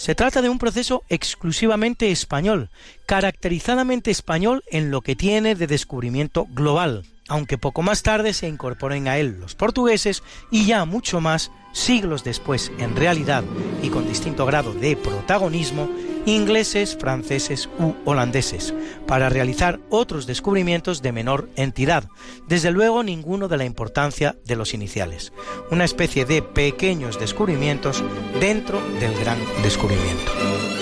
Se 0.00 0.14
trata 0.14 0.40
de 0.40 0.48
un 0.48 0.56
proceso 0.56 1.04
exclusivamente 1.10 2.10
español, 2.10 2.70
caracterizadamente 3.04 4.10
español 4.10 4.64
en 4.70 4.90
lo 4.90 5.02
que 5.02 5.14
tiene 5.14 5.54
de 5.54 5.66
descubrimiento 5.66 6.46
global, 6.52 7.04
aunque 7.28 7.58
poco 7.58 7.82
más 7.82 8.02
tarde 8.02 8.32
se 8.32 8.48
incorporen 8.48 9.08
a 9.08 9.18
él 9.18 9.36
los 9.38 9.54
portugueses 9.54 10.22
y 10.50 10.64
ya 10.64 10.86
mucho 10.86 11.20
más 11.20 11.52
siglos 11.72 12.24
después, 12.24 12.72
en 12.78 12.96
realidad 12.96 13.44
y 13.82 13.88
con 13.88 14.08
distinto 14.08 14.46
grado 14.46 14.72
de 14.72 14.96
protagonismo, 14.96 15.88
ingleses, 16.26 16.96
franceses 16.96 17.68
u 17.78 17.94
holandeses, 18.04 18.74
para 19.06 19.28
realizar 19.28 19.80
otros 19.88 20.26
descubrimientos 20.26 21.02
de 21.02 21.12
menor 21.12 21.48
entidad, 21.56 22.04
desde 22.46 22.70
luego 22.70 23.02
ninguno 23.02 23.48
de 23.48 23.56
la 23.56 23.64
importancia 23.64 24.36
de 24.44 24.56
los 24.56 24.74
iniciales, 24.74 25.32
una 25.70 25.84
especie 25.84 26.24
de 26.24 26.42
pequeños 26.42 27.18
descubrimientos 27.18 28.02
dentro 28.40 28.80
del 29.00 29.14
gran 29.18 29.38
descubrimiento. 29.62 30.79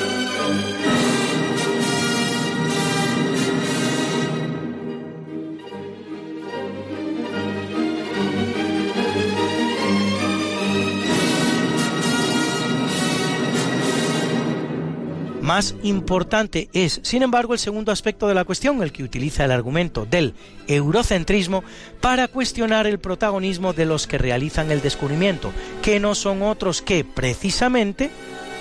Más 15.49 15.75
importante 15.83 16.69
es, 16.75 17.01
sin 17.03 17.23
embargo, 17.23 17.55
el 17.55 17.59
segundo 17.59 17.91
aspecto 17.91 18.29
de 18.29 18.35
la 18.35 18.45
cuestión, 18.45 18.83
el 18.83 18.93
que 18.93 19.03
utiliza 19.03 19.47
el 19.47 19.51
argumento 19.51 20.05
del 20.05 20.35
eurocentrismo 20.67 21.65
para 22.03 22.29
cuestionar 22.29 22.87
el 22.87 22.99
protagonismo 22.99 23.73
de 23.73 23.87
los 23.87 24.07
que 24.07 24.19
realizan 24.19 24.71
el 24.71 24.83
descubrimiento, 24.83 25.51
que 25.81 26.01
no 26.01 26.15
son 26.15 26.43
otros 26.43 26.83
que, 26.83 27.03
precisamente, 27.03 28.11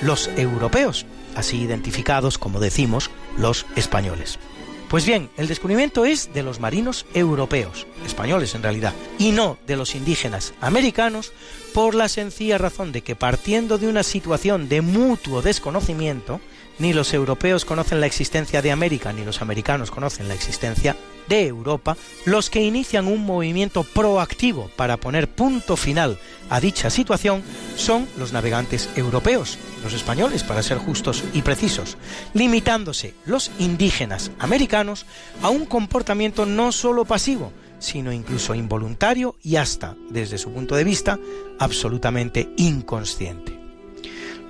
los 0.01 0.29
europeos, 0.37 1.05
así 1.35 1.57
identificados, 1.57 2.37
como 2.37 2.61
decimos, 2.61 3.11
los 3.37 3.65
españoles. 3.75 4.39
Pues 4.87 5.05
bien, 5.05 5.29
el 5.35 5.49
descubrimiento 5.49 6.05
es 6.05 6.33
de 6.33 6.43
los 6.43 6.61
marinos 6.61 7.05
europeos, 7.13 7.85
españoles 8.05 8.55
en 8.55 8.63
realidad, 8.63 8.93
y 9.19 9.31
no 9.31 9.57
de 9.67 9.75
los 9.75 9.93
indígenas 9.93 10.53
americanos, 10.61 11.33
por 11.73 11.95
la 11.95 12.07
sencilla 12.07 12.57
razón 12.57 12.93
de 12.93 13.01
que 13.01 13.17
partiendo 13.17 13.77
de 13.77 13.89
una 13.89 14.03
situación 14.03 14.69
de 14.69 14.79
mutuo 14.79 15.41
desconocimiento, 15.41 16.39
ni 16.79 16.93
los 16.93 17.13
europeos 17.13 17.65
conocen 17.65 17.99
la 17.99 18.07
existencia 18.07 18.61
de 18.61 18.71
América, 18.71 19.13
ni 19.13 19.23
los 19.23 19.41
americanos 19.41 19.91
conocen 19.91 20.27
la 20.27 20.33
existencia 20.33 20.95
de 21.27 21.45
Europa, 21.47 21.97
los 22.25 22.49
que 22.49 22.63
inician 22.63 23.07
un 23.07 23.25
movimiento 23.25 23.83
proactivo 23.83 24.69
para 24.75 24.97
poner 24.97 25.29
punto 25.29 25.75
final 25.75 26.17
a 26.49 26.59
dicha 26.59 26.89
situación 26.89 27.43
son 27.75 28.07
los 28.17 28.33
navegantes 28.33 28.89
europeos, 28.95 29.57
los 29.83 29.93
españoles 29.93 30.43
para 30.43 30.63
ser 30.63 30.77
justos 30.77 31.23
y 31.33 31.41
precisos, 31.41 31.97
limitándose 32.33 33.13
los 33.25 33.51
indígenas 33.59 34.31
americanos 34.39 35.05
a 35.41 35.49
un 35.49 35.65
comportamiento 35.65 36.45
no 36.45 36.71
solo 36.71 37.05
pasivo, 37.05 37.51
sino 37.79 38.11
incluso 38.11 38.55
involuntario 38.55 39.35
y 39.43 39.57
hasta, 39.57 39.95
desde 40.09 40.37
su 40.37 40.51
punto 40.51 40.75
de 40.75 40.83
vista, 40.83 41.19
absolutamente 41.59 42.49
inconsciente. 42.57 43.59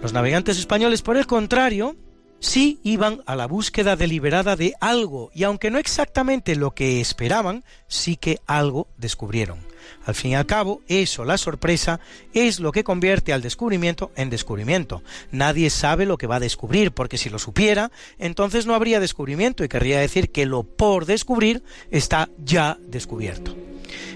Los 0.02 0.14
navegantes 0.14 0.60
españoles, 0.60 1.02
por 1.02 1.18
el 1.18 1.26
contrario, 1.26 1.96
sí 2.40 2.80
iban 2.84 3.22
a 3.26 3.36
la 3.36 3.48
búsqueda 3.48 3.96
deliberada 3.96 4.56
de 4.56 4.74
algo, 4.80 5.32
y 5.34 5.44
aunque 5.44 5.72
no 5.72 5.80
exactamente 5.80 6.56
lo 6.56 6.72
que 6.72 7.02
esperaban, 7.02 7.64
sí 7.88 8.16
que 8.16 8.40
algo 8.46 8.88
descubrieron. 8.98 9.60
Al 10.06 10.16
fin 10.16 10.32
y 10.32 10.36
al 10.36 10.46
cabo, 10.46 10.82
eso, 10.88 11.26
la 11.26 11.38
sorpresa, 11.38 12.00
es 12.34 12.60
lo 12.60 12.72
que 12.72 12.84
convierte 12.84 13.34
al 13.34 13.42
descubrimiento 13.42 14.12
en 14.16 14.30
descubrimiento. 14.30 15.04
Nadie 15.32 15.70
sabe 15.70 16.06
lo 16.06 16.18
que 16.18 16.28
va 16.28 16.38
a 16.38 16.42
descubrir, 16.42 16.92
porque 16.92 17.18
si 17.18 17.30
lo 17.30 17.40
supiera, 17.40 17.92
entonces 18.18 18.66
no 18.66 18.74
habría 18.74 19.00
descubrimiento 19.00 19.64
y 19.64 19.70
querría 19.70 20.00
decir 20.00 20.32
que 20.32 20.46
lo 20.46 20.64
por 20.64 21.06
descubrir 21.06 21.64
está 21.92 22.30
ya 22.38 22.78
descubierto. 22.82 23.56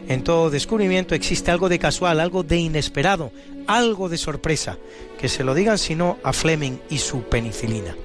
En 0.08 0.24
todo 0.24 0.50
descubrimiento 0.50 1.16
existe 1.16 1.52
algo 1.52 1.70
de 1.70 1.80
casual, 1.80 2.20
algo 2.20 2.44
de 2.44 2.58
inesperado, 2.58 3.32
algo 3.68 4.10
de 4.10 4.18
sorpresa. 4.18 4.78
Que 5.20 5.30
se 5.30 5.44
lo 5.44 5.54
digan 5.54 5.78
si 5.78 5.96
no 5.96 6.18
a 6.24 6.34
Fleming 6.34 6.78
y 6.90 6.98
su 6.98 7.24
penicilina. 7.24 7.96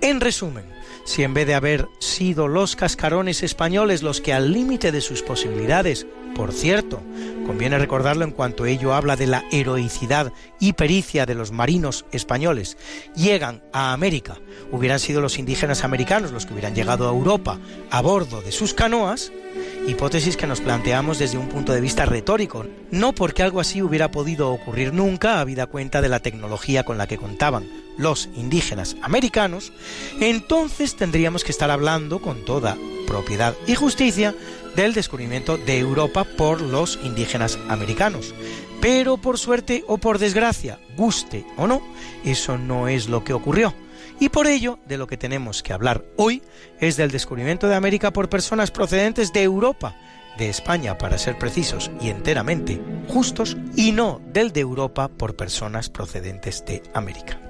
En 0.00 0.20
resumen, 0.20 0.64
si 1.08 1.22
en 1.22 1.32
vez 1.32 1.46
de 1.46 1.54
haber 1.54 1.88
sido 2.00 2.48
los 2.48 2.76
cascarones 2.76 3.42
españoles 3.42 4.02
los 4.02 4.20
que 4.20 4.34
al 4.34 4.52
límite 4.52 4.92
de 4.92 5.00
sus 5.00 5.22
posibilidades, 5.22 6.06
por 6.34 6.52
cierto, 6.52 7.00
conviene 7.46 7.78
recordarlo 7.78 8.26
en 8.26 8.30
cuanto 8.30 8.66
ello 8.66 8.92
habla 8.92 9.16
de 9.16 9.26
la 9.26 9.42
heroicidad 9.50 10.34
y 10.60 10.74
pericia 10.74 11.24
de 11.24 11.34
los 11.34 11.50
marinos 11.50 12.04
españoles, 12.12 12.76
llegan 13.16 13.62
a 13.72 13.94
América, 13.94 14.36
hubieran 14.70 15.00
sido 15.00 15.22
los 15.22 15.38
indígenas 15.38 15.82
americanos 15.82 16.30
los 16.30 16.44
que 16.44 16.52
hubieran 16.52 16.74
llegado 16.74 17.08
a 17.08 17.12
Europa 17.12 17.58
a 17.90 18.02
bordo 18.02 18.42
de 18.42 18.52
sus 18.52 18.74
canoas, 18.74 19.32
hipótesis 19.88 20.36
que 20.36 20.46
nos 20.46 20.60
planteamos 20.60 21.18
desde 21.18 21.38
un 21.38 21.48
punto 21.48 21.72
de 21.72 21.80
vista 21.80 22.04
retórico, 22.04 22.66
no 22.90 23.14
porque 23.14 23.42
algo 23.42 23.58
así 23.58 23.80
hubiera 23.80 24.10
podido 24.10 24.50
ocurrir 24.50 24.92
nunca, 24.92 25.40
habida 25.40 25.66
cuenta 25.66 26.02
de 26.02 26.10
la 26.10 26.20
tecnología 26.20 26.84
con 26.84 26.98
la 26.98 27.06
que 27.06 27.16
contaban 27.16 27.66
los 27.96 28.28
indígenas 28.36 28.96
americanos, 29.00 29.72
entonces 30.20 30.94
tendríamos 30.94 31.42
que 31.42 31.52
estar 31.52 31.70
hablando 31.70 32.20
con 32.20 32.44
toda 32.44 32.76
propiedad 33.06 33.54
y 33.66 33.74
justicia 33.76 34.34
del 34.76 34.92
descubrimiento 34.92 35.56
de 35.56 35.78
Europa 35.78 36.24
por 36.24 36.60
los 36.60 36.98
indígenas 37.02 37.58
americanos. 37.68 38.34
Pero 38.82 39.16
por 39.16 39.38
suerte 39.38 39.84
o 39.88 39.96
por 39.96 40.18
desgracia, 40.18 40.78
guste 40.96 41.46
o 41.56 41.66
no, 41.66 41.82
eso 42.24 42.58
no 42.58 42.88
es 42.88 43.08
lo 43.08 43.24
que 43.24 43.32
ocurrió. 43.32 43.74
Y 44.20 44.30
por 44.30 44.46
ello, 44.46 44.78
de 44.86 44.98
lo 44.98 45.06
que 45.06 45.16
tenemos 45.16 45.62
que 45.62 45.72
hablar 45.72 46.04
hoy 46.16 46.42
es 46.80 46.96
del 46.96 47.10
descubrimiento 47.10 47.68
de 47.68 47.76
América 47.76 48.12
por 48.12 48.28
personas 48.28 48.70
procedentes 48.70 49.32
de 49.32 49.42
Europa, 49.42 49.94
de 50.36 50.48
España 50.48 50.98
para 50.98 51.18
ser 51.18 51.38
precisos 51.38 51.90
y 52.00 52.10
enteramente 52.10 52.80
justos, 53.08 53.56
y 53.76 53.92
no 53.92 54.20
del 54.32 54.52
de 54.52 54.60
Europa 54.60 55.08
por 55.08 55.36
personas 55.36 55.88
procedentes 55.88 56.64
de 56.64 56.82
América. 56.94 57.40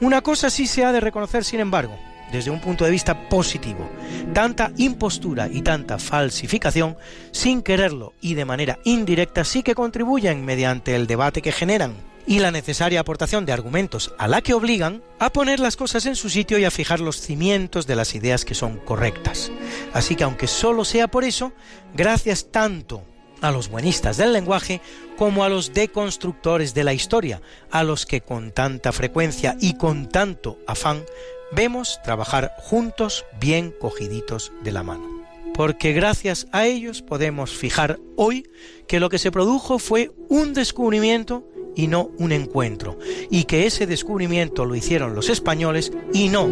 Una 0.00 0.20
cosa 0.20 0.50
sí 0.50 0.66
se 0.66 0.84
ha 0.84 0.90
de 0.90 1.00
reconocer, 1.00 1.44
sin 1.44 1.60
embargo, 1.60 1.96
desde 2.32 2.50
un 2.50 2.60
punto 2.60 2.84
de 2.84 2.90
vista 2.90 3.28
positivo. 3.28 3.88
Tanta 4.32 4.72
impostura 4.76 5.48
y 5.48 5.62
tanta 5.62 6.00
falsificación, 6.00 6.96
sin 7.30 7.62
quererlo 7.62 8.14
y 8.20 8.34
de 8.34 8.44
manera 8.44 8.80
indirecta, 8.84 9.44
sí 9.44 9.62
que 9.62 9.76
contribuyen 9.76 10.44
mediante 10.44 10.96
el 10.96 11.06
debate 11.06 11.40
que 11.40 11.52
generan 11.52 11.94
y 12.26 12.38
la 12.38 12.50
necesaria 12.50 13.00
aportación 13.00 13.44
de 13.46 13.52
argumentos 13.52 14.14
a 14.18 14.28
la 14.28 14.40
que 14.40 14.54
obligan 14.54 15.02
a 15.18 15.32
poner 15.32 15.60
las 15.60 15.76
cosas 15.76 16.06
en 16.06 16.16
su 16.16 16.30
sitio 16.30 16.58
y 16.58 16.64
a 16.64 16.70
fijar 16.70 17.00
los 17.00 17.20
cimientos 17.20 17.86
de 17.86 17.96
las 17.96 18.14
ideas 18.14 18.44
que 18.44 18.54
son 18.54 18.78
correctas. 18.78 19.50
Así 19.92 20.16
que 20.16 20.24
aunque 20.24 20.46
solo 20.46 20.84
sea 20.84 21.08
por 21.08 21.24
eso, 21.24 21.52
gracias 21.94 22.50
tanto 22.50 23.02
a 23.40 23.50
los 23.50 23.68
buenistas 23.68 24.16
del 24.16 24.32
lenguaje 24.32 24.80
como 25.18 25.44
a 25.44 25.48
los 25.48 25.74
deconstructores 25.74 26.72
de 26.74 26.84
la 26.84 26.94
historia, 26.94 27.42
a 27.70 27.84
los 27.84 28.06
que 28.06 28.22
con 28.22 28.52
tanta 28.52 28.92
frecuencia 28.92 29.56
y 29.60 29.76
con 29.76 30.08
tanto 30.08 30.58
afán 30.66 31.04
vemos 31.52 32.00
trabajar 32.02 32.54
juntos 32.58 33.24
bien 33.38 33.72
cogiditos 33.78 34.52
de 34.62 34.72
la 34.72 34.82
mano. 34.82 35.14
Porque 35.54 35.92
gracias 35.92 36.48
a 36.50 36.66
ellos 36.66 37.02
podemos 37.02 37.52
fijar 37.52 38.00
hoy 38.16 38.48
que 38.88 38.98
lo 38.98 39.08
que 39.08 39.18
se 39.18 39.30
produjo 39.30 39.78
fue 39.78 40.10
un 40.28 40.52
descubrimiento 40.52 41.46
y 41.74 41.88
no 41.88 42.10
un 42.18 42.32
encuentro, 42.32 42.98
y 43.30 43.44
que 43.44 43.66
ese 43.66 43.86
descubrimiento 43.86 44.64
lo 44.64 44.74
hicieron 44.74 45.14
los 45.14 45.28
españoles 45.28 45.92
y 46.12 46.28
no 46.28 46.48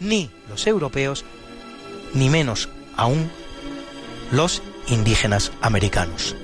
ni 0.00 0.30
los 0.48 0.66
europeos, 0.66 1.24
ni 2.14 2.28
menos 2.28 2.68
aún 2.96 3.30
los 4.32 4.62
indígenas 4.88 5.52
americanos. 5.60 6.34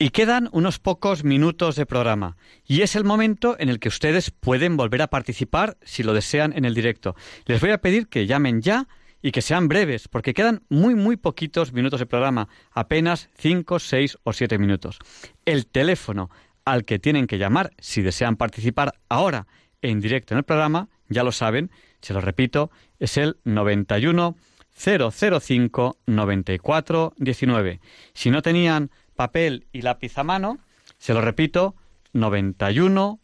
Y 0.00 0.10
quedan 0.10 0.48
unos 0.52 0.78
pocos 0.78 1.24
minutos 1.24 1.74
de 1.74 1.84
programa. 1.84 2.36
Y 2.64 2.82
es 2.82 2.94
el 2.94 3.02
momento 3.02 3.56
en 3.58 3.68
el 3.68 3.80
que 3.80 3.88
ustedes 3.88 4.30
pueden 4.30 4.76
volver 4.76 5.02
a 5.02 5.08
participar 5.08 5.76
si 5.82 6.04
lo 6.04 6.14
desean 6.14 6.52
en 6.56 6.64
el 6.64 6.74
directo. 6.74 7.16
Les 7.46 7.60
voy 7.60 7.70
a 7.70 7.80
pedir 7.80 8.06
que 8.06 8.26
llamen 8.26 8.62
ya 8.62 8.86
y 9.22 9.32
que 9.32 9.42
sean 9.42 9.66
breves, 9.66 10.06
porque 10.06 10.34
quedan 10.34 10.62
muy, 10.68 10.94
muy 10.94 11.16
poquitos 11.16 11.72
minutos 11.72 11.98
de 11.98 12.06
programa, 12.06 12.48
apenas 12.70 13.28
cinco, 13.36 13.80
seis 13.80 14.16
o 14.22 14.32
siete 14.32 14.56
minutos. 14.58 15.00
El 15.44 15.66
teléfono 15.66 16.30
al 16.64 16.84
que 16.84 17.00
tienen 17.00 17.26
que 17.26 17.38
llamar 17.38 17.72
si 17.78 18.00
desean 18.00 18.36
participar 18.36 18.94
ahora 19.08 19.48
en 19.82 20.00
directo 20.00 20.34
en 20.34 20.38
el 20.38 20.44
programa, 20.44 20.88
ya 21.08 21.24
lo 21.24 21.32
saben, 21.32 21.72
se 22.02 22.14
lo 22.14 22.20
repito, 22.20 22.70
es 23.00 23.16
el 23.16 23.38
91 23.42 24.36
005 24.78 25.98
94 26.06 27.14
19. 27.16 27.80
Si 28.14 28.30
no 28.30 28.42
tenían 28.42 28.90
papel 29.18 29.66
y 29.72 29.82
lápiz 29.82 30.16
a 30.16 30.22
mano, 30.24 30.58
se 30.96 31.12
lo 31.12 31.20
repito, 31.20 31.74
91 32.12 33.18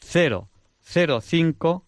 005 0.00 1.84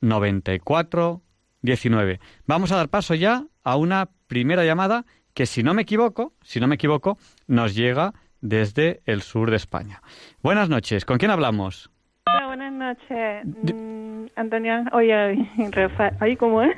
94 0.00 1.20
19. 1.62 2.20
Vamos 2.46 2.72
a 2.72 2.76
dar 2.76 2.88
paso 2.88 3.14
ya 3.14 3.44
a 3.62 3.76
una 3.76 4.08
primera 4.26 4.64
llamada 4.64 5.04
que 5.34 5.44
si 5.46 5.62
no 5.62 5.74
me 5.74 5.82
equivoco, 5.82 6.32
si 6.42 6.60
no 6.60 6.66
me 6.66 6.74
equivoco, 6.76 7.18
nos 7.46 7.74
llega 7.74 8.12
desde 8.40 9.00
el 9.06 9.20
sur 9.22 9.50
de 9.50 9.56
España. 9.56 10.02
Buenas 10.42 10.68
noches, 10.68 11.04
¿con 11.04 11.18
quién 11.18 11.30
hablamos? 11.30 11.90
Hola, 12.26 12.46
buenas 12.46 12.72
noches. 12.72 13.44
Mm, 13.74 14.26
Antonio, 14.36 14.84
oye, 14.92 15.48
Rafael, 15.70 16.14
ahí 16.20 16.36
cómo 16.36 16.62
es. 16.62 16.76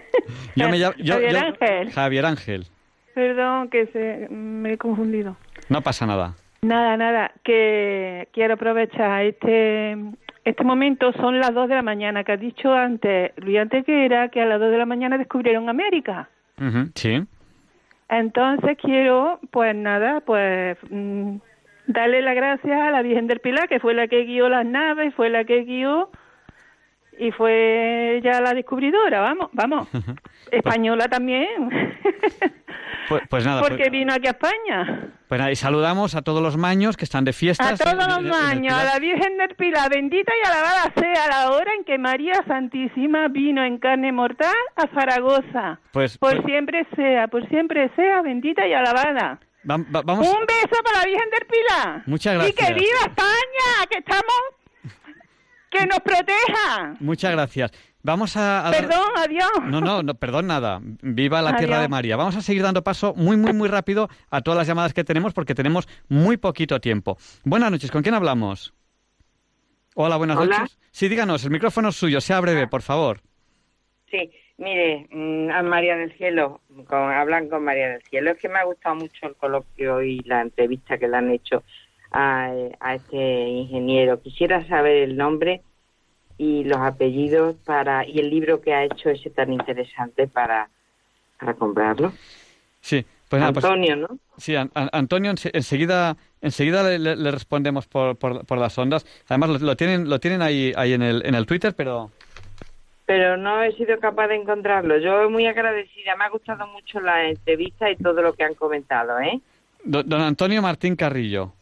Yo 0.57 0.69
me 0.69 0.79
llamo 0.79 0.95
yo- 0.99 1.15
Javier 1.15 1.33
yo- 1.33 1.39
Ángel. 1.39 1.93
Javier 1.93 2.27
Ángel. 2.27 2.67
Perdón, 3.15 3.69
que 3.71 3.87
se, 3.87 4.29
me 4.33 4.75
he 4.75 4.79
confundido. 4.79 5.37
No 5.69 5.83
pasa 5.83 6.07
nada. 6.07 6.35
Nada, 6.63 6.97
nada, 6.97 7.33
que 7.45 8.29
quiero 8.33 8.55
aprovechar 8.55 9.25
este 9.25 9.97
este 10.47 10.63
momento, 10.63 11.13
son 11.15 11.41
las 11.41 11.53
2 11.53 11.69
de 11.69 11.75
la 11.75 11.83
mañana, 11.83 12.23
que 12.23 12.31
has 12.31 12.41
dicho 12.41 12.73
antes, 12.73 13.33
Luis 13.37 13.59
Antequera, 13.59 14.29
que 14.29 14.41
a 14.41 14.47
las 14.47 14.61
2 14.61 14.71
de 14.71 14.79
la 14.79 14.87
mañana 14.87 15.19
descubrieron 15.19 15.69
América. 15.69 16.29
Sí. 16.95 17.27
Entonces 18.09 18.79
quiero, 18.81 19.41
pues 19.51 19.75
nada, 19.75 20.21
pues 20.21 20.79
mm, 20.89 21.39
darle 21.89 22.23
las 22.23 22.37
gracias 22.37 22.81
a 22.81 22.93
la 22.93 23.03
Virgen 23.03 23.27
del 23.27 23.41
Pilar, 23.41 23.69
que 23.69 23.81
fue 23.81 23.93
la 23.93 24.07
que 24.07 24.23
guió 24.23 24.49
las 24.49 24.65
naves, 24.65 25.13
fue 25.15 25.31
la 25.31 25.43
que 25.43 25.65
guió 25.65 26.11
y 27.19 27.31
fue 27.33 28.21
ya 28.23 28.41
la 28.41 28.53
descubridora, 28.55 29.21
vamos, 29.21 29.49
vamos. 29.53 29.89
Española 30.51 31.09
también, 31.09 31.49
Pues, 33.09 33.23
pues 33.31 33.45
nada, 33.47 33.61
porque 33.61 33.77
pues, 33.85 33.91
vino 33.93 34.13
aquí 34.13 34.27
a 34.27 34.31
España. 34.31 35.11
pues 35.29 35.39
nada, 35.39 35.53
y 35.53 35.57
saludamos 35.57 36.17
a 36.17 36.23
todos 36.23 36.43
los 36.43 36.57
maños 36.57 36.97
que 36.97 37.05
están 37.05 37.25
de 37.25 37.33
fiestas. 37.33 37.81
A 37.81 37.85
todos 37.85 37.93
en- 37.93 37.99
los 38.09 38.19
en- 38.19 38.25
en 38.27 38.33
el 38.35 38.35
años, 38.35 38.75
a 38.75 38.85
la 38.85 38.99
Virgen 38.99 39.39
del 39.39 39.55
Pilar, 39.55 39.89
bendita 39.91 40.33
y 40.35 40.47
alabada 40.47 40.93
sea 40.99 41.29
la 41.29 41.53
hora 41.53 41.73
en 41.79 41.85
que 41.85 41.99
María 41.99 42.35
Santísima 42.49 43.29
vino 43.29 43.63
en 43.65 43.79
carne 43.79 44.11
mortal 44.11 44.55
a 44.75 44.89
Zaragoza. 44.89 45.79
Pues, 45.93 46.19
Por 46.19 46.33
pues, 46.33 46.45
siempre 46.47 46.85
sea, 46.97 47.29
por 47.29 47.49
siempre 47.49 47.91
sea, 47.95 48.23
bendita 48.23 48.67
y 48.67 48.73
alabada. 48.75 49.39
va- 49.71 49.77
va- 49.95 50.03
vamos. 50.03 50.27
Un 50.27 50.45
beso 50.47 50.83
para 50.85 50.99
la 50.99 51.05
Virgen 51.07 51.31
del 51.31 51.47
Pilar. 51.47 52.03
Muchas 52.07 52.35
Y 52.35 52.39
gracias. 52.39 52.67
que 52.69 52.75
viva 52.75 52.99
España, 53.03 53.87
que 53.89 53.99
estamos, 53.99 54.41
que 55.71 55.87
nos 55.87 56.01
proteja. 56.01 56.95
Muchas 57.01 57.33
gracias. 57.33 57.71
Vamos 58.03 58.37
a, 58.37 58.67
a 58.67 58.71
dar- 58.71 58.87
Perdón, 58.87 59.09
adiós. 59.17 59.51
No, 59.65 59.81
no, 59.81 60.03
no, 60.03 60.15
perdón 60.15 60.47
nada. 60.47 60.81
Viva 61.03 61.43
la 61.43 61.57
tierra 61.57 61.81
de 61.81 61.89
María. 61.89 62.17
Vamos 62.17 62.37
a 62.37 62.41
seguir 62.41 62.63
dando 62.63 62.85
paso 62.85 63.15
muy, 63.17 63.37
muy, 63.37 63.53
muy 63.53 63.69
rápido 63.69 64.09
a 64.31 64.41
todas 64.43 64.59
las 64.59 64.67
llamadas 64.69 64.95
que 64.95 65.03
tenemos 65.05 65.35
porque 65.35 65.55
tenemos 65.57 65.89
muy 66.09 66.37
poquito 66.37 66.81
tiempo. 66.81 67.19
Buenas 67.45 67.71
noches, 67.71 67.91
¿con 67.91 68.03
quién 68.03 68.15
hablamos? 68.15 68.73
Hola, 69.95 70.17
buenas 70.17 70.37
Hola. 70.37 70.59
noches. 70.61 70.79
Sí, 70.93 71.09
díganos, 71.09 71.45
el 71.45 71.51
micrófono 71.51 71.89
es 71.89 71.97
suyo, 71.97 72.21
sea 72.21 72.41
breve, 72.41 72.69
por 72.69 72.83
favor. 72.83 73.21
Sí, 74.11 74.31
mire, 74.59 75.07
mm, 75.11 75.51
a 75.51 75.63
María 75.63 75.97
del 75.97 76.13
Cielo, 76.17 76.61
con, 76.87 76.99
hablan 77.11 77.49
con 77.49 77.65
María 77.65 77.89
del 77.89 78.03
Cielo. 78.03 78.31
Es 78.31 78.39
que 78.39 78.49
me 78.49 78.59
ha 78.59 78.65
gustado 78.65 78.95
mucho 78.95 79.27
el 79.27 79.35
coloquio 79.37 80.03
y 80.03 80.21
la 80.21 80.43
entrevista 80.43 80.97
que 80.99 81.09
le 81.09 81.17
han 81.17 81.31
hecho 81.31 81.65
a, 82.11 82.53
a 82.81 82.95
este 82.95 83.49
ingeniero. 83.49 84.21
Quisiera 84.21 84.67
saber 84.69 84.97
el 84.97 85.17
nombre 85.17 85.63
y 86.39 86.65
los 86.65 86.79
apellidos 86.79 87.57
para 87.65 88.07
y 88.07 88.19
el 88.19 88.31
libro 88.31 88.61
que 88.61 88.75
ha 88.75 88.85
hecho 88.85 89.11
ese 89.11 89.31
tan 89.31 89.53
interesante 89.53 90.27
para, 90.27 90.69
para 91.39 91.55
comprarlo. 91.55 92.13
Sí, 92.81 93.05
pues 93.29 93.41
nada, 93.41 93.53
pues- 93.53 93.65
Antonio, 93.65 93.97
¿no? 93.97 94.09
Sí, 94.37 94.55
An- 94.55 94.71
An- 94.75 94.91
Antonio, 94.93 95.33
ense- 95.33 95.51
enseguida, 95.55 96.17
enseguida 96.43 96.83
le, 96.99 97.31
respondemos 97.31 97.87
por, 97.87 98.17
por, 98.17 98.45
por 98.45 98.59
las 98.59 98.77
ondas. 98.79 99.07
Además, 99.29 99.49
lo, 99.51 99.59
lo 99.59 99.77
tienen, 99.77 100.09
lo 100.11 100.21
tienen 100.21 100.43
ahí, 100.43 100.73
ahí 100.77 100.93
en, 100.93 101.03
el, 101.03 101.25
en 101.25 101.35
el 101.35 101.47
Twitter, 101.47 101.75
pero 101.75 102.11
Pero 103.07 103.37
no 103.39 103.63
he 103.63 103.73
sido 103.73 103.99
capaz 103.99 104.29
de 104.29 104.37
encontrarlo. 104.37 104.99
Yo 104.99 105.31
muy 105.31 105.47
agradecida, 105.47 106.17
me 106.17 106.25
ha 106.25 106.29
gustado 106.29 106.67
mucho 106.67 107.01
la 107.01 107.29
entrevista 107.29 107.91
y 107.91 107.97
todo 107.97 108.21
lo 108.21 108.35
que 108.35 108.45
han 108.45 108.55
comentado, 108.55 109.19
¿eh? 109.21 109.41
do- 109.85 110.03
don 110.03 110.21
Antonio 110.21 110.61
Martín 110.61 110.97
Carrillo. 110.97 111.53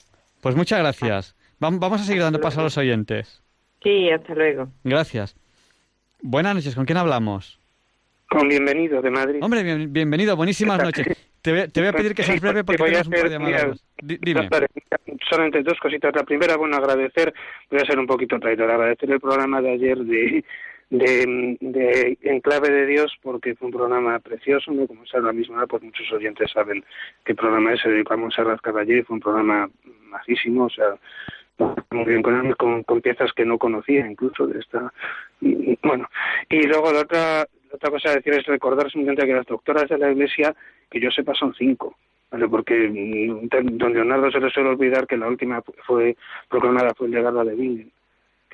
Pues 0.45 0.55
muchas 0.57 0.79
gracias. 0.79 1.35
Vam- 1.61 1.81
Vamos 1.81 2.01
a 2.01 2.05
seguir 2.05 2.23
dando 2.23 2.41
paso 2.41 2.61
a 2.61 2.65
los 2.65 2.77
oyentes. 2.79 3.43
Sí, 3.83 4.11
hasta 4.11 4.35
luego. 4.35 4.69
Gracias. 4.85 5.37
Buenas 6.21 6.55
noches, 6.55 6.75
¿con 6.75 6.85
quién 6.85 6.99
hablamos? 6.99 7.59
Con 8.29 8.49
bienvenido 8.49 9.03
de 9.03 9.11
Madrid. 9.11 9.39
Hombre, 9.43 9.62
bien- 9.62 9.93
bienvenido, 9.93 10.37
buenísimas 10.37 10.83
noches. 10.83 11.07
Te 11.43 11.53
voy, 11.53 11.69
te 11.69 11.81
voy 11.81 11.89
a 11.89 11.93
pedir 11.93 12.15
que 12.15 12.23
seas 12.23 12.41
breve 12.41 12.62
porque 12.65 12.77
Te 12.77 12.83
voy 12.91 12.95
a 12.95 13.03
tenemos 13.03 13.07
un 13.09 13.31
par 13.31 13.31
de 13.31 13.37
hacer, 13.57 13.69
mira, 13.69 14.19
Dime. 14.23 14.49
Solamente 15.29 15.62
dos 15.62 15.79
cositas. 15.81 16.15
La 16.15 16.25
primera, 16.25 16.57
bueno, 16.57 16.77
agradecer, 16.77 17.33
voy 17.71 17.81
a 17.81 17.85
ser 17.87 17.99
un 17.99 18.07
poquito 18.07 18.39
traidor, 18.39 18.71
agradecer 18.71 19.11
el 19.11 19.21
programa 19.21 19.61
de 19.61 19.73
ayer 19.73 19.99
de, 19.99 20.45
de, 20.99 21.57
de 21.61 22.19
Enclave 22.23 22.71
de 22.71 22.87
Dios, 22.87 23.16
porque 23.23 23.55
fue 23.55 23.66
un 23.66 23.75
programa 23.75 24.19
precioso. 24.21 24.73
Como 24.87 25.05
es 25.05 25.15
ahora 25.15 25.33
mismo, 25.33 25.57
¿no? 25.57 25.66
pues 25.66 25.83
muchos 25.83 26.11
oyentes 26.12 26.51
saben 26.53 26.85
qué 27.25 27.35
programa 27.35 27.73
es, 27.73 27.81
se 27.81 27.89
dedicó 27.89 28.15
a 28.15 28.19
Montserrat 28.19 28.61
Caballé, 28.61 29.05
fue 29.05 29.15
un 29.15 29.21
programa 29.21 29.69
majísimo, 30.09 30.66
o 30.66 30.71
sea, 30.71 30.97
muy 31.91 32.05
bien 32.05 32.23
con, 32.23 32.83
con 32.83 33.01
piezas 33.01 33.33
que 33.33 33.45
no 33.45 33.59
conocía 33.59 34.07
incluso 34.07 34.47
de 34.47 34.59
esta 34.59 34.93
bueno 35.41 36.09
y 36.49 36.66
luego 36.66 36.93
la 36.93 37.01
otra 37.03 37.39
la 37.39 37.77
otra 37.77 37.91
cosa 37.91 38.11
a 38.11 38.16
decir 38.16 38.35
es 38.35 38.47
recordar 38.47 38.91
simplemente 38.91 39.25
que 39.25 39.35
las 39.35 39.47
doctoras 39.47 39.89
de 39.89 39.99
la 39.99 40.11
iglesia 40.11 40.55
que 40.91 41.01
yo 41.01 41.11
sepa 41.12 41.33
son 41.35 41.55
cinco 41.55 41.97
¿vale? 42.31 42.49
porque 42.49 42.75
mm, 42.75 43.49
don 43.79 43.93
Leonardo 43.93 44.33
se 44.33 44.41
le 44.41 44.51
suele 44.51 44.71
olvidar 44.71 45.07
que 45.07 45.16
la 45.16 45.29
última 45.29 45.62
fue 45.87 46.16
proclamada 46.49 46.93
fue 46.95 47.07
el 47.07 47.12
legado 47.12 47.45
de 47.45 47.55
Bingen 47.55 47.93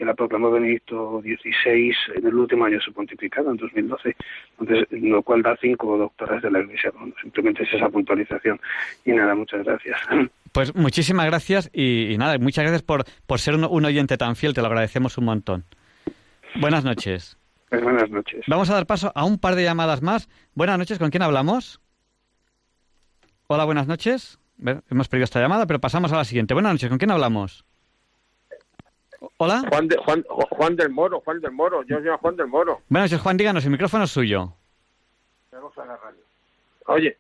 que 0.01 0.07
la 0.07 0.15
proclamó 0.15 0.51
Benedicto 0.51 1.21
XVI 1.21 1.95
en 2.15 2.27
el 2.27 2.35
último 2.35 2.65
año 2.65 2.77
de 2.77 2.81
su 2.81 2.91
pontificado, 2.91 3.51
en 3.51 3.59
2012, 3.59 4.17
entonces, 4.59 4.89
lo 4.91 5.23
cual 5.23 5.43
da 5.43 5.55
cinco 5.61 5.99
doctoras 5.99 6.43
de 6.43 6.51
la 6.51 6.61
Iglesia. 6.61 6.91
Bueno, 6.99 7.13
simplemente 7.21 7.65
es 7.65 7.75
esa 7.75 7.91
puntualización. 7.91 8.59
Y 9.05 9.13
nada, 9.13 9.35
muchas 9.35 9.63
gracias. 9.63 10.01
Pues 10.53 10.75
muchísimas 10.75 11.27
gracias 11.27 11.71
y, 11.73 12.13
y 12.13 12.19
nada, 12.19 12.37
muchas 12.39 12.65
gracias 12.65 12.83
por, 12.83 13.05
por 13.27 13.39
ser 13.39 13.55
un, 13.55 13.65
un 13.65 13.85
oyente 13.85 14.17
tan 14.17 14.37
fiel, 14.37 14.53
te 14.55 14.63
lo 14.63 14.69
agradecemos 14.69 15.19
un 15.19 15.27
montón. 15.27 15.65
Buenas 16.59 16.83
noches. 16.83 17.39
Pues 17.69 17.83
buenas 17.83 18.11
noches. 18.11 18.43
Vamos 18.49 18.71
a 18.71 18.75
dar 18.75 18.87
paso 18.87 19.13
a 19.15 19.25
un 19.27 19.39
par 19.39 19.55
de 19.55 19.63
llamadas 19.63 20.01
más. 20.01 20.31
Buenas 20.55 20.79
noches, 20.79 20.99
¿con 20.99 21.11
quién 21.11 21.23
hablamos? 21.23 21.81
Hola, 23.49 23.65
buenas 23.65 23.87
noches. 23.87 24.41
Hemos 24.91 25.09
perdido 25.09 25.25
esta 25.25 25.41
llamada, 25.41 25.67
pero 25.67 25.79
pasamos 25.79 26.11
a 26.11 26.17
la 26.17 26.25
siguiente. 26.25 26.55
Buenas 26.55 26.73
noches, 26.73 26.89
¿con 26.89 26.99
quién 26.99 27.11
hablamos? 27.11 27.67
Hola. 29.37 29.63
Juan, 29.69 29.89
de, 29.89 29.97
Juan, 29.99 30.25
Juan 30.29 30.77
del 30.77 30.89
Moro, 30.91 31.21
Juan 31.21 31.41
del 31.41 31.53
Moro, 31.53 31.83
yo 31.85 31.99
soy 32.01 32.09
Juan 32.21 32.37
del 32.37 32.47
Moro. 32.47 32.81
Buenas 32.89 33.11
noches, 33.11 33.23
Juan, 33.23 33.37
díganos, 33.37 33.65
el 33.65 33.71
micrófono 33.71 34.05
es 34.05 34.11
suyo. 34.11 34.55
Vamos 35.53 35.77
a 35.79 35.85
la 35.85 35.97
radio. 35.97 36.21
Oye, 36.87 37.17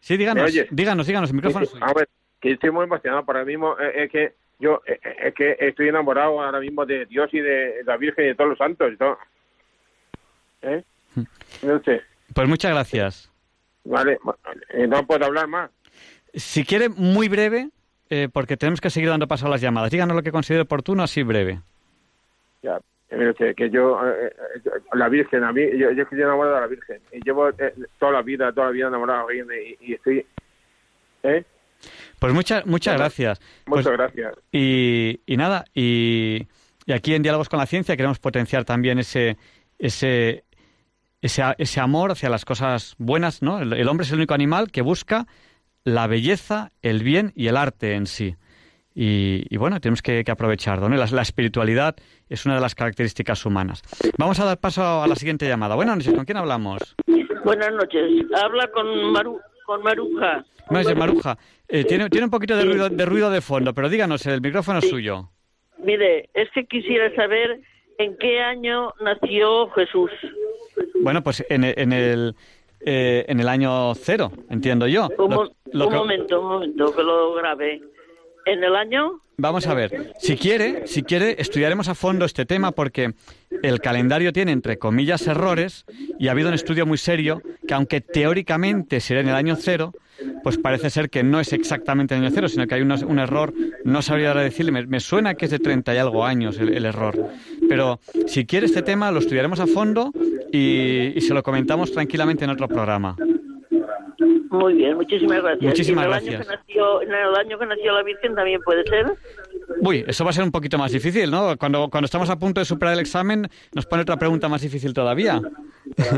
Sí, 0.00 0.16
díganos, 0.16 0.50
díganos, 0.70 1.06
díganos, 1.06 1.30
el 1.30 1.36
micrófono 1.36 1.64
es 1.64 1.70
suyo. 1.70 1.84
a 1.84 1.92
ver, 1.92 2.08
que 2.40 2.52
estoy 2.52 2.70
muy 2.70 2.84
emocionado. 2.84 3.24
Para 3.24 3.40
mí 3.44 3.52
mismo 3.52 3.78
eh, 3.78 4.04
es 4.04 4.10
que 4.10 4.34
yo 4.58 4.82
eh, 4.86 4.98
eh, 5.04 5.14
es 5.26 5.34
que 5.34 5.56
estoy 5.60 5.88
enamorado 5.88 6.40
ahora 6.42 6.58
mismo 6.58 6.84
de 6.86 7.06
Dios 7.06 7.28
y 7.32 7.38
de 7.40 7.82
la 7.84 7.96
Virgen 7.98 8.24
y 8.24 8.28
de 8.28 8.34
todos 8.34 8.50
los 8.50 8.58
santos 8.58 8.92
y 8.92 8.96
todo. 8.96 9.18
¿Eh? 10.62 10.82
Usted, 11.62 12.00
Pues 12.34 12.48
muchas 12.48 12.72
gracias. 12.72 13.30
vale, 13.84 14.18
no 14.88 15.06
puedo 15.06 15.24
hablar 15.26 15.46
más. 15.46 15.70
Si 16.34 16.64
quiere, 16.64 16.88
muy 16.88 17.28
breve, 17.28 17.68
eh, 18.14 18.28
porque 18.30 18.58
tenemos 18.58 18.80
que 18.82 18.90
seguir 18.90 19.08
dando 19.08 19.26
paso 19.26 19.46
a 19.46 19.48
las 19.48 19.62
llamadas. 19.62 19.90
Díganos 19.90 20.14
lo 20.14 20.22
que 20.22 20.30
considere 20.32 20.62
oportuno, 20.64 21.02
así 21.02 21.22
breve. 21.22 21.60
Ya, 22.62 22.78
eh, 23.08 23.30
usted, 23.30 23.54
que 23.54 23.70
yo, 23.70 23.98
eh, 24.06 24.30
la 24.92 25.08
Virgen, 25.08 25.42
a 25.44 25.50
mí, 25.52 25.62
yo, 25.78 25.90
yo 25.92 26.02
estoy 26.02 26.20
enamorado 26.20 26.56
de 26.56 26.60
la 26.60 26.66
Virgen. 26.66 27.00
Y 27.10 27.24
llevo 27.24 27.48
eh, 27.48 27.74
toda 27.98 28.12
la 28.12 28.20
vida, 28.22 28.52
toda 28.52 28.66
la 28.66 28.72
vida 28.72 28.88
enamorado 28.88 29.28
de 29.28 29.34
ella 29.40 29.46
y, 29.80 29.90
y 29.90 29.94
estoy... 29.94 30.26
¿Eh? 31.22 31.42
Pues 32.18 32.34
muchas, 32.34 32.66
muchas 32.66 32.98
gracias. 32.98 33.40
Muchas 33.66 33.84
Pues- 33.86 33.96
gracias. 33.96 34.34
Y, 34.52 35.20
y 35.24 35.36
nada, 35.38 35.64
y, 35.74 36.46
y 36.84 36.92
aquí 36.92 37.14
en 37.14 37.22
Diálogos 37.22 37.48
con 37.48 37.58
la 37.60 37.66
Ciencia 37.66 37.96
queremos 37.96 38.18
potenciar 38.18 38.64
también 38.66 38.98
ese, 38.98 39.38
ese, 39.78 40.44
ese, 41.22 41.42
ese 41.56 41.80
amor 41.80 42.10
hacia 42.12 42.28
las 42.28 42.44
cosas 42.44 42.94
buenas, 42.98 43.40
¿no? 43.40 43.58
El, 43.60 43.72
el 43.72 43.88
hombre 43.88 44.04
es 44.04 44.10
el 44.12 44.18
único 44.18 44.34
animal 44.34 44.70
que 44.70 44.82
busca 44.82 45.26
la 45.84 46.06
belleza, 46.06 46.72
el 46.82 47.02
bien 47.02 47.32
y 47.34 47.48
el 47.48 47.56
arte 47.56 47.94
en 47.94 48.06
sí. 48.06 48.36
Y, 48.94 49.46
y 49.48 49.56
bueno, 49.56 49.80
tenemos 49.80 50.02
que, 50.02 50.22
que 50.22 50.30
aprovecharlo, 50.30 50.88
¿no? 50.88 50.96
La, 50.96 51.06
la 51.06 51.22
espiritualidad 51.22 51.96
es 52.28 52.44
una 52.44 52.56
de 52.56 52.60
las 52.60 52.74
características 52.74 53.46
humanas. 53.46 53.82
Vamos 54.18 54.38
a 54.38 54.44
dar 54.44 54.58
paso 54.60 55.02
a 55.02 55.06
la 55.06 55.16
siguiente 55.16 55.48
llamada. 55.48 55.74
Buenas 55.74 55.96
noches, 55.96 56.12
¿con 56.12 56.24
quién 56.26 56.36
hablamos? 56.36 56.94
Buenas 57.44 57.72
noches. 57.72 58.02
Habla 58.36 58.68
con 58.68 59.12
Maru, 59.12 59.40
con 59.64 59.82
Maruja. 59.82 60.44
Noches, 60.70 60.96
Maruja. 60.96 61.38
Eh, 61.68 61.84
tiene, 61.84 62.08
tiene 62.10 62.26
un 62.26 62.30
poquito 62.30 62.54
de 62.54 62.64
ruido, 62.64 62.88
de 62.90 63.06
ruido 63.06 63.30
de 63.30 63.40
fondo, 63.40 63.72
pero 63.72 63.88
díganos, 63.88 64.26
el 64.26 64.40
micrófono 64.42 64.78
es 64.78 64.88
suyo. 64.88 65.30
Mire, 65.78 66.28
es 66.34 66.50
que 66.54 66.66
quisiera 66.66 67.14
saber 67.16 67.60
en 67.98 68.16
qué 68.18 68.40
año 68.40 68.92
nació 69.00 69.70
Jesús. 69.70 70.10
Bueno, 71.02 71.22
pues 71.22 71.44
en, 71.48 71.64
en 71.64 71.92
el 71.92 72.36
eh, 72.86 73.24
en 73.28 73.40
el 73.40 73.48
año 73.48 73.94
cero, 73.94 74.32
entiendo 74.50 74.86
yo. 74.86 75.08
Un, 75.18 75.30
Lo- 75.30 75.36
mo- 75.36 75.50
lo 75.72 75.84
un 75.86 75.90
que- 75.92 75.96
momento, 75.98 76.40
un 76.40 76.48
momento, 76.48 76.94
que 76.94 77.02
lo 77.02 77.34
grabe. 77.34 77.80
¿En 78.44 78.64
el 78.64 78.74
año? 78.74 79.20
Vamos 79.36 79.66
a 79.68 79.74
ver, 79.74 80.12
si 80.18 80.36
quiere, 80.36 80.86
si 80.88 81.02
quiere, 81.04 81.36
estudiaremos 81.38 81.88
a 81.88 81.94
fondo 81.94 82.24
este 82.24 82.44
tema 82.44 82.72
porque 82.72 83.12
el 83.62 83.80
calendario 83.80 84.32
tiene, 84.32 84.50
entre 84.52 84.78
comillas, 84.78 85.26
errores 85.28 85.84
y 86.18 86.26
ha 86.28 86.32
habido 86.32 86.48
un 86.48 86.54
estudio 86.54 86.84
muy 86.84 86.98
serio 86.98 87.40
que, 87.66 87.74
aunque 87.74 88.00
teóricamente 88.00 88.98
sería 89.00 89.22
en 89.22 89.28
el 89.28 89.34
año 89.36 89.54
cero, 89.56 89.92
pues 90.42 90.58
parece 90.58 90.90
ser 90.90 91.08
que 91.08 91.22
no 91.22 91.38
es 91.40 91.52
exactamente 91.52 92.14
en 92.14 92.20
el 92.20 92.26
año 92.26 92.34
cero, 92.34 92.48
sino 92.48 92.66
que 92.66 92.74
hay 92.74 92.82
unos- 92.82 93.02
un 93.02 93.18
error, 93.20 93.52
no 93.84 94.02
sabría 94.02 94.28
ahora 94.28 94.42
decirle, 94.42 94.72
me, 94.72 94.86
me 94.86 95.00
suena 95.00 95.34
que 95.34 95.44
es 95.46 95.50
de 95.52 95.58
30 95.60 95.94
y 95.94 95.98
algo 95.98 96.24
años 96.24 96.58
el, 96.58 96.74
el 96.74 96.84
error. 96.84 97.28
Pero 97.72 97.98
si 98.26 98.44
quiere 98.44 98.66
este 98.66 98.82
tema, 98.82 99.10
lo 99.10 99.18
estudiaremos 99.20 99.58
a 99.60 99.66
fondo 99.66 100.12
y, 100.52 101.12
y 101.16 101.20
se 101.22 101.32
lo 101.32 101.42
comentamos 101.42 101.90
tranquilamente 101.92 102.44
en 102.44 102.50
otro 102.50 102.68
programa. 102.68 103.16
Muy 104.50 104.74
bien, 104.74 104.94
muchísimas 104.96 105.42
gracias. 105.42 105.62
Muchísimas 105.62 106.04
¿Y 106.04 106.06
en 106.06 106.12
el 106.12 106.20
gracias. 106.20 106.34
Año 106.34 106.44
que 106.50 106.56
nació, 106.56 107.02
en 107.02 107.08
el 107.08 107.34
año 107.34 107.58
que 107.58 107.66
nació 107.66 107.92
la 107.92 108.02
Virgen 108.02 108.34
también 108.34 108.60
puede 108.62 108.84
ser? 108.84 109.06
Uy, 109.80 110.04
eso 110.06 110.24
va 110.24 110.30
a 110.30 110.32
ser 110.34 110.44
un 110.44 110.50
poquito 110.52 110.76
más 110.76 110.92
difícil, 110.92 111.30
¿no? 111.30 111.56
Cuando, 111.56 111.88
cuando 111.88 112.04
estamos 112.04 112.28
a 112.28 112.38
punto 112.38 112.60
de 112.60 112.66
superar 112.66 112.92
el 112.92 113.00
examen, 113.00 113.48
nos 113.74 113.86
pone 113.86 114.02
otra 114.02 114.18
pregunta 114.18 114.50
más 114.50 114.60
difícil 114.60 114.92
todavía. 114.92 115.40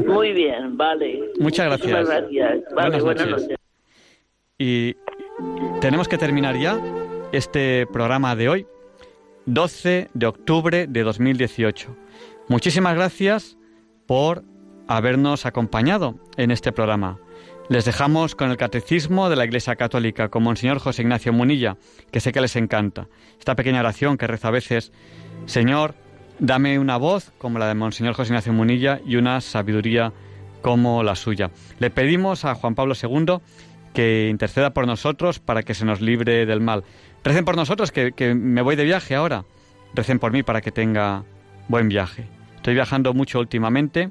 Muy 0.05 0.33
bien, 0.33 0.77
vale. 0.77 1.21
Muchas 1.39 1.71
Muchísimas 1.71 2.07
gracias. 2.09 2.33
gracias. 2.33 2.75
Vale, 2.75 2.89
Buenas 2.99 3.03
buenas, 3.05 3.27
noches. 3.29 3.43
noches. 3.43 3.59
Y 4.59 4.97
tenemos 5.81 6.09
que 6.09 6.19
terminar 6.19 6.57
ya 6.57 6.79
este 7.33 7.87
programa 7.93 8.35
de 8.35 8.49
hoy, 8.49 8.67
12 9.47 10.09
de 10.15 10.27
octubre 10.27 10.87
de 10.87 11.03
2018. 11.03 11.97
Muchísimas 12.49 12.95
gracias 12.95 13.59
por 14.07 14.43
habernos 14.89 15.45
acompañado 15.47 16.19
en 16.37 16.51
este 16.51 16.73
programa. 16.73 17.19
Les 17.69 17.85
dejamos 17.85 18.35
con 18.35 18.51
el 18.51 18.57
Catecismo 18.57 19.29
de 19.29 19.37
la 19.37 19.45
Iglesia 19.45 19.77
Católica, 19.77 20.29
con 20.29 20.43
Monseñor 20.43 20.79
José 20.79 21.03
Ignacio 21.03 21.33
Munilla, 21.33 21.77
que 22.11 22.21
sé 22.21 22.33
que 22.33 22.41
les 22.41 22.57
encanta. 22.57 23.09
Esta 23.39 23.55
pequeña 23.55 23.81
oración 23.81 24.19
que 24.19 24.27
reza 24.27 24.49
a 24.49 24.51
veces, 24.51 24.93
Señor, 25.47 25.95
dame 26.39 26.79
una 26.79 26.97
voz 26.97 27.33
como 27.39 27.59
la 27.59 27.69
de 27.69 27.75
Monseñor 27.75 28.15
José 28.15 28.33
Ignacio 28.33 28.53
Munilla 28.53 29.01
y 29.07 29.17
una 29.17 29.41
sabiduría 29.41 30.13
como 30.63 31.03
la 31.03 31.17
suya. 31.17 31.51
Le 31.79 31.91
pedimos 31.91 32.45
a 32.45 32.55
Juan 32.55 32.75
Pablo 32.75 32.95
II 33.01 33.41
que 33.95 34.29
interceda 34.29 34.75
por 34.75 34.87
nosotros 34.87 35.39
para 35.39 35.63
que 35.63 35.75
se 35.75 35.85
nos 35.85 36.01
libre 36.01 36.45
del 36.47 36.61
mal. 36.61 36.85
Recen 37.25 37.47
por 37.47 37.57
nosotros, 37.57 37.91
que, 37.91 38.35
me 38.35 38.61
voy 38.61 38.77
de 38.77 38.85
viaje 38.85 39.15
ahora. 39.15 39.47
Recen 39.95 40.19
por 40.19 40.31
mí 40.31 40.43
para 40.43 40.61
que 40.61 40.71
tenga 40.71 41.25
buen 41.69 41.89
viaje. 41.89 42.29
Estoy 42.57 42.75
viajando 42.75 43.15
mucho 43.15 43.41
últimamente, 43.41 44.11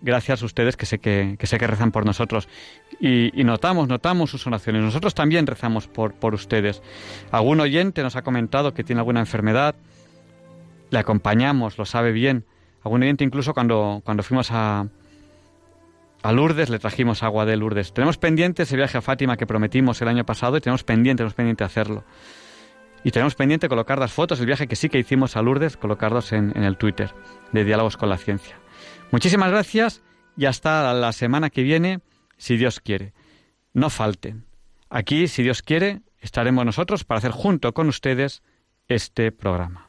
gracias 0.00 0.42
a 0.42 0.46
ustedes 0.46 0.76
que 0.76 0.86
sé 0.86 0.98
que, 1.00 1.36
rezan 1.66 1.90
por 1.90 2.06
nosotros. 2.06 2.48
Y, 3.00 3.38
y 3.38 3.42
notamos, 3.42 3.88
notamos 3.88 4.30
sus 4.30 4.46
oraciones. 4.46 4.82
Nosotros 4.82 5.12
también 5.12 5.46
rezamos 5.46 5.88
por, 5.88 6.14
por 6.14 6.34
ustedes. 6.34 6.82
Algún 7.32 7.58
oyente 7.58 8.02
nos 8.02 8.14
ha 8.14 8.22
comentado 8.22 8.74
que 8.74 8.84
tiene 8.84 9.00
alguna 9.00 9.20
enfermedad. 9.20 9.74
Le 10.90 11.00
acompañamos, 11.00 11.78
lo 11.78 11.84
sabe 11.84 12.12
bien. 12.12 12.44
Algún 12.84 13.02
oyente 13.02 13.24
incluso 13.24 13.54
cuando, 13.54 14.02
cuando 14.04 14.22
fuimos 14.22 14.52
a, 14.52 14.86
a 16.22 16.32
Lourdes 16.32 16.70
le 16.70 16.78
trajimos 16.78 17.22
agua 17.22 17.44
de 17.46 17.56
Lourdes. 17.56 17.92
Tenemos 17.92 18.18
pendiente 18.18 18.64
ese 18.64 18.76
viaje 18.76 18.98
a 18.98 19.02
Fátima 19.02 19.36
que 19.36 19.46
prometimos 19.46 20.00
el 20.02 20.08
año 20.08 20.24
pasado 20.24 20.56
y 20.56 20.60
tenemos 20.60 20.84
pendiente, 20.84 21.18
tenemos 21.18 21.34
pendiente 21.34 21.64
hacerlo. 21.64 22.04
Y 23.04 23.12
tenemos 23.12 23.34
pendiente 23.34 23.68
colocar 23.68 23.98
las 23.98 24.12
fotos 24.12 24.38
del 24.38 24.46
viaje 24.46 24.66
que 24.66 24.76
sí 24.76 24.88
que 24.88 24.98
hicimos 24.98 25.36
a 25.36 25.42
Lourdes, 25.42 25.76
colocarlos 25.76 26.32
en, 26.32 26.52
en 26.56 26.64
el 26.64 26.76
Twitter 26.76 27.14
de 27.52 27.64
Diálogos 27.64 27.96
con 27.96 28.08
la 28.08 28.18
Ciencia. 28.18 28.58
Muchísimas 29.12 29.50
gracias 29.50 30.02
y 30.36 30.46
hasta 30.46 30.92
la 30.94 31.12
semana 31.12 31.50
que 31.50 31.62
viene, 31.62 32.00
si 32.36 32.56
Dios 32.56 32.80
quiere. 32.80 33.12
No 33.72 33.90
falten. 33.90 34.46
Aquí, 34.90 35.28
si 35.28 35.42
Dios 35.42 35.62
quiere, 35.62 36.02
estaremos 36.20 36.64
nosotros 36.64 37.04
para 37.04 37.18
hacer 37.18 37.30
junto 37.30 37.72
con 37.72 37.88
ustedes 37.88 38.42
este 38.88 39.32
programa. 39.32 39.88